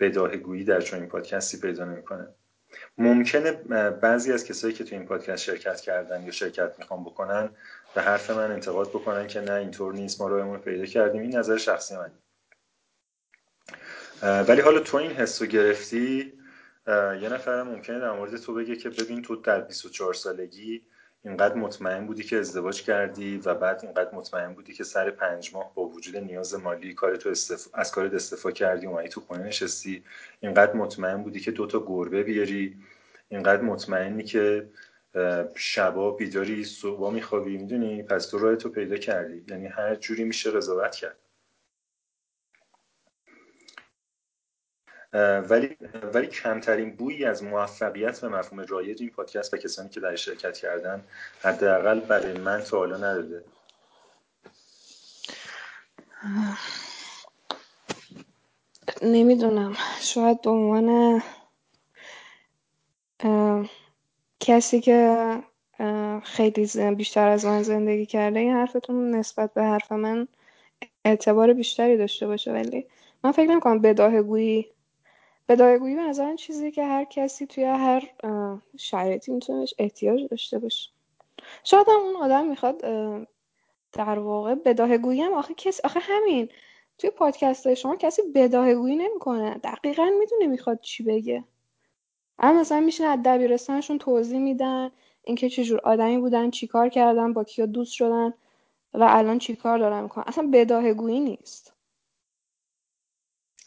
بداهگویی 0.00 0.64
در 0.64 0.80
چنین 0.80 1.08
پادکستی 1.08 1.60
پیدا 1.60 1.84
نمی‌کنه. 1.84 2.28
ممکنه 2.98 3.52
بعضی 3.90 4.32
از 4.32 4.44
کسایی 4.44 4.74
که 4.74 4.84
تو 4.84 4.96
این 4.96 5.06
پادکست 5.06 5.42
شرکت 5.42 5.80
کردن 5.80 6.22
یا 6.22 6.30
شرکت 6.30 6.74
می‌خوان 6.78 7.04
بکنن 7.04 7.50
به 7.94 8.02
حرف 8.02 8.30
من 8.30 8.50
انتقاد 8.50 8.88
بکنن 8.88 9.26
که 9.26 9.40
نه 9.40 9.52
اینطور 9.52 9.94
نیست 9.94 10.20
ما 10.20 10.28
رو 10.28 10.58
پیدا 10.58 10.86
کردیم. 10.86 11.22
این 11.22 11.36
نظر 11.36 11.56
شخصی 11.56 11.94
من 11.96 12.10
ولی 14.22 14.60
حالا 14.60 14.80
تو 14.80 14.96
این 14.96 15.10
حس 15.10 15.42
گرفتی 15.42 16.32
یه 17.20 17.28
نفر 17.28 17.62
ممکنه 17.62 17.98
در 17.98 18.12
مورد 18.12 18.36
تو 18.36 18.54
بگه 18.54 18.76
که 18.76 18.90
ببین 18.90 19.22
تو 19.22 19.36
در 19.36 19.60
24 19.60 20.14
سالگی 20.14 20.82
اینقدر 21.24 21.54
مطمئن 21.54 22.06
بودی 22.06 22.22
که 22.22 22.36
ازدواج 22.36 22.82
کردی 22.82 23.36
و 23.38 23.54
بعد 23.54 23.80
اینقدر 23.82 24.14
مطمئن 24.14 24.54
بودی 24.54 24.72
که 24.72 24.84
سر 24.84 25.10
پنج 25.10 25.54
ماه 25.54 25.74
با 25.74 25.82
وجود 25.82 26.16
نیاز 26.16 26.54
مالی 26.54 26.94
کار 26.94 27.16
تو 27.16 27.28
استف... 27.28 27.66
از 27.74 27.92
کارت 27.92 28.14
استفا 28.14 28.50
کردی 28.50 28.86
اومدی 28.86 29.08
تو 29.08 29.20
خونه 29.20 29.42
نشستی؟ 29.42 30.04
اینقدر 30.40 30.72
مطمئن 30.72 31.22
بودی 31.22 31.40
که 31.40 31.50
دوتا 31.50 31.84
گربه 31.86 32.22
بیاری؟ 32.22 32.76
اینقدر 33.28 33.62
مطمئنی 33.62 34.22
که 34.22 34.70
شبا 35.54 36.10
بیداری 36.10 36.64
صبح 36.64 37.12
میخوابی؟ 37.12 37.58
می‌دونی؟ 37.58 38.02
پس 38.02 38.26
تو 38.26 38.38
راه 38.38 38.56
تو 38.56 38.68
پیدا 38.68 38.96
کردی. 38.96 39.44
یعنی 39.48 39.66
هر 39.66 39.94
جوری 39.94 40.24
میشه 40.24 40.50
رضاوت 40.50 40.94
کرد. 40.94 41.19
ولی 45.12 45.76
ولی 46.14 46.26
کمترین 46.26 46.96
بویی 46.96 47.24
از 47.24 47.44
موفقیت 47.44 48.20
به 48.20 48.28
مفهوم 48.28 48.64
رایج 48.68 49.02
این 49.02 49.10
پادکست 49.10 49.54
و 49.54 49.56
کسانی 49.56 49.88
که 49.88 50.00
در 50.00 50.16
شرکت 50.16 50.56
کردن 50.56 51.04
حداقل 51.40 52.00
برای 52.00 52.38
من 52.38 52.60
تا 52.60 52.78
حالا 52.78 52.96
نداده. 52.96 53.44
نمی‌دونم. 59.02 59.76
شاید 60.00 60.42
به 60.42 60.50
عنوان 60.50 61.22
کسی 64.40 64.80
که 64.80 65.16
خیلی 66.24 66.94
بیشتر 66.94 67.28
از 67.28 67.44
من 67.44 67.62
زندگی 67.62 68.06
کرده 68.06 68.38
این 68.38 68.52
حرفتون 68.52 69.14
نسبت 69.14 69.54
به 69.54 69.62
حرف 69.62 69.92
من 69.92 70.28
اعتبار 71.04 71.52
بیشتری 71.52 71.96
داشته 71.96 72.26
باشه 72.26 72.52
ولی 72.52 72.86
من 73.24 73.32
فکر 73.32 73.50
نمی‌کنم 73.50 73.78
بداهگویی 73.78 74.66
بداهه‌گویی 75.50 75.96
به 75.96 76.02
نظرم 76.02 76.36
چیزی 76.36 76.70
که 76.70 76.84
هر 76.84 77.04
کسی 77.04 77.46
توی 77.46 77.64
هر 77.64 78.10
شرایطی 78.78 79.32
می‌تونه 79.32 79.66
احتیاج 79.78 80.28
داشته 80.30 80.58
باشه. 80.58 80.90
شاید 81.64 81.86
هم 81.88 82.00
اون 82.00 82.16
آدم 82.16 82.46
می‌خواد 82.46 82.78
در 83.92 84.18
واقع 84.18 84.54
بداهه‌گویی 84.54 85.20
هم 85.22 85.32
آخه 85.32 85.54
کسی 85.54 85.82
آخه 85.84 86.00
همین 86.02 86.48
توی 86.98 87.10
پادکست 87.10 87.74
شما 87.74 87.96
کسی 87.96 88.22
بداهه‌گویی 88.34 88.96
نمی‌کنه. 88.96 89.54
دقیقا 89.54 90.10
می‌دونه 90.20 90.46
می‌خواد 90.46 90.80
چی 90.80 91.02
بگه. 91.02 91.44
اما 92.38 92.60
مثلا 92.60 92.80
میشین 92.80 93.06
از 93.06 93.18
دبیرستانشون 93.24 93.98
توضیح 93.98 94.38
میدن 94.38 94.90
اینکه 95.24 95.48
چجور 95.48 95.80
آدمی 95.84 96.18
بودن 96.18 96.50
چیکار 96.50 96.88
کردن 96.88 97.32
با 97.32 97.44
کیا 97.44 97.66
دوست 97.66 97.92
شدن 97.92 98.34
و 98.94 99.06
الان 99.10 99.38
چیکار 99.38 99.78
دارن 99.78 100.02
می‌کنن. 100.02 100.24
اصلا 100.26 100.50
بداهه‌گویی 100.52 101.20
نیست. 101.20 101.72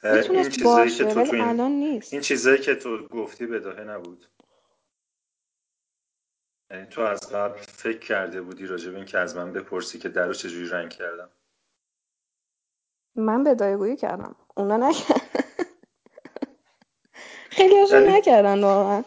این 0.03 0.49
چیزایی 0.49 0.91
که 0.91 1.05
تو, 1.05 1.25
تو 1.25 1.35
این... 1.35 1.43
الان 1.43 1.71
نیست. 1.71 2.13
این 2.13 2.21
چیزایی 2.21 2.57
که 2.57 2.75
تو 2.75 3.07
گفتی 3.07 3.45
بداهه 3.45 3.81
نبود. 3.81 4.25
یعنی 6.71 6.85
تو 6.85 7.01
از 7.01 7.31
قبل 7.31 7.57
فکر 7.57 7.99
کرده 7.99 8.41
بودی 8.41 8.65
راجع 8.65 8.91
به 8.91 8.97
این 8.97 9.05
که 9.05 9.17
از 9.17 9.35
من 9.35 9.53
بپرسی 9.53 9.99
که 9.99 10.09
در 10.09 10.27
رو 10.27 10.33
چجوری 10.33 10.69
رنگ 10.69 10.89
کردم. 10.89 11.29
من 13.15 13.43
بداهه‌گویی 13.43 13.95
کردم. 13.95 14.35
اونا 14.57 14.77
نکردن. 14.77 15.21
خیلی 17.57 17.79
هاشون 17.79 18.03
یعنی... 18.03 18.17
نکردن 18.17 18.63
واقعا. 18.63 19.03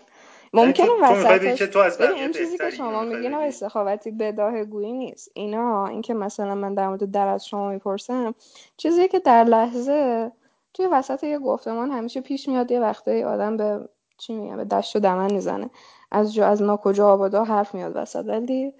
ممکنه 0.53 0.87
یعنی 0.87 1.01
وسطش 1.03 1.59
تو 1.59 1.79
از 1.79 1.99
ببین 1.99 2.17
این 2.17 2.33
چیزی 2.33 2.59
که 2.59 2.71
شما 2.71 3.03
میگین 3.03 3.35
استخابتی 3.35 4.11
بداه 4.11 4.65
گویی 4.65 4.93
نیست. 4.93 5.31
اینا 5.35 5.87
اینکه 5.87 6.15
مثلا 6.15 6.55
من 6.55 6.75
در 6.75 6.89
مورد 6.89 7.11
در 7.11 7.27
از 7.27 7.47
شما 7.47 7.71
می‌پرسم 7.71 8.35
چیزی 8.77 9.09
که 9.09 9.19
در 9.19 9.45
لحظه 9.45 10.33
توی 10.77 10.87
وسط 10.87 11.25
یه 11.25 11.39
گفتمان 11.39 11.91
همیشه 11.91 12.21
پیش 12.21 12.49
میاد 12.49 12.71
یه 12.71 12.81
وقته 12.81 13.27
آدم 13.27 13.57
به 13.57 13.89
چی 14.19 14.35
میگم 14.35 14.57
به 14.57 14.65
دشت 14.65 14.97
و 14.97 15.01
دمن 15.01 15.33
می‌زنه. 15.33 15.71
از 16.11 16.35
جو 16.35 16.43
از 16.43 16.63
ناکجا 16.63 17.09
آبادا 17.09 17.45
حرف 17.45 17.75
میاد 17.75 17.93
وسط. 17.95 18.25
ولی 18.25 18.73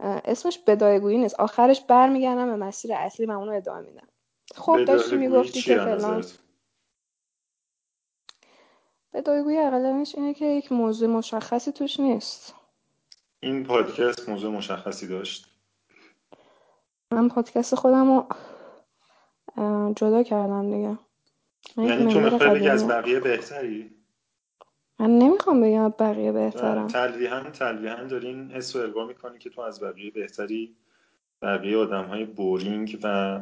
اسمش 0.00 0.58
بدایگویی 0.58 1.18
نیست. 1.18 1.40
آخرش 1.40 1.80
برمیگردم 1.80 2.46
به 2.46 2.56
مسیر 2.56 2.92
اصلی 2.94 3.26
و 3.26 3.30
اونو 3.30 3.52
ادامه 3.52 3.80
میدم. 3.80 4.08
خب 4.54 4.84
داشتی 4.84 5.16
می‌گفتی 5.16 5.62
که 5.62 5.74
فلان 5.74 6.24
بدایگویی 9.14 9.58
اقلمش 9.58 10.14
اینه 10.14 10.34
که 10.34 10.44
یک 10.44 10.72
موضوع 10.72 11.08
مشخصی 11.08 11.72
توش 11.72 12.00
نیست. 12.00 12.54
این 13.40 13.64
پادکست 13.64 14.28
موضوع 14.28 14.52
مشخصی 14.52 15.06
داشت؟ 15.08 15.46
من 17.10 17.28
پادکست 17.28 17.74
خودم 17.74 18.16
رو 18.16 18.26
جدا 19.96 20.22
کردم 20.22 20.70
دیگه. 20.70 20.98
یعنی 21.76 22.12
تو 22.12 22.20
می‌خوای 22.20 22.50
بگی 22.50 22.68
از 22.68 22.88
بقیه 22.88 23.20
بهتری؟ 23.20 23.90
من 25.00 25.18
نمی‌خوام 25.18 25.60
بگم 25.60 25.88
بقیه 25.88 26.32
بهترم. 26.32 26.86
تلویحا 26.86 27.40
تلویحا 27.40 28.04
داری 28.04 28.26
این 28.26 28.50
حس 28.50 28.76
رو 28.76 29.06
می‌کنی 29.06 29.38
که 29.38 29.50
تو 29.50 29.60
از 29.60 29.80
بقیه 29.80 30.10
بهتری. 30.10 30.76
بقیه 31.42 31.76
آدم 31.76 32.04
های 32.04 32.24
بورینگ 32.24 32.98
و 33.02 33.40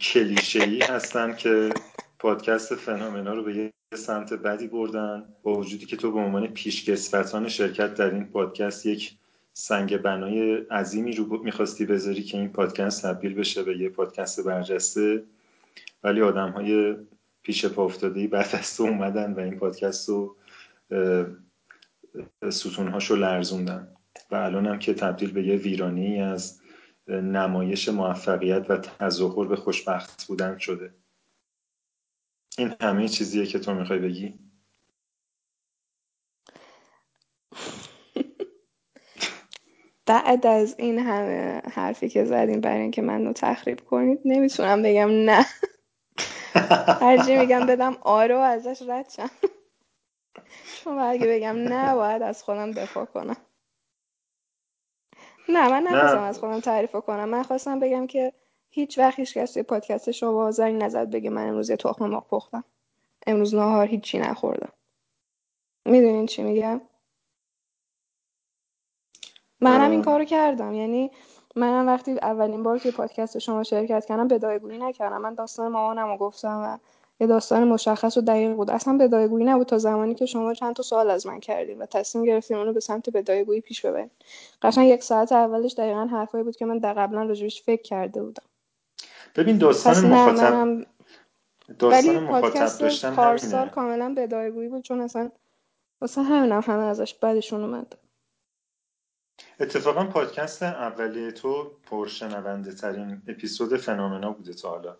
کلیشه 0.00 0.62
ای 0.62 0.82
هستن 0.82 1.34
که 1.34 1.70
پادکست 2.18 2.74
فنومنا 2.74 3.34
رو 3.34 3.42
به 3.42 3.56
یه 3.56 3.72
سمت 3.94 4.32
بدی 4.32 4.66
بردن. 4.66 5.24
با 5.42 5.54
وجودی 5.54 5.86
که 5.86 5.96
تو 5.96 6.12
به 6.12 6.18
عنوان 6.18 6.46
پیشکسوتان 6.46 7.48
شرکت 7.48 7.94
در 7.94 8.14
این 8.14 8.24
پادکست 8.24 8.86
یک 8.86 9.16
سنگ 9.52 9.96
بنای 9.96 10.54
عظیمی 10.54 11.12
رو 11.12 11.42
می‌خواستی 11.42 11.86
بذاری 11.86 12.22
که 12.22 12.38
این 12.38 12.48
پادکست 12.48 13.06
تبدیل 13.06 13.34
بشه 13.34 13.62
به 13.62 13.78
یه 13.78 13.88
پادکست 13.88 14.44
برجسته. 14.44 15.22
ولی 16.02 16.22
آدم 16.22 16.50
های 16.50 16.96
پیش 17.42 17.66
پا 17.66 17.84
افتاده 17.84 18.26
بعد 18.26 18.48
از 18.52 18.76
تو 18.76 18.82
اومدن 18.82 19.32
و 19.32 19.40
این 19.40 19.58
پادکست 19.58 20.08
رو 20.08 20.36
ستونهاش 22.50 23.10
رو 23.10 23.16
لرزوندن. 23.16 23.94
و 24.30 24.34
الان 24.34 24.66
هم 24.66 24.78
که 24.78 24.94
تبدیل 24.94 25.32
به 25.32 25.42
یه 25.42 25.56
ویرانی 25.56 26.22
از 26.22 26.60
نمایش 27.08 27.88
موفقیت 27.88 28.66
و 28.68 28.76
تظاهر 28.76 29.46
به 29.48 29.56
خوشبخت 29.56 30.26
بودن 30.26 30.58
شده. 30.58 30.94
این 32.58 32.74
همه 32.80 33.08
چیزیه 33.08 33.46
که 33.46 33.58
تو 33.58 33.74
می‌خوای 33.74 33.98
بگی؟ 33.98 34.38
بعد 40.06 40.46
از 40.46 40.74
این 40.78 40.98
همه 40.98 41.62
حرفی 41.72 42.08
که 42.08 42.24
زدیم 42.24 42.60
برای 42.60 42.80
اینکه 42.80 43.02
منو 43.02 43.32
تخریب 43.32 43.80
کنید 43.80 44.20
نمی‌تونم 44.24 44.82
بگم 44.82 45.08
نه. 45.10 45.46
هرچی 47.00 47.36
میگم 47.36 47.66
بدم 47.66 47.96
آره 48.00 48.34
و 48.34 48.38
ازش 48.38 48.82
رد 48.88 49.10
شم. 49.10 49.30
چون 50.84 50.98
اگه 50.98 51.26
بگم 51.26 51.56
نه 51.56 51.94
باید 51.94 52.22
از 52.22 52.42
خودم 52.42 52.70
دفاع 52.70 53.04
کنم. 53.04 53.36
نه 55.48 55.68
من 55.68 55.82
نخواستم 55.82 56.22
از 56.22 56.38
خودم 56.38 56.60
تعریف 56.60 56.92
کنم. 56.96 57.28
من 57.28 57.42
خواستم 57.42 57.80
بگم 57.80 58.06
که 58.06 58.32
هیچ 58.70 58.98
وقت 58.98 59.18
هیچ 59.18 59.38
کسی 59.38 59.62
پادکست 59.62 60.10
شما 60.10 60.50
زنگ 60.50 60.82
نزد 60.82 61.10
بگه 61.10 61.30
من 61.30 61.48
امروز 61.48 61.70
یه 61.70 61.76
تخم 61.76 62.06
مرغ 62.06 62.28
پختم. 62.28 62.64
امروز 63.26 63.54
نهار 63.54 63.86
هیچی 63.86 64.18
نخوردم. 64.18 64.72
می‌دونین 65.84 66.26
چی 66.26 66.42
میگم؟ 66.42 66.80
منم 69.60 69.90
این 69.90 70.02
کارو 70.02 70.24
کردم. 70.24 70.74
یعنی 70.74 71.10
منم 71.58 71.86
وقتی 71.86 72.12
اولین 72.12 72.62
بار 72.62 72.78
توی 72.78 72.90
پادکست 72.90 73.38
شما 73.38 73.62
شرکت 73.62 74.04
کردم 74.04 74.28
بدایگویی 74.28 74.78
نکردم. 74.78 75.20
من 75.20 75.34
داستان 75.34 75.72
مامانم 75.72 76.08
رو 76.08 76.16
گفتم 76.16 76.62
و 76.64 76.78
یه 77.20 77.26
داستان 77.26 77.68
مشخص 77.68 78.16
و 78.16 78.20
دقیق 78.20 78.52
بود. 78.52 78.70
اصلا 78.70 78.98
بدایگویی 78.98 79.44
نبود 79.44 79.66
تا 79.66 79.78
زمانی 79.78 80.14
که 80.14 80.26
شما 80.26 80.54
چند 80.54 80.74
تا 80.74 80.82
سوال 80.82 81.10
از 81.10 81.26
من 81.26 81.40
کردیم 81.40 81.80
و 81.80 81.86
تصمیم 81.86 82.24
گرفتیم 82.24 82.58
اونو 82.58 82.72
به 82.72 82.80
سمت 82.80 83.10
بدایگویی 83.10 83.60
پیش 83.60 83.86
ببریم 83.86 84.10
قشنگ 84.62 84.88
یک 84.88 85.02
ساعت 85.02 85.32
اولش 85.32 85.74
دقیقا 85.74 86.06
حرفایی 86.06 86.44
بود 86.44 86.56
که 86.56 86.66
من 86.66 86.78
در 86.78 86.92
قبلا 86.92 87.22
راجبش 87.22 87.62
فکر 87.62 87.82
کرده 87.82 88.22
بودم. 88.22 88.42
ببین 89.36 89.58
داستان 89.58 90.06
مخاطب 90.06 90.86
داستان 91.78 92.16
ولی 92.16 92.26
مخاطب 92.26 92.78
داشتن 92.78 93.14
پارسال 93.14 93.68
کاملا 93.68 94.14
بدایگویی 94.16 94.68
بود 94.68 94.82
چون 94.82 95.00
اصلا 95.00 95.30
واسه 96.00 96.22
همینم 96.22 96.60
همه 96.66 96.82
ازش 96.82 97.14
بعدشون 97.14 97.64
اومد. 97.64 97.96
اتفاقا 99.60 100.04
پادکست 100.04 100.62
اولیه 100.62 101.30
تو 101.30 101.70
پرشنونده 101.86 102.74
ترین 102.74 103.22
اپیزود 103.28 103.76
فنامنا 103.76 104.32
بوده 104.32 104.54
تا 104.54 104.70
حالا. 104.70 104.96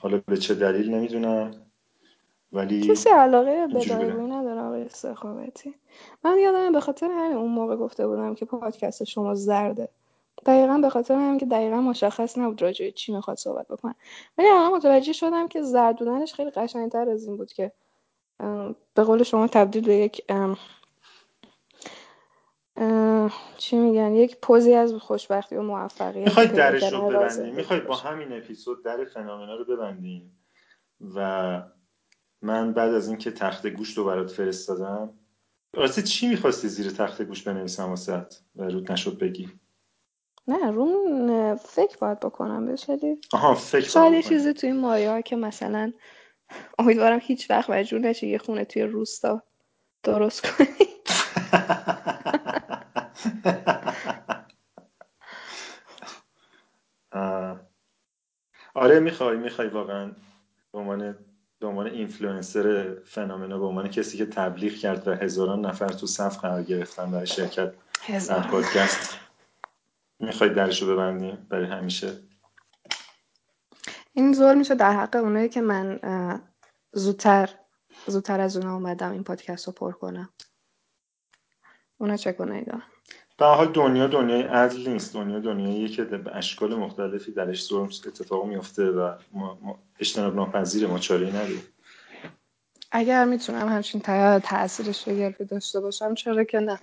حالا 0.00 0.22
به 0.26 0.36
چه 0.36 0.54
دلیل 0.54 0.94
نمی‌دونم 0.94 1.66
ولی 2.52 2.88
کسی 2.88 3.10
علاقه 3.10 3.66
به 3.66 3.84
دایگویی 3.86 4.26
نداره 4.26 4.60
آقای 4.60 4.88
سخاوتی 4.88 5.74
من 6.24 6.38
یادم 6.38 6.72
به 6.72 6.80
خاطر 6.80 7.06
همین 7.06 7.36
اون 7.36 7.50
موقع 7.50 7.76
گفته 7.76 8.06
بودم 8.06 8.34
که 8.34 8.44
پادکست 8.44 9.04
شما 9.04 9.34
زرده. 9.34 9.88
دقیقا 10.46 10.78
به 10.78 10.90
خاطر 10.90 11.14
همین 11.14 11.38
که 11.38 11.46
دقیقا 11.46 11.80
مشخص 11.80 12.38
نبود 12.38 12.62
راجع 12.62 12.90
چی 12.90 13.12
می‌خواد 13.12 13.36
صحبت 13.36 13.68
بکنه. 13.68 13.94
ولی 14.38 14.48
الان 14.48 14.72
متوجه 14.72 15.12
شدم 15.12 15.48
که 15.48 15.62
زردوننش 15.62 16.34
خیلی 16.34 16.50
قشنگتر 16.50 17.08
از 17.10 17.24
این 17.24 17.36
بود 17.36 17.52
که 17.52 17.72
به 18.94 19.04
قول 19.04 19.22
شما 19.22 19.46
تبدیل 19.46 19.84
به 19.86 19.94
یک 19.94 20.22
چی 23.56 23.76
میگن؟ 23.76 24.14
یک 24.14 24.36
پوزی 24.42 24.74
از 24.74 24.94
خوشبختی 24.94 25.56
و 25.56 25.62
موفقیت 25.62 26.26
می‌خوای 26.26 26.46
درش 26.46 26.92
رو 26.92 27.08
ببندیم؟ 27.08 27.54
می‌خوای 27.54 27.80
با 27.80 27.96
همین 27.96 28.32
اپیزود 28.32 28.84
در 28.84 29.04
فنامنا 29.04 29.54
رو 29.54 29.64
ببندیم 29.64 30.44
و 31.14 31.62
من 32.42 32.72
بعد 32.72 32.94
از 32.94 33.08
اینکه 33.08 33.30
تخت 33.30 33.66
گوش 33.66 33.98
رو 33.98 34.04
برات 34.04 34.30
فرستادم 34.30 35.14
راستی 35.74 36.02
چی 36.02 36.28
می‌خواستی 36.28 36.68
زیر 36.68 36.90
تخت 36.90 37.22
گوش 37.22 37.42
بنویسم 37.42 37.88
واسه 37.88 38.26
و 38.56 38.64
رود 38.64 38.92
نشد 38.92 39.18
بگی. 39.18 39.48
نه 40.48 40.70
رو 40.70 41.56
فکر 41.56 41.96
باید 41.98 42.20
بکنم 42.20 42.66
بهش 42.66 42.86
آها 43.32 43.54
فکر 43.54 43.88
شاید 43.88 44.12
یه 44.12 44.22
چیزی 44.22 44.52
توی 44.52 44.70
این 44.70 44.80
مایه 44.80 45.10
ها 45.10 45.20
که 45.20 45.36
مثلا 45.36 45.92
امیدوارم 46.78 47.18
هیچ 47.22 47.50
وقت 47.50 47.70
مجبور 47.70 48.00
نشه 48.00 48.26
یه 48.26 48.38
خونه 48.38 48.64
توی 48.64 48.82
روستا 48.82 49.42
درست 50.02 50.46
کنی. 50.46 50.66
آره 58.74 59.00
می‌خوای 59.00 59.36
می‌خوای 59.36 59.68
واقعا 59.68 60.12
به 60.72 60.78
عنوان 60.78 61.16
به 61.58 61.66
عنوان 61.66 61.86
اینفلوئنسر 61.86 62.96
فنامنا 63.04 63.58
به 63.58 63.64
عنوان 63.64 63.88
کسی 63.88 64.18
که 64.18 64.26
تبلیغ 64.26 64.72
کرد 64.72 65.08
و 65.08 65.14
هزاران 65.14 65.66
نفر 65.66 65.88
تو 65.88 66.06
صف 66.06 66.38
قرار 66.38 66.62
گرفتن 66.62 67.10
برای 67.10 67.26
شرکت 67.26 67.72
در 68.28 68.40
پادکست 68.40 69.18
می‌خواید 70.18 70.54
درشو 70.54 70.86
ببندیم 70.86 71.46
برای 71.50 71.66
همیشه؟ 71.66 72.29
این 74.12 74.32
زور 74.32 74.54
میشه 74.54 74.74
در 74.74 74.92
حق 74.92 75.16
اونایی 75.16 75.48
که 75.48 75.60
من 75.60 76.00
زودتر 76.92 77.50
زودتر 78.06 78.40
از 78.40 78.56
اونا 78.56 78.74
اومدم 78.74 79.12
این 79.12 79.24
پادکست 79.24 79.66
رو 79.66 79.72
پر 79.72 79.92
کنم. 79.92 80.28
اونا 81.98 82.16
چه 82.16 82.32
کنه 82.32 82.64
دارم 82.64 82.82
به 83.38 83.46
حال 83.46 83.72
دنیا 83.72 84.06
دنیای 84.06 84.42
عدل 84.42 84.88
نیست. 84.88 85.14
دنیا 85.14 85.38
دنیاییه 85.38 85.88
که 85.88 86.04
به 86.04 86.36
اشکال 86.36 86.74
مختلفی 86.74 87.32
درش 87.32 87.66
ظلم 87.66 87.82
اتفاق 87.82 88.46
میفته 88.46 88.90
و 88.90 89.14
ما, 89.32 89.78
اجتناب 89.98 90.34
ناپذیر 90.34 90.86
ما 90.86 90.98
چاره 90.98 91.28
نداریم. 91.28 91.62
اگر 92.92 93.24
می‌تونم 93.24 93.68
همچین 93.68 94.00
تاثیر 94.40 94.92
شگرفی 94.92 95.44
داشته 95.44 95.80
باشم 95.80 96.14
چرا 96.14 96.44
که 96.44 96.58
نه. 96.60 96.78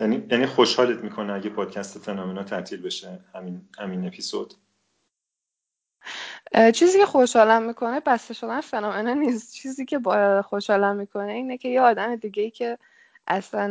یعنی 0.00 0.26
یعنی 0.30 0.46
خوشحالت 0.46 0.98
می‌کنه 0.98 1.32
اگه 1.32 1.50
پادکست 1.50 1.98
فنامنا 1.98 2.42
تعطیل 2.42 2.82
بشه؟ 2.82 3.20
همین 3.34 3.68
همین 3.78 4.06
اپیزود. 4.06 4.54
چیزی 6.74 6.98
که 6.98 7.06
خوشحالم 7.06 7.62
می‌کنه 7.62 8.00
بسته 8.00 8.34
شدن 8.34 8.60
فنامنا 8.60 9.14
نیست. 9.14 9.54
چیزی 9.54 9.84
که 9.84 9.98
با 9.98 10.42
خوشحالم 10.42 10.96
می‌کنه 10.96 11.32
اینه 11.32 11.58
که 11.58 11.68
یه 11.68 11.80
آدم 11.80 12.16
دیگه 12.16 12.42
ای 12.42 12.50
که 12.50 12.78
اصلا 13.26 13.68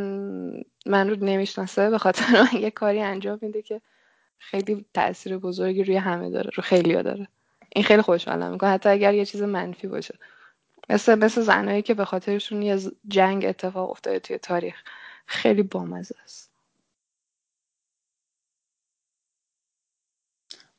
من 0.86 1.10
رو 1.10 1.16
نمی‌شناسه 1.24 1.90
به 1.90 1.98
خاطر 1.98 2.24
من 2.52 2.60
یه 2.60 2.70
کاری 2.70 3.00
انجام 3.00 3.38
میده 3.42 3.62
که 3.62 3.80
خیلی 4.38 4.84
تاثیر 4.94 5.38
بزرگی 5.38 5.84
روی 5.84 5.96
همه 5.96 6.30
داره 6.30 6.50
رو 6.56 6.62
خیلی 6.62 7.02
داره. 7.02 7.28
این 7.76 7.84
خیلی 7.84 8.02
خوشحالم 8.02 8.52
می‌کنه. 8.52 8.70
حتی 8.70 8.88
اگر 8.88 9.14
یه 9.14 9.24
چیز 9.24 9.42
منفی 9.42 9.86
باشه. 9.86 10.18
مثل 10.90 11.14
مثل 11.14 11.40
زنایی 11.42 11.82
که 11.82 11.94
به 11.94 12.04
خاطرشون 12.04 12.62
یه 12.62 12.78
جنگ 13.08 13.44
اتفاق 13.46 13.90
افتاده 13.90 14.18
توی 14.18 14.38
تاریخ. 14.38 14.76
خیلی 15.26 15.62
بامزه 15.62 16.14
است. 16.24 16.53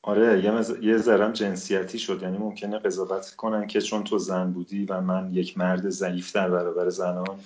آره 0.06 0.44
یه, 0.44 0.52
مز... 0.52 0.77
یه 0.82 0.98
ذرم 0.98 1.32
جنسیتی 1.32 1.99
شد. 1.99 2.22
یعنی 2.22 2.38
ممکنه 2.38 2.80
قضاوت 2.80 3.36
کنن 3.36 3.68
که 3.68 3.82
چون 3.82 4.03
تو 4.03 4.18
زن 4.18 4.52
بودی 4.52 4.86
و 4.86 5.02
من 5.02 5.34
یک 5.34 5.57
مرد 5.57 5.90
ضعیف 5.90 6.36
در 6.36 6.49
برابر 6.49 6.90
زنان 6.90 7.40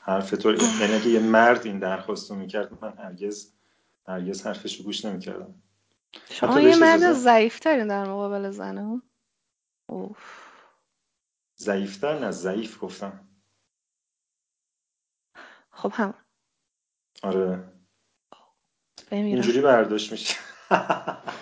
حرف 0.00 0.30
تو 0.30 0.52
یعنی 0.52 0.94
اگه 0.94 1.08
یه 1.08 1.20
مرد 1.20 1.66
این 1.66 1.78
درخواست 1.78 2.30
رو 2.30 2.36
می‌کرد 2.36 2.84
من 2.84 2.92
هرگز 2.98 3.52
هرگز 4.08 4.46
حرفش 4.46 4.76
رو 4.76 4.84
گوش 4.84 5.04
نمی‌کردم. 5.04 5.54
شما 6.30 6.60
یه 6.60 6.76
مرد 6.76 7.12
ضعیفترین 7.12 7.86
در 7.86 8.04
مقابل 8.04 8.50
زنه 8.50 9.02
اوف. 9.86 10.18
ضعیفتر 11.58 12.18
نه 12.18 12.30
ضعیف 12.30 12.78
گفتم. 12.80 13.20
خب 15.70 15.92
هم 15.94 16.14
آره. 17.22 17.64
اینجوری 19.10 19.60
برداشت 19.60 20.12
میشه. 20.12 20.34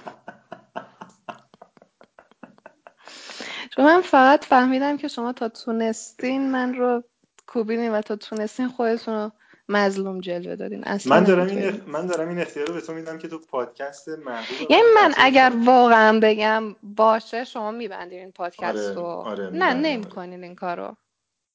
چون 3.76 3.84
من 3.84 4.00
فقط 4.00 4.44
فهمیدم 4.44 4.96
که 4.96 5.08
شما 5.08 5.32
تا 5.32 5.48
تونستین 5.48 6.50
من 6.50 6.74
رو 6.74 7.04
کوبینین 7.46 7.92
و 7.92 8.00
تا 8.00 8.16
تونستین 8.16 8.68
خودتون 8.68 9.14
رو 9.14 9.32
مظلوم 9.68 10.20
جلوه 10.20 10.56
دادین. 10.56 10.84
اصلا 10.84 11.16
من 11.16 11.24
دارم 11.24 11.46
این 11.46 11.80
من 11.86 12.06
دارم 12.06 12.28
این 12.28 12.38
اختیار 12.38 12.66
رو 12.66 12.74
به 12.74 12.80
تو 12.80 12.92
میدم 12.92 13.18
که 13.18 13.28
تو 13.28 13.38
پادکست 13.38 14.08
محبوب 14.08 14.70
یعنی 14.70 14.82
من 14.94 15.14
اگر 15.16 15.52
واقعا 15.64 16.20
بگم 16.22 16.74
باشه 16.82 17.44
شما 17.44 17.70
میبندین 17.70 18.18
این 18.18 18.32
پادکست 18.32 18.64
آره، 18.64 18.94
رو. 18.94 19.02
آره، 19.02 19.50
نه 19.50 19.74
نمی‌کنین 19.74 20.44
این 20.44 20.54
کارو 20.54 20.96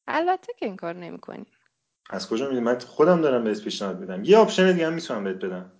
البته 0.07 0.53
که 0.57 0.65
این 0.65 0.75
کار 0.75 0.95
نمی‌کنین. 0.95 1.45
از 2.09 2.29
کجا 2.29 2.45
می‌دونی؟ 2.45 2.65
من 2.65 2.79
خودم 2.79 3.21
دارم 3.21 3.43
بهت 3.43 3.63
پیشنهاد 3.63 3.99
میدم. 3.99 4.23
یه 4.23 4.37
option 4.37 4.71
دیگه 4.71 4.87
هم 4.87 4.93
می‌تونم 4.93 5.23
بهت 5.23 5.35
بدم. 5.35 5.71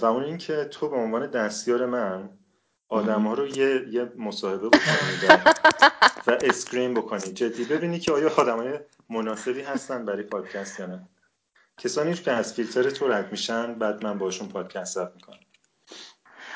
و 0.00 0.04
اون 0.04 0.24
اینکه 0.24 0.64
تو 0.64 0.88
به 0.88 0.96
عنوان 0.96 1.26
دستیار 1.26 1.86
من 1.86 2.28
آدم 2.88 3.22
ها 3.26 3.34
رو 3.34 3.46
یه, 3.46 3.88
یه 3.90 4.12
مصاحبه 4.16 4.68
بکنی 4.68 5.28
و, 6.26 6.38
screen 6.42 6.94
بکنی. 6.94 7.20
جدی. 7.32 7.64
ببینی 7.64 7.98
که 7.98 8.12
آیا 8.12 8.30
آدم 8.36 8.56
های 8.56 8.78
مناسبی 9.08 9.60
هستن 9.60 10.04
برای 10.04 10.22
پادکست 10.22 10.80
یا 10.80 10.86
نه. 10.86 11.08
کسانی 11.78 12.14
که 12.14 12.32
از 12.32 12.54
فیلتر 12.54 12.90
تو 12.90 13.08
رد 13.08 13.30
میشن 13.30 13.74
بعد 13.74 14.04
من 14.04 14.18
باشون 14.18 14.48
پادکست 14.48 14.94
ضبط 14.94 15.14
می‌کنم. 15.14 15.38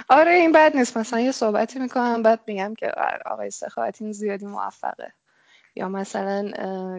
آره 0.08 0.30
این 0.30 0.52
بد 0.52 0.76
نیست. 0.76 0.96
مثلا 0.96 1.20
یه 1.20 1.32
صحبتی 1.32 1.78
می‌کنم 1.78 2.22
بعد 2.22 2.40
میگم 2.46 2.74
که 2.74 2.92
آقای 3.26 3.50
سخاوت 3.50 4.02
این 4.02 4.12
زیادی 4.12 4.46
موفقه. 4.46 5.12
یا 5.76 5.88
مثلا 5.88 6.52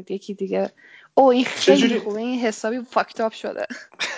یکی 0.10 0.34
دیگه 0.34 0.72
او 1.14 1.32
این 1.32 1.46
خیلی 1.46 2.00
خوبه. 2.00 2.20
این 2.20 2.40
حسابی 2.40 2.82
فاکتاپ 2.92 3.34
شده. 3.34 3.68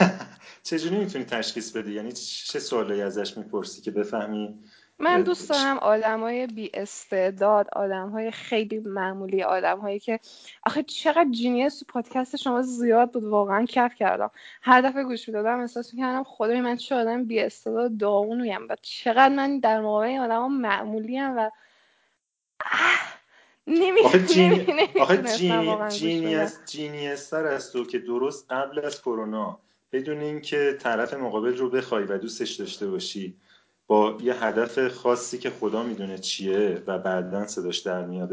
چجوری 0.64 0.98
می‌تونی 0.98 1.26
تشخیص 1.26 1.72
بدی؟ 1.72 1.94
یعنی 1.94 2.12
چه 2.12 2.60
سوالی 2.60 3.02
ازش 3.02 3.38
می‌پرسی 3.38 3.82
که 3.82 3.92
بفهمی 3.92 4.60
من 5.02 5.22
دوست 5.22 5.50
دارم 5.50 5.78
آدمای 5.78 6.48
بی 6.48 6.72
استعداد 6.74 7.68
های 8.14 8.32
خیلی 8.32 8.80
معمولی 8.80 9.42
هایی 9.42 10.00
که 10.00 10.20
آخه 10.66 10.84
چقدر 10.84 11.32
جینیس 11.32 11.80
تو 11.80 11.86
پادکست 11.88 12.36
شما 12.36 12.62
زیاد 12.62 13.12
بود 13.12 13.24
واقعا 13.24 13.66
کف 13.66 13.96
کردم. 13.96 14.32
هر 14.62 14.82
دفعه 14.82 15.04
گوش 15.04 15.28
می‌دادم 15.28 15.60
احساس 15.60 15.94
می‌کردم 15.94 16.24
خدای 16.24 16.62
من 16.62 16.76
چه 16.76 16.96
آدم 16.96 17.24
بی 17.24 17.40
استعداد 17.40 17.98
داغونویم 17.98 18.68
و 18.70 18.76
چقدر 18.82 19.36
من 19.36 19.60
در 19.60 19.82
مقابل 19.82 20.08
این 20.08 20.20
ها 20.32 20.48
معمولی 20.48 21.18
هم 21.18 21.38
و 21.38 21.50
نمی... 23.68 24.02
آخه, 24.02 24.26
جین... 24.26 24.66
آخه 25.00 25.18
جین... 25.38 25.90
جینیس 25.90 26.60
جینیس 26.66 27.34
از 27.34 27.72
تو 27.72 27.86
که 27.86 28.00
درست 28.00 28.52
قبل 28.52 28.86
از 28.86 29.02
کرونا. 29.02 29.60
بدون 29.92 30.20
اینکه 30.20 30.78
طرف 30.80 31.14
مقابل 31.14 31.58
رو 31.58 31.70
بخوای 31.70 32.04
و 32.04 32.18
دوستش 32.18 32.52
داشته 32.52 32.88
باشی. 32.88 33.36
با 33.92 34.18
یه 34.22 34.44
هدف 34.44 34.88
خاصی 34.88 35.38
که 35.38 35.50
خدا 35.50 35.84
می‌دونه 35.84 36.18
چیه 36.18 36.84
و 36.88 37.00
بعدا 37.00 37.48
صداش 37.48 37.80
در 37.80 38.06
میاد. 38.06 38.32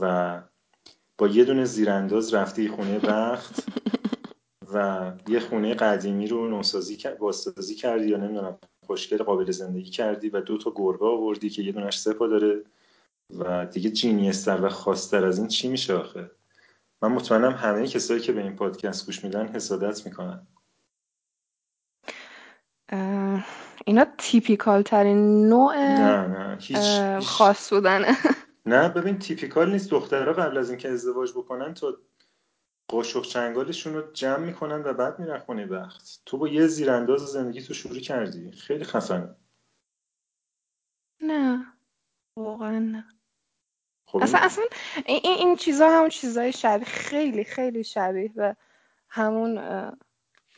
و 0.00 0.42
با 1.18 1.28
یه 1.28 1.44
دونه 1.44 1.64
زیرانداز 1.64 2.34
رفتی 2.34 2.68
خونه 2.68 2.98
بخت 2.98 3.68
و 4.74 5.12
یه 5.28 5.40
خونه 5.40 5.74
قدیمی 5.74 6.26
رو 6.26 6.48
نوسازی 6.48 6.98
بازسازی 7.20 7.74
کردی 7.74 8.08
یا 8.08 8.16
نمی‌دونم 8.16 8.58
خوشگل 8.86 9.22
قابل 9.22 9.50
زندگی 9.50 9.90
کردی 9.90 10.28
و 10.28 10.40
دو 10.40 10.58
تا 10.58 10.72
گربه 10.76 11.06
آوردی 11.06 11.50
که 11.50 11.62
یه 11.62 11.72
دونش 11.72 11.98
سه 11.98 12.12
پا 12.12 12.26
داره 12.26 12.64
و 13.38 13.66
دیگه 13.66 13.90
جینیستر 13.90 14.64
و 14.64 14.68
خاصتر 14.68 15.26
از 15.26 15.38
این 15.38 15.48
چی 15.48 15.68
میشه 15.68 15.94
آخه؟ 15.94 16.30
من 17.02 17.12
مطمئنم 17.12 17.52
همه 17.52 17.86
کسایی 17.86 18.20
که 18.20 18.32
به 18.32 18.42
این 18.42 18.56
پادکست 18.56 19.06
گوش 19.06 19.24
میدن 19.24 19.46
حسادت 19.46 20.06
می‌کنن. 20.06 20.46
اینا 23.86 24.06
تیپیکال 24.18 24.82
ترین 24.82 25.48
نوع 25.48 25.76
نه 25.76 26.26
نه 26.26 26.58
هیچ, 26.60 27.00
خاص 27.26 27.72
بودنه. 27.72 28.16
نه 28.66 28.88
ببین 28.88 29.18
تیپیکال 29.18 29.72
نیست. 29.72 29.90
دخترها 29.90 30.32
قبل 30.32 30.58
از 30.58 30.70
اینکه 30.70 30.88
ازدواج 30.88 31.32
بکنن 31.32 31.74
تو 31.74 31.98
قاشق 32.88 33.22
چنگالشون 33.22 33.94
رو 33.94 34.12
جمع 34.12 34.38
می‌کنن 34.38 34.82
و 34.82 34.92
بعد 34.92 35.18
میرن 35.18 35.38
خونه 35.38 35.66
بخت. 35.66 36.22
تو 36.26 36.38
با 36.38 36.48
یه 36.48 36.66
زیرانداز 36.66 37.20
زندگی 37.20 37.62
تو 37.62 37.74
شروع 37.74 37.98
کردی. 37.98 38.52
خیلی 38.52 38.84
خفنه. 38.84 39.36
نه 41.20 41.66
واقعا 42.36 42.78
نه. 42.78 43.04
خب 44.06 44.22
اصلا 44.22 44.40
اصلا 44.42 44.64
این, 45.06 45.20
این 45.24 45.56
چیزا 45.56 45.88
همون 45.88 46.08
چیزای 46.08 46.52
شبیه 46.52 46.84
خیلی 46.86 47.44
خیلی 47.44 47.84
شبیه 47.84 48.28
به 48.28 48.56
همون 49.08 49.58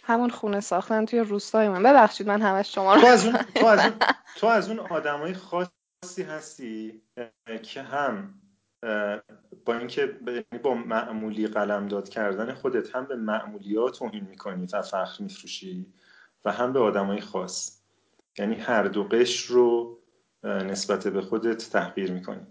همون 0.07 0.31
خونه 0.31 0.61
ساختن 0.61 1.05
توی 1.05 1.21
روستای 1.21 1.69
من. 1.69 1.83
ببخشید 1.83 2.29
من 2.29 2.43
همش 2.43 2.75
شما 2.75 2.95
رو 2.95 3.01
تو 3.01 3.07
از 3.07 3.27
اون 3.27 3.37
تو 3.37 3.67
از 3.67 3.81
اون 3.81 3.93
تو 4.37 4.47
از 4.47 4.69
اون 4.69 4.79
آدمای 4.79 5.35
خاصی 5.35 6.23
هستی 6.23 7.03
که 7.63 7.83
هم 7.83 8.35
با 9.65 9.75
اینکه 9.75 10.19
یعنی 10.27 10.63
با 10.63 10.75
معمولی 10.75 11.47
قلمداد 11.47 12.09
کردن 12.09 12.55
خودت 12.55 12.97
هم 12.97 13.07
به 13.07 13.17
معمولیات 13.17 13.99
توهین 13.99 14.25
می‌کنی 14.25 14.67
و 14.73 14.83
فخر 14.83 15.23
میفروشی 15.23 15.93
و 16.45 16.53
هم 16.53 16.73
به 16.73 16.81
آدمای 16.81 17.21
خاص. 17.21 17.81
یعنی 18.39 18.55
هر 18.55 18.83
دو 18.83 19.05
قش 19.05 19.45
رو 19.45 19.99
نسبت 20.45 21.09
به 21.09 21.23
خودت 21.23 21.71
تحقیر 21.71 22.13
می‌کنی. 22.13 22.47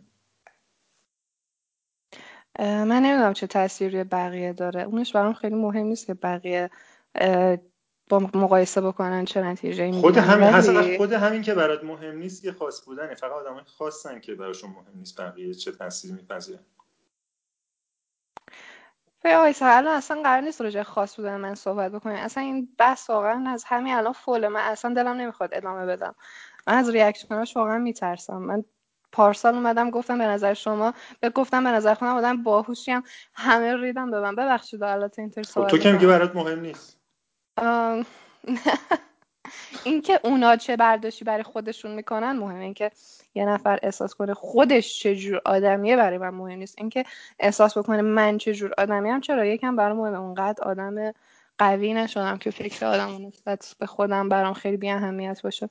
من 2.59 3.01
نمی‌دونم 3.01 3.33
چه 3.33 3.47
تاثیری 3.47 4.03
بقیه 4.03 4.53
داره. 4.53 4.81
اونش 4.81 5.15
برام 5.15 5.33
خیلی 5.33 5.55
مهم 5.55 5.85
نیست 5.85 6.07
که 6.07 6.13
بقیه 6.13 6.69
با 8.09 8.19
مقایسه 8.19 8.81
بکنن 8.81 9.25
چه 9.25 9.41
نتیجه 9.41 9.85
می‌گیرن. 9.85 10.01
خود 10.01 10.17
همین 10.17 10.97
خود 10.97 11.13
همین 11.13 11.41
که 11.41 11.53
برات 11.53 11.83
مهم 11.83 12.17
نیست 12.17 12.45
یه 12.45 12.51
خاص 12.51 12.85
بودنه. 12.85 13.15
فقط 13.15 13.31
آدمای 13.31 13.63
خاصن 13.77 14.19
که 14.19 14.35
براشون 14.35 14.69
مهم 14.69 14.93
نیست 14.95 15.21
بقیه 15.21 15.53
چه 15.53 15.71
تاثیر 15.71 16.13
میپذیرن. 16.13 16.59
آقای 19.25 19.53
الان 19.61 19.95
اصلا 19.95 20.21
قرار 20.21 20.41
نیست 20.41 20.61
راجع 20.61 20.83
خاص 20.83 21.15
بودن 21.15 21.37
من 21.37 21.55
صحبت 21.55 21.91
بکنیم. 21.91 22.15
اصلا 22.15 22.43
این 22.43 22.75
بحث 22.77 23.09
واقعا 23.09 23.49
از 23.49 23.63
همین 23.63 23.93
الان 23.93 24.13
فوله. 24.13 24.47
من 24.47 24.61
اصلا 24.61 24.93
دلم 24.93 25.17
نمی‌خواد 25.17 25.49
ادامه 25.53 25.85
بدم. 25.85 26.15
من 26.67 26.73
از 26.77 26.89
ریاکشناش 26.89 27.57
واقعا 27.57 27.77
میترسم. 27.77 28.37
من 28.37 28.63
پارسال 29.11 29.55
اومدم 29.55 29.89
گفتم 29.89 30.17
به 30.17 30.25
نظر 30.25 30.53
شما 30.53 30.93
به 31.19 31.29
گفتم 31.29 31.63
به 31.63 31.69
نظر 31.69 31.93
خودم 31.93 32.15
آدم 32.15 32.43
باهوشی 32.43 32.91
هم 32.91 33.03
همه 33.33 33.75
ریدم 33.75 34.11
به 34.11 34.19
من 34.19 34.35
ببخشید 34.35 34.83
البته 34.83 35.21
اینطوری 35.21 35.47
خب 35.47 35.67
تو 35.67 35.77
که 35.77 36.07
برات 36.07 36.35
مهم 36.35 36.59
نیست. 36.59 37.02
اینکه 39.83 40.19
اونا 40.23 40.55
چه 40.55 40.77
برداشتی 40.77 41.25
برای 41.25 41.43
خودشون 41.43 41.91
می‌کنن 41.91 42.31
مهمه 42.31 42.63
اینکه 42.63 42.91
یه 43.35 43.45
نفر 43.45 43.79
احساس 43.83 44.15
کنه 44.15 44.33
خودش 44.33 44.99
چجور 44.99 45.41
آدمیه 45.45 45.95
برای 45.95 46.17
من 46.17 46.29
مهم 46.29 46.59
نیست. 46.59 46.75
اینکه 46.77 47.03
احساس 47.39 47.77
بکنه 47.77 48.01
من 48.01 48.37
چجور 48.37 48.73
آدمیم 48.77 49.19
چرا؟ 49.19 49.45
یکم 49.45 49.75
برای 49.75 49.97
مهمه. 49.97 50.19
اونقدر 50.19 50.63
آدم 50.63 51.13
قوی 51.57 51.93
نشدم 51.93 52.37
که 52.37 52.51
فکر 52.51 52.85
آدم 52.85 53.27
نسبت 53.27 53.75
به 53.79 53.85
خودم 53.85 54.29
برام 54.29 54.53
خیلی 54.53 54.77
بی 54.77 54.89
اهمیت 54.89 55.41
باشه 55.41 55.69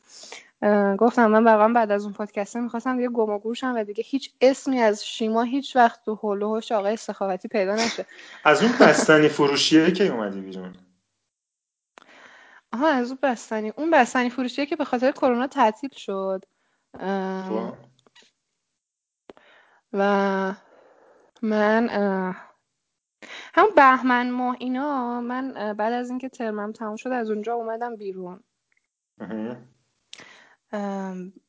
گفتم 0.99 1.27
من 1.27 1.45
واقعا 1.45 1.69
بعد 1.69 1.91
از 1.91 2.05
اون 2.05 2.13
پادکسته 2.13 2.61
می‌خواستم 2.61 2.97
دیگه 2.97 3.09
گم 3.09 3.31
و 3.31 3.41
و 3.63 3.85
دیگه 3.85 4.05
هیچ 4.07 4.31
اسمی 4.41 4.81
از 4.81 5.07
شیما 5.07 5.43
هیچ 5.43 5.77
وقت 5.77 6.05
تو 6.05 6.15
هول 6.15 6.43
و 6.43 6.61
آقای 6.71 6.97
سخاوتی 6.97 7.49
پیدا 7.49 7.75
نشه. 7.75 8.07
از 8.45 8.63
اون 8.63 8.73
بستنی 8.81 9.29
فروشیه 9.29 9.93
که 9.93 10.07
اومدی 10.07 10.41
بیرون. 10.41 10.75
آها 12.73 12.89
از 12.89 13.09
اون 13.09 13.19
بستنی. 13.23 13.73
اون 13.77 13.91
بستنی 13.91 14.31
فروشیه 14.31 14.67
که 14.67 14.77
به 14.77 14.85
خاطر 14.85 15.13
کرونا 15.13 15.47
تعطیل 15.47 15.91
شد. 15.93 16.45
خب. 17.49 17.73
و 19.93 20.55
من 21.43 21.89
هم 23.55 23.67
بهمن 23.77 24.31
ماه 24.31 24.57
اینا 24.59 25.21
من 25.21 25.53
بعد 25.53 25.93
از 25.93 26.11
اینکه 26.11 26.29
ترمم 26.29 26.73
تموم 26.73 26.97
شد 26.97 27.09
از 27.09 27.31
اونجا 27.31 27.55
اومدم 27.55 27.97
بیرون. 27.97 28.45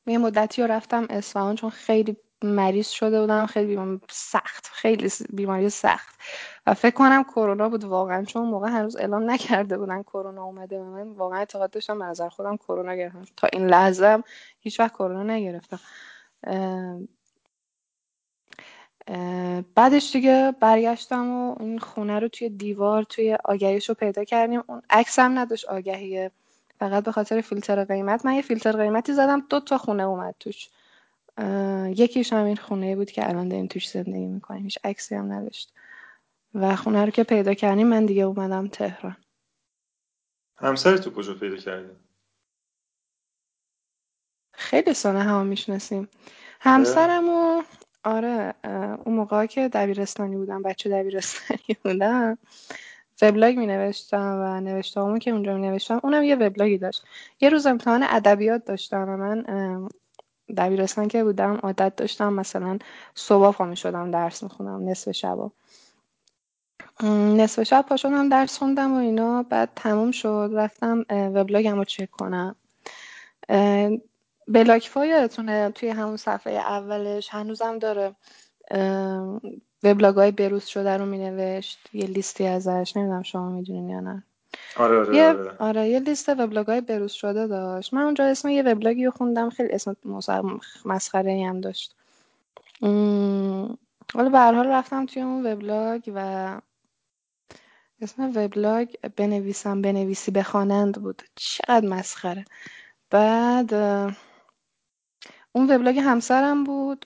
یه 0.05 0.17
مدتی 0.17 0.61
رو 0.61 0.67
رفتم 0.67 1.07
اصفهان 1.09 1.55
چون 1.55 1.69
خیلی 1.69 2.17
مریض 2.43 2.89
شده 2.89 3.21
بودم 3.21 3.45
خیلی 3.45 3.99
سخت 4.09 4.67
خیلی 4.67 5.09
بیماری 5.29 5.69
سخت. 5.69 6.19
و 6.67 6.73
فکر 6.73 6.95
کنم 6.95 7.23
کرونا 7.23 7.69
بود 7.69 7.83
واقعا 7.83 8.23
چون 8.23 8.45
موقع 8.45 8.69
هنوز 8.69 8.95
اعلام 8.95 9.31
نکرده 9.31 9.77
بودن 9.77 10.03
کرونا 10.03 10.43
اومده 10.43 10.79
و 10.79 10.83
من. 10.83 11.11
واقعا 11.11 11.39
اعتقاد 11.39 11.71
داشتم 11.71 11.99
به 11.99 12.05
نظر 12.05 12.29
خودم 12.29 12.57
کرونا 12.57 12.95
گرفتم 12.95 13.25
تا 13.37 13.47
این 13.53 13.67
لحظه 13.67 14.23
هیچ 14.59 14.79
وقت 14.79 14.93
کرونا 14.93 15.23
نگرفتم. 15.23 15.79
بعدش 19.75 20.11
دیگه 20.11 20.53
برگشتم 20.59 21.31
و 21.31 21.55
این 21.59 21.79
خونه 21.79 22.19
رو 22.19 22.27
توی 22.27 22.49
دیوار 22.49 23.03
توی 23.03 23.37
آگهیش 23.45 23.89
رو 23.89 23.95
پیدا 23.95 24.23
کردیم. 24.23 24.63
اون 24.67 24.81
عکس 24.89 25.19
هم 25.19 25.39
نداشت 25.39 25.65
آگهیه. 25.65 26.31
فقط 26.79 27.03
به 27.03 27.11
خاطر 27.11 27.41
فیلتر 27.41 27.83
قیمت. 27.83 28.25
من 28.25 28.33
یه 28.33 28.41
فیلتر 28.41 28.71
قیمتی 28.71 29.13
زدم 29.13 29.45
دو 29.49 29.59
تا 29.59 29.77
خونه 29.77 30.03
اومد 30.03 30.35
توش. 30.39 30.69
یکیش 31.87 32.33
هم 32.33 32.45
این 32.45 32.55
خونه 32.55 32.95
بود 32.95 33.11
که 33.11 33.29
الان 33.29 33.49
داریم 33.49 33.67
توش 33.67 33.89
زندگی 33.89 34.25
می‌کنیم. 34.25 34.63
هیچ 34.63 34.79
عکسی 34.83 35.15
هم 35.15 35.33
نداشت. 35.33 35.73
و 36.53 36.75
خونه 36.75 37.05
رو 37.05 37.11
که 37.11 37.23
پیدا 37.23 37.53
کردیم 37.53 37.87
من 37.87 38.05
دیگه 38.05 38.23
اومدم 38.23 38.67
تهران. 38.67 39.17
همسر 40.57 40.97
تو 40.97 41.11
کجا 41.11 41.33
پیدا 41.33 41.55
کردی؟ 41.55 41.89
خیلی 44.53 44.93
سانه 44.93 45.23
هم 45.23 45.45
می‌شناسیم. 45.45 46.09
همسرم 46.59 47.29
و 47.29 47.63
آره 48.03 48.53
اون 49.05 49.15
موقع 49.15 49.45
که 49.45 49.69
دبیرستانی 49.69 50.35
بودم 50.35 50.61
بچه 50.61 50.89
دبیرستانی 50.89 51.77
بودم 51.83 52.37
وبلاگ 53.21 53.57
می 53.57 53.67
نوشتم 53.67 54.39
و 54.41 54.61
نوشتم 54.61 55.19
که 55.19 55.31
اونجا 55.31 55.57
می 55.57 55.61
نوشتم 55.67 55.99
اونم 56.03 56.23
یه 56.23 56.35
وبلاگی 56.35 56.77
داشت. 56.77 57.03
یه 57.41 57.49
روز 57.49 57.65
امتحان 57.65 58.03
ادبیات 58.09 58.65
داشتم 58.65 59.09
و 59.09 59.17
من 59.17 59.43
دبیرستان 60.57 61.07
که 61.07 61.23
بودم 61.23 61.55
عادت 61.55 61.95
داشتم 61.95 62.33
مثلا 62.33 62.79
صبح 63.15 63.51
پا 63.55 63.65
می 63.65 63.77
شدم 63.77 64.11
درس 64.11 64.43
می 64.43 64.49
خونم 64.49 64.89
نصف 64.89 65.11
شبا. 65.11 65.51
نصف 67.37 67.63
شب 67.63 67.85
پا 67.89 67.97
شدم 67.97 68.29
درس 68.29 68.57
خوندم 68.57 68.93
و 68.93 68.97
اینا. 68.97 69.43
بعد 69.43 69.69
تموم 69.75 70.11
شد. 70.11 70.49
رفتم 70.53 71.05
وبلاگم 71.09 71.75
رو 71.75 71.83
چک 71.83 72.11
کنم. 72.11 72.55
بلاکفا 74.47 75.05
یادتونه 75.05 75.69
توی 75.69 75.89
همون 75.89 76.17
صفحه 76.17 76.53
اولش 76.53 77.29
هنوزم 77.31 77.79
داره 77.79 78.15
وبلاگ 79.83 80.15
های 80.15 80.31
بروز 80.31 80.65
شده 80.65 80.97
رو 80.97 81.05
می 81.05 81.17
نوشت 81.17 81.79
یه 81.93 82.05
لیستی 82.05 82.47
ازش. 82.47 82.93
نمی‌دونم 82.95 83.23
شما 83.23 83.49
می‌دونین 83.49 83.89
یا 83.89 83.99
نه. 83.99 84.23
آره 84.77 84.99
آره 84.99 85.15
یه 85.15 85.27
آره. 85.27 85.51
آره 85.59 85.89
یه 85.89 85.99
لیست 85.99 86.29
وبلاگ 86.29 86.67
های 86.67 86.81
بروز 86.81 87.11
شده 87.11 87.47
داشت. 87.47 87.93
من 87.93 88.01
اونجا 88.01 88.25
اسم 88.25 88.49
یه 88.49 88.63
وبلاگی 88.63 89.05
رو 89.05 89.11
خوندم. 89.11 89.49
خیلی 89.49 89.71
اسم 89.71 89.95
مسخره 90.85 91.45
هم 91.49 91.61
داشت. 91.61 91.95
حالا 94.13 94.29
به 94.31 94.37
هر 94.39 94.53
حال 94.53 94.67
رفتم 94.67 95.05
توی 95.05 95.21
اون 95.21 95.45
وبلاگ 95.45 96.11
و 96.15 96.59
اسم 98.01 98.31
وبلاگ 98.35 98.89
بنویسم 99.15 99.81
بنویسی 99.81 100.31
بخوانند 100.31 101.01
بود. 101.01 101.21
چقدر 101.35 101.87
مسخره. 101.87 102.45
بعد 103.09 103.73
اون 105.51 105.71
وبلاگ 105.71 105.99
همسرم 105.99 106.63
بود. 106.63 107.05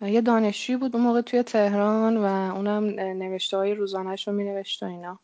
یه 0.00 0.20
دانشجوی 0.20 0.76
بود 0.76 0.96
اون 0.96 1.04
موقع 1.04 1.20
توی 1.20 1.42
تهران 1.42 2.16
و 2.16 2.24
اونم 2.54 2.84
نوشته 3.00 3.56
های 3.56 3.74
روزانهش 3.74 4.28
رو 4.28 4.34
می 4.34 4.44
نوشت 4.44 4.82
و 4.82 4.86
اینا. 4.86 5.18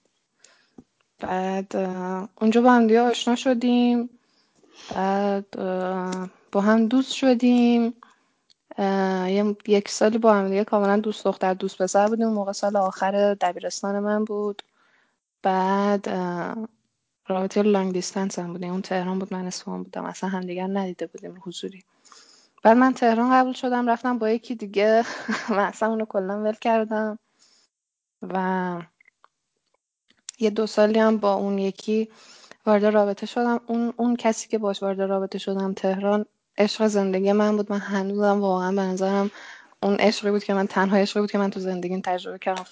بعد 1.18 1.76
اونجا 2.40 2.60
با 2.60 2.72
هم 2.72 2.86
دیگه 2.86 3.00
آشنا 3.00 3.36
شدیم. 3.36 4.10
بعد 4.94 5.50
با 6.52 6.60
هم 6.60 6.86
دوست 6.86 7.12
شدیم. 7.12 7.94
یک 9.66 9.88
سالی 9.88 10.18
با 10.18 10.34
هم 10.34 10.48
دیگه 10.48 10.64
کاملا 10.64 10.96
دوست 10.96 11.24
دختر 11.24 11.54
دوست 11.54 11.82
پسر 11.82 12.06
بودیم. 12.08 12.26
اون 12.26 12.34
موقع 12.34 12.52
سال 12.52 12.76
آخر 12.76 13.34
دبیرستان 13.34 13.98
من 13.98 14.24
بود. 14.24 14.62
بعد 15.42 16.08
رابطه 17.28 17.62
لانگ 17.62 17.92
دیستنس 17.92 18.38
هم 18.38 18.52
بودیم 18.52 18.72
اون 18.72 18.82
تهران 18.82 19.18
بود 19.18 19.34
من 19.34 19.46
اصفهان 19.46 19.82
بودم. 19.82 20.04
اصلا 20.04 20.30
همدیگر 20.30 20.66
ندیده 20.66 21.06
بودیم 21.06 21.42
حضوری. 21.46 21.84
بعد 22.62 22.76
من 22.76 22.94
تهران 22.94 23.32
قبول 23.32 23.52
شدم 23.52 23.90
رفتم 23.90 24.18
با 24.18 24.30
یکی 24.30 24.54
دیگه. 24.54 25.04
و 25.50 25.54
اصلا 25.54 25.88
اونو 25.88 26.04
کلا 26.04 26.42
ول 26.42 26.54
کردم. 26.54 27.18
و 28.22 28.82
یه 30.38 30.50
دو 30.50 30.66
سالی 30.66 30.98
هم 30.98 31.16
با 31.18 31.34
اون 31.34 31.58
یکی 31.58 32.10
وارد 32.66 32.84
رابطه 32.84 33.26
شدم. 33.26 33.60
اون 33.66 33.94
اون 33.96 34.16
کسی 34.16 34.48
که 34.48 34.58
باش 34.58 34.82
وارد 34.82 35.00
رابطه 35.02 35.38
شدم 35.38 35.72
تهران 35.72 36.26
عشق 36.58 36.86
زندگی 36.86 37.32
من 37.32 37.56
بود. 37.56 37.72
من 37.72 37.78
هنوزم 37.78 38.40
واقعا 38.40 38.72
به 38.72 38.82
نظرم 38.82 39.30
اون 39.82 39.94
عشقی 39.96 40.30
بود 40.30 40.44
که 40.44 40.54
من 40.54 40.66
تنها 40.66 40.96
عشقی 40.96 41.20
بود 41.20 41.30
که 41.30 41.38
من 41.38 41.50
تو 41.50 41.60
زندگیم 41.60 42.00
تجربه 42.00 42.38
کردم. 42.38 42.66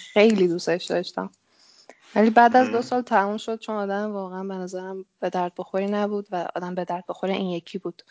خیلی 0.00 0.48
دوستش 0.48 0.84
داشتم. 0.84 1.30
ولی 2.16 2.30
بعد 2.30 2.56
از 2.56 2.70
دو 2.70 2.82
سال 2.82 3.02
تموم 3.02 3.36
شد 3.36 3.58
چون 3.58 3.76
آدم 3.76 4.12
واقعا 4.12 4.44
به 4.44 4.54
نظرم 4.54 5.04
به 5.20 5.30
درد 5.30 5.52
بخوری 5.56 5.86
نبود 5.86 6.28
و 6.30 6.48
آدم 6.54 6.74
به 6.74 6.84
درد 6.84 7.04
بخوره 7.08 7.34
این 7.34 7.50
یکی 7.50 7.78
بود. 7.78 8.02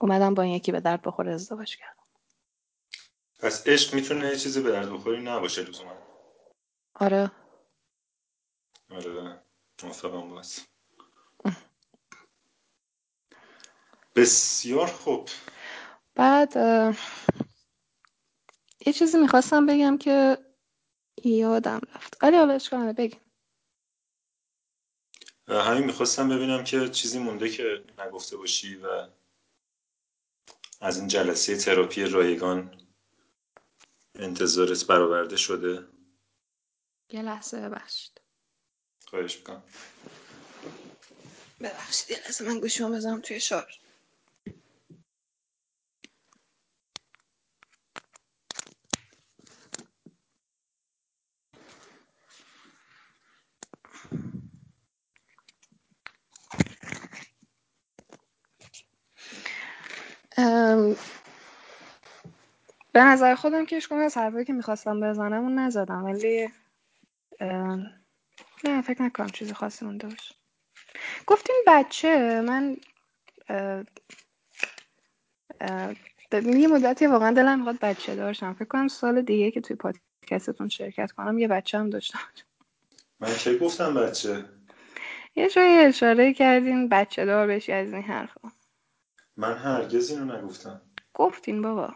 اومدم 0.00 0.34
با 0.34 0.42
این 0.42 0.54
یکی 0.54 0.72
به 0.72 0.80
درد 0.80 1.02
بخوره 1.02 1.32
ازدواج 1.32 1.76
کردم. 1.76 2.02
پس 3.38 3.68
عشق 3.68 3.94
می‌تونه 3.94 4.36
چیزی 4.36 4.62
به 4.62 4.70
درد 4.70 4.92
بخوری 4.92 5.22
نباشه 5.22 5.62
لزوما. 5.62 5.92
آره. 6.94 7.30
آره 8.90 9.40
موافقم 9.82 10.30
باز 10.30 10.60
بسیار 14.16 14.86
خوب. 14.86 15.28
بعد 16.14 16.56
یه 18.86 18.92
چیزی 18.92 19.18
می‌خواستم 19.18 19.66
بگم 19.66 19.98
که 19.98 20.38
یادم 21.24 21.80
رفت. 21.94 22.24
آره 22.24 22.38
حالا 22.38 22.52
اشکال 22.54 22.92
بگم 22.92 23.20
همین 25.48 25.84
می‌خواستم 25.84 26.28
ببینم 26.28 26.64
که 26.64 26.88
چیزی 26.88 27.18
مونده 27.18 27.48
که 27.48 27.84
نگفته 27.98 28.36
باشی 28.36 28.76
و 28.76 29.08
از 30.80 30.98
این 30.98 31.08
جلسه 31.08 31.56
تراپی 31.56 32.04
رایگان 32.04 32.80
انتظارت 34.14 34.86
برآورده 34.86 35.36
شده. 35.36 35.86
یه 37.12 37.22
لحظه 37.22 37.60
ببخشید. 37.60 38.20
خواهش 39.06 39.36
می‌کنم. 39.36 39.62
ببخشید 41.60 42.10
یه 42.10 42.18
لحظه 42.18 42.44
من 42.44 42.60
گوشیمو 42.60 42.94
بذارم 42.94 43.20
توی 43.20 43.40
شارژ. 43.40 43.74
به 62.92 63.04
نظر 63.04 63.34
خودم 63.34 63.66
که 63.66 63.76
اشکال 63.76 64.00
از 64.00 64.16
حرفایی 64.16 64.44
که 64.44 64.52
می‌خواستم 64.52 65.00
بزنم 65.00 65.42
اون 65.42 65.58
نزدم 65.58 66.04
ولی 66.04 66.48
نه 68.64 68.82
فکر 68.82 69.02
نکنم 69.02 69.28
چیزی 69.28 69.54
خاصی 69.54 69.84
مونده 69.84 70.08
باشه. 70.08 70.34
گفتیم 71.26 71.56
بچه 71.66 72.40
من 72.40 72.76
یه 76.32 76.68
مدتی 76.68 77.06
واقعا 77.06 77.30
دلم 77.32 77.58
می‌خواد 77.58 77.78
بچه 77.80 78.16
داشتم 78.16 78.54
فکر 78.54 78.64
کنم 78.64 78.88
سال 78.88 79.22
دیگه 79.22 79.50
که 79.50 79.60
توی 79.60 79.76
پادکستتون 79.76 80.68
شرکت 80.68 81.12
کنم 81.12 81.38
یه 81.38 81.48
بچه 81.48 81.78
هم 81.78 81.90
داشتم. 81.90 82.18
من 83.20 83.34
کی 83.34 83.58
گفتم 83.58 83.94
بچه؟ 83.94 84.44
یه 85.36 85.48
جایی 85.48 85.78
اشاره 85.78 86.34
کردین 86.34 86.88
بچه 86.88 87.24
دار 87.24 87.46
بشی 87.46 87.72
از 87.72 87.92
این 87.92 88.02
حرفا. 88.02 88.48
من 89.40 89.54
هرگز 89.54 90.10
اینو 90.10 90.36
نگفتم. 90.36 90.80
گفتین 91.14 91.62
بابا. 91.62 91.94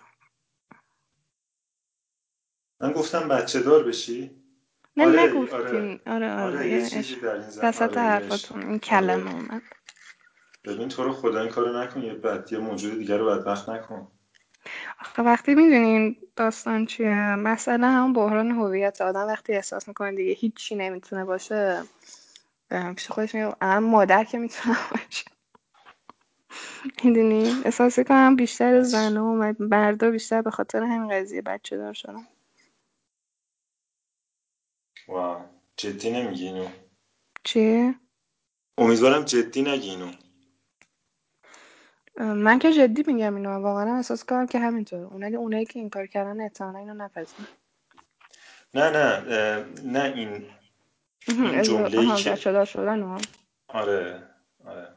من 2.81 2.93
گفتم 2.93 3.29
بچه 3.29 3.61
دار 3.61 3.85
بشی. 3.85 4.43
نه 4.97 5.07
آره 5.07 5.23
نگفتین. 5.23 5.61
آره 5.61 6.01
آره 6.07 6.33
آره, 6.33 6.43
آره 6.43 6.69
یه 6.69 6.89
چیزی 6.89 7.17
در 7.17 7.35
این 7.35 7.51
زمان 7.51 7.69
وسط 7.69 7.83
آره 7.83 8.01
حرفاتون 8.01 8.63
این 8.63 8.79
کلمه 8.79 9.31
آره. 9.31 9.35
اومد. 9.35 9.63
ببین 10.65 10.89
تو 10.89 11.05
رو 11.05 11.13
خدا 11.13 11.41
این 11.41 11.51
کارو 11.51 11.83
نکن 11.83 12.03
یه 12.03 12.15
بعد 12.15 12.53
یه 12.53 12.59
موجود 12.59 12.99
دیگر 12.99 13.19
رو 13.19 13.27
بدبخت 13.27 13.69
نکن. 13.69 14.11
آخه 15.01 15.23
وقتی 15.23 15.55
می‌دونین 15.55 16.17
داستان 16.37 16.87
چیه 16.87 17.35
مثلا 17.35 17.91
همون 17.91 18.13
بحران 18.13 18.51
هویت 18.51 19.01
آدم 19.01 19.27
وقتی 19.27 19.53
احساس 19.53 19.89
می‌کنه 19.89 20.13
دیگه 20.13 20.33
هیچی 20.33 20.75
نمی‌تونه 20.75 21.25
باشه 21.25 21.83
پیش 22.97 23.09
خودش 23.11 23.35
میگه 23.35 23.79
مادر 23.79 24.25
که 24.25 24.39
می‌تونه 24.39 24.77
باشه. 24.91 25.34
می‌دونی؟ 27.05 27.63
احساس 27.65 28.01
کنم 28.01 28.37
بیشتر 28.37 28.83
زن 28.83 29.17
و 29.17 29.53
مردا 29.59 30.11
بیشتر 30.11 30.43
به 30.43 30.51
خاطر 30.51 30.83
همین 30.83 31.09
قضیه 31.09 31.43
بچه 31.43 31.77
دار 31.77 31.93
شدن. 31.93 32.27
واو 35.09 35.43
جدی 35.77 36.11
نمیگی 36.11 36.47
اینو؟ 36.47 36.69
چیه؟ 37.45 37.95
امیدوارم 38.79 39.25
جدی 39.25 39.63
نگی 39.63 39.91
اینو. 39.91 40.13
من 42.35 42.59
که 42.59 42.73
جدی 42.73 43.05
میگم 43.07 43.35
اینو. 43.35 43.51
واقعا 43.51 43.97
احساس 43.97 44.25
کنم 44.25 44.47
که 44.47 44.59
همینطور. 44.59 45.01
اونایی 45.01 45.37
اونایی 45.37 45.65
که 45.65 45.79
این 45.79 45.91
کار 45.91 46.07
کردن 46.07 46.41
احتمالا 46.41 46.79
اینو 46.79 46.95
نپذیرن. 46.95 47.47
نه 48.75 48.91
نه 48.91 49.65
نه 49.85 50.03
این 50.03 50.47
این 51.29 51.63
جمله 51.63 51.99
ای 51.99 52.23
که 52.23 52.31
بچه 52.31 52.53
دار 52.53 52.65
شدن 52.65 53.19
آره 53.69 54.29
آره. 54.65 54.89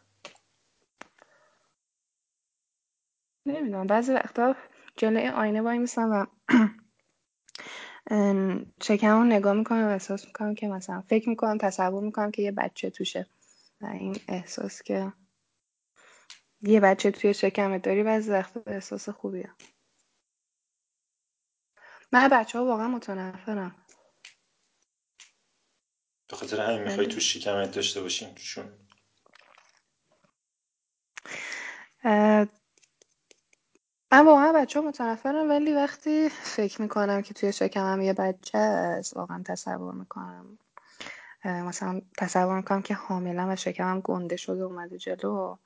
نمی‌دونم. 3.47 3.87
بعضی 3.87 4.13
وقتا 4.13 4.55
جلوی 4.97 5.27
آینه 5.27 5.61
وای 5.61 5.77
میسم 5.77 6.11
و 6.11 6.25
شکم 8.83 9.17
رو 9.17 9.23
نگاه 9.23 9.53
می‌کنم 9.53 9.83
و 9.83 9.89
احساس 9.89 10.25
می‌کنم 10.25 10.55
که 10.55 10.67
مثلا 10.67 11.01
فکر 11.01 11.29
می‌کنم 11.29 11.57
تصور 11.57 12.03
می‌کنم 12.03 12.31
که 12.31 12.41
یه 12.41 12.51
بچه 12.51 12.89
توشه. 12.89 13.27
و 13.81 13.85
این 13.85 14.15
احساس 14.27 14.81
که 14.81 15.13
یه 16.61 16.79
بچه 16.79 17.11
توی 17.11 17.33
شکمت 17.33 17.81
داری 17.81 18.03
بعضی 18.03 18.31
وقتا 18.31 18.61
احساس 18.67 19.09
خوبیه. 19.09 19.51
من 22.11 22.29
بچه 22.29 22.59
ها 22.59 22.65
واقعا 22.65 22.87
متنفرم. 22.87 23.75
به 26.29 26.35
خاطر 26.35 26.61
همین 26.61 26.83
می‌خوای 26.83 27.07
تو 27.07 27.19
شکمت 27.19 27.71
داشته 27.71 28.01
باشین 28.01 28.35
چون 28.35 28.65
من 34.11 34.25
واقعا 34.25 34.53
بچه 34.53 34.81
ها 34.81 34.87
متنفرم 34.87 35.49
ولی 35.49 35.73
وقتی 35.73 36.29
فکر 36.29 36.81
می‌کنم 36.81 37.21
که 37.21 37.33
توی 37.33 37.53
شکمم 37.53 38.01
یه 38.01 38.13
بچه 38.13 38.57
است 38.57 39.17
واقعا 39.17 39.43
تصور 39.45 39.93
می‌کنم 39.93 40.57
مثلا 41.45 42.01
تصور 42.17 42.55
می‌کنم 42.55 42.81
که 42.81 42.93
حاملم 42.93 43.49
و 43.49 43.55
شکمم 43.55 44.01
گنده 44.01 44.35
شده 44.35 44.63
اومده 44.63 44.97
جلو 44.97 45.57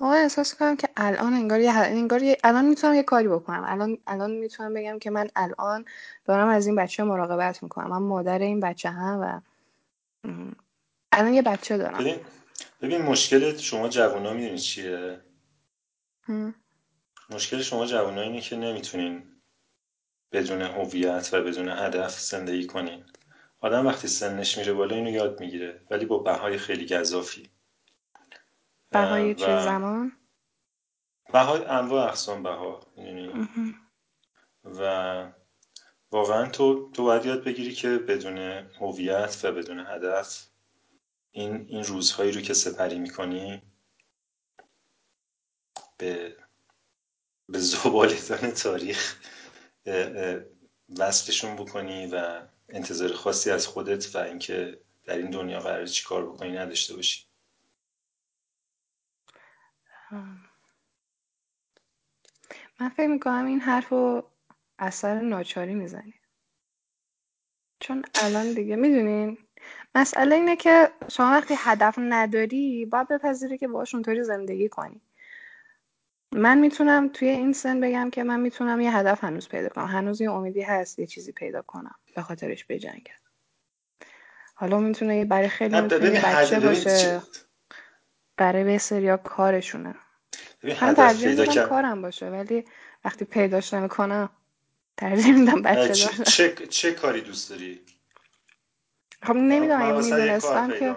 واقعا 0.00 0.18
احساس 0.18 0.54
کنم 0.54 0.76
که 0.76 0.88
الان 0.96 1.34
انگار 1.34 1.60
یه 1.60 1.72
انگار 1.74 2.22
یه... 2.22 2.36
الان 2.44 2.64
می‌تونم 2.64 2.94
یه 2.94 3.02
کاری 3.02 3.28
بکنم. 3.28 3.64
الان 3.66 3.98
الان 4.06 4.30
می‌تونم 4.30 4.74
بگم 4.74 4.98
که 4.98 5.10
من 5.10 5.28
الان 5.36 5.84
دارم 6.24 6.48
از 6.48 6.66
این 6.66 6.76
بچه 6.76 7.04
مراقبت 7.04 7.62
می‌کنم. 7.62 7.90
من 7.90 7.98
مادر 7.98 8.38
این 8.38 8.60
بچه 8.60 8.90
هم 8.90 9.20
و 9.20 9.40
الان 11.12 11.34
یه 11.34 11.42
بچه 11.42 11.76
دارم. 11.78 11.98
ببین 11.98 12.20
ببین 12.82 13.02
مشکل 13.02 13.56
شما 13.56 13.88
جوونا 13.88 14.32
می‌دونی 14.32 14.58
چیه؟ 14.58 15.20
مشکل 17.30 17.62
شما 17.62 17.86
جوونا 17.86 18.20
اینه 18.20 18.40
که 18.40 18.56
نمی‌تونین 18.56 19.34
بدون 20.32 20.62
هویت 20.62 21.30
و 21.32 21.42
بدون 21.42 21.68
هدف 21.68 22.20
زندگی 22.20 22.66
کنین. 22.66 23.04
آدم 23.60 23.86
وقتی 23.86 24.08
سنش 24.08 24.58
میره 24.58 24.72
بالا 24.72 24.96
اینو 24.96 25.10
یاد 25.10 25.40
می‌گیره 25.40 25.80
ولی 25.90 26.04
با 26.04 26.18
بهای 26.18 26.58
خیلی 26.58 26.98
گذافی. 26.98 27.50
بهای 28.90 29.34
چه 29.34 29.60
زمان؟ 29.60 30.12
بهای 31.32 31.64
انواع 31.64 32.08
اقسام 32.08 32.42
بها 32.42 32.86
و 34.64 35.32
واقعا 36.10 36.48
تو 36.50 36.90
تو 36.90 37.04
باید 37.04 37.26
یاد 37.26 37.44
بگیری 37.44 37.72
که 37.72 37.88
بدون 37.88 38.38
هویت 38.80 39.40
و 39.44 39.52
بدون 39.52 39.80
هدف 39.80 40.46
این 41.30 41.66
این 41.68 41.84
روزهایی 41.84 42.32
رو 42.32 42.40
که 42.40 42.54
سپری 42.54 42.98
می‌کنی 42.98 43.62
به 45.98 46.36
به 47.48 47.58
زبالتان 47.58 48.50
تاریخ 48.50 49.16
وصلشون 50.98 51.56
بکنی 51.56 52.06
و 52.06 52.42
انتظار 52.68 53.12
خاصی 53.12 53.50
از 53.50 53.66
خودت 53.66 54.16
و 54.16 54.18
اینکه 54.18 54.80
در 55.04 55.16
این 55.16 55.30
دنیا 55.30 55.60
قرار 55.60 55.86
چی 55.86 56.04
کار 56.04 56.26
بکنی 56.26 56.52
نداشته 56.52 56.96
باشی. 56.96 57.26
من 62.80 62.88
فکر 62.88 63.06
می‌کنم 63.06 63.46
این 63.46 63.60
حرف 63.60 63.88
رو 63.88 64.30
اثر 64.78 65.20
ناچاری 65.20 65.74
می‌زنی. 65.74 66.14
چون 67.80 68.04
الان 68.14 68.52
دیگه 68.54 68.76
می‌دونین 68.76 69.38
مسئله 69.94 70.34
اینه 70.34 70.56
که 70.56 70.92
شما 71.08 71.30
وقتی 71.30 71.54
هدف 71.58 71.94
نداری 71.98 72.86
باید 72.86 73.08
بپذیری 73.08 73.58
که 73.58 73.68
باش 73.68 73.94
اونطوری 73.94 74.24
زندگی 74.24 74.68
کنی. 74.68 75.00
من 76.34 76.58
می‌تونم 76.58 77.08
توی 77.08 77.28
این 77.28 77.52
سن 77.52 77.80
بگم 77.80 78.10
که 78.10 78.24
من 78.24 78.40
می‌تونم 78.40 78.80
یه 78.80 78.96
هدف 78.96 79.24
هنوز 79.24 79.48
پیدا 79.48 79.68
کنم. 79.68 79.86
هنوز 79.86 80.20
یه 80.20 80.30
امیدی 80.30 80.62
هست 80.62 80.98
یه 80.98 81.06
چیزی 81.06 81.32
پیدا 81.32 81.62
کنم 81.62 81.94
به 82.14 82.22
خاطرش 82.22 82.64
بجنگم 82.68 83.14
حالا 84.54 84.78
می‌تونه 84.78 85.24
برای 85.24 85.48
خیلی 85.48 85.80
می‌تونه 85.80 86.20
بچه 86.20 86.60
باشه. 86.60 87.22
برای 88.36 88.64
به 88.64 88.78
سریا 88.78 89.16
کارشونه. 89.16 89.94
من 90.82 90.94
ترجیح 90.94 91.28
میدم 91.28 91.68
کارم 91.68 92.02
باشه 92.02 92.30
ولی 92.30 92.64
وقتی 93.04 93.24
پیداش 93.24 93.74
نمی‌کنم 93.74 94.30
ترجیح 94.96 95.34
میدم 95.38 95.62
بچه 95.62 95.88
داشتم 95.88 96.22
چه, 96.22 96.54
چه 96.66 96.92
کاری 96.92 97.20
دوست 97.20 97.50
داری؟ 97.50 97.80
خب 99.22 99.34
نمی‌دونم 99.36 99.82
اگه 99.82 99.92
می‌دونستم 99.92 100.70
که 100.78 100.96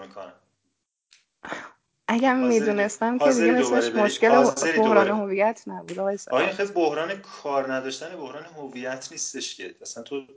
اگر 2.08 2.36
می‌دونستم 2.36 3.18
که 3.18 3.32
دیگه 3.32 3.52
مثلش 3.52 3.96
مشکل 3.96 4.44
بحران 4.78 5.08
هویت 5.08 5.64
نبود 5.68 6.00
آیا 6.00 6.54
خیلی 6.54 6.72
بحران 6.72 7.22
کار 7.22 7.74
نداشتن 7.74 8.18
بحران 8.18 8.44
هویت 8.44 9.08
نیستش 9.12 9.56
که. 9.56 9.76
اصلا 9.82 10.04
تو 10.04 10.28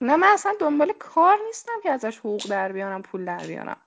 نه 0.00 0.16
من 0.16 0.28
اصلا 0.28 0.54
دنبال 0.60 0.92
کار 0.92 1.38
نیستم 1.46 1.72
که 1.82 1.90
ازش 1.90 2.18
حقوق 2.18 2.46
در 2.48 2.72
بیارم 2.72 3.02
پول 3.02 3.24
در 3.24 3.46
بیارم. 3.46 3.80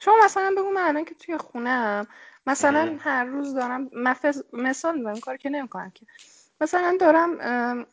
شما 0.00 0.14
مثلا 0.24 0.54
بگو 0.58 0.70
من 0.70 1.04
که 1.04 1.14
توی 1.14 1.38
خونم 1.38 2.06
مثلا 2.46 2.96
هر 3.00 3.24
روز 3.24 3.54
دارم 3.54 3.90
مثال 4.52 4.96
می‌زنم 4.96 5.20
کار 5.20 5.36
که 5.36 5.50
نمی‌کنم 5.50 5.90
که. 5.90 6.06
مثلا 6.60 6.96
دارم 7.00 7.86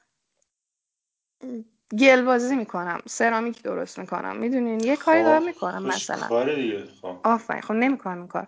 گل 2.00 2.22
بازی 2.22 2.56
می‌کنم 2.56 3.00
سرامیک 3.08 3.62
درست 3.62 4.00
می‌کنم 4.00 4.36
می‌دونین؟ 4.36 4.80
یه 4.80 4.96
کاری 4.96 5.24
دارم 5.24 5.44
می‌کنم 5.44 5.84
مثلا. 5.84 6.28
کار 6.28 6.56
دیگه 6.56 6.84
خب. 7.02 7.18
آفرین 7.24 7.62
خب 7.62 7.74
نمی‌کنم 7.74 8.18
این 8.18 8.28
کار. 8.28 8.48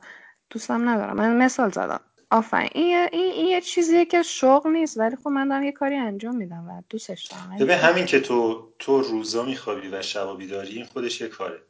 دوستم 0.49 0.89
ندارم. 0.89 1.15
من 1.15 1.37
مثال 1.37 1.71
زدم. 1.71 1.99
آفرین. 2.31 2.69
این 2.73 3.07
این 3.11 3.31
این 3.31 3.47
یه 3.47 3.61
چیزیه 3.61 4.05
که 4.05 4.23
شغل 4.23 4.71
نیست 4.71 4.97
ولی 4.97 5.15
خب 5.15 5.27
من 5.27 5.47
دارم 5.47 5.63
یه 5.63 5.71
کاری 5.71 5.95
انجام 5.95 6.35
میدم 6.35 6.67
و 6.69 6.81
دوستش 6.89 7.25
دارم. 7.25 7.57
ببین 7.59 7.77
همین 7.77 8.05
که 8.05 8.19
تو 8.19 8.67
تو 8.79 9.01
روزا 9.01 9.43
میخوابی 9.43 9.87
و 9.87 10.01
شبا 10.01 10.35
بیداری 10.35 10.75
این 10.75 10.85
خودش 10.85 11.21
یه 11.21 11.27
کاره. 11.27 11.61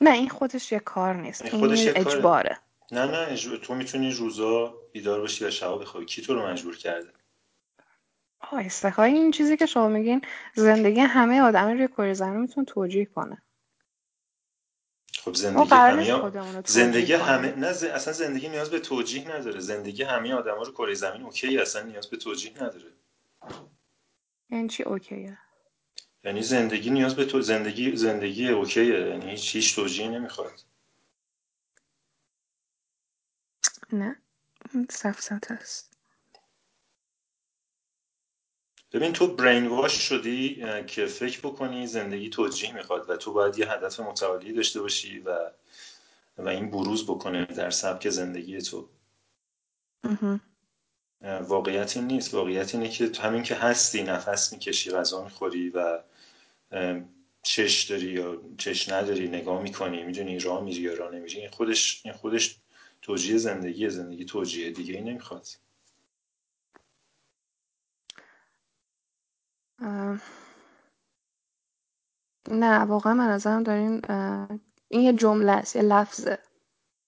نه 0.00 0.10
این 0.10 0.28
خودش 0.28 0.72
یه 0.72 0.78
کار 0.78 1.14
نیست. 1.16 1.42
این, 1.42 1.60
خودش 1.60 1.84
یه 1.84 1.92
اجباره. 1.96 2.58
نه 2.92 3.06
نه 3.06 3.18
اجبار. 3.18 3.56
تو 3.56 3.74
می‌تونی 3.74 4.10
روزا 4.10 4.74
بیدار 4.92 5.20
باشی 5.20 5.44
و 5.44 5.50
شبا 5.50 5.78
بخوابی. 5.78 6.06
کی 6.06 6.22
تو 6.22 6.34
رو 6.34 6.46
مجبور 6.46 6.76
کرده؟ 6.76 7.08
آه 8.50 8.98
این 8.98 9.30
چیزی 9.30 9.56
که 9.56 9.66
شما 9.66 9.88
میگین 9.88 10.22
زندگی 10.54 11.00
همه 11.00 11.40
آدم 11.40 11.68
روی 11.68 11.88
کره 11.88 12.14
زمین 12.14 12.40
می‌تونه 12.40 12.66
توجیه 12.66 13.04
کنه. 13.04 13.42
خب 15.18 15.34
زندگی 15.34 15.74
همه 15.74 16.62
زندگی 16.66 17.12
همه 17.12 17.54
نه 17.56 17.72
ز... 17.72 17.84
اصلا 17.84 18.12
زندگی 18.12 18.48
نیاز 18.48 18.70
به 18.70 18.80
توجیه 18.80 19.30
نداره. 19.36 19.60
زندگی 19.60 20.02
همه 20.02 20.34
آدما 20.34 20.62
رو 20.62 20.72
کره 20.72 20.94
زمین 20.94 21.22
اوکی 21.22 21.58
اصلا 21.58 21.82
نیاز 21.82 22.10
به 22.10 22.16
توجیه 22.16 22.52
نداره. 22.62 22.92
یعنی 24.50 24.68
چی 24.68 24.82
اوکیه؟ 24.82 25.38
یعنی 26.24 26.42
زندگی 26.42 26.90
نیاز 26.90 27.16
به 27.16 27.24
تو 27.24 27.40
زندگی 27.40 27.96
زندگی 27.96 28.48
اوکیه. 28.48 28.84
یعنی 28.84 29.30
هیچ 29.30 29.56
هیچ 29.56 29.76
توجیه 29.76 30.08
نمی‌خواد. 30.08 30.52
نه. 33.92 34.16
سفسط 34.90 35.50
است. 35.50 35.93
ببین 38.94 39.12
تو 39.12 39.26
برین 39.26 39.66
واش 39.66 39.92
شدی 39.92 40.64
که 40.86 41.06
فکر 41.06 41.38
بکنی 41.38 41.86
زندگی 41.86 42.30
توجیه 42.30 42.74
می‌خواد 42.74 43.10
و 43.10 43.16
تو 43.16 43.32
باید 43.32 43.58
یه 43.58 43.72
هدف 43.72 44.00
متعالی 44.00 44.52
داشته 44.52 44.80
باشی 44.80 45.18
و 45.18 45.50
و 46.38 46.48
این 46.48 46.70
بروز 46.70 47.06
بکنه 47.06 47.44
در 47.44 47.70
سبک 47.70 48.08
زندگی 48.08 48.62
تو. 48.62 48.88
واقعیت 51.22 51.96
این 51.96 52.06
نیست. 52.06 52.34
واقعیت 52.34 52.74
اینه 52.74 52.88
که 52.88 53.10
همین 53.20 53.42
که 53.42 53.54
هستی 53.54 54.02
نفس 54.02 54.52
می‌کشی 54.52 54.90
غذا 54.90 55.24
می‌خوری 55.24 55.70
و 55.70 56.02
چش 57.42 57.82
داری 57.82 58.06
یا 58.06 58.42
چش 58.58 58.88
نداری 58.88 59.28
نگاه 59.28 59.62
می‌کنی 59.62 60.02
می‌دونی 60.02 60.38
راه 60.38 60.64
میری 60.64 60.80
یا 60.80 60.94
راه 60.94 61.14
نمیری. 61.14 61.40
این 61.40 61.50
خودش 61.50 62.00
این 62.04 62.14
خودش 62.14 62.56
توجیه 63.02 63.36
زندگی 63.38 63.90
زندگی 63.90 64.24
توجیه 64.24 64.70
دیگه 64.70 64.94
ای 64.94 65.00
نمی‌خواد. 65.00 65.46
نه 72.48 72.78
واقعا 72.78 73.14
من 73.14 73.28
نظرم 73.28 73.62
دارین 73.62 74.02
این 74.88 75.00
یه 75.00 75.12
جمله 75.12 75.52
است 75.52 75.76
یه 75.76 75.82
لفظه. 75.82 76.38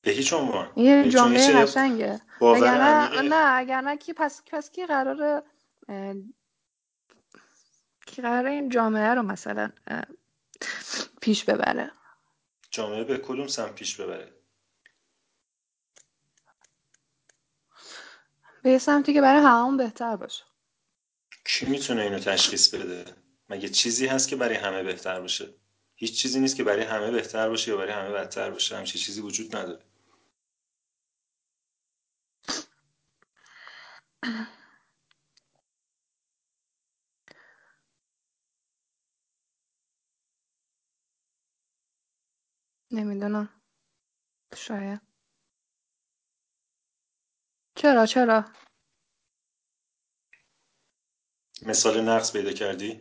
به 0.02 0.10
هیچ 0.10 0.32
عنوان. 0.32 0.72
یه 0.76 1.09
جمله 1.09 1.64
قشنگه. 1.64 2.20
نه 2.40 3.22
نه 3.22 3.55
اگر 3.56 3.80
نه 3.80 3.97
کی 3.97 4.12
پس 4.12 4.43
پس 4.47 4.70
کی 4.70 4.86
قراره 4.86 5.43
کی 8.06 8.22
قراره 8.22 8.51
این 8.51 8.68
جامعه 8.68 9.14
رو 9.14 9.22
مثلا 9.22 9.72
پیش 11.20 11.44
ببره. 11.44 11.90
جامعه 12.70 13.05
به 13.05 13.18
کدوم 13.18 13.47
سمت 13.47 13.74
پیش 13.74 14.01
ببره؟ 14.01 14.32
به 18.62 18.78
سمتی 18.78 19.14
که 19.14 19.20
برای 19.20 19.43
همون 19.43 19.76
بهتر 19.76 20.16
باشه. 20.16 20.44
کی 21.48 21.66
می‌تونه 21.66 22.02
اینو 22.02 22.18
تشخیص 22.18 22.74
بده؟ 22.74 23.05
مگه 23.48 23.68
چیزی 23.68 24.06
هست 24.06 24.28
که 24.28 24.36
برای 24.36 24.56
همه 24.56 24.82
بهتر 24.82 25.20
باشه؟ 25.20 25.55
هیچ 25.97 26.23
چیزی 26.23 26.40
نیست 26.40 26.56
که 26.56 26.64
برای 26.64 26.82
همه 26.85 27.10
بهتر 27.10 27.48
باشه 27.48 27.70
یا 27.70 27.77
برای 27.77 27.93
همه 27.93 28.10
بدتر 28.10 28.51
باشه. 28.51 28.77
همچین 28.77 29.02
چیزی 29.02 29.20
وجود 29.20 29.56
نداره. 29.56 29.85
نمی‌دونم. 42.90 43.48
شاید. 44.56 45.01
چرا 47.77 48.06
چرا؟ 48.06 48.44
مثال 51.62 52.01
نقص 52.01 52.33
پیدا 52.33 52.53
کردی؟ 52.53 53.01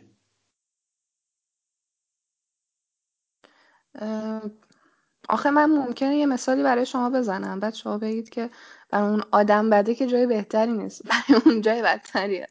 آخه 5.28 5.50
من 5.50 5.70
ممکنه 5.70 6.16
یه 6.16 6.26
مثالی 6.26 6.62
برای 6.62 6.86
شما 6.86 7.10
بزنم. 7.10 7.60
بعد 7.60 7.74
شما 7.74 7.98
بگید 7.98 8.28
که 8.28 8.50
برای 8.90 9.08
اون 9.08 9.22
آدم 9.32 9.70
بده 9.70 9.94
که 9.94 10.06
جای 10.06 10.26
بهتری 10.26 10.72
نیست. 10.72 11.02
برای 11.08 11.42
اون 11.44 11.60
جای 11.60 11.82
بدتریه. 11.82 12.48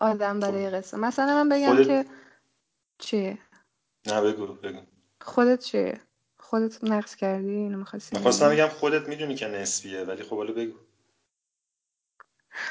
آدم 0.00 0.40
برای 0.40 0.70
قصه. 0.70 0.96
مثلا 0.96 1.44
من 1.44 1.48
بگم 1.48 1.74
خودت... 1.74 1.86
که 1.86 2.06
چیه؟ 2.98 3.38
نه 4.06 4.20
بگو 4.20 4.46
بگو. 4.46 4.80
خودت 5.20 5.60
چیه؟ 5.60 6.00
خودت 6.38 6.84
نقص 6.84 7.16
کردی؟ 7.16 7.50
اینو 7.50 7.78
می‌خواستی 7.78 8.16
می‌خواستم 8.16 8.50
بگم 8.50 8.68
خودت 8.68 9.08
می‌دونی 9.08 9.34
که 9.34 9.48
نسبیه 9.48 10.04
ولی 10.04 10.22
خب 10.22 10.36
حالا 10.36 10.52
بگو. 10.52 10.78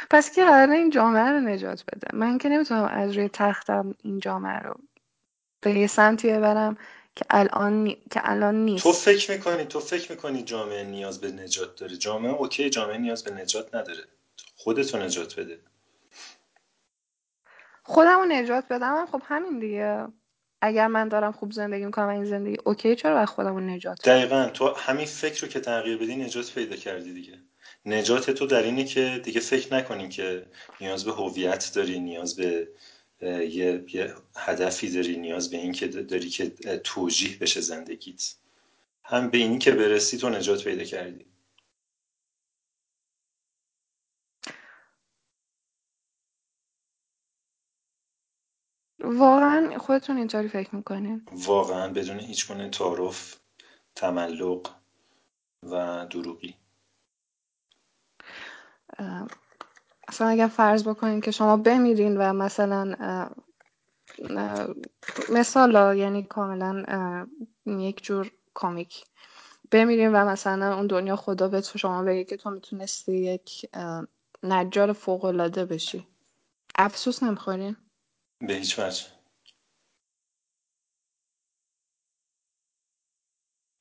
پس 0.09 0.35
که 0.35 0.45
قراره 0.45 0.73
این 0.73 0.89
جامعه 0.89 1.31
رو 1.31 1.39
نجات 1.39 1.83
بده. 1.93 2.07
من 2.13 2.37
که 2.37 2.49
نمی‌تونم 2.49 2.85
از 2.85 3.17
روی 3.17 3.29
تختم 3.29 3.95
این 4.03 4.19
جامعه 4.19 4.59
رو 4.59 4.75
به 5.61 5.71
یه 5.71 5.87
سمتی 5.87 6.27
ببرم 6.27 6.77
که 7.15 7.25
الان 7.29 7.95
که 8.11 8.21
الان 8.23 8.65
نیست. 8.65 8.83
تو 8.83 8.91
فکر 8.91 9.31
می‌کنی 9.31 9.65
تو 9.65 9.79
فکر 9.79 10.11
می‌کنی 10.11 10.43
جامعه 10.43 10.83
نیاز 10.83 11.21
به 11.21 11.31
نجات 11.31 11.75
داره؟ 11.75 11.97
جامعه 11.97 12.31
اوکی 12.31 12.69
جامعه 12.69 12.97
نیاز 12.97 13.23
به 13.23 13.31
نجات 13.31 13.75
نداره. 13.75 14.03
خودتو 14.55 14.97
نجات 14.97 15.39
بده. 15.39 15.59
خودمو 17.83 18.25
نجات 18.25 18.67
بدم؟ 18.69 19.05
خب 19.05 19.21
همین 19.25 19.59
دیگه. 19.59 20.07
اگر 20.61 20.87
من 20.87 21.07
دارم 21.07 21.31
خوب 21.31 21.51
زندگی 21.51 21.85
می‌کنم 21.85 22.07
این 22.07 22.25
زندگی 22.25 22.57
اوکی 22.65 22.95
چرا 22.95 23.13
باید 23.13 23.29
خودمو 23.29 23.59
نجات 23.59 24.01
بدم؟ 24.01 24.11
دقیقا 24.11 24.49
تو 24.49 24.73
همین 24.77 25.05
فکر 25.05 25.41
رو 25.41 25.47
که 25.47 25.59
تغییر 25.59 25.97
بدی 25.97 26.15
نجات 26.15 26.53
پیدا 26.53 26.75
کردی 26.75 27.13
دیگه. 27.13 27.39
نجات 27.87 28.31
تو 28.31 28.45
در 28.45 28.63
اینه 28.63 28.83
که 28.83 29.21
دیگه 29.23 29.39
فکر 29.39 29.73
نکنی 29.73 30.09
که 30.09 30.45
نیاز 30.81 31.05
به 31.05 31.11
هویت 31.11 31.71
داری 31.75 31.99
نیاز 31.99 32.35
به 32.35 32.67
یه،, 33.21 33.85
یه 33.93 34.15
هدفی 34.35 34.89
داری 34.91 35.17
نیاز 35.17 35.49
به 35.49 35.57
این 35.57 35.71
که 35.71 35.87
داری 35.87 36.29
که 36.29 36.49
توجیه 36.83 37.37
بشه 37.37 37.61
زندگیت. 37.61 38.33
هم 39.03 39.29
به 39.29 39.37
اینی 39.37 39.57
که 39.57 39.71
برسی 39.71 40.17
تو 40.17 40.29
نجات 40.29 40.63
پیدا 40.63 40.83
کردی. 40.83 41.25
واقعا 48.99 49.77
خودتون 49.77 50.17
اینطوری 50.17 50.47
فکر 50.47 50.75
می‌کنین؟ 50.75 51.25
واقعا 51.31 51.93
بدون 51.93 52.19
هیچ 52.19 52.47
گونه 52.47 52.69
تعارف 52.69 53.39
تملق 53.95 54.75
و 55.63 56.05
دروغی. 56.09 56.55
اصلا 60.07 60.27
اگر 60.27 60.47
فرض 60.47 60.87
بکنین 60.87 61.21
که 61.21 61.31
شما 61.31 61.57
بمیرین 61.57 62.17
و 62.17 62.33
مثلا 62.33 62.95
مثال 65.29 65.97
یعنی 65.97 66.23
کاملا 66.23 66.83
یک 67.65 68.03
جور 68.03 68.31
کامیک 68.53 69.05
بمیریم 69.71 70.11
و 70.13 70.25
مثلا 70.25 70.75
اون 70.75 70.87
دنیا 70.87 71.15
خدا 71.15 71.47
به 71.47 71.61
تو 71.61 71.77
شما 71.79 72.03
بگه 72.03 72.23
که 72.23 72.37
تو 72.37 72.49
می‌تونستی 72.49 73.13
یک 73.17 73.65
نجار 74.43 74.93
فوق 74.93 75.25
العاده 75.25 75.65
بشی. 75.65 76.07
افسوس 76.75 77.23
نمی‌خورین؟ 77.23 77.75
به 78.41 78.53
هیچ 78.53 78.79
وجه. 78.79 79.05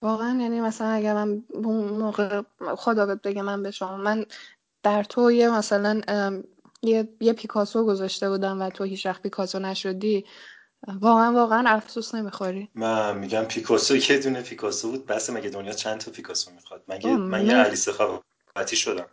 واقعا 0.02 0.40
یعنی 0.40 0.60
مثلا 0.60 0.88
اگر 0.88 1.14
من 1.14 1.44
اون 1.48 1.88
موقع 1.88 2.42
خدا 2.76 3.16
بگه 3.16 3.42
من 3.42 3.62
به 3.62 3.70
شما 3.70 3.96
من 3.96 4.26
در 4.86 5.02
تو 5.04 5.30
یه 5.30 5.50
مثلا 5.50 6.00
یه, 6.82 7.08
یه 7.20 7.32
پیکاسو 7.32 7.84
گذاشته 7.84 8.28
بودم 8.28 8.62
و 8.62 8.70
تو 8.70 8.84
هیچ 8.84 9.06
وقت 9.06 9.22
پیکاسو 9.22 9.58
نشدی 9.58 10.26
واقعا 11.00 11.32
واقعا 11.32 11.64
افسوس 11.66 12.14
نمی‌خوری. 12.14 12.68
من 12.74 13.18
میگم 13.18 13.44
پیکاسو 13.44 13.96
یه 13.96 14.18
دونه 14.18 14.42
پیکاسو 14.42 14.90
بود. 14.90 15.06
بس 15.06 15.30
مگه 15.30 15.50
دنیا 15.50 15.72
چند 15.72 16.00
تا 16.00 16.10
پیکاسو 16.10 16.50
می‌خواد؟ 16.50 16.84
من 16.88 17.00
یه 17.00 17.16
من 17.16 17.46
یه 17.46 17.54
علی 17.54 17.76
سخاوتی 17.76 18.76
شدم. 18.76 19.06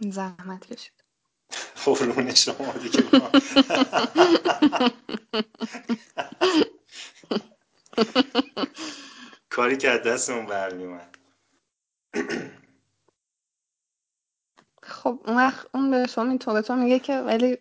زحمت 0.00 0.66
کشید. 0.66 1.04
قربون 1.84 2.34
شما 2.34 2.72
دیگه 2.72 3.02
کاری 9.50 9.76
که 9.76 9.90
از 9.90 10.02
دستمون 10.02 10.46
برمیومد 10.46 11.16
خب 14.86 15.20
اون 15.26 15.36
وقت 15.36 15.66
اون 15.74 15.90
به 15.90 16.06
شما 16.06 16.24
این 16.24 16.38
تو 16.38 16.62
تو 16.62 16.76
میگه 16.76 16.98
که 16.98 17.18
ولی 17.18 17.58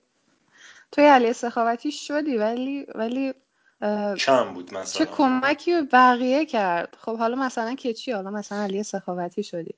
توی 0.92 1.06
علی 1.06 1.34
سخاوتی 1.34 1.92
شدی 1.92 2.38
ولی 2.38 2.88
ولی 2.96 3.34
کم 4.18 4.54
بود 4.54 4.74
مثلا. 4.74 5.06
چه 5.06 5.12
کمکی 5.12 5.82
بقیه 5.82 6.46
کرد. 6.46 6.98
خب 7.00 7.18
حالا 7.18 7.36
مثلا 7.36 7.76
که 7.76 7.94
چی؟ 7.94 8.12
حالا 8.12 8.30
مثلا 8.30 8.64
علی 8.64 8.84
سخاوتی 8.84 9.44
شدی. 9.44 9.76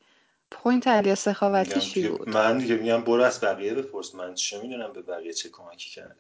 پوینت 0.52 0.88
علی 0.88 1.16
سخاوتی 1.16 1.82
چی 1.82 2.10
بود؟ 2.10 2.30
من 2.30 2.58
دیگه 2.58 2.76
میگم 2.76 3.02
برو 3.02 3.24
از 3.24 3.42
بقیه 3.42 3.74
بپرس. 3.74 4.16
من 4.16 4.34
چه 4.34 4.62
می‌دونم 4.62 4.94
به 4.94 5.02
بقیه 5.02 5.34
چه 5.34 5.50
کمکی 5.50 5.90
کرد 5.90 6.18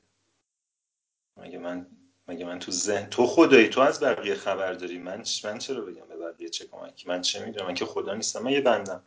مگه 1.37 1.57
من 1.57 1.87
مگه 2.27 2.45
من 2.45 2.59
تو 2.59 2.71
ذهن 2.71 3.09
تو 3.09 3.27
خدایی 3.27 3.67
تو 3.67 3.81
از 3.81 4.03
بقیه 4.03 4.35
خبر 4.35 4.73
داری. 4.73 4.97
من 4.97 5.23
من 5.43 5.57
چرا 5.57 5.81
بگم 5.81 6.07
به 6.09 6.17
بقیه 6.17 6.49
چه 6.49 6.67
کمکی؟ 6.67 7.09
من 7.09 7.21
چه 7.21 7.45
می‌دونم؟ 7.45 7.67
من 7.67 7.73
که 7.73 7.85
خدا 7.85 8.13
نیستم. 8.13 8.43
من 8.43 8.51
یه 8.51 8.61
بندم. 8.61 9.03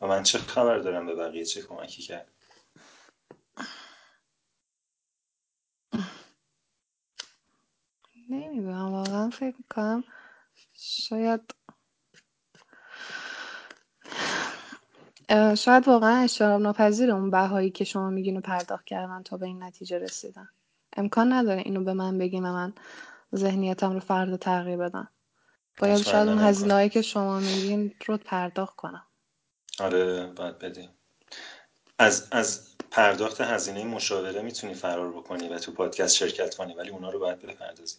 و 0.00 0.06
من 0.06 0.22
چه 0.22 0.38
خبر 0.38 0.78
دارم 0.78 1.06
به 1.06 1.14
بقیه؟ 1.14 1.44
چه 1.44 1.62
کمکی 1.62 2.02
کرد؟ 2.02 2.32
نمی‌دونم 8.30 8.92
واقعا 8.92 9.30
فکر 9.30 9.56
می‌کنم 9.58 10.04
شاید 10.72 11.54
شاید 15.54 15.88
واقعا 15.88 16.16
اشتراب 16.16 16.62
ناپذیر 16.62 17.10
اون 17.10 17.30
بهایی 17.30 17.70
که 17.70 17.84
شما 17.84 18.10
میگین 18.10 18.36
و 18.36 18.40
پرداخت 18.40 18.84
کردن 18.84 19.22
تا 19.22 19.36
به 19.36 19.46
این 19.46 19.62
نتیجه 19.62 19.98
رسیدن. 19.98 20.48
امکان 20.96 21.32
نداره 21.32 21.60
اینو 21.60 21.84
به 21.84 21.92
من 21.92 22.18
بگین 22.18 22.46
و 22.46 22.52
من 22.52 22.72
ذهنیتم 23.34 23.92
رو 23.92 24.00
فردا 24.00 24.36
تغییر 24.36 24.76
بدم. 24.76 25.08
باید 25.78 25.96
شاید 25.96 26.28
اون 26.28 26.38
هزینه 26.38 26.88
که 26.88 27.02
شما 27.02 27.40
میگین 27.40 27.94
رو 28.06 28.16
پرداخت 28.16 28.76
کنم. 28.76 29.06
آره 29.80 30.26
باید 30.26 30.58
بدیم. 30.58 30.90
از 31.98 32.28
از 32.30 32.76
پرداخت 32.90 33.40
هزینه 33.40 33.84
مشاوره 33.84 34.42
می‌تونی 34.42 34.74
فرار 34.74 35.12
بکنی 35.12 35.48
و 35.48 35.58
تو 35.58 35.72
پادکست 35.72 36.16
شرکت 36.16 36.54
کنی 36.54 36.74
ولی 36.74 36.90
اونا 36.90 37.10
رو 37.10 37.18
باید 37.18 37.38
بپردازی. 37.42 37.96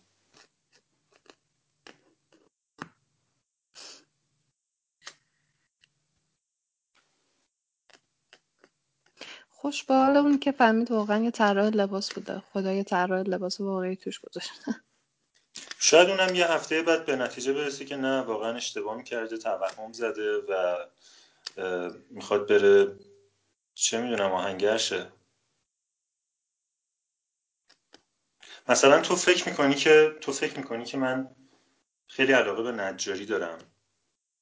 خوش 9.49 9.83
به 9.83 9.93
حال 9.95 10.17
اون 10.17 10.39
که 10.39 10.51
فهمید 10.51 10.91
واقعا 10.91 11.23
یه 11.23 11.31
طراح 11.31 11.69
لباس 11.69 12.13
بوده. 12.13 12.39
خدای 12.53 12.83
طراح 12.83 13.21
لباس 13.21 13.61
واقعی 13.61 13.95
توش 13.95 14.19
گذاشت. 14.19 14.51
شاید 15.79 16.09
اونم 16.09 16.35
یه 16.35 16.51
هفته 16.51 16.81
بعد 16.81 17.05
به 17.05 17.15
نتیجه 17.15 17.53
برسه 17.53 17.85
که 17.85 17.95
نه 17.95 18.21
واقعا 18.21 18.55
اشتباه 18.55 19.03
کرده 19.03 19.37
توهم 19.37 19.93
زده 19.93 20.37
و 20.37 20.77
می‌خواد 22.09 22.49
بره 22.49 22.99
چه 23.73 24.01
می‌دونم 24.01 24.31
آهنگر 24.31 24.77
شه 24.77 25.11
مثلا 28.69 29.01
تو 29.01 29.15
فکر 29.15 29.49
می‌کنی 29.49 29.75
که 29.75 30.15
تو 30.21 30.31
فکر 30.31 30.57
می‌کنی 30.57 30.85
که 30.85 30.97
من 30.97 31.35
خیلی 32.07 32.33
علاقه 32.33 32.63
به 32.63 32.71
نجاری 32.71 33.25
دارم. 33.25 33.59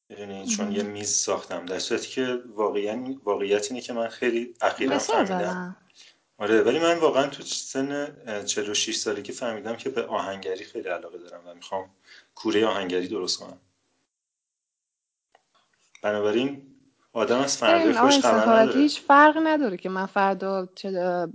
می‌دونی؟ 0.10 0.48
چون 0.48 0.72
یه 0.72 0.84
میز 0.84 1.10
ساختم. 1.10 1.66
در 1.66 1.80
صورتی 1.80 2.08
که 2.08 2.44
واقعا 2.46 3.16
واقعیت 3.24 3.72
اینه 3.72 3.82
که 3.82 3.94
من 3.94 4.08
خیلی 4.08 4.56
اخیرا 4.62 5.00
فهمیدم. 5.00 5.78
آره 6.38 6.62
ولی 6.62 6.80
من 6.80 6.98
واقعا 6.98 7.28
تو 7.28 7.44
سن 7.44 8.16
46 8.46 8.96
سالگی 8.96 9.32
فهمیدم 9.32 9.76
که 9.76 9.90
به 9.90 10.06
آهنگری 10.06 10.64
خیلی 10.64 10.90
علاقه 10.90 11.18
دارم 11.18 11.48
و 11.48 11.54
می‌خوام 11.54 11.96
کوره 12.36 12.66
آهنگری 12.66 13.08
درست 13.08 13.40
کنم. 13.40 13.60
بنابراین 16.02 16.75
آدم 17.16 17.40
از 17.40 17.58
فردای 17.58 17.94
خوش 17.94 18.20
خبر 18.20 18.62
نداره. 18.62 18.80
هیچ 18.80 19.02
فرق 19.02 19.38
نداره 19.44 19.78
که 19.78 19.90
من 19.90 20.06
فردا 20.06 20.68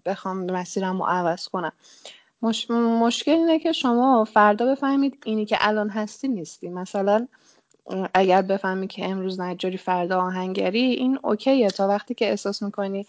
بخوام 0.06 0.50
مسیرم 0.50 0.98
رو 0.98 1.04
عوض 1.04 1.48
کنم. 1.48 1.72
مش... 2.42 2.70
مشکل 2.70 3.30
اینه 3.30 3.58
که 3.58 3.72
شما 3.72 4.24
فردا 4.24 4.66
بفهمید 4.66 5.22
اینی 5.24 5.46
که 5.46 5.56
الان 5.60 5.88
هستی 5.88 6.28
نیستی. 6.28 6.68
مثلا 6.68 7.26
اگر 8.14 8.42
بفهمی 8.42 8.86
که 8.86 9.08
امروز 9.08 9.40
نجاری 9.40 9.76
فردا 9.76 10.20
آهنگری 10.20 10.80
این 10.80 11.18
اوکیه. 11.22 11.70
تا 11.70 11.88
وقتی 11.88 12.14
که 12.14 12.30
احساس 12.30 12.62
می‌کنی 12.62 13.06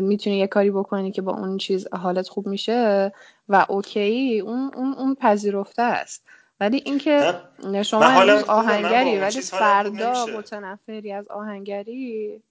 می‌تونی 0.00 0.38
یه 0.38 0.46
کاری 0.46 0.70
بکنی 0.70 1.12
که 1.12 1.22
با 1.22 1.32
اون 1.32 1.56
چیز 1.56 1.88
حالت 1.92 2.28
خوب 2.28 2.46
میشه 2.46 3.12
و 3.48 3.66
اوکی 3.68 4.40
اون 4.40 4.70
اون 4.74 4.94
اون 4.94 5.14
پذیرفته 5.14 5.82
است. 5.82 6.22
ولی 6.60 6.82
اینکه 6.84 7.40
شما 7.86 8.04
امروز 8.04 8.42
آهنگری 8.42 9.18
ولی 9.18 9.40
فردا 9.40 10.26
متنفری 10.26 11.12
از 11.12 11.28
آهنگری؟ 11.28 12.42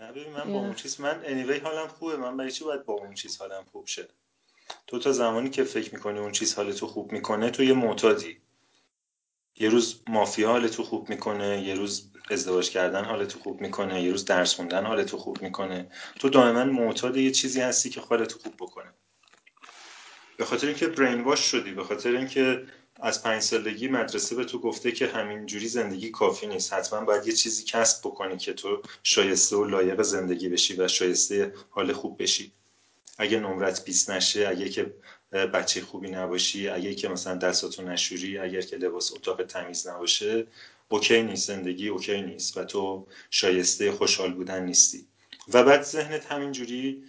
نه 0.00 0.12
ببین 0.12 0.32
من 0.32 0.52
با 0.52 0.58
اون 0.58 0.74
چیز 0.74 1.00
من 1.00 1.20
انیوی 1.24 1.58
حالم 1.58 1.88
خوبه. 1.88 2.16
من 2.16 2.36
برای 2.36 2.50
چی 2.50 2.64
باید 2.64 2.84
با 2.84 2.94
اون 2.94 3.14
چیز 3.14 3.38
حالم 3.38 3.64
خوب 3.72 3.86
شه؟ 3.86 4.08
تو 4.86 4.98
تا 4.98 5.12
زمانی 5.12 5.50
که 5.50 5.64
فکر 5.64 5.94
می‌کنی 5.94 6.18
اون 6.18 6.32
چیز 6.32 6.54
حالتو 6.54 6.86
خوب 6.86 7.12
می‌کنه 7.12 7.50
تو 7.50 7.62
یه 7.62 7.72
معتادی. 7.72 8.40
یه 9.56 9.68
روز 9.68 10.02
مافیا 10.08 10.48
حالتو 10.48 10.82
خوب 10.82 11.08
می‌کنه 11.08 11.62
یه 11.62 11.74
روز 11.74 12.10
ازدواج 12.30 12.70
کردن 12.70 13.04
حالتو 13.04 13.38
خوب 13.38 13.60
می‌کنه 13.60 14.02
یه 14.02 14.10
روز 14.10 14.24
درس 14.24 14.54
خوندن 14.54 14.86
حالتو 14.86 15.18
خوب 15.18 15.42
می‌کنه. 15.42 15.90
تو 16.18 16.28
دائما 16.28 16.64
معتاد 16.64 17.16
یه 17.16 17.30
چیزی 17.30 17.60
هستی 17.60 17.90
که 17.90 18.00
حالتو 18.00 18.38
خوب 18.38 18.54
بکنه. 18.58 18.90
به 20.36 20.44
خاطر 20.44 20.66
اینکه 20.66 20.86
برین 20.86 21.20
واش 21.20 21.40
شدی 21.40 21.72
به 21.72 21.84
خاطر 21.84 22.16
اینکه 22.16 22.66
از 23.04 23.22
پنج 23.22 23.42
سالگی 23.42 23.88
مدرسه 23.88 24.36
به 24.36 24.44
تو 24.44 24.58
گفته 24.58 24.92
که 24.92 25.06
همین 25.06 25.46
جوری 25.46 25.68
زندگی 25.68 26.10
کافی 26.10 26.46
نیست. 26.46 26.72
حتما 26.72 27.00
باید 27.00 27.26
یه 27.26 27.32
چیزی 27.32 27.64
کسب 27.64 28.00
بکنی 28.00 28.36
که 28.36 28.52
تو 28.52 28.82
شایسته 29.02 29.56
و 29.56 29.64
لایق 29.64 30.02
زندگی 30.02 30.48
بشی 30.48 30.74
و 30.74 30.88
شایسته 30.88 31.52
حال 31.70 31.92
خوب 31.92 32.22
بشی. 32.22 32.52
اگه 33.18 33.40
نمرت 33.40 33.84
20 33.84 34.10
نشه 34.10 34.48
اگه 34.48 34.68
که 34.68 34.94
بچه 35.32 35.80
خوبی 35.80 36.10
نباشی 36.10 36.68
اگه 36.68 36.94
که 36.94 37.08
مثلا 37.08 37.34
دستاتو 37.34 37.82
نشوری 37.82 38.38
اگر 38.38 38.60
که 38.60 38.76
لباس 38.76 39.12
اتاق 39.12 39.42
تمیز 39.42 39.86
نباشه 39.86 40.46
اوکی 40.88 41.22
نیست. 41.22 41.48
زندگی 41.48 41.88
اوکی 41.88 42.22
نیست 42.22 42.56
و 42.56 42.64
تو 42.64 43.06
شایسته 43.30 43.92
خوشحال 43.92 44.32
بودن 44.32 44.64
نیستی. 44.64 45.06
و 45.52 45.64
بعد 45.64 45.82
ذهنت 45.82 46.32
همینجوری 46.32 47.04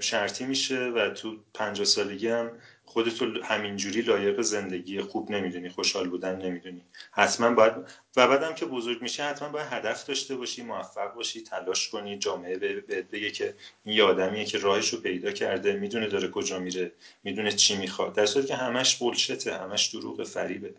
شرطی 0.00 0.44
میشه 0.44 0.78
و 0.78 1.10
تو 1.10 1.36
پنجاه 1.54 1.86
سالگی 1.86 2.28
هم 2.28 2.50
خودتو 2.86 3.42
همینجوری 3.42 4.00
لایق 4.00 4.40
زندگی 4.40 5.00
خوب 5.00 5.30
نمی‌دونی 5.30 5.68
خوشحال 5.68 6.08
بودن 6.08 6.36
نمی‌دونی. 6.36 6.82
حتما 7.12 7.50
باید 7.50 7.72
و 8.16 8.28
بعدم 8.28 8.54
که 8.54 8.66
بزرگ 8.66 9.02
میشه 9.02 9.24
حتما 9.24 9.48
باید 9.48 9.66
هدف 9.70 10.06
داشته 10.06 10.36
باشی 10.36 10.62
موفق 10.62 11.14
باشی 11.14 11.40
تلاش 11.40 11.88
کنی 11.88 12.18
جامعه 12.18 12.56
بهت 12.58 13.10
بگه 13.10 13.30
که 13.30 13.54
این 13.84 13.96
یه 13.96 14.04
آدمیه 14.04 14.44
که 14.44 14.58
راهش 14.58 14.88
رو 14.88 15.00
پیدا 15.00 15.32
کرده 15.32 15.72
می‌دونه 15.72 16.06
داره 16.06 16.28
کجا 16.28 16.58
میره 16.58 16.92
می‌دونه 17.24 17.52
چی 17.52 17.76
می‌خواد. 17.76 18.14
در 18.14 18.26
صورتی 18.26 18.48
که 18.48 18.56
همش 18.56 18.96
بولشته 18.96 19.54
همش 19.54 19.86
دروغ 19.86 20.24
فریبه. 20.24 20.74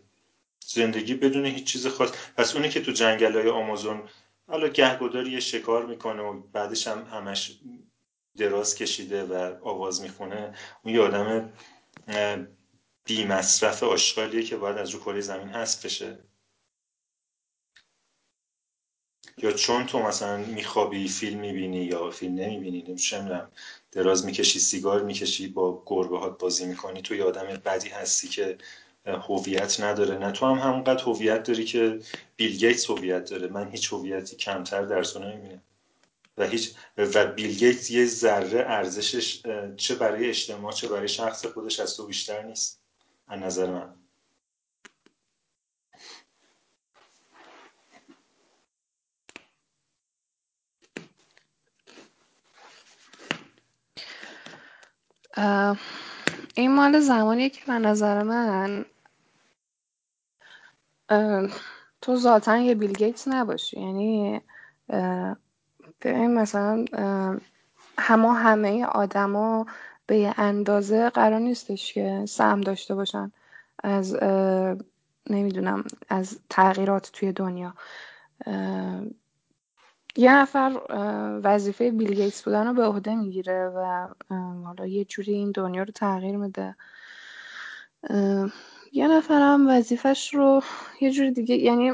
زندگی 0.66 1.14
بدون 1.14 1.46
هیچ 1.46 1.64
چیز 1.64 1.86
خاص. 1.86 2.10
پس 2.36 2.54
اونی 2.54 2.68
که 2.68 2.80
تو 2.80 2.92
جنگل 2.92 3.32
های 3.32 3.48
آمازون 3.48 4.02
حالا 4.48 4.68
گهگداری 4.68 5.30
یه 5.30 5.40
شکار 5.40 5.86
می‌کنه 5.86 6.22
و 6.22 6.40
بعدش 6.52 6.88
هم 6.88 7.06
همش 7.12 7.58
دراز 8.36 8.74
کشیده 8.74 9.24
و 9.24 9.54
آواز 9.62 10.02
می‌خونه 10.02 10.54
اون 10.82 10.94
یه 10.94 11.00
آدم 11.00 11.52
بی 13.04 13.24
مصرف 13.24 13.82
آشغالیه 13.82 14.42
که 14.42 14.56
باید 14.56 14.78
از 14.78 14.90
رو 14.90 15.00
کره 15.00 15.20
زمین 15.20 15.48
هست 15.48 15.86
بشه. 15.86 16.18
یا 19.38 19.52
چون 19.52 19.86
تو 19.86 19.98
مثلا 20.02 20.36
میخوابی 20.36 21.08
فیلم 21.08 21.40
می‌بینی 21.40 21.84
یا 21.84 22.10
فیلم 22.10 22.34
نمی‌بینی 22.34 22.82
نمی‌دونم 22.82 23.50
دراز 23.92 24.24
می‌کشی 24.26 24.58
سیگار 24.58 25.02
می‌کشی 25.02 25.48
با 25.48 25.82
گربه 25.86 26.18
هات 26.18 26.38
بازی 26.38 26.66
می‌کنی 26.66 27.02
تو 27.02 27.28
آدم 27.28 27.46
بدی 27.46 27.88
هستی 27.88 28.28
که 28.28 28.58
هویت 29.06 29.80
نداره. 29.80 30.18
نه 30.18 30.32
تو 30.32 30.46
هم 30.46 30.58
همونقدر 30.58 31.04
هویت 31.04 31.42
داری 31.42 31.64
که 31.64 32.00
بیل 32.36 32.56
گیتس 32.56 32.90
هویت 32.90 33.30
داره. 33.30 33.48
من 33.48 33.70
هیچ 33.70 33.92
هویتی 33.92 34.36
کمتر 34.36 34.82
در 34.82 35.04
تو 35.04 35.18
نمی‌بینم. 35.18 35.62
و 36.38 36.44
هیچ 36.44 36.74
و 36.96 37.26
بیل 37.26 37.56
گیتس 37.56 37.90
یه 37.90 38.06
ذره 38.06 38.60
ارزشش 38.60 39.42
چه 39.76 39.94
برای 39.94 40.28
اجتماع 40.28 40.72
چه 40.72 40.88
برای 40.88 41.08
شخص 41.08 41.46
خودش 41.46 41.80
از 41.80 41.96
تو 41.96 42.06
بیشتر 42.06 42.42
نیست 42.42 42.80
از 43.28 43.40
نظر 43.40 43.70
من. 43.70 43.94
این 56.54 56.74
مال 56.74 57.00
زمانیه 57.00 57.50
که 57.50 57.62
من 57.68 57.82
نظر 57.82 58.22
من 58.22 58.84
تو 62.00 62.16
ذاتا 62.16 62.58
یه 62.58 62.74
بیل 62.74 62.92
گیتس 62.92 63.28
نباشی 63.28 63.80
یعنی 63.80 64.40
ببین 66.02 66.34
مثلا 66.34 66.84
همه 67.98 68.32
همه 68.32 68.84
آدما 68.84 69.66
به 70.06 70.18
یه 70.18 70.34
اندازه 70.36 71.10
قرار 71.10 71.38
نیستش 71.38 71.92
که 71.92 72.24
سهم 72.28 72.60
داشته 72.60 72.94
باشن 72.94 73.32
از 73.84 74.16
نمی‌دونم 75.30 75.84
از 76.08 76.38
تغییرات 76.50 77.10
توی 77.12 77.32
دنیا. 77.32 77.74
یه 80.16 80.34
نفر 80.34 80.80
وظیفه 81.44 81.90
بیل 81.90 82.14
گیتس 82.14 82.42
بودن 82.42 82.66
رو 82.66 82.74
به 82.74 82.84
عهده 82.84 83.14
می‌گیره 83.14 83.68
و 83.68 84.08
حالا 84.64 84.86
یه 84.86 85.04
جوری 85.04 85.32
این 85.32 85.50
دنیا 85.50 85.82
رو 85.82 85.92
تغییر 85.92 86.36
میده. 86.36 86.76
یه 88.92 89.08
نفر 89.08 89.40
هم 89.40 89.68
وظیفش 89.68 90.34
رو 90.34 90.62
یه 91.00 91.10
جوری 91.10 91.30
دیگه 91.30 91.56
یعنی 91.56 91.92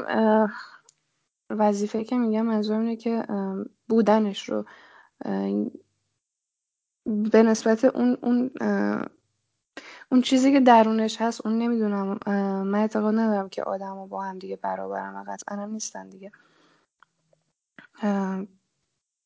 وظیفه 1.59 2.03
که 2.03 2.17
میگم 2.17 2.45
منظور 2.45 2.79
اینه 2.79 2.95
که 2.95 3.25
بودنش 3.89 4.49
رو 4.49 4.65
به 7.05 7.43
نسبت 7.43 7.85
اون 7.85 8.17
اون 8.21 8.51
اون 10.11 10.21
چیزی 10.21 10.51
که 10.51 10.59
درونش 10.59 11.21
هست 11.21 11.45
اون 11.45 11.57
نمی‌دونم 11.57 12.19
من 12.63 12.75
اعتقاد 12.75 13.15
ندارم 13.15 13.49
که 13.49 13.63
آدم 13.63 14.07
با 14.07 14.23
هم 14.23 14.39
دیگه 14.39 14.55
برابرن 14.55 15.15
و 15.15 15.23
قطعا 15.27 15.65
نیستن 15.65 16.09
دیگه. 16.09 16.31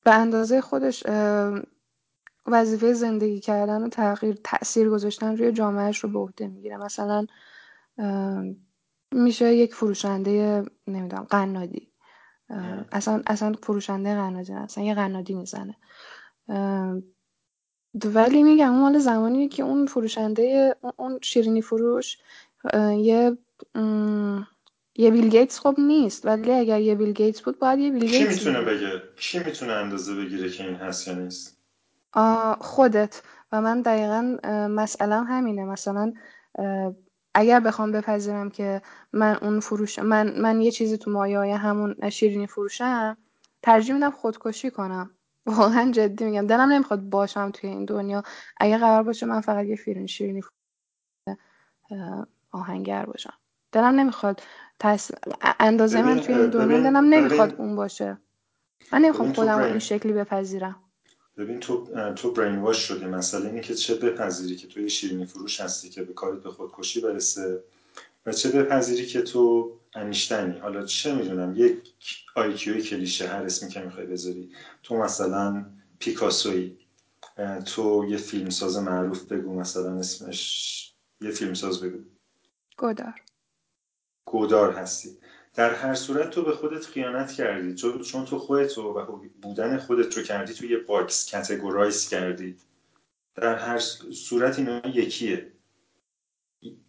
به 0.03 0.13
اندازه 0.13 0.61
خودش 0.61 1.03
وظیفه 2.45 2.93
زندگی 2.93 3.39
کردن 3.39 3.83
و 3.83 3.89
تغییر 3.89 4.39
تاثیر 4.43 4.89
گذاشتن 4.89 5.37
روی 5.37 5.51
جامعهش 5.51 5.99
رو 5.99 6.09
به 6.09 6.19
عهده 6.19 6.47
می‌گیره. 6.47 6.77
مثلا 6.77 7.27
میشه 9.11 9.55
یک 9.55 9.75
فروشنده 9.75 10.65
نمی‌دونم 10.87 11.23
قنادی 11.23 11.91
اصلا 12.91 13.21
اصلا 13.27 13.53
فروشنده 13.63 14.15
قنادی 14.15 14.53
اصلا 14.53 14.83
یه 14.83 14.93
قنادی 14.93 15.33
می‌زنه. 15.33 15.75
ولی 18.05 18.43
میگم 18.43 18.71
اون 18.71 18.81
مال 18.81 18.97
زمانی 18.97 19.47
که 19.47 19.63
اون 19.63 19.85
فروشنده 19.85 20.75
اون 20.97 21.19
شیرینی 21.21 21.61
فروش 21.61 22.17
یه 22.97 23.37
یه 24.95 25.11
بیل 25.11 25.29
گیتس 25.29 25.59
خب 25.59 25.75
نیست. 25.77 26.25
ولی 26.25 26.51
اگر 26.51 26.81
یه 26.81 26.95
بیل 26.95 27.11
گیتس 27.13 27.41
بود 27.41 27.59
باید 27.59 27.79
یه 27.79 27.91
بیل 27.91 28.05
گیتس 28.05 28.17
کی 28.17 28.49
می‌تونه 28.49 28.61
بگه؟ 28.61 29.01
کی 29.15 29.39
می‌تونه 29.39 29.73
اندازه 29.73 30.15
بگیره 30.15 30.49
که 30.49 30.63
این 30.63 30.75
هست 30.75 31.07
یا 31.07 31.13
نیست؟ 31.13 31.57
خودت. 32.59 33.21
و 33.51 33.61
من 33.61 33.81
دقیقا 33.81 34.37
مسئله 34.69 35.15
همینه. 35.15 35.65
مثلا 35.65 36.13
اگر 37.39 37.59
بخوام 37.59 37.91
بپذیرم 37.91 38.49
که 38.49 38.81
من 39.13 39.35
اون 39.41 39.59
فروش 39.59 39.99
من 39.99 40.41
من 40.41 40.61
یه 40.61 40.71
چیزی 40.71 40.97
تو 40.97 41.11
مایه 41.11 41.57
همون 41.57 42.09
شیرینی 42.09 42.47
فروشم 42.47 43.17
ترجیح 43.61 43.95
میدم 43.95 44.11
خودکشی 44.11 44.71
کنم. 44.71 45.11
واقعا 45.45 45.91
جدی 45.91 46.25
میگم. 46.25 46.47
دلم 46.47 46.71
نمی‌خواد 46.71 46.99
باشم 47.01 47.51
توی 47.51 47.69
این 47.69 47.85
دنیا. 47.85 48.23
اگه 48.57 48.77
قرار 48.77 49.03
باشه 49.03 49.25
من 49.25 49.41
فقط 49.41 49.65
یه 49.65 49.75
فیلم 49.75 50.05
شیرینی 50.05 50.41
آهنگر 52.51 53.05
باشم. 53.05 53.33
دلم 53.71 53.99
نمی‌خواد 53.99 54.41
تس... 54.79 55.11
اندازه 55.59 56.01
من 56.03 56.19
توی 56.19 56.35
این 56.35 56.49
دنیا 56.49 56.81
دلم 56.81 57.13
نمی‌خواد 57.13 57.55
اون 57.57 57.75
باشه. 57.75 58.17
من 58.93 59.01
نمی‌خوام 59.01 59.33
خودم 59.33 59.57
این 59.59 59.79
شکلی 59.79 60.13
بپذیرم. 60.13 60.86
ببین 61.37 61.59
تو 61.59 61.87
تو 62.15 62.31
برین 62.31 62.59
واش 62.59 62.77
شدی. 62.77 63.05
مسئله 63.05 63.45
اینه 63.45 63.61
که 63.61 63.75
چه 63.75 63.95
بپذیری 63.95 64.55
که 64.55 64.67
تو 64.67 64.81
یه 64.81 64.87
شیرینی 64.87 65.25
فروش 65.25 65.61
هستی 65.61 65.89
که 65.89 66.03
به 66.03 66.13
کارت 66.13 66.43
به 66.43 66.49
خودکشی 66.49 67.01
برسه 67.01 67.63
و 68.25 68.31
چه 68.31 68.49
بپذیری 68.49 69.05
که 69.05 69.21
تو 69.21 69.71
انیشتنی. 69.93 70.59
حالا 70.59 70.85
چه 70.85 71.15
می‌دونم 71.15 71.53
یک 71.57 71.93
آیکیوی 72.35 72.81
کلیشه 72.81 73.27
هر 73.27 73.43
اسمی 73.43 73.69
که 73.69 73.81
می‌خوای 73.81 74.05
بذاری. 74.05 74.51
تو 74.83 74.95
مثلا 74.95 75.65
پیکاسوی 75.99 76.77
تو 77.65 78.05
یه 78.09 78.17
فیلمساز 78.17 78.77
معروف 78.77 79.23
بگو 79.25 79.59
مثلا 79.59 79.99
اسمش 79.99 80.93
یه 81.21 81.31
فیلمساز 81.31 81.81
بگو. 81.81 81.97
گودار. 82.77 83.21
گودار 84.25 84.71
هستی. 84.73 85.17
در 85.57 85.73
هر 85.73 85.93
صورت 85.93 86.29
تو 86.29 86.41
به 86.41 86.51
خودت 86.51 86.85
خیانت 86.85 87.31
کردی. 87.31 87.75
چون 87.75 88.25
تو 88.25 88.39
خودت 88.39 88.77
و 88.77 89.21
بودن 89.41 89.77
خودت 89.77 90.17
رو 90.17 90.23
کردی 90.23 90.53
تو 90.53 90.65
یه 90.65 90.77
box 90.77 91.25
categorize 91.25 92.09
کردی. 92.09 92.55
در 93.35 93.55
هر 93.55 93.79
صورت 94.13 94.59
اینا 94.59 94.81
یکیه. 94.87 95.51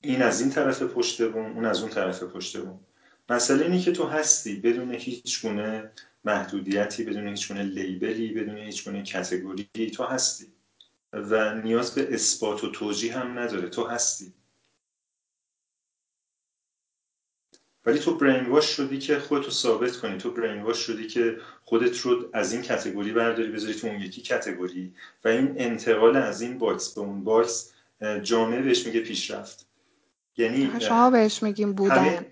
این 0.01 0.23
از 0.23 0.40
این 0.40 0.51
طرف 0.51 0.82
پشت 0.82 1.31
بوم 1.31 1.53
اون 1.53 1.65
از 1.65 1.81
اون 1.81 1.90
طرف 1.90 2.23
پشت 2.23 2.57
بوم. 2.57 2.81
مسئله 3.28 3.65
اینه 3.65 3.81
که 3.81 3.93
تو 3.93 4.05
هستی 4.05 4.57
بدون 4.57 4.93
هیچ 4.93 5.43
گونه 5.43 5.90
محدودیتی 6.24 7.05
بدون 7.05 7.28
هیچ 7.28 7.49
گونه 7.49 7.62
label 7.62 8.21
ی 8.21 8.32
بدون 8.32 8.57
هیچ 8.57 8.85
گونه 8.85 9.03
category 9.02 9.90
تو 9.95 10.05
هستی. 10.05 10.47
و 11.12 11.55
نیاز 11.55 11.95
به 11.95 12.15
اثبات 12.15 12.65
و 12.65 12.70
توجیه 12.70 13.19
هم 13.19 13.39
نداره. 13.39 13.69
تو 13.69 13.86
هستی. 13.86 14.32
ولی 17.89 17.98
تو 17.98 18.15
brainwash 18.15 18.65
شدی 18.65 18.98
که 18.98 19.19
خودتو 19.19 19.51
ثابت 19.51 19.97
کنی. 19.97 20.19
تو 20.19 20.31
brainwash 20.31 20.78
شدی 20.78 21.06
که 21.06 21.36
خودت 21.65 21.98
رو 21.98 22.28
از 22.32 22.52
این 22.52 22.62
category 22.62 23.12
برداری 23.12 23.52
بذاری 23.52 23.74
تو 23.74 23.86
اون 23.86 24.01
یکی 24.01 24.23
category 24.23 24.94
و 25.24 25.28
این 25.28 25.55
انتقال 25.56 26.16
از 26.16 26.40
این 26.40 26.59
box 26.59 26.94
به 26.94 27.01
اون 27.01 27.24
box 27.24 27.73
جامعه 28.23 28.62
بهش 28.62 28.86
میگه 28.86 29.01
پیشرفت. 29.01 29.66
یعنی 30.36 30.81
شما 30.81 31.10
بهش 31.10 31.43
میگیم 31.43 31.73
بودن. 31.73 32.27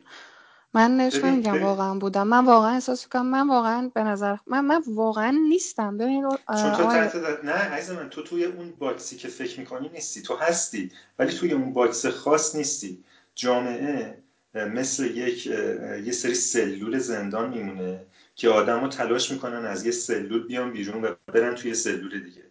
من 0.74 0.96
نش 0.96 1.14
نمیگم 1.14 1.62
واقعا 1.62 1.94
بودم 1.94 2.28
من 2.28 2.44
واقعا 2.44 2.70
احساس 2.70 3.08
کنم 3.08 3.26
من 3.26 3.48
واقعا 3.48 3.90
به 3.94 4.02
نظر 4.02 4.36
من 4.46 4.64
من 4.64 4.82
واقعا 4.86 5.30
نیستم. 5.48 5.98
ببین 5.98 6.28
چون 6.28 6.72
تو 6.72 6.82
تحت 6.82 7.14
نه 7.44 7.52
عزیز 7.52 7.96
من 7.96 8.10
تو 8.10 8.22
توی 8.22 8.44
اون 8.44 8.72
box 8.78 9.07
ی 9.07 9.16
که 9.16 9.28
فکر 9.28 9.60
می‌کنی 9.60 9.88
نیستی. 9.88 10.22
تو 10.22 10.36
هستی 10.36 10.92
ولی 11.18 11.32
توی 11.32 11.52
اون 11.52 11.72
box 11.72 12.06
خاص 12.06 12.54
نیستی. 12.54 13.04
جامعه 13.34 14.25
مثل 14.64 15.04
یک 15.04 15.46
یه 15.46 16.12
سری 16.12 16.34
سلول 16.34 16.98
زندان 16.98 17.50
میمونه 17.50 18.06
که 18.34 18.48
آدما 18.48 18.88
تلاش 18.88 19.30
می‌کنن 19.30 19.64
از 19.64 19.86
یه 19.86 19.92
سلول 19.92 20.46
بیان 20.46 20.72
بیرون 20.72 21.04
و 21.04 21.14
برن 21.26 21.54
توی 21.54 21.74
سلول 21.74 22.20
دیگه. 22.20 22.42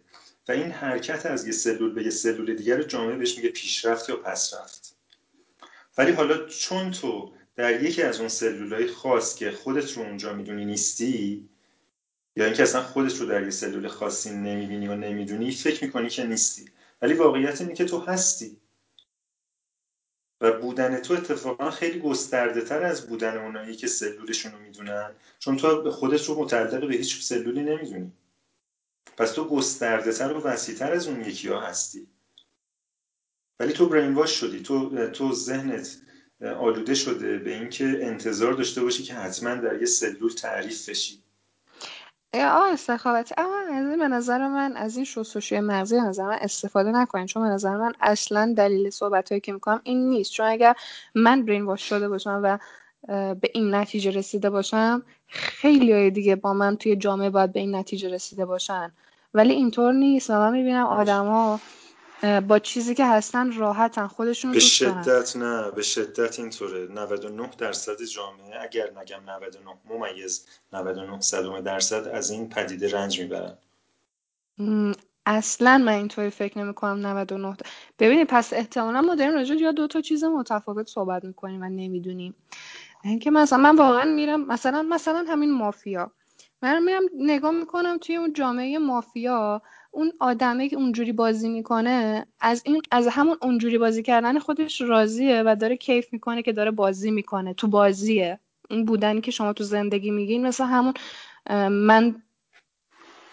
و 0.48 0.52
این 0.52 0.70
حرکت 0.70 1.26
از 1.26 1.46
یه 1.46 1.52
سلول 1.52 1.94
به 1.94 2.04
یه 2.04 2.10
سلول 2.10 2.54
دیگر 2.54 2.76
رو 2.76 2.82
جامعه 2.82 3.16
بهش 3.16 3.36
میگه 3.36 3.48
پیشرفت 3.48 4.08
یا 4.08 4.16
پسرفت. 4.16 4.96
ولی 5.98 6.12
حالا 6.12 6.46
چون 6.46 6.90
تو 6.90 7.32
در 7.56 7.82
یکی 7.82 8.02
از 8.02 8.20
اون 8.20 8.28
سلولهای 8.28 8.86
خاص 8.86 9.34
که 9.34 9.50
خودت 9.50 9.92
رو 9.92 10.02
اونجا 10.02 10.32
می‌دونی 10.32 10.64
نیستی 10.64 11.48
یا 12.36 12.44
اینکه 12.44 12.62
اصلا 12.62 12.82
خودت 12.82 13.16
رو 13.20 13.26
در 13.26 13.42
یه 13.42 13.50
سلول 13.50 13.88
خاصی 13.88 14.30
نمی‌بینی 14.30 14.88
و 14.88 14.94
نمی‌دونی 14.94 15.50
فکر 15.50 15.84
می‌کنی 15.84 16.08
که 16.08 16.24
نیستی. 16.24 16.64
ولی 17.02 17.14
واقعیت 17.14 17.60
اینه 17.60 17.74
که 17.74 17.84
تو 17.84 18.00
هستی. 18.00 18.56
بودن 20.52 20.98
تو 20.98 21.14
اتفاقا 21.14 21.70
خیلی 21.70 22.00
گسترده 22.00 22.62
تر 22.62 22.82
از 22.82 23.06
بودن 23.06 23.36
اونایی 23.38 23.76
که 23.76 23.86
سلولشون 23.86 24.52
رو 24.52 24.58
می‌دونن. 24.58 25.14
چون 25.38 25.56
تو 25.56 25.90
خودت 25.90 26.24
رو 26.24 26.42
متعلق 26.42 26.88
به 26.88 26.94
هیچ 26.94 27.22
سلولی 27.22 27.62
نمی‌دونی. 27.62 28.12
پس 29.16 29.32
تو 29.32 29.48
گسترده 29.48 30.12
تر 30.12 30.32
و 30.32 30.40
وسیع 30.40 30.84
از 30.84 31.08
اون 31.08 31.20
یکی 31.20 31.48
ها 31.48 31.60
هستی. 31.60 32.08
ولی 33.60 33.72
تو 33.72 33.88
برین 33.88 34.14
واش 34.14 34.30
شدی. 34.40 34.60
تو 34.60 35.08
تو 35.08 35.32
ذهنت 35.32 35.96
آلوده 36.40 36.94
شده 36.94 37.38
به 37.38 37.54
اینکه 37.54 37.84
انتظار 37.84 38.52
داشته 38.52 38.82
باشی 38.82 39.02
که 39.02 39.14
حتما 39.14 39.54
در 39.54 39.80
یه 39.80 39.86
سلول 39.86 40.30
تعریف 40.30 40.88
بشی. 40.88 41.25
آه 42.44 42.76
سخاوتی. 42.76 43.34
اما 43.38 43.56
از 43.58 43.68
این 43.68 43.98
به 43.98 44.08
نظر 44.08 44.48
من 44.48 44.76
از 44.76 44.96
این 44.96 45.04
شستشوی 45.04 45.60
مغزی 45.60 46.00
نظر 46.00 46.24
من 46.24 46.38
استفاده 46.40 46.92
نکنین 46.92 47.26
چون 47.26 47.42
به 47.42 47.48
نظر 47.48 47.76
من 47.76 47.92
اصلا 48.00 48.54
دلیل 48.56 48.90
صحبت 48.90 49.28
هایی 49.28 49.40
که 49.40 49.52
می‌کنم 49.52 49.80
این 49.84 50.10
نیست. 50.10 50.32
چون 50.32 50.46
اگر 50.46 50.74
من 51.14 51.42
برین 51.44 51.64
واش 51.64 51.82
شده 51.88 52.08
باشم 52.08 52.40
و 52.44 52.58
به 53.34 53.50
این 53.54 53.74
نتیجه 53.74 54.10
رسیده 54.10 54.50
باشم 54.50 55.02
خیلی 55.26 55.92
های 55.92 56.10
دیگه 56.10 56.36
با 56.36 56.52
من 56.52 56.76
توی 56.76 56.96
جامعه 56.96 57.30
باید 57.30 57.52
به 57.52 57.60
این 57.60 57.74
نتیجه 57.74 58.08
رسیده 58.08 58.44
باشن. 58.44 58.92
ولی 59.34 59.52
اینطور 59.54 59.92
نیست 59.92 60.30
و 60.30 60.32
من 60.32 60.52
می‌بینم 60.52 60.86
آدما 60.86 61.60
با 62.48 62.58
چیزی 62.58 62.94
که 62.94 63.06
هستن 63.06 63.52
راحتن 63.52 64.06
خودشون 64.06 64.52
به 64.52 64.60
شدت 64.60 65.36
نه 65.36 65.70
به 65.70 65.82
شدت 65.82 66.38
اینطوره. 66.38 66.86
99 66.86 67.50
درصد 67.58 68.02
جامعه 68.02 68.62
اگر 68.62 68.90
نگم 68.90 69.30
99 69.30 69.76
ممیز 69.90 70.46
99 70.72 71.20
صدومه 71.20 71.60
درصد 71.62 72.08
از 72.08 72.30
این 72.30 72.48
پدیده 72.48 72.92
رنج 72.92 73.20
می‌برن. 73.20 73.58
اصلا 75.26 75.78
من 75.78 75.92
اینطوری 75.92 76.30
فکر 76.30 76.58
نمی 76.58 76.74
کنم 76.74 77.06
99 77.06 77.56
ببینید 77.98 78.26
پس 78.26 78.52
احتمالا 78.52 79.00
ما 79.00 79.14
داریم 79.14 79.34
راجع 79.34 79.54
یا 79.54 79.72
دو 79.72 79.86
تا 79.86 80.00
چیز 80.00 80.24
متفاوت 80.24 80.88
صحبت 80.88 81.24
می‌کنیم 81.24 81.62
و 81.62 81.64
نمی‌دونیم. 81.64 82.34
اینکه 83.04 83.30
مثلا 83.30 83.58
من 83.58 83.76
واقعا 83.76 84.04
میرم 84.04 84.46
مثلا 84.46 84.82
مثلا 84.82 85.24
همین 85.28 85.52
مافیا. 85.52 86.10
من 86.62 86.82
میرم 86.82 87.02
نگاه 87.18 87.50
می‌کنم 87.50 87.98
توی 87.98 88.16
اون 88.16 88.32
جامعه 88.32 88.78
مافیا 88.78 89.62
اون 89.96 90.12
آدمه 90.20 90.68
که 90.68 90.76
اونجوری 90.76 91.12
بازی 91.12 91.48
می‌کنه 91.48 92.26
از 92.40 92.62
این 92.64 92.82
از 92.90 93.08
همون 93.08 93.36
اونجوری 93.42 93.78
بازی 93.78 94.02
کردن 94.02 94.38
خودش 94.38 94.80
راضیه 94.80 95.42
و 95.46 95.56
داره 95.60 95.76
کیف 95.76 96.12
می‌کنه 96.12 96.42
که 96.42 96.52
داره 96.52 96.70
بازی 96.70 97.10
می‌کنه 97.10 97.54
تو 97.54 97.68
بازیه. 97.68 98.40
این 98.70 98.84
بودنی 98.84 99.20
که 99.20 99.30
شما 99.30 99.52
تو 99.52 99.64
زندگی 99.64 100.10
میگین 100.10 100.46
مثل 100.46 100.64
همون 100.64 100.94
من 101.70 102.22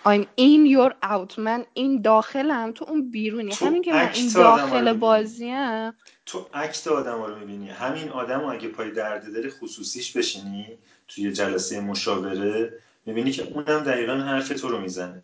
I'm 0.05 0.25
in 0.39 0.75
your 0.75 0.91
out 1.03 1.39
من 1.39 1.65
این 1.73 2.01
داخلم 2.01 2.71
تو 2.71 2.85
اون 2.89 3.11
بیرونی. 3.11 3.51
تو 3.51 3.65
همین 3.65 3.81
که 3.81 3.93
من 3.93 4.09
این 4.13 4.29
داخل. 4.35 4.93
بازیم 4.93 5.91
تو 6.25 6.45
عکس 6.53 6.87
آدم 6.87 7.23
رو 7.23 7.39
می‌بینی. 7.39 7.69
همین 7.69 8.09
آدم 8.09 8.39
رو 8.39 8.47
اگه 8.47 8.67
پای 8.67 8.91
درد 8.91 9.33
دل 9.33 9.49
خصوصیش 9.49 10.17
بشینی 10.17 10.67
توی 11.07 11.31
جلسه 11.31 11.81
مشاوره 11.81 12.73
می‌بینی 13.05 13.31
که 13.31 13.43
اونم 13.43 13.79
دقیقا 13.79 14.13
حرف 14.13 14.61
تو 14.61 14.67
رو 14.67 14.79
می‌زنه. 14.79 15.23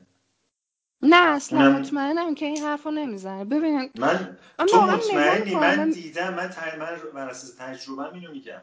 نه 1.03 1.17
اصلا 1.35 1.59
اونم- 1.59 1.75
مطمئنم 1.81 2.35
که 2.35 2.45
این 2.45 2.63
حرف 2.63 2.83
رو 2.85 2.91
نمی‌زنه. 2.91 3.45
ببینید 3.45 3.91
من 4.01 4.37
من 4.59 4.67
تو 4.67 4.81
مطمئنی؟ 4.81 5.55
من 5.55 5.91
دیدم 5.91 6.33
من 6.33 6.49
تر... 6.49 6.79
من 6.79 6.87
بر 7.15 7.29
اساس 7.29 7.55
تجربه 7.55 8.13
اینو 8.13 8.31
میگم. 8.31 8.61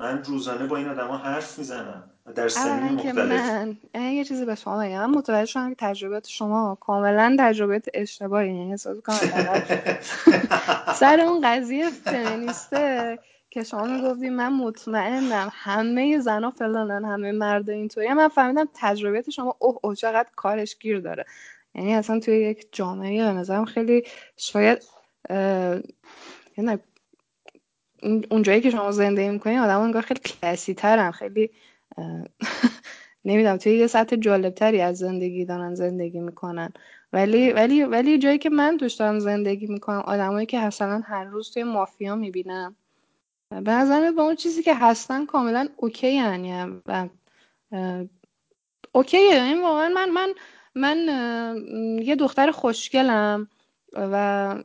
من 0.00 0.24
روزانه 0.24 0.66
با 0.66 0.76
این 0.76 0.88
آدما 0.88 1.16
حرف 1.18 1.58
می‌زنم. 1.58 2.10
در 2.36 2.48
سنین 2.48 2.92
مختلف. 2.92 3.50
من 3.94 4.02
یه 4.12 4.24
چیزی 4.24 4.44
به 4.44 4.54
شما 4.54 4.78
بگم. 4.80 5.06
من 5.06 5.18
متوجه 5.18 5.46
شدم 5.46 5.70
که 5.70 5.76
تجربیات 5.78 6.28
شما 6.28 6.78
کاملا 6.80 7.36
تجربیات 7.40 7.86
اشتباهی. 7.94 8.48
یعنی 8.48 8.70
احساس 8.72 8.98
حداقل 9.08 9.60
سر 11.00 11.20
اون 11.20 11.40
قضیه 11.44 11.90
فمینیسته 11.90 13.18
که 13.50 13.64
شما 13.64 13.84
می‌گفتی 13.86 14.30
من 14.30 14.52
مطمئنم 14.52 15.50
همه 15.54 16.18
زنا 16.20 16.50
فلانن 16.50 17.04
همه 17.04 17.32
مرد 17.32 17.70
اینطوری. 17.70 18.14
من 18.14 18.28
فهمیدم 18.28 18.68
تجربیات 18.74 19.30
شما 19.30 19.56
اوه 19.60 19.78
اوه 19.84 19.94
چقدر 19.96 20.28
کارش 20.36 20.78
گیر 20.78 21.00
داره. 21.00 21.26
یعنی 21.76 21.94
اصلا 21.94 22.20
توی 22.20 22.34
یک 22.40 22.68
جامعه 22.72 23.24
به 23.24 23.32
نظرم 23.32 23.64
خیلی 23.64 24.02
شاید 24.36 24.82
یعنی 26.58 26.78
اون- 28.02 28.24
اونجایی 28.30 28.60
که 28.60 28.70
شما 28.70 28.92
زندگی 28.92 29.28
می‌کنین 29.28 29.58
آدم 29.58 29.80
انگار 29.80 30.02
خیلی 30.02 30.20
کلاسی 30.20 30.74
ترن 30.74 31.10
خیلی 31.10 31.50
نمی‌دونم 33.24 33.56
توی 33.56 33.78
یه 33.78 33.86
سطح 33.86 34.16
جالبتری 34.16 34.80
از 34.80 34.98
زندگی 34.98 35.44
دارن 35.44 35.74
زندگی 35.74 36.20
می‌کنن. 36.20 36.72
ولی 37.12 37.52
ولی 37.52 37.82
ولی 37.84 38.18
جایی 38.18 38.38
که 38.38 38.50
من 38.50 38.76
توش 38.78 38.94
دارم 38.94 39.18
زندگی 39.18 39.66
می‌کنم 39.66 39.98
آدمایی 40.00 40.46
که 40.46 40.58
مثلا 40.60 41.02
هر 41.04 41.24
روز 41.24 41.50
توی 41.50 41.62
مافیا 41.64 42.16
می‌بینم. 42.16 42.76
به 43.50 43.70
نظر 43.72 44.12
به 44.12 44.22
اون 44.22 44.34
چیزی 44.36 44.62
که 44.62 44.74
هستن 44.74 45.26
کاملا 45.26 45.68
اوکی 45.76 46.12
یعنی 46.14 46.52
و 46.86 47.08
اوکیه. 48.92 49.42
این 49.42 49.62
واقعا 49.62 49.88
من 49.88 50.10
من 50.10 50.34
من 50.76 50.98
یه 52.02 52.16
دختر 52.16 52.50
خوشگلم 52.50 53.48
و 53.92 54.64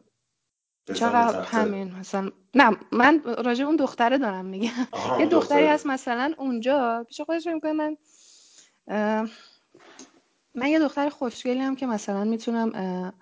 چقدر. 0.93 1.41
همین 1.41 1.95
مثلا 1.95 2.31
نه 2.55 2.77
من 2.91 3.21
راجع 3.23 3.65
اون 3.65 3.75
دختره 3.75 4.17
دارم 4.17 4.45
میگم 4.45 4.87
یه 5.19 5.25
دختری. 5.25 5.67
هست 5.67 5.85
مثلا 5.85 6.33
اونجا 6.37 7.05
پیش 7.07 7.21
خودش 7.21 7.47
می‌کنه 7.47 7.73
من 7.73 7.97
من 10.55 10.67
یه 10.67 10.79
دختر 10.79 11.09
خوشگلی 11.09 11.59
هم 11.59 11.75
که 11.75 11.85
مثلا 11.85 12.23
می‌تونم 12.23 13.13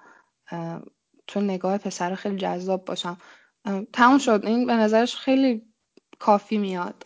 تو 1.28 1.42
نگاه 1.42 1.78
پسر 1.78 2.16
خیلی 2.16 2.36
جذاب 2.38 2.86
باشم 2.86 3.18
تموم 3.94 4.18
شد 4.18 4.42
این 4.46 4.66
به 4.66 4.74
نظرش 4.74 5.16
خیلی 5.16 5.62
کافی 6.20 6.58
میاد 6.58 7.04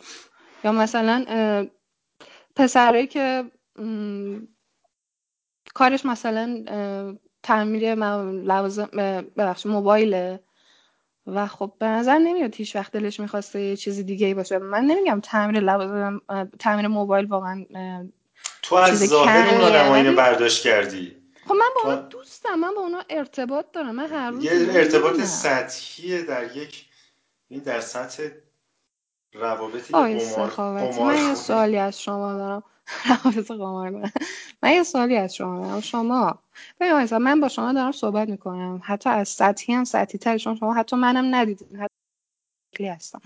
یا 0.63 0.71
مثلا 0.71 1.25
اه، 1.27 1.65
پسرایی 2.55 3.07
که 3.07 3.51
کارش 5.73 6.05
مثلا 6.05 6.63
تعمیر 7.43 7.95
لوازم 7.95 8.89
اه، 8.93 9.21
ببخشید 9.21 9.71
موبایله. 9.71 10.39
و 11.27 11.47
خب 11.47 11.73
به 11.79 11.85
نظر 11.85 12.17
نمیاد 12.17 12.55
هیچ 12.55 12.75
وقت 12.75 12.91
دلش 12.91 13.19
می‌خواسته 13.19 13.61
یه 13.61 13.75
چیزی 13.75 14.03
دیگه 14.03 14.27
ای 14.27 14.33
باشه. 14.33 14.57
من 14.57 14.83
نمیگم 14.83 15.19
تعمیر 15.19 15.59
لوازم 15.59 16.21
تعمیر 16.59 16.87
موبایل 16.87 17.25
واقعا 17.25 17.65
تو 18.61 18.75
از 18.75 18.89
چیز 18.89 19.09
ظاهر 19.09 19.49
اون 19.49 19.61
آدم 19.61 19.91
اینو 19.91 20.15
برداشت 20.15 20.63
کردی. 20.63 21.17
خب 21.45 21.51
من 21.51 21.59
با 21.75 21.81
تو- 21.81 21.87
اونا 21.89 22.01
دوستم 22.01 22.55
من 22.55 22.75
با 22.75 22.81
اونا 22.81 23.03
ارتباط 23.09 23.65
دارم. 23.73 23.95
من 23.95 24.05
هر 24.07 24.31
روز 24.31 24.43
یه 24.43 24.67
ارتباط 24.69 25.21
سطحیه 25.21 26.21
در 26.21 26.57
یک 26.57 26.85
این 27.49 27.59
در 27.59 27.79
سطح 27.79 28.29
روابطی 29.33 29.93
آقای 29.93 30.19
قمار 30.19 30.51
من 30.99 31.27
یه. 31.27 31.35
سوالی 31.35 31.77
از 31.77 32.01
شما 32.01 32.33
دارم. 32.33 32.63
روابط 33.09 33.51
قمار 33.51 33.91
کنم. 33.91 34.11
من 34.63 34.71
یه 34.71 34.83
سوالی 34.83 35.17
از 35.17 35.35
شما 35.35 35.61
دارم. 35.67 35.81
شما 35.81 36.39
ببین 36.81 36.93
مثلا 36.93 37.19
من 37.19 37.39
با 37.41 37.47
شما 37.49 37.73
دارم 37.73 37.91
صحبت 37.91 38.29
می‌کنم. 38.29 38.81
حتی 38.83 39.09
از 39.09 39.29
سطحی 39.29 39.73
هم 39.75 39.83
سطحی 39.83 40.19
تر 40.19 40.37
شما 40.37 40.55
شما 40.55 40.73
حتی 40.73 40.95
منم 40.95 41.35
ندیدین. 41.35 41.77
حتی 42.59 42.87
هستم. 42.87 43.21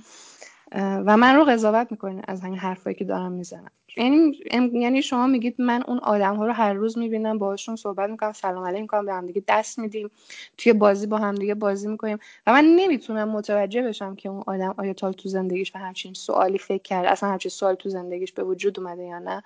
و 0.75 1.17
من 1.17 1.35
رو 1.35 1.43
قضاوت 1.43 1.87
می‌کنین 1.91 2.21
از 2.27 2.41
همین 2.41 2.59
حرفایی 2.59 2.95
که 2.95 3.05
دارم 3.05 3.31
می‌زنم. 3.31 3.71
یعنی 3.97 4.39
یعنی 4.73 5.01
شما 5.01 5.27
میگید 5.27 5.55
من 5.61 5.83
اون 5.87 5.97
آدم 5.99 6.35
ها 6.35 6.45
رو 6.45 6.53
هر 6.53 6.73
روز 6.73 6.97
می‌بینم 6.97 7.37
باهاشون 7.37 7.75
صحبت 7.75 8.09
می‌کنم 8.09 8.31
سلام 8.31 8.63
علیک 8.65 8.81
می‌کنم 8.81 9.05
به 9.05 9.13
هم 9.13 9.25
دیگه 9.25 9.43
دست 9.47 9.79
میدیم 9.79 10.11
توی 10.57 10.73
بازی 10.73 11.07
با 11.07 11.17
هم 11.17 11.35
دیگه 11.35 11.55
بازی 11.55 11.87
می‌کنیم 11.87 12.19
و 12.47 12.53
من 12.53 12.65
نمی‌تونم 12.65 13.29
متوجه 13.29 13.81
بشم 13.81 14.15
که 14.15 14.29
اون 14.29 14.43
آدم 14.47 14.75
آیا 14.77 14.93
تا 14.93 15.11
تو 15.11 15.29
زندگیش 15.29 15.71
به 15.71 15.79
همچین 15.79 16.13
سوالی 16.13 16.57
فکر 16.57 16.81
کرد 16.83 17.05
اصلا 17.05 17.29
همچین 17.29 17.49
سوالی 17.51 17.77
تو 17.77 17.89
زندگیش 17.89 18.31
به 18.33 18.43
وجود 18.43 18.79
اومده 18.79 19.03
یا 19.03 19.19
نه. 19.19 19.43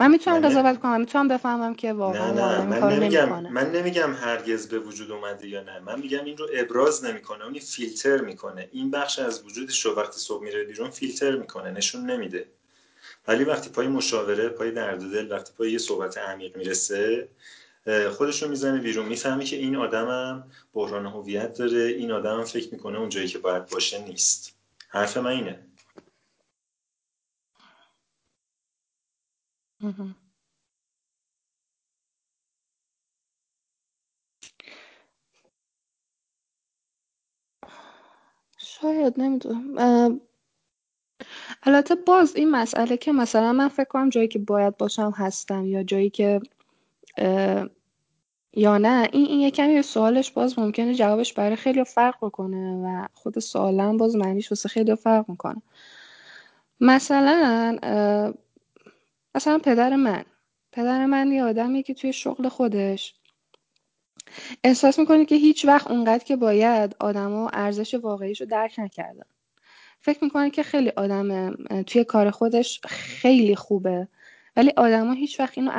من 0.00 0.10
می‌تونم 0.10 0.36
من 0.36 0.42
نه- 0.42 0.48
قضاوت 0.48 0.80
کنم 0.80 1.00
می‌تونم 1.00 1.28
بفهمم 1.28 1.74
که 1.74 1.88
نه 1.88 1.94
واقعا 1.94 2.32
نه 2.32 2.42
آدم 2.42 2.72
این 2.72 2.80
من 2.80 2.92
نمیگم 2.92 3.20
نمی‌کنه. 3.20 3.50
من 3.50 3.72
نمیگم 3.72 4.12
هرگز 4.14 4.68
به 4.68 4.78
وجود 4.78 5.10
اومده 5.10 5.48
یا 5.48 5.62
نه. 5.62 5.78
من 5.80 6.00
میگم 6.00 6.24
این 6.24 6.36
رو 6.36 6.48
ابراز 6.54 7.04
نمی‌کنه 7.04 7.44
اون 7.44 7.58
فیلتر 7.58 8.20
می‌کنه. 8.20 8.68
این 8.72 8.90
بخش 8.90 9.18
از 9.18 9.44
وجودش 9.44 9.86
رو 9.86 9.94
وقتی 9.94 10.20
صبح 10.20 10.44
میره 10.44 10.64
بیرون 10.64 10.90
فیلتر 10.90 11.36
می‌کنه 11.36 11.70
نشون 11.70 12.10
نمیده. 12.10 12.48
ولی 13.28 13.44
وقتی 13.44 13.70
پای 13.70 13.88
مشاوره 13.88 14.48
پای 14.48 14.70
درد 14.70 15.00
دل 15.00 15.32
وقتی 15.32 15.52
پای 15.58 15.72
یه 15.72 15.78
صحبت 15.78 16.18
عمیق 16.18 16.56
می‌رسه 16.56 17.28
خودش 18.10 18.42
رو 18.42 18.48
می‌زنه 18.48 18.78
بیرون. 18.78 19.06
می‌فهمی 19.06 19.44
که 19.44 19.56
این 19.56 19.76
آدمم 19.76 20.50
بحران 20.74 21.06
هویت 21.06 21.58
داره 21.58 21.78
این 21.78 22.12
آدمم 22.12 22.44
فکر 22.44 22.68
می‌کنه 22.72 22.98
اون 22.98 23.08
جایی 23.08 23.28
که 23.28 23.38
باید 23.38 23.66
باشه 23.66 24.04
نیست. 24.04 24.54
حرف 24.88 25.16
من 25.16 25.30
اینه. 25.30 25.67
مهم. 29.80 30.14
شاید 38.58 39.20
نمی‌دونم 39.20 40.20
البته 41.62 41.94
باز 41.94 42.36
این 42.36 42.50
مسئله 42.50 42.96
که 42.96 43.12
مثلا 43.12 43.52
من 43.52 43.68
فکر 43.68 43.84
کنم 43.88 44.08
جایی 44.08 44.28
که 44.28 44.38
باید 44.38 44.76
باشم 44.76 45.10
هستم 45.16 45.66
یا 45.66 45.82
جایی 45.82 46.10
که 46.10 46.40
یا 48.56 48.78
نه 48.78 49.08
این 49.12 49.26
این 49.26 49.40
یه 49.40 49.50
کمی 49.50 49.82
سوالش 49.82 50.30
باز 50.30 50.58
ممکنه 50.58 50.94
جوابش 50.94 51.32
برای 51.32 51.56
خیلی 51.56 51.84
فرق 51.84 52.16
بکنه 52.22 52.76
و 52.84 53.06
خود 53.14 53.38
سوالم 53.38 53.96
باز 53.96 54.16
معنیش 54.16 54.52
واسه 54.52 54.68
خیلی 54.68 54.94
فرق 54.96 55.28
می‌کنه 55.30 55.62
مثلا 56.80 57.78
مثلا 59.38 59.58
پدر 59.58 59.96
من. 59.96 60.24
پدر 60.72 61.06
من 61.06 61.32
یه 61.32 61.42
آدمیه 61.42 61.82
که 61.82 61.94
توی 61.94 62.12
شغل 62.12 62.48
خودش. 62.48 63.14
احساس 64.64 64.98
می‌کنه 64.98 65.24
که 65.24 65.34
هیچ 65.34 65.64
وقت 65.64 65.90
اونقدر 65.90 66.24
که 66.24 66.36
باید 66.36 66.96
آدما 67.00 67.48
ارزش 67.52 67.94
واقعیش 67.94 68.40
رو 68.40 68.46
درک 68.46 68.74
نکردن. 68.78 69.24
فکر 70.00 70.24
می‌کنه 70.24 70.50
که 70.50 70.62
خیلی 70.62 70.90
آدم 70.90 71.54
توی 71.82 72.04
کار 72.04 72.30
خودش 72.30 72.80
خیلی 72.86 73.56
خوبه. 73.56 74.08
ولی 74.56 74.72
آدما 74.76 75.12
هیچ 75.12 75.40
وقت 75.40 75.58
اینو 75.58 75.70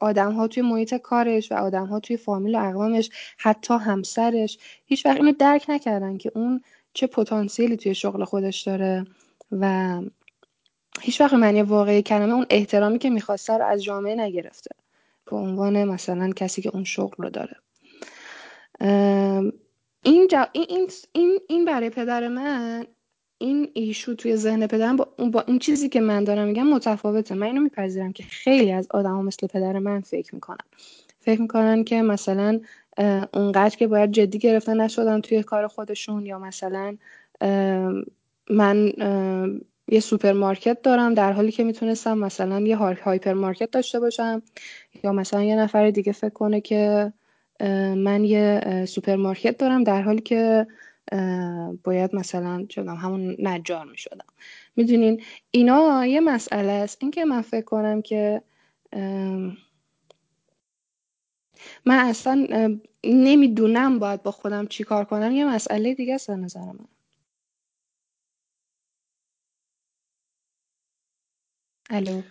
آدم 0.00 0.32
ها 0.32 0.48
توی 0.48 0.62
محیط 0.62 0.94
کارش 0.94 1.52
و 1.52 1.54
آدم 1.54 1.86
ها 1.86 2.00
توی 2.00 2.16
فامیل 2.16 2.54
و 2.54 2.58
اقوامش 2.58 3.10
حتی 3.38 3.74
همسرش 3.74 4.58
هیچ 4.86 5.06
وقت 5.06 5.16
اینو 5.16 5.32
درک 5.32 5.64
نکردن 5.68 6.18
که 6.18 6.32
اون 6.34 6.62
چه 6.92 7.06
پتانسیلی 7.06 7.76
توی 7.76 7.94
شغل 7.94 8.24
خودش 8.24 8.62
داره 8.62 9.06
و 9.52 10.00
هیچ 11.00 11.20
وقت 11.20 11.34
معنی 11.34 11.62
واقعی 11.62 12.02
کلمه 12.02 12.34
اون 12.34 12.46
احترامی 12.50 12.98
که 12.98 13.10
می‌خواسته 13.10 13.52
رو 13.58 13.64
از 13.66 13.84
جامعه 13.84 14.14
نگرفته. 14.14 14.70
به 15.26 15.36
عنوان 15.36 15.84
مثلا 15.84 16.32
کسی 16.36 16.62
که 16.62 16.70
اون 16.74 16.84
شغل 16.84 17.24
رو 17.24 17.30
داره. 17.30 17.56
این, 20.02 20.28
جا- 20.28 20.48
این, 20.52 20.88
این, 21.12 21.38
این, 21.48 21.64
برای 21.64 21.90
پدر 21.90 22.28
من 22.28 22.86
این 23.38 23.70
issue 23.74 24.14
توی 24.14 24.36
ذهن 24.36 24.66
پدرم 24.66 24.96
با, 24.96 25.14
اون- 25.18 25.30
با 25.30 25.40
این 25.40 25.58
چیزی 25.58 25.88
که 25.88 26.00
من 26.00 26.24
دارم 26.24 26.48
میگم 26.48 26.66
متفاوته. 26.66 27.34
من 27.34 27.46
اینو 27.46 27.60
میپذیرم 27.60 28.12
که 28.12 28.22
خیلی 28.22 28.72
از 28.72 28.86
آدما 28.90 29.22
مثل 29.22 29.46
پدر 29.46 29.78
من 29.78 30.00
فکر 30.00 30.34
می‌کنن. 30.34 30.58
فکر 31.20 31.40
می‌کنن 31.40 31.84
که 31.84 32.02
مثلا 32.02 32.60
اونقدر 33.34 33.76
که 33.76 33.86
باید 33.86 34.12
جدی 34.12 34.38
گرفته 34.38 34.74
نشدن 34.74 35.20
توی 35.20 35.42
کار 35.42 35.66
خودشون 35.66 36.26
یا 36.26 36.38
مثلا 36.38 36.96
من 38.50 38.92
یه 39.88 40.00
سوپرمارکت 40.00 40.82
دارم 40.82 41.14
در 41.14 41.32
حالی 41.32 41.52
که 41.52 41.64
می‌تونستم 41.64 42.18
مثلا 42.18 42.60
یه 42.60 42.76
هار- 42.76 43.00
hypermarket 43.00 43.70
داشته 43.70 44.00
باشم 44.00 44.42
یا 45.04 45.12
مثلا 45.12 45.42
یه 45.42 45.56
نفر 45.56 45.90
دیگه 45.90 46.12
فکر 46.12 46.30
کنه 46.30 46.60
که 46.60 47.12
من 47.96 48.24
یه 48.24 48.84
سوپرمارکت 48.88 49.58
دارم 49.58 49.84
در 49.84 50.02
حالی 50.02 50.20
که 50.20 50.66
باید 51.84 52.14
مثلا 52.14 52.66
چونم 52.68 52.96
همون 52.96 53.36
نجار 53.38 53.86
می 53.86 53.98
شدم 53.98 54.26
می‌دونین؟ 54.76 55.22
اینا 55.50 56.06
یه 56.06 56.20
مسئله 56.20 56.72
است. 56.72 56.98
اینکه 57.00 57.24
من 57.24 57.42
فکر 57.42 57.64
کنم 57.64 58.02
که 58.02 58.42
من 61.86 61.98
اصلا 61.98 62.46
نمی‌دونم 63.04 63.98
باید 63.98 64.22
با 64.22 64.30
خودم 64.30 64.66
چی 64.66 64.84
کار 64.84 65.04
کنم 65.04 65.32
یه 65.32 65.46
مسئله 65.54 65.94
دیگه 65.94 66.14
است 66.14 66.30
نظر 66.30 66.60
من. 66.60 66.93
الو. 71.90 72.22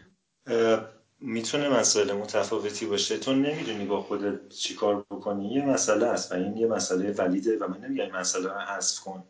می‌تونه 1.20 1.70
مسئله 1.70 2.14
متفاوتی 2.14 2.86
باشه. 2.86 3.18
تو 3.18 3.34
نمی‌دونی 3.34 3.86
با 3.86 4.02
خودت 4.02 4.50
چیکار 4.50 5.06
بکنی. 5.12 5.54
یه 5.54 5.66
مسئله 5.66 6.06
است 6.06 6.32
و 6.32 6.36
این 6.36 6.58
یه 6.58 6.68
مسئله 6.68 7.12
ولیده 7.12 7.58
و 7.58 7.68
من 7.68 7.78
نمیگم 7.78 8.12
مسئله 8.12 8.48
رو 8.48 8.60
حذف 8.60 9.00
کن. 9.00 9.24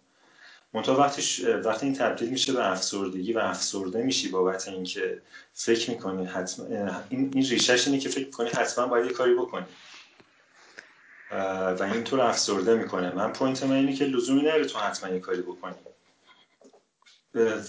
منتها 0.74 0.96
وقتی 0.96 1.46
وقتی 1.52 1.86
این 1.86 1.96
تبدیل 1.96 2.30
میشه 2.30 2.54
به 2.54 2.72
افسردگی 2.72 3.34
و 3.34 3.40
افسرده 3.40 4.04
میشی 4.04 4.30
بابت 4.30 4.68
اینکه 4.68 5.22
فکر 5.54 5.92
می‌کنی 5.92 6.26
حتما 6.26 6.66
این, 7.10 7.32
این 7.34 7.46
ریشش 7.46 7.88
اینه 7.88 8.00
که 8.00 8.10
فکر 8.10 8.26
می‌کنی 8.26 8.50
حتما 8.50 8.88
باید 8.88 9.06
یه 9.06 9.12
کاری 9.12 9.36
بکنی. 9.36 9.66
و 11.32 11.84
این 11.94 12.06
رو 12.06 12.22
افسرده 12.22 12.76
می‌کنه. 12.76 13.16
من 13.16 13.34
پوینت 13.34 13.64
من 13.64 13.76
اینه 13.76 13.94
که 13.94 14.06
لزومی 14.06 14.42
نداره 14.42 14.66
تو 14.66 14.80
حتما 14.80 15.10
یه 15.10 15.20
کاری 15.20 15.42
بکنی. 15.42 15.76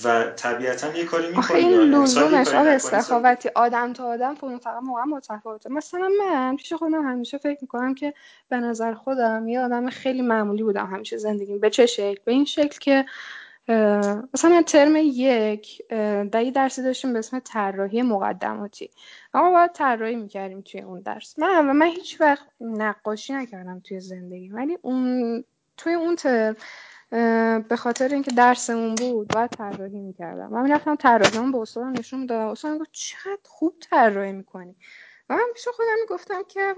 و 0.04 0.24
طبیعتا 0.36 0.96
یه 0.96 1.04
کاری 1.04 1.28
می‌کنی 1.28 1.58
این 1.58 1.80
لزومش 1.80 2.48
آب 2.48 2.66
استخابتی 2.66 3.50
آدم 3.54 3.92
تا 3.92 4.04
آدم 4.04 4.34
فقط 4.34 4.82
موقع 4.82 5.02
متفاوته. 5.02 5.72
مثلا 5.72 6.10
من 6.20 6.56
پیش 6.56 6.72
خودم 6.72 7.02
همیشه 7.02 7.38
فکر 7.38 7.58
می‌کنم 7.60 7.94
که 7.94 8.14
به 8.48 8.56
نظر 8.56 8.94
خودم 8.94 9.48
یه 9.48 9.60
آدم 9.60 9.90
خیلی 9.90 10.22
معمولی 10.22 10.62
بودم 10.62 10.86
همیشه 10.86 11.16
زندگیم. 11.16 11.60
به 11.60 11.70
چه 11.70 11.86
شکل؟ 11.86 12.20
به 12.24 12.32
این 12.32 12.44
شکل 12.44 12.78
که 12.78 13.04
مثلا 14.34 14.50
من 14.50 14.62
ترم 14.62 14.96
یک 14.96 15.82
یه 15.90 16.50
درسی 16.54 16.82
داشتیم 16.82 17.12
به 17.12 17.18
اسم 17.18 17.38
طراحی 17.38 18.02
مقدماتی. 18.02 18.90
اما 19.34 19.50
باید 19.50 19.72
طراحی 19.72 20.16
می‌کردیم 20.16 20.60
توی 20.60 20.80
اون 20.80 21.00
درس. 21.00 21.38
من 21.38 21.60
من 21.60 21.86
هیچ 21.86 22.20
وقت 22.20 22.46
نقاشی 22.60 23.32
نکردم 23.32 23.80
توی 23.80 24.00
زندگی. 24.00 24.48
ولی 24.48 24.78
اون 24.82 25.44
توی 25.76 25.94
اون 25.94 26.16
ترم 26.16 26.56
به 27.68 27.76
خاطر 27.76 28.08
اینکه 28.08 28.30
درسمون 28.30 28.94
بود 28.94 29.28
باید 29.28 29.50
طراحی 29.50 29.98
می‌کردم. 29.98 30.48
من 30.50 30.62
می‌رفتم 30.62 30.96
طراحیمون 30.96 31.52
به 31.52 31.58
استادم 31.58 31.92
نشون 31.92 32.20
می‌دادم. 32.20 32.46
استادم 32.46 32.78
گفت 32.78 32.90
چقدر 32.92 33.38
خوب 33.44 33.74
طراحی 33.90 34.32
می‌کنی. 34.32 34.76
و 35.30 35.34
من 35.34 35.44
پیش 35.54 35.68
خودم 35.68 35.96
می‌گفتم 36.00 36.42
که 36.48 36.74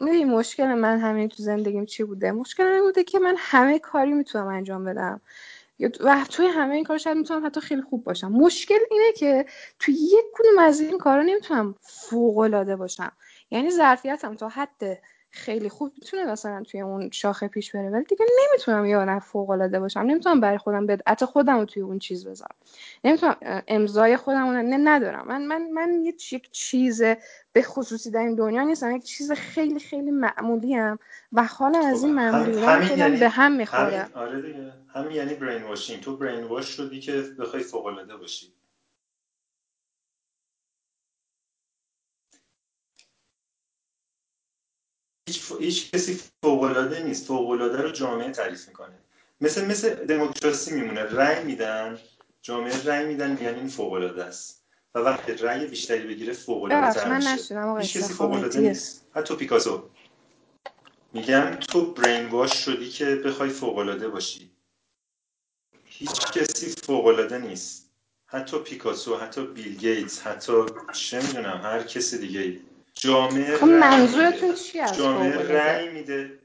می‌دونی 0.00 0.24
مشکل 0.24 0.74
من 0.74 0.98
همین 0.98 1.28
تو 1.28 1.42
زندگیم 1.42 1.86
چی 1.86 2.04
بوده؟ 2.04 2.32
مشکل 2.32 2.64
من 2.64 2.80
بوده 2.80 3.04
که 3.04 3.18
من 3.18 3.34
همه 3.38 3.78
کاری 3.78 4.12
می‌تونم 4.12 4.46
انجام 4.46 4.84
بدم. 4.84 5.20
و 6.00 6.24
توی 6.30 6.46
همه 6.46 6.74
این 6.74 6.84
کار 6.84 6.98
شاید 6.98 7.16
می‌تونم 7.16 7.46
حتی 7.46 7.60
خیلی 7.60 7.82
خوب 7.82 8.04
باشم. 8.04 8.32
مشکل 8.32 8.78
اینه 8.90 9.12
که 9.12 9.46
توی 9.78 9.94
یک 9.94 10.24
کدوم 10.34 10.58
از 10.58 10.80
این 10.80 10.98
کارا 10.98 11.22
نمی‌تونم 11.22 11.74
فوق 11.80 12.38
العاده 12.38 12.76
باشم. 12.76 13.12
یعنی 13.50 13.70
ظرفیتم 13.70 14.34
تا 14.34 14.48
حد 14.48 14.98
خیلی 15.36 15.68
خوب 15.68 15.92
می‌تونه 15.98 16.24
مثلا 16.32 16.62
توی 16.62 16.80
اون 16.80 17.10
شاخه 17.10 17.48
پیش 17.48 17.72
بره 17.76 17.90
ولی 17.90 18.04
دیگه 18.04 18.26
نمی‌تونم 18.48 18.86
یه 18.86 18.96
آدم 18.96 19.18
فوق 19.18 19.50
العاده 19.50 19.80
باشم. 19.80 20.00
نمی‌تونم 20.00 20.40
برای 20.40 20.58
خودم 20.58 20.86
بدعت 20.86 21.24
خودم 21.24 21.58
رو 21.58 21.64
توی 21.64 21.82
اون 21.82 21.98
چیز 21.98 22.26
بذارم. 22.26 22.54
نمی‌تونم 23.04 23.36
امضای 23.68 24.16
خودم 24.16 24.46
رو 24.46 24.62
نه 24.62 24.76
ندارم. 24.84 25.26
من 25.28 25.46
من 25.46 25.70
من 25.70 26.04
یه 26.04 26.12
چیز 26.52 27.02
به 27.52 27.62
خصوصی 27.62 28.10
در 28.10 28.20
این 28.20 28.34
دنیا 28.34 28.62
نیستم. 28.62 28.96
یک 28.96 29.04
چیز 29.04 29.32
خیلی 29.32 29.80
خیلی 29.80 30.10
معمولی 30.10 30.74
هم 30.74 30.98
و 31.32 31.44
حالا 31.44 31.78
از 31.86 32.02
این 32.02 32.12
خب، 32.12 32.20
معمولی 32.20 32.52
بودن 32.52 32.82
خودم 32.82 32.98
یعنی 32.98 33.16
به 33.16 33.28
هم 33.28 33.52
می‌خوره. 33.52 33.98
همین 33.98 34.08
آره 34.14 34.42
دیگه. 34.42 34.72
همین 34.94 35.10
یعنی 35.16 35.34
برین 35.34 35.62
واشینگ 35.62 36.02
تو 36.02 36.16
برین 36.16 36.44
واش 36.44 36.64
شدی 36.66 37.00
که 37.00 37.22
بخوای 37.38 37.62
فوق 37.62 37.86
العاده 37.86 38.16
باشی. 38.16 38.52
هیچ, 45.26 45.52
هیچ 45.60 45.90
کسی 45.90 46.20
فوقالعاده 46.44 47.02
نیست. 47.02 47.26
فوقالعاده 47.26 47.82
رو 47.82 47.90
جامعه 47.90 48.30
تعریف 48.30 48.68
می‌کنه. 48.68 48.98
مثل 49.40 49.64
مثل 49.64 49.94
دموکراسی 49.94 50.74
میمونه. 50.74 51.02
رأی 51.02 51.44
میدن. 51.44 51.98
جامعه 52.42 52.84
رأی 52.84 53.06
میدن 53.06 53.38
یعنی 53.42 53.58
این 53.58 53.68
فوقالعاده 53.68 54.24
است. 54.24 54.62
و 54.94 54.98
وقتی 54.98 55.32
رأی 55.32 55.66
بیشتری 55.66 56.06
بگیره 56.06 56.32
فوقالعاده 56.32 57.00
تر 57.00 57.16
میشه. 57.16 57.30
هیچ 57.80 57.96
کسی 57.96 58.12
فوقالعاده 58.14 58.60
نیست. 58.60 59.06
حتی 59.14 59.36
پیکاسو. 59.36 59.90
میگم 61.12 61.50
تو 61.50 61.92
برین 61.92 62.26
واش 62.26 62.64
شدی 62.64 62.90
که 62.90 63.04
بخوای 63.04 63.50
فوقالعاده 63.50 64.08
باشی. 64.08 64.50
هیچ 65.84 66.32
کسی 66.32 66.74
فوقالعاده 66.82 67.38
نیست. 67.38 67.90
حتی 68.26 68.58
پیکاسو 68.58 69.16
حتی 69.16 69.46
بیل 69.46 69.76
گیتس 69.76 70.20
حتی 70.20 70.52
چه 70.92 71.22
می‌دونم 71.22 71.60
هر 71.62 71.82
کسی 71.82 72.18
دیگه 72.18 72.60
جامعه 72.96 73.56
خب 73.56 73.66
منظورتون 73.66 74.54
چی 74.54 74.80
از 74.80 74.96
جامعه 74.98 75.38
رأی 75.38 75.88
میده. 75.88 76.38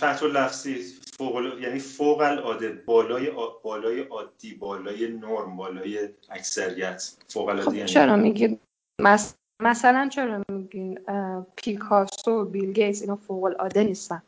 تحت 0.00 0.22
لفظی 0.22 0.82
فوق 1.18 1.58
یعنی 1.60 1.78
فوق 1.78 2.20
العاده 2.20 2.68
بالای 2.68 3.30
بالای 3.62 4.00
عادی 4.00 4.54
بالای 4.54 5.06
نرم 5.06 5.56
بالای 5.56 6.08
اکثریت. 6.30 7.12
فوق 7.28 7.48
العاده 7.48 7.70
خب 7.70 7.76
یعنی 7.76 7.88
چرا 7.88 8.16
میگید؟ 8.16 8.60
مثلا 9.62 10.08
چرا 10.12 10.42
میگین 10.48 10.98
پیکاسو 11.56 12.44
بیل 12.44 12.72
گیتس 12.72 13.00
اینا 13.02 13.16
فوق 13.16 13.44
العاده 13.44 13.84
نیستن؟ 13.84 14.22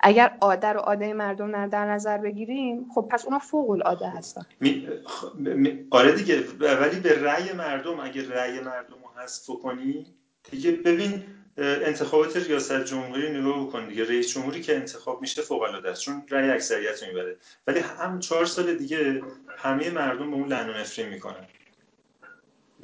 اگر 0.00 0.36
عاده 0.40 0.68
رو 0.68 0.80
عاده 0.80 1.12
مردم 1.12 1.66
در 1.66 1.84
نظر 1.84 2.18
بگیریم 2.18 2.86
خب 2.94 3.08
پس 3.10 3.24
اونا 3.24 3.38
فوق 3.38 3.70
العاده 3.70 4.08
هستن. 4.08 4.42
می... 4.60 4.88
می... 5.34 5.86
آره 5.90 6.12
دیگه 6.12 6.44
ولی 6.60 7.00
به 7.00 7.22
رأی 7.22 7.52
مردم 7.52 8.00
اگر 8.00 8.22
رأی 8.22 8.60
مردم 8.60 8.94
رو 8.94 9.22
حذف 9.22 9.46
کنی 9.62 10.06
دیگه 10.50 10.72
ببین 10.72 11.22
انتخابات 11.58 12.36
ریاست 12.36 12.84
جمهوری 12.84 13.40
نگاه 13.40 13.66
بکن 13.66 13.88
دیگه. 13.88 14.04
رئیس 14.04 14.34
جمهوری 14.34 14.60
که 14.60 14.76
انتخاب 14.76 15.20
میشه 15.20 15.42
فوق 15.42 15.62
العاده 15.62 15.90
است 15.90 16.02
چون 16.02 16.22
رأی 16.30 16.50
اکثریت 16.50 17.02
رو 17.02 17.08
می‌بره. 17.08 17.36
ولی 17.66 17.80
هم 17.80 18.18
چهار 18.18 18.44
سال 18.44 18.74
دیگه 18.74 19.22
همه 19.56 19.90
مردم 19.90 20.30
به 20.30 20.36
اون 20.36 20.48
لعن 20.48 20.70
و 20.70 20.72
نفرین 20.72 21.08
می‌کنن. 21.08 21.46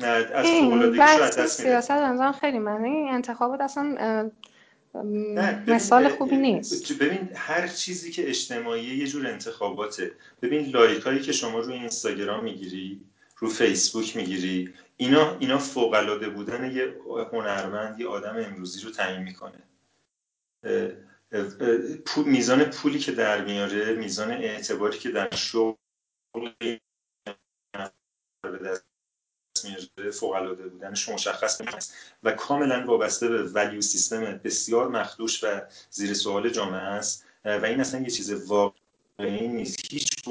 از 0.01 0.27
دست 0.33 1.61
میده 1.61 1.81
سیاست 1.81 2.33
خیلی 2.33 2.59
معنی 2.59 3.09
انتخابات 3.09 3.61
اصلا 3.61 4.31
مثال 5.67 6.09
خوبی 6.09 6.37
نیست. 6.37 6.93
ببین 6.93 7.31
هر 7.35 7.69
چیزی 7.69 8.11
که 8.11 8.29
اجتماعی 8.29 8.97
یه 8.97 9.07
جور 9.07 9.27
انتخاباته. 9.27 10.13
ببین 10.43 10.71
لایک 10.71 11.03
هایی 11.03 11.21
که 11.21 11.33
شما 11.33 11.59
روی 11.59 11.75
اینستاگرام 11.75 12.45
می‌گیری 12.45 13.01
رو 13.37 13.49
فیسبوک 13.49 14.17
می‌گیری 14.17 14.75
اینا 14.97 15.39
اینا 15.39 15.59
فوق 15.59 15.95
العاده 15.95 16.29
بودن 16.29 16.73
یه 16.77 16.95
هنرمند 17.33 18.01
یه 18.01 18.09
آدم 18.09 18.37
امروزی 18.37 18.81
رو 18.81 18.91
تعیین 18.91 19.23
می‌کنه. 19.23 19.63
میزان 22.27 22.65
پولی 22.65 22.99
که 22.99 23.13
در 23.13 23.45
میاره 23.45 23.95
میزان 23.95 24.31
اعتباری 24.31 24.99
که 24.99 25.11
در 25.11 25.35
شغل 25.35 25.77
میاره 29.65 30.11
فوق 30.11 30.33
العاده 30.33 30.69
بودنش 30.69 31.09
مشخص 31.09 31.61
نیست 31.61 31.95
و 32.23 32.33
کاملا 32.33 32.87
وابسته 32.87 33.29
به 33.29 33.43
ولیو 33.43 33.81
سیستم 33.81 34.41
بسیار 34.45 34.89
مخدوش 34.89 35.45
و 35.45 35.61
زیر 35.91 36.15
سوال 36.15 36.51
جامعه 36.51 36.81
است. 36.81 37.27
و 37.45 37.65
این 37.65 37.81
اصلا 37.81 38.01
یه 38.01 38.11
چیز 38.11 38.31
واقعی 38.31 39.49
نیست. 39.49 39.79
هیچ 39.91 40.29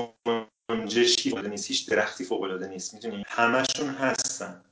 گنجشکی 0.70 1.32
نیست. 1.32 1.68
هیچ 1.68 1.90
درختی 1.90 2.24
فوق 2.24 2.42
العاده 2.42 2.68
نیست. 2.68 2.94
می‌دونی 2.94 3.24
همشون 3.28 3.90
هستن. 3.90 4.64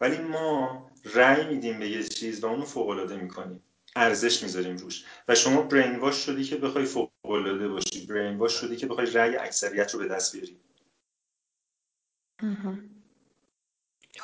ولی 0.00 0.18
ما 0.18 0.90
رأی 1.04 1.46
میدیم 1.46 1.78
به 1.78 1.88
یه 1.88 2.04
چیز 2.08 2.44
و 2.44 2.46
اونو 2.46 2.64
فوق 2.64 2.88
العاده 2.88 3.16
می‌کنیم. 3.16 3.62
ارزش 3.96 4.42
می‌ذاریم 4.42 4.76
روش. 4.76 5.04
و 5.28 5.34
شما 5.34 5.62
برین 5.62 5.96
واش 5.96 6.14
شدی 6.14 6.44
که 6.44 6.56
بخوای 6.56 6.84
فوق 6.84 7.10
العاده 7.24 7.68
باشی. 7.68 8.06
برین 8.06 8.38
واش 8.38 8.52
شدی 8.52 8.76
که 8.76 8.86
بخوای 8.86 9.10
رأی 9.10 9.36
اکثریت 9.36 9.94
رو 9.94 10.00
به 10.00 10.08
دست 10.08 10.36
بیاری. 10.36 10.60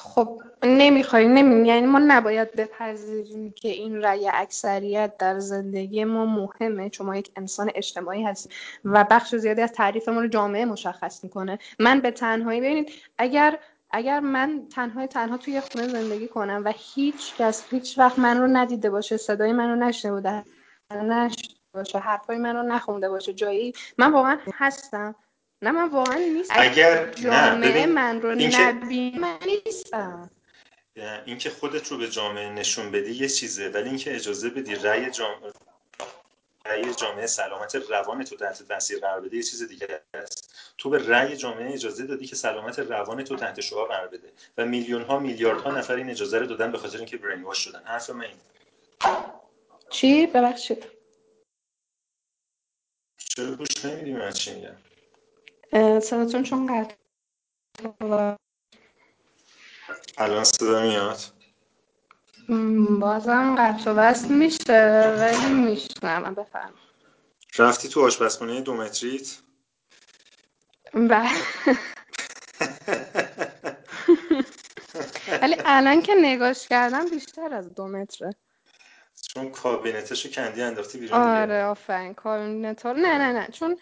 خب 0.03 0.43
نمی‌خوایم 0.63 1.33
نمی... 1.33 1.69
یعنی 1.69 1.87
ما 1.87 1.99
نباید 1.99 2.57
بپذیریم 2.57 3.53
که 3.53 3.69
این 3.69 4.03
رأی 4.03 4.29
اکثریت 4.29 5.17
در 5.19 5.39
زندگی 5.39 6.05
ما 6.05 6.27
مهمه. 6.27 6.91
چون 6.91 7.07
ما 7.07 7.17
یک 7.17 7.31
انسان 7.37 7.71
اجتماعی 7.75 8.25
هستیم 8.25 8.53
و 8.85 9.07
بخش 9.11 9.35
زیادی 9.35 9.63
از 9.63 9.73
تعریفمون 9.73 10.23
رو 10.23 10.29
جامعه 10.29 10.65
مشخص 10.65 11.25
می‌کنه. 11.25 11.59
من 11.79 12.01
به 12.01 12.11
تنهایی 12.11 12.61
ببینید 12.61 12.91
اگر 13.19 13.59
اگر 13.91 14.21
من 14.21 14.63
تنهای 14.75 15.07
تنها 15.07 15.37
توی 15.37 15.61
خونه 15.61 15.89
زندگی 15.89 16.29
کنم 16.29 16.63
و 16.65 16.73
هیچ 16.77 17.37
کس 17.37 17.65
هیچ 17.71 17.99
وقت 17.99 18.19
من 18.19 18.41
رو 18.41 18.47
ندیده 18.47 18.91
باشه 18.91 19.17
صدای 19.17 19.53
من 19.53 19.69
رو 19.71 19.77
نشنه 19.77 20.45
باشه 21.75 21.99
حرفای 21.99 22.39
من 22.39 22.57
رو 22.57 22.63
نخونده 22.63 23.09
باشه 23.09 23.33
جایی 23.33 23.73
من 23.99 24.13
واقعا 24.13 24.39
هستم. 24.55 25.15
نه 25.63 25.71
من 25.71 25.89
واقعا 25.89 26.15
نیستم. 26.19 26.55
اگر 26.59 27.11
جامعه 27.11 27.87
من 27.87 28.23
رو 28.23 28.35
نبین 28.35 29.21
من 29.21 29.39
نیستم. 29.67 30.31
اینکه 31.27 31.51
خودت 31.51 31.89
رو 31.89 31.99
به 31.99 32.09
جامعه 32.09 32.51
نشون 32.51 32.91
بدی 32.91 33.13
یه 33.13 33.29
چیزه 33.29 33.69
ولی 33.69 33.89
اینکه 33.89 34.15
اجازه 34.15 34.51
بدی 34.51 34.75
رأی 34.75 35.11
جامعه 35.11 35.53
رأی 36.67 36.95
جامعه 36.95 37.27
سلامت 37.27 37.75
روان 37.75 38.25
تو 38.25 38.37
تحت 38.37 38.63
تاثیر 38.63 38.99
قرار 38.99 39.21
بده 39.21 39.37
یه 39.37 39.43
چیز 39.43 39.63
دیگه 39.63 40.03
است. 40.15 40.55
تو 40.79 40.91
به 40.91 41.09
رأی 41.09 41.37
جامعه 41.37 41.73
اجازه 41.75 42.07
دادی 42.07 42.27
که 42.27 42.37
سلامت 42.37 42.79
روان 42.79 43.25
تو 43.25 43.37
تحت 43.37 43.61
شعار 43.61 43.89
قرار 43.89 44.09
بده 44.09 44.33
و 44.59 44.67
میلیون 44.67 45.03
ها 45.03 45.19
میلیارد 45.19 45.61
ها 45.61 45.71
نفر 45.71 45.95
این 45.95 46.11
اجازه 46.11 46.39
رو 46.39 46.47
دادن 46.47 46.73
به 46.73 46.79
خاطر 46.79 46.97
اینکه 46.97 47.17
برین 47.17 47.43
واش 47.43 47.59
شدن. 47.59 47.83
حرف 47.85 48.11
من 48.11 48.25
این 48.25 48.37
چی؟ 49.91 50.27
ببخشید. 50.27 50.85
چرا 53.19 53.55
گوش 53.55 53.85
نمیدی 53.85 54.13
من 54.13 54.33
چی 54.33 54.55
میگم؟ 54.55 54.77
صداتون 56.01 56.43
چون 56.43 56.67
قطع 56.67 56.95
الان 60.19 60.45
صدا 60.45 60.83
میاد؟ 60.83 61.19
بازم 63.01 63.55
قطع 63.59 63.91
و 63.91 63.95
وصل 63.95 64.35
میشه 64.35 65.15
ولی 65.19 65.55
میشنم 65.55 66.35
بفرم 66.35 66.75
رفتی 67.59 67.89
تو 67.89 68.07
آشپزخونه 68.07 68.61
دو 68.61 68.75
متریت؟ 68.75 69.39
بله. 70.95 71.31
ولی 75.43 75.57
الان 75.65 76.03
که 76.03 76.15
نگاش 76.15 76.69
کردم 76.69 77.09
بیشتر 77.09 77.55
از 77.55 77.75
دو 77.75 77.89
متره. 77.89 78.35
چون 79.23 79.51
کابینتشو 79.51 80.31
کندی 80.31 80.63
انداختی 80.63 80.99
بیرون 80.99 81.21
دیگه. 81.21 81.43
آره 81.43 81.65
آفرین. 81.65 82.15
کابینت 82.15 82.83
ها 82.87 82.93
نه 82.93 83.19
نه 83.19 83.33
نه. 83.33 83.49
چون 83.49 83.79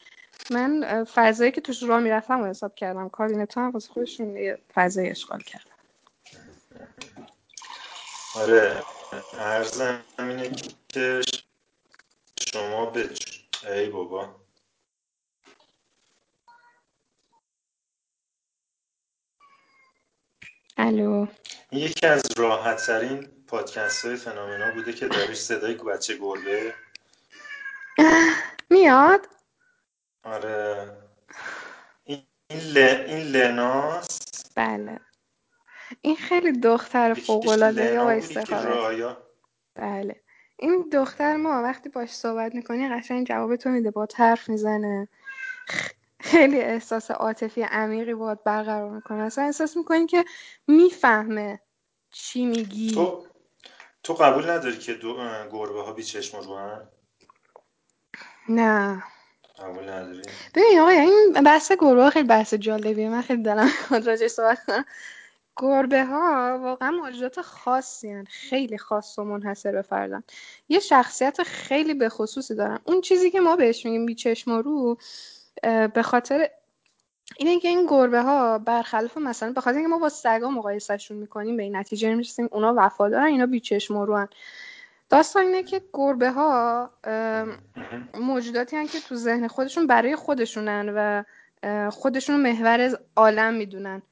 من 0.51 1.05
فضایی 1.05 1.52
که 1.52 1.61
توش 1.61 1.82
راه 1.82 2.01
می‌رفتم 2.01 2.40
و 2.40 2.47
حساب 2.47 2.74
کردم. 2.74 3.09
کابینت 3.09 3.55
ها 3.55 3.65
هم 3.65 3.70
واسه 3.70 3.93
خودشون 3.93 4.36
یه 4.36 4.59
فضای 4.74 5.11
اشغال 5.11 5.40
کردم 5.40 5.70
آره 8.36 8.82
ارزم 9.39 10.02
اینه 10.19 10.51
که 10.89 11.20
شما 12.52 12.86
به 12.86 13.11
ای 13.69 13.89
بابا. 13.89 14.40
الو. 20.77 21.27
یکی 21.73 22.07
از 22.07 22.23
راحت 22.36 22.86
ترین 22.86 23.28
پادکست 23.47 24.05
های 24.05 24.16
فنامنا 24.16 24.73
بوده 24.73 24.93
که 24.93 25.09
دارش 25.09 25.36
صدای 25.36 25.74
بچه 25.74 26.16
گربه. 26.16 26.74
میاد؟ 28.70 29.27
آره. 30.25 30.97
این, 32.05 32.23
ل... 32.51 32.79
این 33.07 33.27
لناست 33.27 34.53
بله. 34.57 35.01
این 36.01 36.17
خیلی 36.17 36.61
دختر 36.61 37.15
فوق 37.15 37.49
العاده 37.49 37.93
یا 37.93 38.21
رایا. 38.73 39.23
بله. 39.75 40.23
این 40.57 40.89
دختر 40.93 41.37
ما 41.37 41.63
وقتی 41.63 41.89
باش 41.89 42.11
صحبت 42.11 42.55
می‌کنی 42.55 42.89
قشنگ 42.89 43.27
جواب 43.27 43.57
تو 43.57 43.69
میده 43.69 43.91
با 43.91 44.09
حرف 44.17 44.49
می‌زنه. 44.49 45.09
خیلی 46.21 46.61
احساس 46.61 47.11
عاطفی 47.11 47.63
عمیقی 47.63 48.15
باید 48.15 48.45
برقرار 48.45 48.91
می‌کنه. 48.91 49.23
اصلا 49.23 49.45
احساس 49.45 49.77
می‌کنی 49.77 50.07
که 50.07 50.25
می‌فهمه 50.67 51.61
چی 52.11 52.47
میگی. 52.47 52.95
تو 52.95 53.27
تو 54.03 54.15
قبول 54.15 54.51
نداری 54.51 54.79
که 54.79 54.95
دو... 54.95 55.15
گربه 55.53 55.83
ها 55.83 55.93
بی 55.93 56.03
چشم 56.03 56.39
رو؟ 56.39 56.77
نه. 58.49 59.03
ببین 60.55 60.78
آقا 60.81 60.89
این 60.89 61.32
بحث 61.45 61.73
گربه 61.73 62.11
خیلی 62.11 62.28
بحث 62.28 62.55
جالبیه. 62.55 63.09
من 63.09 63.23
خیلی 63.23 63.43
دلم 63.43 63.65
می‌خواد 63.65 64.07
راجعش 64.07 64.31
صحبت 64.31 64.65
کنم. 64.66 64.85
گربه 65.57 66.05
ها 66.05 66.59
واقعا 66.62 66.91
موجودات 66.91 67.41
خاصی 67.41 68.11
هن. 68.11 68.24
خیلی 68.24 68.78
خاص 68.78 69.19
و 69.19 69.24
منحصر 69.24 69.73
به 69.73 69.82
فردن 69.82 70.23
یه 70.69 70.81
شخصیت 70.81 71.43
خیلی 71.43 71.95
به 71.95 72.09
خصوصی 72.09 72.55
دارن. 72.55 72.78
اون 72.85 73.01
چیزی 73.01 73.31
که 73.31 73.41
ما 73.41 73.57
بهش 73.57 73.85
میگیم 73.85 74.07
بیچشم 74.07 74.51
رو 74.51 74.99
به 75.95 76.03
خاطر 76.03 76.51
اینه 77.37 77.61
که 77.61 77.69
این 77.69 77.87
گربه 77.87 78.23
ها 78.23 78.59
برخلاف 78.59 79.16
مثلا 79.16 79.53
به 79.53 79.61
خاطر 79.61 79.77
اینکه 79.77 79.89
ما 79.89 79.99
با 79.99 80.09
سگا 80.09 80.51
مقایسهشون 80.51 81.16
می‌کنیم 81.16 81.57
به 81.57 81.62
این 81.62 81.77
نتیجه 81.77 82.15
می‌رسیم 82.15 82.49
اونا 82.53 82.74
وفادارن 82.77 83.24
اینا 83.27 83.47
بیچشم 83.47 83.99
رو 83.99 84.16
هن. 84.16 84.28
داستان 85.11 85.43
اینه 85.47 85.62
که 85.62 85.82
گربه 85.93 86.31
ها 86.31 86.91
موجوداتی 88.15 88.77
هن 88.77 88.87
که 88.87 89.01
تو 89.01 89.16
ذهن 89.16 89.49
خودشون 89.49 89.87
برای 89.87 90.16
خودشونن 90.16 90.93
و 90.97 91.23
خودشون 91.91 92.41
محور 92.41 92.99
عالم 93.16 93.55
می‌دونن 93.55 94.03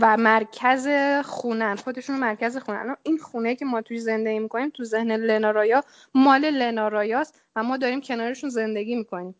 و 0.00 0.16
مرکز 0.16 0.88
خونن 1.24 1.76
خودشون 1.76 2.18
مرکز 2.18 2.56
خونن. 2.56 2.96
این 3.02 3.18
خونه 3.18 3.54
که 3.56 3.64
ما 3.64 3.82
توی 3.82 3.98
زندگی 3.98 4.38
می‌کنیم 4.38 4.70
تو 4.70 4.84
ذهن 4.84 5.12
لنارایا 5.12 5.84
مال 6.14 6.50
لنارایاست 6.50 7.42
و 7.56 7.62
ما 7.62 7.76
داریم 7.76 8.00
کنارشون 8.00 8.50
زندگی 8.50 8.96
می‌کنیم. 8.96 9.34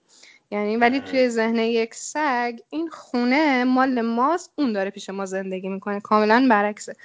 یعنی 0.51 0.77
ولی 0.77 1.01
توی 1.01 1.28
ذهن 1.28 1.57
یک 1.57 1.94
سگ 1.94 2.59
این 2.70 2.89
خونه 2.89 3.65
مال 3.65 4.01
ماست 4.01 4.53
اون 4.57 4.73
داره 4.73 4.90
پیش 4.90 5.11
ما 5.11 5.27
زندگی 5.27 5.69
می‌کنه. 5.69 6.01
کاملا 6.01 6.47
برعکسه. 6.51 6.97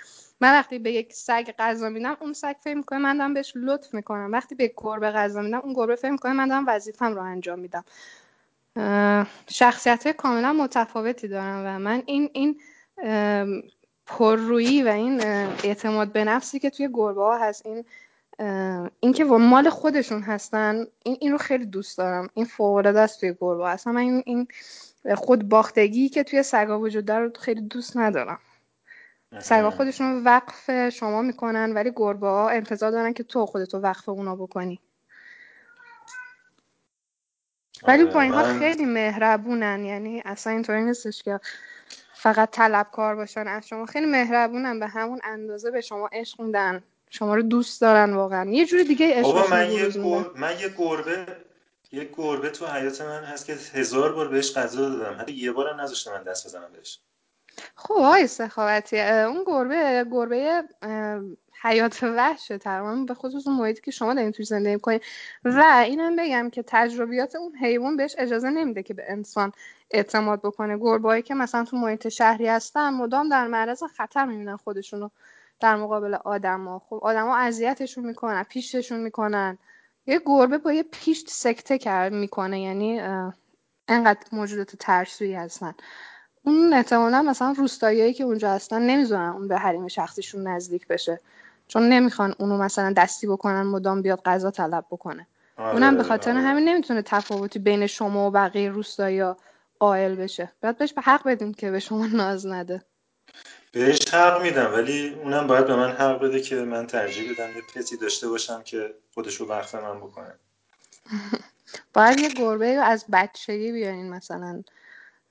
من 0.41 0.51
وقتی 0.51 0.80
به 0.80 0.91
یک 0.91 1.14
سگ 1.14 1.51
غذا 1.59 1.89
میدم 1.89 2.18
اون 2.19 2.34
سگ 2.34 2.55
فکر 2.64 2.77
می‌کنه 2.77 2.99
من 2.99 3.18
دارم 3.18 3.34
بهش 3.34 3.53
لطف 3.55 3.93
می‌کنم. 3.93 4.31
وقتی 4.31 4.55
به 4.55 4.73
گربه 4.77 5.11
غذا 5.11 5.41
میدم 5.41 5.59
اون 5.59 5.73
گربه 5.73 5.95
فکر 5.95 6.11
می‌کنه 6.11 6.34
من 6.34 6.47
دارم 6.47 6.65
وظیفم 6.68 7.14
رو 7.14 7.22
انجام 7.22 7.59
میدم. 7.59 7.84
شخصیت 9.49 10.07
کاملا 10.07 10.53
متفاوتی 10.53 11.27
دارم 11.27 11.64
و 11.65 11.80
من 11.80 12.03
این 12.05 12.30
این 12.34 12.59
پررویی 14.05 14.84
و 14.84 14.88
این 14.88 15.22
اعتماد 15.64 16.11
به 16.11 16.23
نفسی 16.23 16.59
که 16.59 16.69
توی 16.69 16.89
گربه 16.93 17.22
ها 17.22 17.38
هست 17.38 17.65
این 17.65 17.85
اینکه 18.99 19.23
مال 19.23 19.69
خودشون 19.69 20.22
هستن 20.22 20.88
این 21.03 21.18
این 21.19 21.31
رو 21.31 21.38
خیلی 21.38 21.65
دوست 21.65 21.97
دارم. 21.97 22.30
این 22.34 22.45
فوق 22.45 22.76
العاده 22.76 22.99
است 22.99 23.19
توی 23.19 23.35
گربه 23.41 23.69
اصلا 23.69 23.93
من 23.93 24.01
این, 24.01 24.23
این 24.26 24.47
خود 25.15 25.49
باختگی 25.49 26.09
که 26.09 26.23
توی 26.23 26.43
سگا 26.43 26.80
وجود 26.80 27.05
داره 27.05 27.26
رو 27.26 27.31
خیلی 27.39 27.61
دوست 27.61 27.97
ندارم. 27.97 28.39
سگا 29.40 29.70
خودشون 29.70 30.24
وقف 30.24 30.90
شما 30.90 31.22
می‌کنن 31.22 31.74
ولی 31.74 31.91
گربه 31.95 32.28
ها 32.28 32.49
انتظار 32.49 32.91
دارن 32.91 33.14
که 33.14 33.24
تو 33.24 33.45
خودتو 33.45 33.78
وقف 33.78 34.10
اونا 34.10 34.36
بکنی. 34.36 34.80
ولی 37.88 38.06
با 38.06 38.22
اینها 38.22 38.60
خیلی 38.60 38.86
مهربونن 38.86 39.86
یعنی 39.86 40.22
اصلا 40.26 40.54
اینطوری 40.54 40.84
نیستش 40.84 41.24
که 41.24 41.40
فقط 42.14 42.52
طلبکار 42.52 43.16
باشن. 43.16 43.48
از 43.48 43.68
شما 43.68 43.86
خیلی 43.86 44.06
مهربونن 44.06 44.80
به 44.80 44.88
همون 44.88 45.20
اندازه 45.24 45.72
به 45.72 45.82
شما 45.82 46.10
عشق 46.12 46.41
میدن. 46.41 46.84
شما 47.10 47.36
رو 47.36 47.41
دوست 47.41 47.82
دارن 47.82 48.14
واقعا. 48.14 48.49
یه 48.49 48.66
جوری 48.66 48.84
دیگه 48.84 49.14
عشق 49.14 49.54
من 49.54 49.72
یه 49.72 49.90
گر... 49.90 50.26
من 50.36 50.60
یه 50.60 50.70
گربه 50.78 51.26
یه 51.91 52.10
گربه 52.18 52.49
تو 52.49 52.68
حیات 52.68 53.02
من 53.02 53.24
هست 53.24 53.45
که 53.45 53.54
هزار 53.74 54.14
بار 54.14 54.28
بهش 54.28 54.58
غذا 54.58 54.90
دادم. 54.90 55.20
حتی 55.20 55.34
یه 55.34 55.52
بارم 55.52 55.82
نذاشته 55.82 56.12
من 56.12 56.24
دست 56.24 56.48
بزنم 56.48 56.72
بهش. 56.74 56.99
خب 57.75 57.93
آقای 57.93 58.27
سخاوتی 58.27 58.99
اون 59.01 59.43
گربه 59.47 60.05
گربه 60.11 60.63
حیات 61.61 62.03
وحشه 62.03 62.57
تقریبا 62.57 62.95
به 62.95 63.13
خصوص 63.13 63.47
اون 63.47 63.57
محیطی 63.57 63.81
که 63.81 63.91
شما 63.91 64.13
دارین 64.13 64.31
توی 64.31 64.45
زندگی 64.45 64.73
می‌کنین. 64.73 64.99
و 65.45 65.84
اینم 65.85 66.15
بگم 66.15 66.49
که 66.49 66.63
تجربیات 66.67 67.35
اون 67.35 67.55
حیوان 67.55 67.97
بهش 67.97 68.15
اجازه 68.17 68.49
نمیده 68.49 68.84
که 68.84 68.93
به 68.93 69.03
انسان 69.07 69.51
اعتماد 69.91 70.41
بکنه. 70.41 70.77
گربه‌ای 70.77 71.21
که 71.21 71.34
مثلا 71.34 71.63
تو 71.63 71.77
محیط 71.77 72.07
شهری 72.07 72.47
هستن 72.47 72.89
مدام 72.89 73.29
در 73.29 73.47
معرض 73.47 73.84
خطر 73.84 74.25
می‌بینن 74.25 74.57
خودشونو 74.57 75.09
در 75.59 75.75
مقابل 75.75 76.13
آدما. 76.13 76.79
خب 76.79 76.99
آدما 77.03 77.38
اذیتشون 77.38 78.05
می‌کنن 78.05 78.43
پیششون 78.43 78.99
می‌کنن. 78.99 79.57
یه 80.05 80.21
گربه 80.25 80.57
با 80.57 80.73
یه 80.73 80.84
پیشت 80.84 81.29
سکته 81.29 81.77
کرد 81.77 82.13
می‌کنه 82.13 82.61
یعنی 82.61 83.01
انقدر 83.88 84.19
موجودات 84.31 84.75
ترسویی 84.75 85.34
هستن. 85.34 85.73
اون 86.48 86.74
احتمالا 86.74 87.22
مثلا 87.22 87.52
روستاییایی 87.57 88.14
که 88.14 88.24
اونجا 88.24 88.52
هستن 88.52 88.82
نمی‌ذارن 88.82 89.30
اون 89.30 89.48
به 89.48 89.57
حریم 89.57 89.88
شخصیشون 89.88 90.48
نزدیک 90.48 90.88
بشه. 90.88 91.19
چون 91.68 91.90
نمی‌خوان 91.90 92.36
اونو 92.40 92.57
مثلا 92.57 92.94
دستی 92.98 93.28
بکنن 93.28 93.61
مدام 93.61 94.02
بیاد 94.02 94.22
غذا 94.26 94.52
طلب 94.52 94.86
بکنه. 94.91 95.28
آره، 95.57 95.74
اونم 95.74 95.98
به 95.98 96.03
خاطر 96.03 96.32
آره. 96.32 96.40
همین 96.40 96.69
نمی‌تونه 96.69 97.02
تفاوتی 97.02 97.60
بین 97.60 97.88
شما 97.88 98.28
و 98.28 98.32
بقیه 98.32 98.69
روستایی‌ها 98.69 99.38
قائل 99.80 100.15
بشه. 100.15 100.52
باید 100.64 100.78
بهش 100.78 100.94
به 100.94 101.02
حق 101.02 101.28
بدیم 101.28 101.53
که 101.53 101.72
به 101.72 101.80
شما 101.80 102.06
ناز 102.06 102.45
نده. 102.45 102.84
بهش 103.72 104.14
حق 104.14 104.41
میدم 104.41 104.74
ولی 104.74 105.14
اونم 105.24 105.48
باید 105.48 105.68
به 105.68 105.76
من 105.76 105.91
حق 105.91 106.19
بده 106.19 106.41
که 106.41 106.56
من 106.56 106.88
ترجیح 106.88 107.34
بدم 107.34 107.49
یه 107.56 107.61
پتی 107.76 107.98
داشته 107.98 108.28
باشم 108.28 108.61
که 108.64 108.94
خودشو 109.14 109.45
وقف 109.45 109.76
من 109.76 109.98
بکنه. 109.98 110.34
باید 111.94 112.19
یه 112.19 112.30
گربه 112.30 112.65
از 112.68 113.06
بچگی 113.11 113.72
بیارین 113.72 114.10
مثلا. 114.10 114.64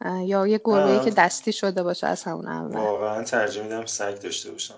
یا 0.05 0.47
یه 0.47 0.61
گربه 0.65 1.05
که 1.05 1.11
دستی 1.11 1.53
شده 1.53 1.83
باشه 1.83 2.07
از 2.07 2.23
همون 2.23 2.49
اول. 2.49 2.77
واقعا 2.77 3.25
ترجیح 3.25 3.63
میدم 3.63 3.87
سگ 3.87 4.21
داشته 4.21 4.51
باشم. 4.51 4.75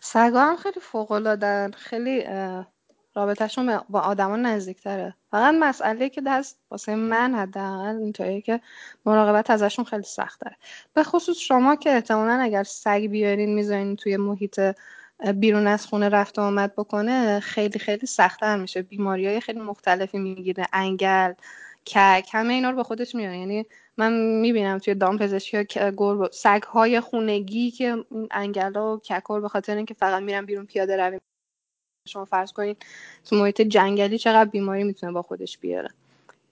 سگا 0.00 0.40
هم 0.40 0.56
خیلی 0.56 0.80
فوق 0.80 1.12
العاده 1.12 1.70
خیلی 1.76 2.24
رابطهشون 3.14 3.80
با 3.88 4.00
آدما 4.00 4.36
نزدیکتره. 4.36 5.14
فقط 5.30 5.54
مسئله 5.60 6.08
که 6.08 6.22
دست 6.26 6.58
واسه 6.70 6.94
من 6.94 7.34
حداقل 7.34 7.96
اینطوریه 7.96 8.40
که 8.40 8.60
مراقبت 9.06 9.50
ازشون 9.50 9.84
خیلی 9.84 10.02
سخت 10.02 10.40
داره 10.40 10.56
به 10.94 11.02
خصوص 11.02 11.36
شما 11.36 11.76
که 11.76 11.94
احتمالا 11.94 12.32
اگر 12.32 12.62
سگ 12.62 13.06
بیارین 13.10 13.54
می‌ذارین 13.54 13.96
توی 13.96 14.16
محیط 14.16 14.60
بیرون 15.34 15.66
از 15.66 15.86
خونه 15.86 16.08
رفت 16.08 16.38
و 16.38 16.42
آمد 16.42 16.72
بکنه 16.76 17.40
خیلی 17.40 17.78
خیلی 17.78 18.06
سختتر 18.06 18.56
میشه. 18.56 18.82
بیماری 18.82 19.26
های 19.26 19.40
خیلی 19.40 19.60
مختلفی 19.60 20.18
می‌گیره. 20.18 20.66
انگل 20.72 21.32
کک 21.86 22.28
همه 22.32 22.54
اینا 22.54 22.70
رو 22.70 22.76
به 22.76 22.82
خودش 22.82 23.14
میاره 23.14 23.38
یعنی 23.38 23.66
من 23.96 24.12
می‌بینم 24.40 24.78
توی 24.78 24.94
دام 24.94 25.18
پزشکی 25.18 25.64
گربه 25.96 26.28
سگ 26.32 26.62
های 26.62 27.00
خونگی 27.00 27.70
که 27.70 28.04
انگلا 28.30 28.96
و 28.96 29.00
ککور 29.00 29.40
به 29.40 29.48
خاطر 29.48 29.76
اینکه 29.76 29.94
فقط 29.94 30.22
میرن 30.22 30.44
بیرون 30.46 30.66
پیاده 30.66 30.96
روی 30.96 31.18
شما 32.08 32.24
فرض 32.24 32.52
کنید 32.52 32.86
تو 33.24 33.36
محیط 33.36 33.60
جنگلی 33.60 34.18
چقدر 34.18 34.50
بیماری 34.50 34.84
می‌تونه 34.84 35.12
با 35.12 35.22
خودش 35.22 35.58
بیاره. 35.58 35.90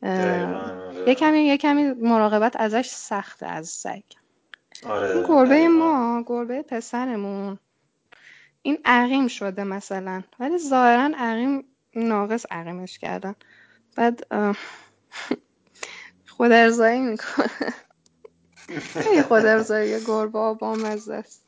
آره. 0.02 1.04
یه 1.06 1.14
کمی 1.14 1.38
یه 1.38 1.56
کمی 1.56 1.82
مراقبت 1.84 2.56
ازش 2.56 2.86
سخته 2.86 3.46
از 3.46 3.68
سگ. 3.68 4.02
آره 4.86 5.10
این 5.10 5.24
گربه 5.28 5.68
ما 5.68 6.24
گربه 6.26 6.62
پسرمون. 6.62 7.58
این 8.62 8.78
عقیم 8.84 9.28
شده 9.28 9.64
مثلا. 9.64 10.22
ولی 10.40 10.58
ظاهرا 10.58 11.10
عقیم 11.16 11.64
ناقص 11.94 12.46
عقیمش 12.50 12.98
کردن. 12.98 13.34
بعد 13.96 14.26
خود 16.26 16.52
ارزایی 16.52 17.00
می‌کنه. 17.00 17.74
خیلی 18.80 19.22
خود 19.22 19.46
ارزایی 19.46 20.04
گربه 20.04 20.54
با 20.54 20.74
مزه 20.74 21.14
است. 21.14 21.44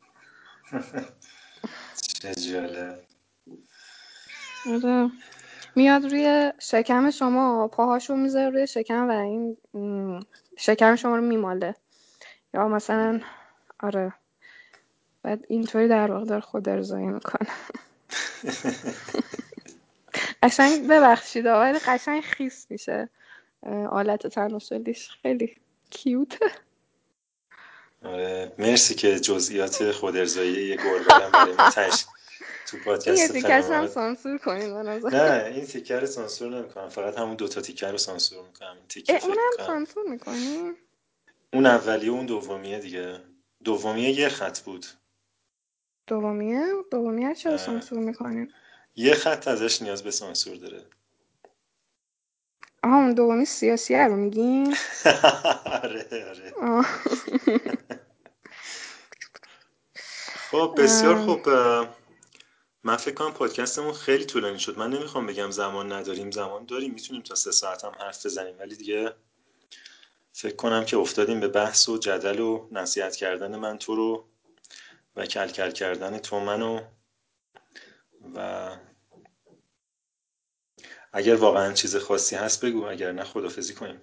چه 2.03 2.35
جالب. 2.35 3.01
آره. 4.67 5.11
میاد 5.77 6.05
روی 6.05 6.53
شکم 6.59 7.11
شما 7.11 7.69
پاهاشو 7.69 8.17
می‌ذاره 8.17 8.51
روی 8.51 8.67
شکم 8.67 9.09
و 9.09 9.11
این 9.11 9.57
شکم 10.57 10.97
شما 10.97 11.17
رو 11.17 11.23
میماله. 11.23 11.75
یا 12.55 12.69
مثلا 12.69 13.21
آره. 13.81 14.13
بعد 15.23 15.45
اینطوری 15.49 15.89
در 15.89 16.13
واقع 16.13 16.25
داره 16.25 16.41
خود 16.41 16.69
ارزایی 16.69 17.07
می‌کنه. 17.07 17.49
قشنگ 20.43 20.89
ببخشید 20.89 21.47
ولی 21.47 21.79
قشنگ 21.79 22.23
خیس 22.23 22.67
میشه. 22.71 23.09
آلت 23.91 24.27
تناسلیش 24.27 25.11
خیلی 25.23 25.57
کیوته. 25.91 26.51
آره 28.05 28.53
مرسی 28.59 28.95
که 28.95 29.21
جزئیات 29.21 29.91
خود 29.93 30.17
ارزایی 30.17 30.69
یه 30.69 30.77
گربه 30.77 31.31
برای 31.31 31.53
ما 31.53 31.71
تش 31.71 32.05
تو 32.67 32.77
پادکست 32.85 33.09
این 33.09 33.29
تیکش 33.29 33.65
هم 33.65 33.87
سانسور 33.87 34.39
کنید 34.39 34.71
نه 34.73 35.53
این 35.55 35.67
تیکر 35.67 36.01
رو 36.01 36.07
سانسور 36.07 36.59
نمی‌کنم. 36.59 36.89
فقط 36.89 37.19
همون 37.19 37.35
دوتا 37.35 37.61
تیکر 37.61 37.93
رو 37.93 37.99
سانسور 37.99 38.47
می‌کنم. 38.47 38.77
این 38.95 39.21
اونم 39.23 39.67
سانسور 39.67 40.09
می‌کنی؟ 40.09 40.73
اون 41.53 41.67
اولیه 41.67 42.11
اون 42.11 42.27
دومیه 42.27 42.79
دیگه. 42.79 43.21
دومیه 43.65 44.11
یه 44.11 44.29
خط 44.29 44.61
بود. 44.61 44.87
دومیه؟ 46.07 46.67
دومیه 46.91 47.35
چرا 47.35 47.57
سانسور 47.57 47.99
می‌کنیم؟ 47.99 48.49
یه 48.97 49.15
خط 49.15 49.49
ازش 49.49 49.83
نیاز 49.83 50.03
به 50.03 50.11
سانسور 50.11 50.57
داره. 50.57 50.85
آها 52.87 52.97
اون 52.97 53.15
دومی 53.15 53.45
سیاسی 53.45 53.97
رو 53.97 54.17
میگین؟ 54.17 54.77
آره 55.83 56.07
آره. 56.13 56.83
خب 60.51 60.75
بسیار 60.79 61.17
خوب 61.17 61.49
من 62.85 62.97
فکر 62.97 63.15
کنم 63.15 63.33
پادکستمون 63.33 63.93
خیلی 63.93 64.25
طولانی 64.25 64.59
شد. 64.59 64.79
من 64.79 64.91
نمی‌خوام 64.91 65.27
بگم 65.27 65.51
زمان 65.51 65.93
نداریم 65.93 66.31
زمان 66.31 66.67
داریم. 66.67 66.93
می‌تونیم 66.95 67.23
تا 67.23 67.35
سه 67.35 67.51
ساعت 67.53 67.85
هم 67.85 67.93
حرف 68.01 68.27
بزنیم. 68.27 68.59
ولی 68.59 68.77
دیگه 68.77 69.15
فکر 70.33 70.57
کنم 70.57 70.85
که 70.85 70.97
افتادیم 70.97 71.41
به 71.41 71.49
بحث 71.49 71.89
و 71.89 71.99
جدل 71.99 72.41
و 72.41 72.69
نصیحت 72.73 73.17
کردن 73.17 73.57
من 73.57 73.79
تو 73.79 73.97
رو 73.97 74.29
و 75.17 75.27
کلکل 75.27 75.71
کردن 75.71 76.19
تو 76.19 76.41
منو 76.41 76.81
و 78.35 78.69
اگر 81.17 81.35
واقعا 81.35 81.73
چیز 81.73 81.97
خاصی 81.97 82.37
هست 82.37 82.65
بگو 82.65 82.85
اگر 82.85 83.13
نه 83.13 83.25
خدافزی 83.25 83.75
کنیم. 83.75 84.01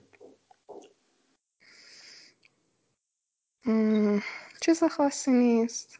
چیز 4.61 4.83
خاصی 4.83 5.31
نیست. 5.31 5.99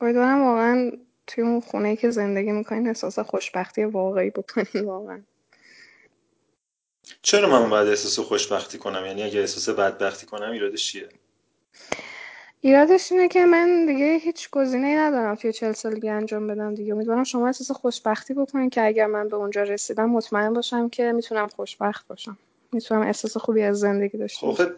امیدوارم 0.00 0.42
واقعا 0.42 0.92
توی 1.26 1.44
اون 1.44 1.60
خونه 1.60 1.96
که 1.96 2.10
زندگی 2.10 2.52
می‌کنین 2.52 2.88
احساس 2.88 3.18
خوشبختی 3.18 3.84
واقعی 3.84 4.30
بکنین 4.30 4.84
واقعا. 4.84 5.22
چرا 7.22 7.48
من 7.48 7.70
باید 7.70 7.88
احساس 7.88 8.18
خوشبختی 8.18 8.78
کنم؟ 8.78 9.06
یعنی 9.06 9.22
اگه 9.22 9.40
احساس 9.40 9.68
بدبختی 9.68 10.26
کنم 10.26 10.50
ایرادش 10.50 10.92
چیه؟ 10.92 11.08
ایرادش 12.64 13.12
اینه 13.12 13.28
که 13.28 13.46
من 13.46 13.86
دیگه 13.86 14.18
هیچ 14.18 14.50
گزینه 14.50 14.98
ندارم 14.98 15.34
توی 15.34 15.52
چل 15.52 15.72
سالگی 15.72 16.08
انجام 16.08 16.46
بدم 16.46 16.74
دیگه. 16.74 16.94
امیدوارم 16.94 17.24
شما 17.24 17.46
احساس 17.46 17.70
خوشبختی 17.70 18.34
بکنین 18.34 18.70
که 18.70 18.86
اگر 18.86 19.06
من 19.06 19.28
به 19.28 19.36
اونجا 19.36 19.62
رسیدم 19.62 20.10
مطمئن 20.10 20.52
باشم 20.52 20.88
که 20.88 21.12
می‌تونم 21.12 21.48
خوشبخت 21.48 22.06
باشم. 22.06 22.38
می‌تونم 22.72 23.02
احساس 23.02 23.36
خوبی 23.36 23.62
از 23.62 23.78
زندگی 23.78 24.18
داشته 24.18 24.46
باشم. 24.46 24.74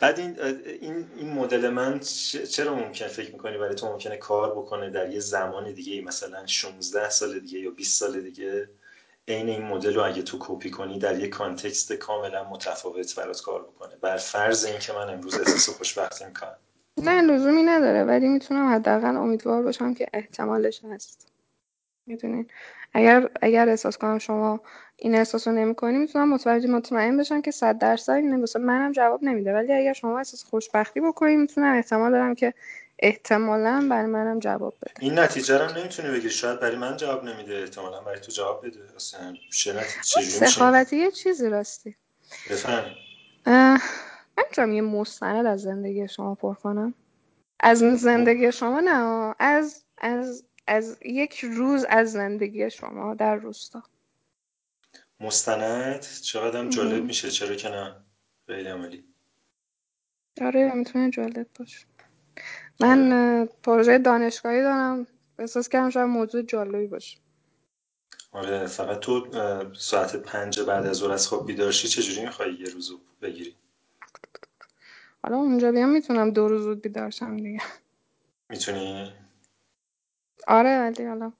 بعد 0.00 0.18
این 0.18 0.40
این 0.80 1.06
این 1.16 1.32
مدل 1.32 1.68
من 1.68 2.00
چرا 2.50 2.74
ممکن 2.74 3.06
فکر 3.06 3.32
می‌کنی 3.32 3.58
برای 3.58 3.74
تو 3.74 3.86
ممکنه 3.86 4.16
کار 4.16 4.50
بکنه 4.50 4.90
در 4.90 5.10
یه 5.10 5.20
زمان 5.20 5.72
دیگه 5.72 6.02
مثلا 6.02 6.46
16 6.46 7.10
سال 7.10 7.38
دیگه 7.38 7.58
یا 7.58 7.70
20 7.70 8.00
سال 8.00 8.20
دیگه؟ 8.20 8.68
عین 9.28 9.48
این 9.48 9.62
مدل 9.62 9.94
رو 9.94 10.02
اگه 10.02 10.22
تو 10.22 10.36
کپی 10.40 10.70
کنی 10.70 10.98
در 10.98 11.18
یه 11.18 11.28
context 11.28 11.92
کاملا 11.92 12.50
متفاوت 12.50 13.16
برات 13.16 13.40
کار 13.40 13.62
بکنه. 13.62 13.96
بر 14.00 14.16
فرض 14.16 14.64
اینکه 14.64 14.92
من 14.92 15.10
امروز 15.10 15.34
احساس 15.34 15.68
خوشبختی 15.68 16.24
می‌کنم. 16.24 16.56
نه 17.02 17.22
لزومی 17.22 17.62
نداره 17.62 18.04
ولی 18.04 18.28
می‌تونم 18.28 18.74
حداقل 18.74 19.16
امیدوار 19.16 19.62
باشم 19.62 19.94
که 19.94 20.06
احتمالش 20.12 20.84
هست. 20.84 21.32
می‌دونین؟ 22.06 22.46
اگر 22.92 23.28
اگر 23.42 23.68
احساس 23.68 23.98
کنم 23.98 24.18
شما 24.18 24.60
این 24.96 25.14
احساس 25.14 25.48
رو 25.48 25.54
نمی‌کنی 25.54 25.98
می‌تونم 25.98 26.28
متوجه 26.28 26.68
مطمئن 26.68 27.16
بشم 27.16 27.42
که 27.42 27.50
صد 27.50 27.78
درصد 27.78 28.12
اینه. 28.12 28.38
واسه 28.38 28.58
منم 28.58 28.92
جواب 28.92 29.24
نمیده 29.24 29.54
ولی 29.54 29.72
اگر 29.72 29.92
شما 29.92 30.18
احساس 30.18 30.44
خوشبختی 30.44 31.00
بکنی 31.00 31.36
می‌تونم 31.36 31.74
احتمال 31.74 32.12
دارم 32.12 32.34
که 32.34 32.54
احتمالا 32.98 33.86
برای 33.90 34.06
منم 34.06 34.38
جواب 34.38 34.74
بده. 34.82 34.94
این 35.00 35.18
نتیجه 35.18 35.58
رو 35.58 35.78
نمی‌تونی 35.78 36.08
بگیری. 36.08 36.30
شاید 36.30 36.60
برای 36.60 36.76
من 36.76 36.96
جواب 36.96 37.24
نمیده. 37.24 37.58
احتمالا 37.58 38.00
برای 38.00 38.20
تو 38.20 38.32
جواب 38.32 38.66
بده. 38.66 38.80
اصلا 38.96 39.36
سخاوتی 40.02 40.96
یه 40.96 41.10
چیزی 41.10 41.48
راستی. 41.48 41.96
بفهم 42.50 42.84
من 44.58 44.72
یه 44.72 44.82
مستند 44.82 45.46
از 45.46 45.62
زندگی 45.62 46.08
شما 46.08 46.34
پر 46.34 46.54
کنم. 46.54 46.94
از 47.60 47.78
زندگی 47.78 48.52
شما 48.52 48.80
نه 48.80 49.34
از 49.38 49.84
از 49.98 50.44
از 50.66 50.98
یک 51.04 51.40
روز 51.44 51.86
از 51.88 52.12
زندگی 52.12 52.70
شما 52.70 53.14
در 53.14 53.34
روستا. 53.34 53.82
مستند؟ 55.20 56.00
چقدر 56.00 56.68
جالب 56.68 57.04
میشه. 57.04 57.30
چرا 57.30 57.54
که 57.54 57.68
نه؟ 57.68 57.96
خیلی 58.46 58.68
عملی 58.68 59.04
آره 60.40 60.72
می‌تونه 60.74 61.10
جالب 61.10 61.46
باشه. 61.58 61.87
من. 62.80 63.48
پروژه 63.62 63.98
دانشگاهی 63.98 64.62
دارم. 64.62 65.06
احساس 65.38 65.68
کردم 65.68 65.90
شاید 65.90 66.06
موضوع 66.06 66.42
جالبی 66.42 66.86
باشه. 66.86 67.18
آره 68.32 68.66
فقط 68.66 68.98
تو 68.98 69.26
ساعت 69.74 70.16
پنج 70.16 70.60
بعد 70.60 70.86
از 70.86 70.96
ظهر 70.96 71.12
از 71.12 71.28
خواب 71.28 71.46
بیدار 71.46 71.72
شی 71.72 71.88
چجوری 71.88 72.26
می‌خوای 72.26 72.54
یه 72.54 72.66
روزو 72.66 73.00
بگیری؟ 73.22 73.56
حالا 75.22 75.36
اونجا 75.36 75.72
بیام 75.72 75.88
می‌تونم 75.88 76.30
دو 76.30 76.48
روز 76.48 76.62
زود 76.62 76.82
بیدار 76.82 77.10
شم 77.10 77.36
دیگه. 77.36 77.62
می‌تونی؟ 78.48 79.12
آره 80.46 80.80
ولی 80.80 81.04
حالا. 81.06 81.32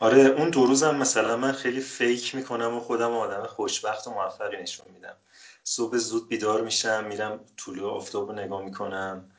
آره 0.00 0.20
اون 0.20 0.50
دو 0.50 0.66
روزم 0.66 0.96
مثلا 0.96 1.36
من 1.36 1.52
خیلی 1.52 1.80
فیک 1.80 2.34
می‌کنم 2.34 2.74
و 2.76 2.80
خودم 2.80 3.12
آدم 3.12 3.46
خوشبخت 3.46 4.06
و 4.06 4.10
موفقی 4.10 4.56
نشون 4.56 4.86
میدم. 4.94 5.16
صبح 5.64 5.96
زود 5.96 6.28
بیدار 6.28 6.62
میشم 6.62 7.04
میرم 7.04 7.40
طلوع 7.56 7.92
آفتاب 7.92 8.28
رو 8.28 8.34
نگاه 8.34 8.62
می‌کنم. 8.62 9.30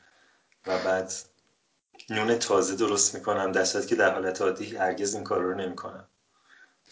و 0.67 0.77
بعد 0.77 1.13
نون 2.09 2.39
تازه 2.39 2.75
درست 2.75 3.15
می‌کنم. 3.15 3.51
در 3.51 3.65
که 3.65 3.95
در 3.95 4.13
حالت 4.13 4.41
عادی 4.41 4.75
هرگز 4.75 5.15
این 5.15 5.23
کار 5.23 5.41
رو 5.41 5.55
نمی‌کنم. 5.55 6.07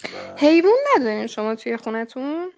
و... 0.04 0.36
حیوان 0.38 0.74
ندارین 0.96 1.28
شما 1.28 1.56
توی 1.56 1.78
خونتون؟ 1.78 2.52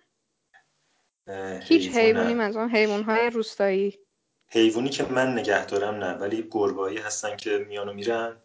هیچ 1.61 1.89
حیوانی 1.95 2.33
منظورم 2.33 2.75
حیوان 2.75 3.03
های 3.03 3.29
روستایی. 3.29 3.99
حیوانی 4.47 4.89
که 4.89 5.03
من 5.03 5.33
نگه 5.33 5.65
دارم 5.65 5.95
نه 5.95 6.13
ولی 6.13 6.47
گربایی 6.51 6.97
هستن 6.97 7.35
که 7.35 7.65
میان 7.69 7.89
و 7.89 7.93
میرن 7.93 8.37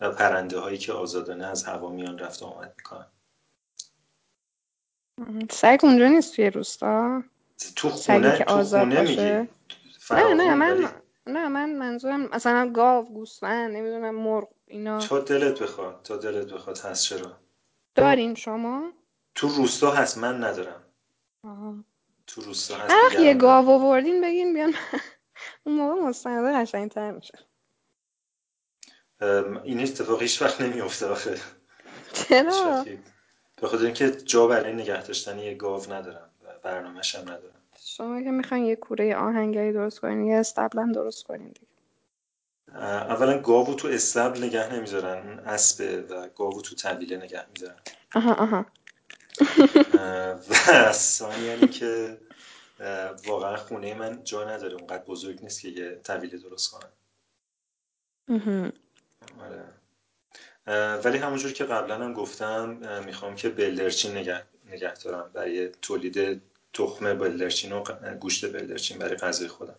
و 0.00 0.10
پرنده 0.10 0.58
هایی 0.58 0.78
که 0.78 0.92
آزادانه 0.92 1.46
از 1.46 1.64
هوا 1.64 1.88
میان 1.88 2.18
رفت 2.18 2.42
و 2.42 2.46
آمد 2.46 2.74
می‌کنن. 2.76 3.06
سگ 5.50 5.80
اونجا 5.82 6.08
نیست 6.08 6.36
توی 6.36 6.50
روستا. 6.50 7.22
تو 7.76 7.90
خونه 7.90 8.38
که 8.38 8.44
تو 8.44 8.64
خونه 8.64 9.00
میگی؟ 9.00 9.48
نه 10.10 10.34
نه 10.34 10.54
من 10.54 10.90
نه 11.26 11.48
من 11.48 11.72
منظورم 11.76 12.20
مثلا 12.20 12.70
گاو 12.74 13.04
گوسفند 13.04 13.76
نمی‌دونم 13.76 14.14
مرغ 14.14 14.48
اینا. 14.66 14.98
تا 14.98 15.18
دلت 15.18 15.62
بخواد؟ 15.62 16.02
تا 16.02 16.16
دلت 16.16 16.52
بخواد 16.52 16.78
هست 16.78 17.04
چرا؟ 17.04 17.36
دارین 17.94 18.34
شما؟ 18.34 18.92
تو 19.34 19.48
روستا 19.48 19.90
هست 19.90 20.18
من 20.18 20.44
ندارم. 20.44 20.84
آها. 21.44 21.74
تو 22.26 22.40
روستا 22.40 22.76
هست 22.76 22.94
دیگران 23.10 23.26
یه. 23.26 23.34
گاو 23.34 23.70
آوردین 23.70 24.20
بگین 24.20 24.54
بیان. 24.54 24.74
اون 25.64 25.76
موقع 25.76 26.00
مستنده 26.02 26.58
قشنگتر 26.58 27.10
میشه. 27.10 27.38
ام، 29.20 29.56
این 29.56 29.80
اتفاق 29.80 30.22
هیچ 30.22 30.42
وقت 30.42 30.60
نمیفته 30.60 31.06
آخه. 31.06 31.40
چرا؟ 32.12 32.84
به 33.56 33.68
خاطر 33.68 33.84
اینکه 33.84 34.10
جا 34.10 34.46
برای 34.46 34.72
نگه 34.72 35.02
داشتن 35.02 35.38
یه 35.38 35.54
گاو 35.54 35.92
ندارم 35.92 36.30
و 36.44 36.48
برنامه‌ش 36.62 37.14
هم 37.14 37.22
ندارم. 37.22 37.63
شما 37.86 38.22
که 38.22 38.30
می‌خواین 38.30 38.64
یه 38.64 38.76
کوره 38.76 39.16
آهنگری 39.16 39.72
درست 39.72 40.00
کنین 40.00 40.24
یه 40.24 40.36
استبلم 40.36 40.92
درست 40.92 41.24
کنین 41.24 41.48
دیگه 41.48 41.66
اولا 42.76 43.38
گاوو 43.38 43.74
تو 43.74 43.88
استبل 43.88 44.44
نگه 44.44 44.74
نمی‌ذارن 44.74 45.38
اسبه 45.38 46.02
و 46.02 46.28
گاوو 46.28 46.62
تو 46.62 46.74
طویله 46.74 47.16
نگه 47.16 47.46
می‌ذارن 47.52 47.76
آها 48.14 48.34
آها 48.34 48.66
و 50.50 50.92
ثانیا 50.92 51.66
که 51.66 52.18
واقعا 53.26 53.56
خونه 53.56 53.94
من 53.94 54.24
جا 54.24 54.50
نداره 54.50 54.74
اونقدر 54.74 55.04
بزرگ 55.04 55.42
نیست 55.42 55.60
که 55.60 55.68
یه 55.68 56.00
طویله 56.04 56.38
درست 56.38 56.70
کنم. 56.70 56.90
آره. 59.40 59.64
ولی 60.98 61.18
همونجور 61.18 61.52
که 61.52 61.64
قبلا 61.64 61.94
هم 61.94 62.12
گفتم 62.12 62.68
می‌خوام 63.06 63.36
که 63.36 63.48
بلدرچین 63.48 64.16
نگه, 64.16 64.42
نگه 64.66 64.94
دارم 64.94 65.30
برای 65.34 65.68
تولید 65.68 66.42
تخم 66.74 67.14
بلدرچین 67.18 67.72
و 67.72 67.84
گوشت 68.20 68.52
بلدرچین 68.52 68.98
برای 68.98 69.16
غذای 69.16 69.48
خودم. 69.48 69.76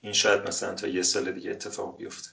این 0.00 0.12
شاید 0.12 0.48
مثلا 0.48 0.74
تا 0.74 0.86
یه 0.88 1.02
سال 1.02 1.32
دیگه 1.32 1.50
اتفاق 1.50 1.96
بیفته. 1.98 2.30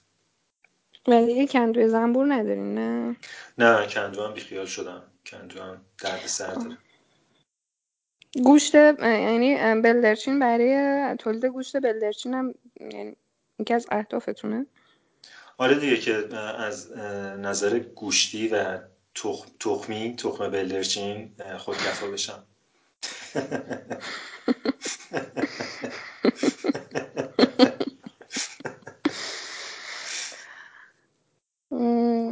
ولی 1.08 1.26
دیگه 1.26 1.46
کندوی 1.46 1.88
زنبور 1.88 2.34
ندارین 2.34 2.74
نه؟ 2.74 3.16
نه 3.58 3.86
کندو 3.86 4.24
هم 4.24 4.34
بیخیال 4.34 4.66
شدم. 4.66 5.12
کندو 5.26 5.62
هم 5.62 5.84
درد 5.98 6.26
سر 6.26 6.54
داره. 6.54 6.78
گوشت 8.44 8.74
یعنی 8.74 9.56
بلدرچین 9.82 10.38
برای 10.38 11.16
تولید 11.16 11.44
گوشت 11.46 11.76
بلدرچین 11.82 12.34
هم 12.34 12.54
یعنی 12.80 13.16
یکی 13.60 13.74
از 13.74 13.86
اهدافتونه؟ 13.90 14.66
آره 15.58 15.80
دیگه 15.80 15.96
که 15.96 16.36
از 16.36 16.92
نظر 17.38 17.78
گوشتی 17.78 18.48
و 18.48 18.78
تخ- 19.18 19.50
تخمی 19.60 20.16
تخم 20.16 20.50
بلدرچین 20.50 21.36
خودکفا 21.58 22.06
بشم. 22.06 22.46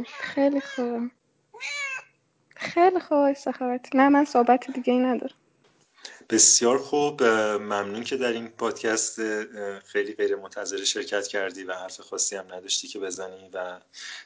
خیلی 0.05 0.61
خوب 0.61 1.11
خیلی 2.55 2.99
خوب 2.99 3.33
سخاوت 3.33 3.95
نه 3.95 4.09
من 4.09 4.25
صحبت 4.25 4.71
دیگه 4.71 4.93
ای 4.93 4.99
ندارم. 4.99 5.35
بسیار 6.29 6.77
خوب. 6.77 7.23
ممنون 7.23 8.03
که 8.03 8.17
در 8.17 8.31
این 8.31 8.47
پادکست 8.47 9.19
خیلی 9.79 10.13
غیر 10.13 10.35
منتظره 10.35 10.85
شرکت 10.85 11.27
کردی 11.27 11.63
و 11.63 11.73
حرف 11.73 11.99
خاصی 12.01 12.35
هم 12.35 12.53
نداشتی 12.53 12.87
که 12.87 12.99
بزنی 12.99 13.49
و 13.53 13.79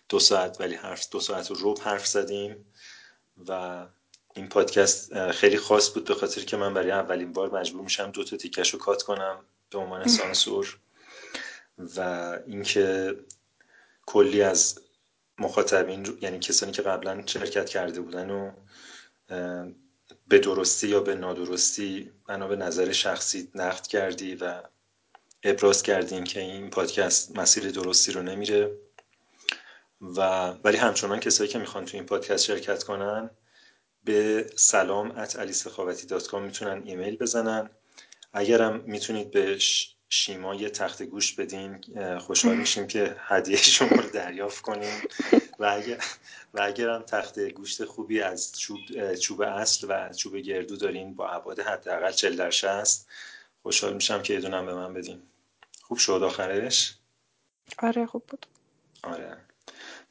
دو 0.10 0.20
ساعت 0.20 0.62
ولی 0.62 0.76
حرف 0.76 1.10
دو 1.10 1.20
ساعت 1.20 1.52
و 1.52 1.56
ربع 1.62 1.84
حرف 1.84 2.08
زدیم 2.08 2.66
و 3.48 3.86
این 4.36 4.50
پادکست 4.50 5.32
خیلی 5.32 5.58
خاص 5.58 5.94
بود 5.94 6.06
به 6.06 6.14
خاطر 6.16 6.42
که 6.42 6.58
من 6.58 6.74
برای 6.74 6.92
اولین 6.92 7.34
بار 7.34 7.60
مجبور 7.60 7.82
میشم 7.82 8.12
دو 8.12 8.24
تا 8.24 8.38
تیکش 8.38 8.74
رو 8.74 8.80
کات 8.80 9.04
کنم 9.04 9.46
به 9.70 9.78
عنوان 9.78 10.08
سانسور 10.08 10.78
و 11.78 12.00
اینکه 12.48 13.16
کلی 14.06 14.42
از 14.42 14.80
مخاطبین 15.40 16.06
رو- 16.06 16.18
یعنی 16.22 16.40
کسانی 16.40 16.72
که 16.72 16.82
قبلا 16.82 17.24
شرکت 17.26 17.70
کرده 17.70 18.02
بودن 18.02 18.30
و 18.30 18.52
به 20.28 20.40
درستی 20.40 20.88
یا 20.88 21.00
به 21.00 21.16
نادرستی 21.16 22.12
بنا 22.28 22.48
به 22.48 22.56
نظر 22.56 22.92
شخصی 22.92 23.52
نقد 23.56 23.88
کردی 23.88 24.36
و 24.36 24.62
ابراز 25.44 25.84
کردین 25.84 26.24
که 26.24 26.40
این 26.40 26.70
پادکست 26.70 27.38
مسیر 27.38 27.72
درستی 27.72 28.12
رو 28.12 28.22
نمیره. 28.22 28.78
و 30.02 30.50
ولی 30.64 30.78
همچنان 30.78 31.20
کسایی 31.20 31.50
که 31.50 31.60
می‌خوان 31.60 31.86
تو 31.86 31.98
این 31.98 32.06
پادکست 32.06 32.46
شرکت 32.46 32.84
کنن 32.84 33.30
به 34.04 34.50
سلام 34.56 35.26
at 35.26 35.36
می‌تونن 36.34 36.82
ایمیل 36.86 37.18
بزنن. 37.18 37.70
اگرم 38.34 38.80
می‌تونید 38.80 39.32
به 39.32 39.58
شیما 40.10 40.56
یه 40.56 40.70
تخت 40.70 41.04
گوش 41.04 41.34
بدین 41.34 41.82
خوشحال 42.20 42.56
میشیم 42.56 42.88
که 42.88 43.16
هدیه 43.20 43.58
شما 43.58 43.90
رو 43.90 44.10
دریافت 44.10 44.62
کنیم. 44.62 45.02
و 45.60 45.66
اگر 45.66 46.04
و 46.54 46.62
اگرم 46.62 47.02
تخت 47.02 47.40
گوشت 47.40 47.86
خوبی 47.86 48.22
از 48.22 48.60
چوب, 48.60 49.16
چوب 49.16 49.42
اصل 49.42 49.88
و 49.90 50.14
چوب 50.14 50.36
گردو 50.36 50.76
دارین 50.76 51.16
با 51.16 51.30
ابعاد 51.30 51.60
حداقل 51.60 52.12
40 52.12 52.36
در 52.36 52.50
60 52.50 53.08
خوشحال 53.62 53.94
میشم 53.94 54.22
که 54.22 54.34
یه 54.34 54.40
دونم 54.40 54.66
به 54.66 54.74
من 54.74 54.94
بدین. 54.94 55.22
خوب 55.82 55.98
شد 55.98 56.24
آخرش؟ 56.24 56.96
آره 57.78 58.06
خوب 58.06 58.24
بود. 58.28 58.46
آره. 59.04 59.38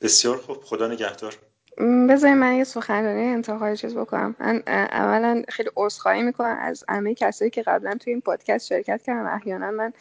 بسیار 0.01 0.39
خوب. 0.39 0.65
خدا 0.65 0.89
نگهدار. 0.89 1.39
م، 1.79 2.07
بذارید 2.07 2.37
من 2.37 2.55
یه 2.55 2.65
سخنرانی 2.65 3.25
انتهای 3.27 3.77
چیز 3.77 3.97
بکنم. 3.97 4.37
من 4.41 4.63
اولا 4.67 5.43
خیلی 5.49 5.71
عذرخواهی 5.77 6.23
می‌کنم 6.23 6.59
از 6.61 6.85
همه 6.89 7.15
کسایی 7.15 7.51
که 7.51 7.63
قبلا 7.63 7.95
توی 8.01 8.13
این 8.13 8.21
پادکست 8.21 8.67
شرکت 8.67 9.03
کردم 9.03 9.27
احیانا 9.27 9.71
من 9.71 9.93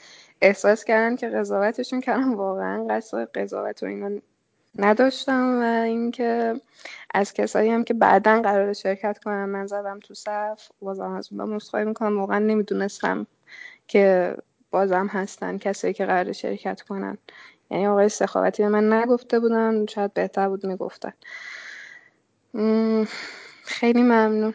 احساس 0.42 0.84
کردم 0.84 1.16
که 1.16 1.30
قضاوتشون 1.30 2.02
کردم. 2.02 2.36
واقعا 2.36 2.88
قصد 2.90 3.32
قضاوت 3.32 3.84
و 3.84 3.86
اینا 3.86 4.22
نداشتم 4.76 5.60
و 5.60 5.82
اینکه 5.84 6.62
از 7.14 7.34
کسایی 7.34 7.70
هم 7.70 7.84
که 7.84 7.94
بعدا 7.94 8.42
قرار 8.42 8.74
شرکت 8.74 9.20
کنم 9.24 9.50
من 9.50 9.68
زدم 9.68 10.00
تو 10.00 10.14
صف 10.14 10.70
بازم 10.82 11.12
از 11.12 11.30
اونها 11.32 11.56
عذرخواهی 11.56 11.86
می‌کنم. 11.86 12.20
واقعا 12.20 12.40
نمی‌دونستم 12.40 13.28
که 13.88 14.36
بازم 14.72 15.08
هستن 15.08 15.58
کسایی 15.58 15.94
که 15.94 16.06
قرار 16.06 16.32
شرکت 16.32 16.82
کنن. 16.82 17.18
یعنی 17.70 17.88
آقای 17.88 18.10
سخاوتی 18.10 18.64
به 18.64 18.70
من 18.70 18.94
نگفته 18.94 19.40
بودن 19.40 19.86
شاید 19.86 20.14
بهتر 20.14 20.50
بود 20.50 20.66
می‌گفتن. 20.66 21.14
خیلی 23.64 24.02
ممنون. 24.02 24.54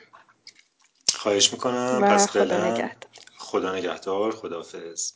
خواهش 1.15 1.53
می‌کنم. 1.53 1.99
و 2.03 2.07
پس 2.07 2.29
خدا 2.29 2.45
فعلا 2.45 2.73
نگهدار. 2.73 3.11
خدا 3.37 3.75
نگهدار 3.75 4.33
خداحافظ. 4.33 5.13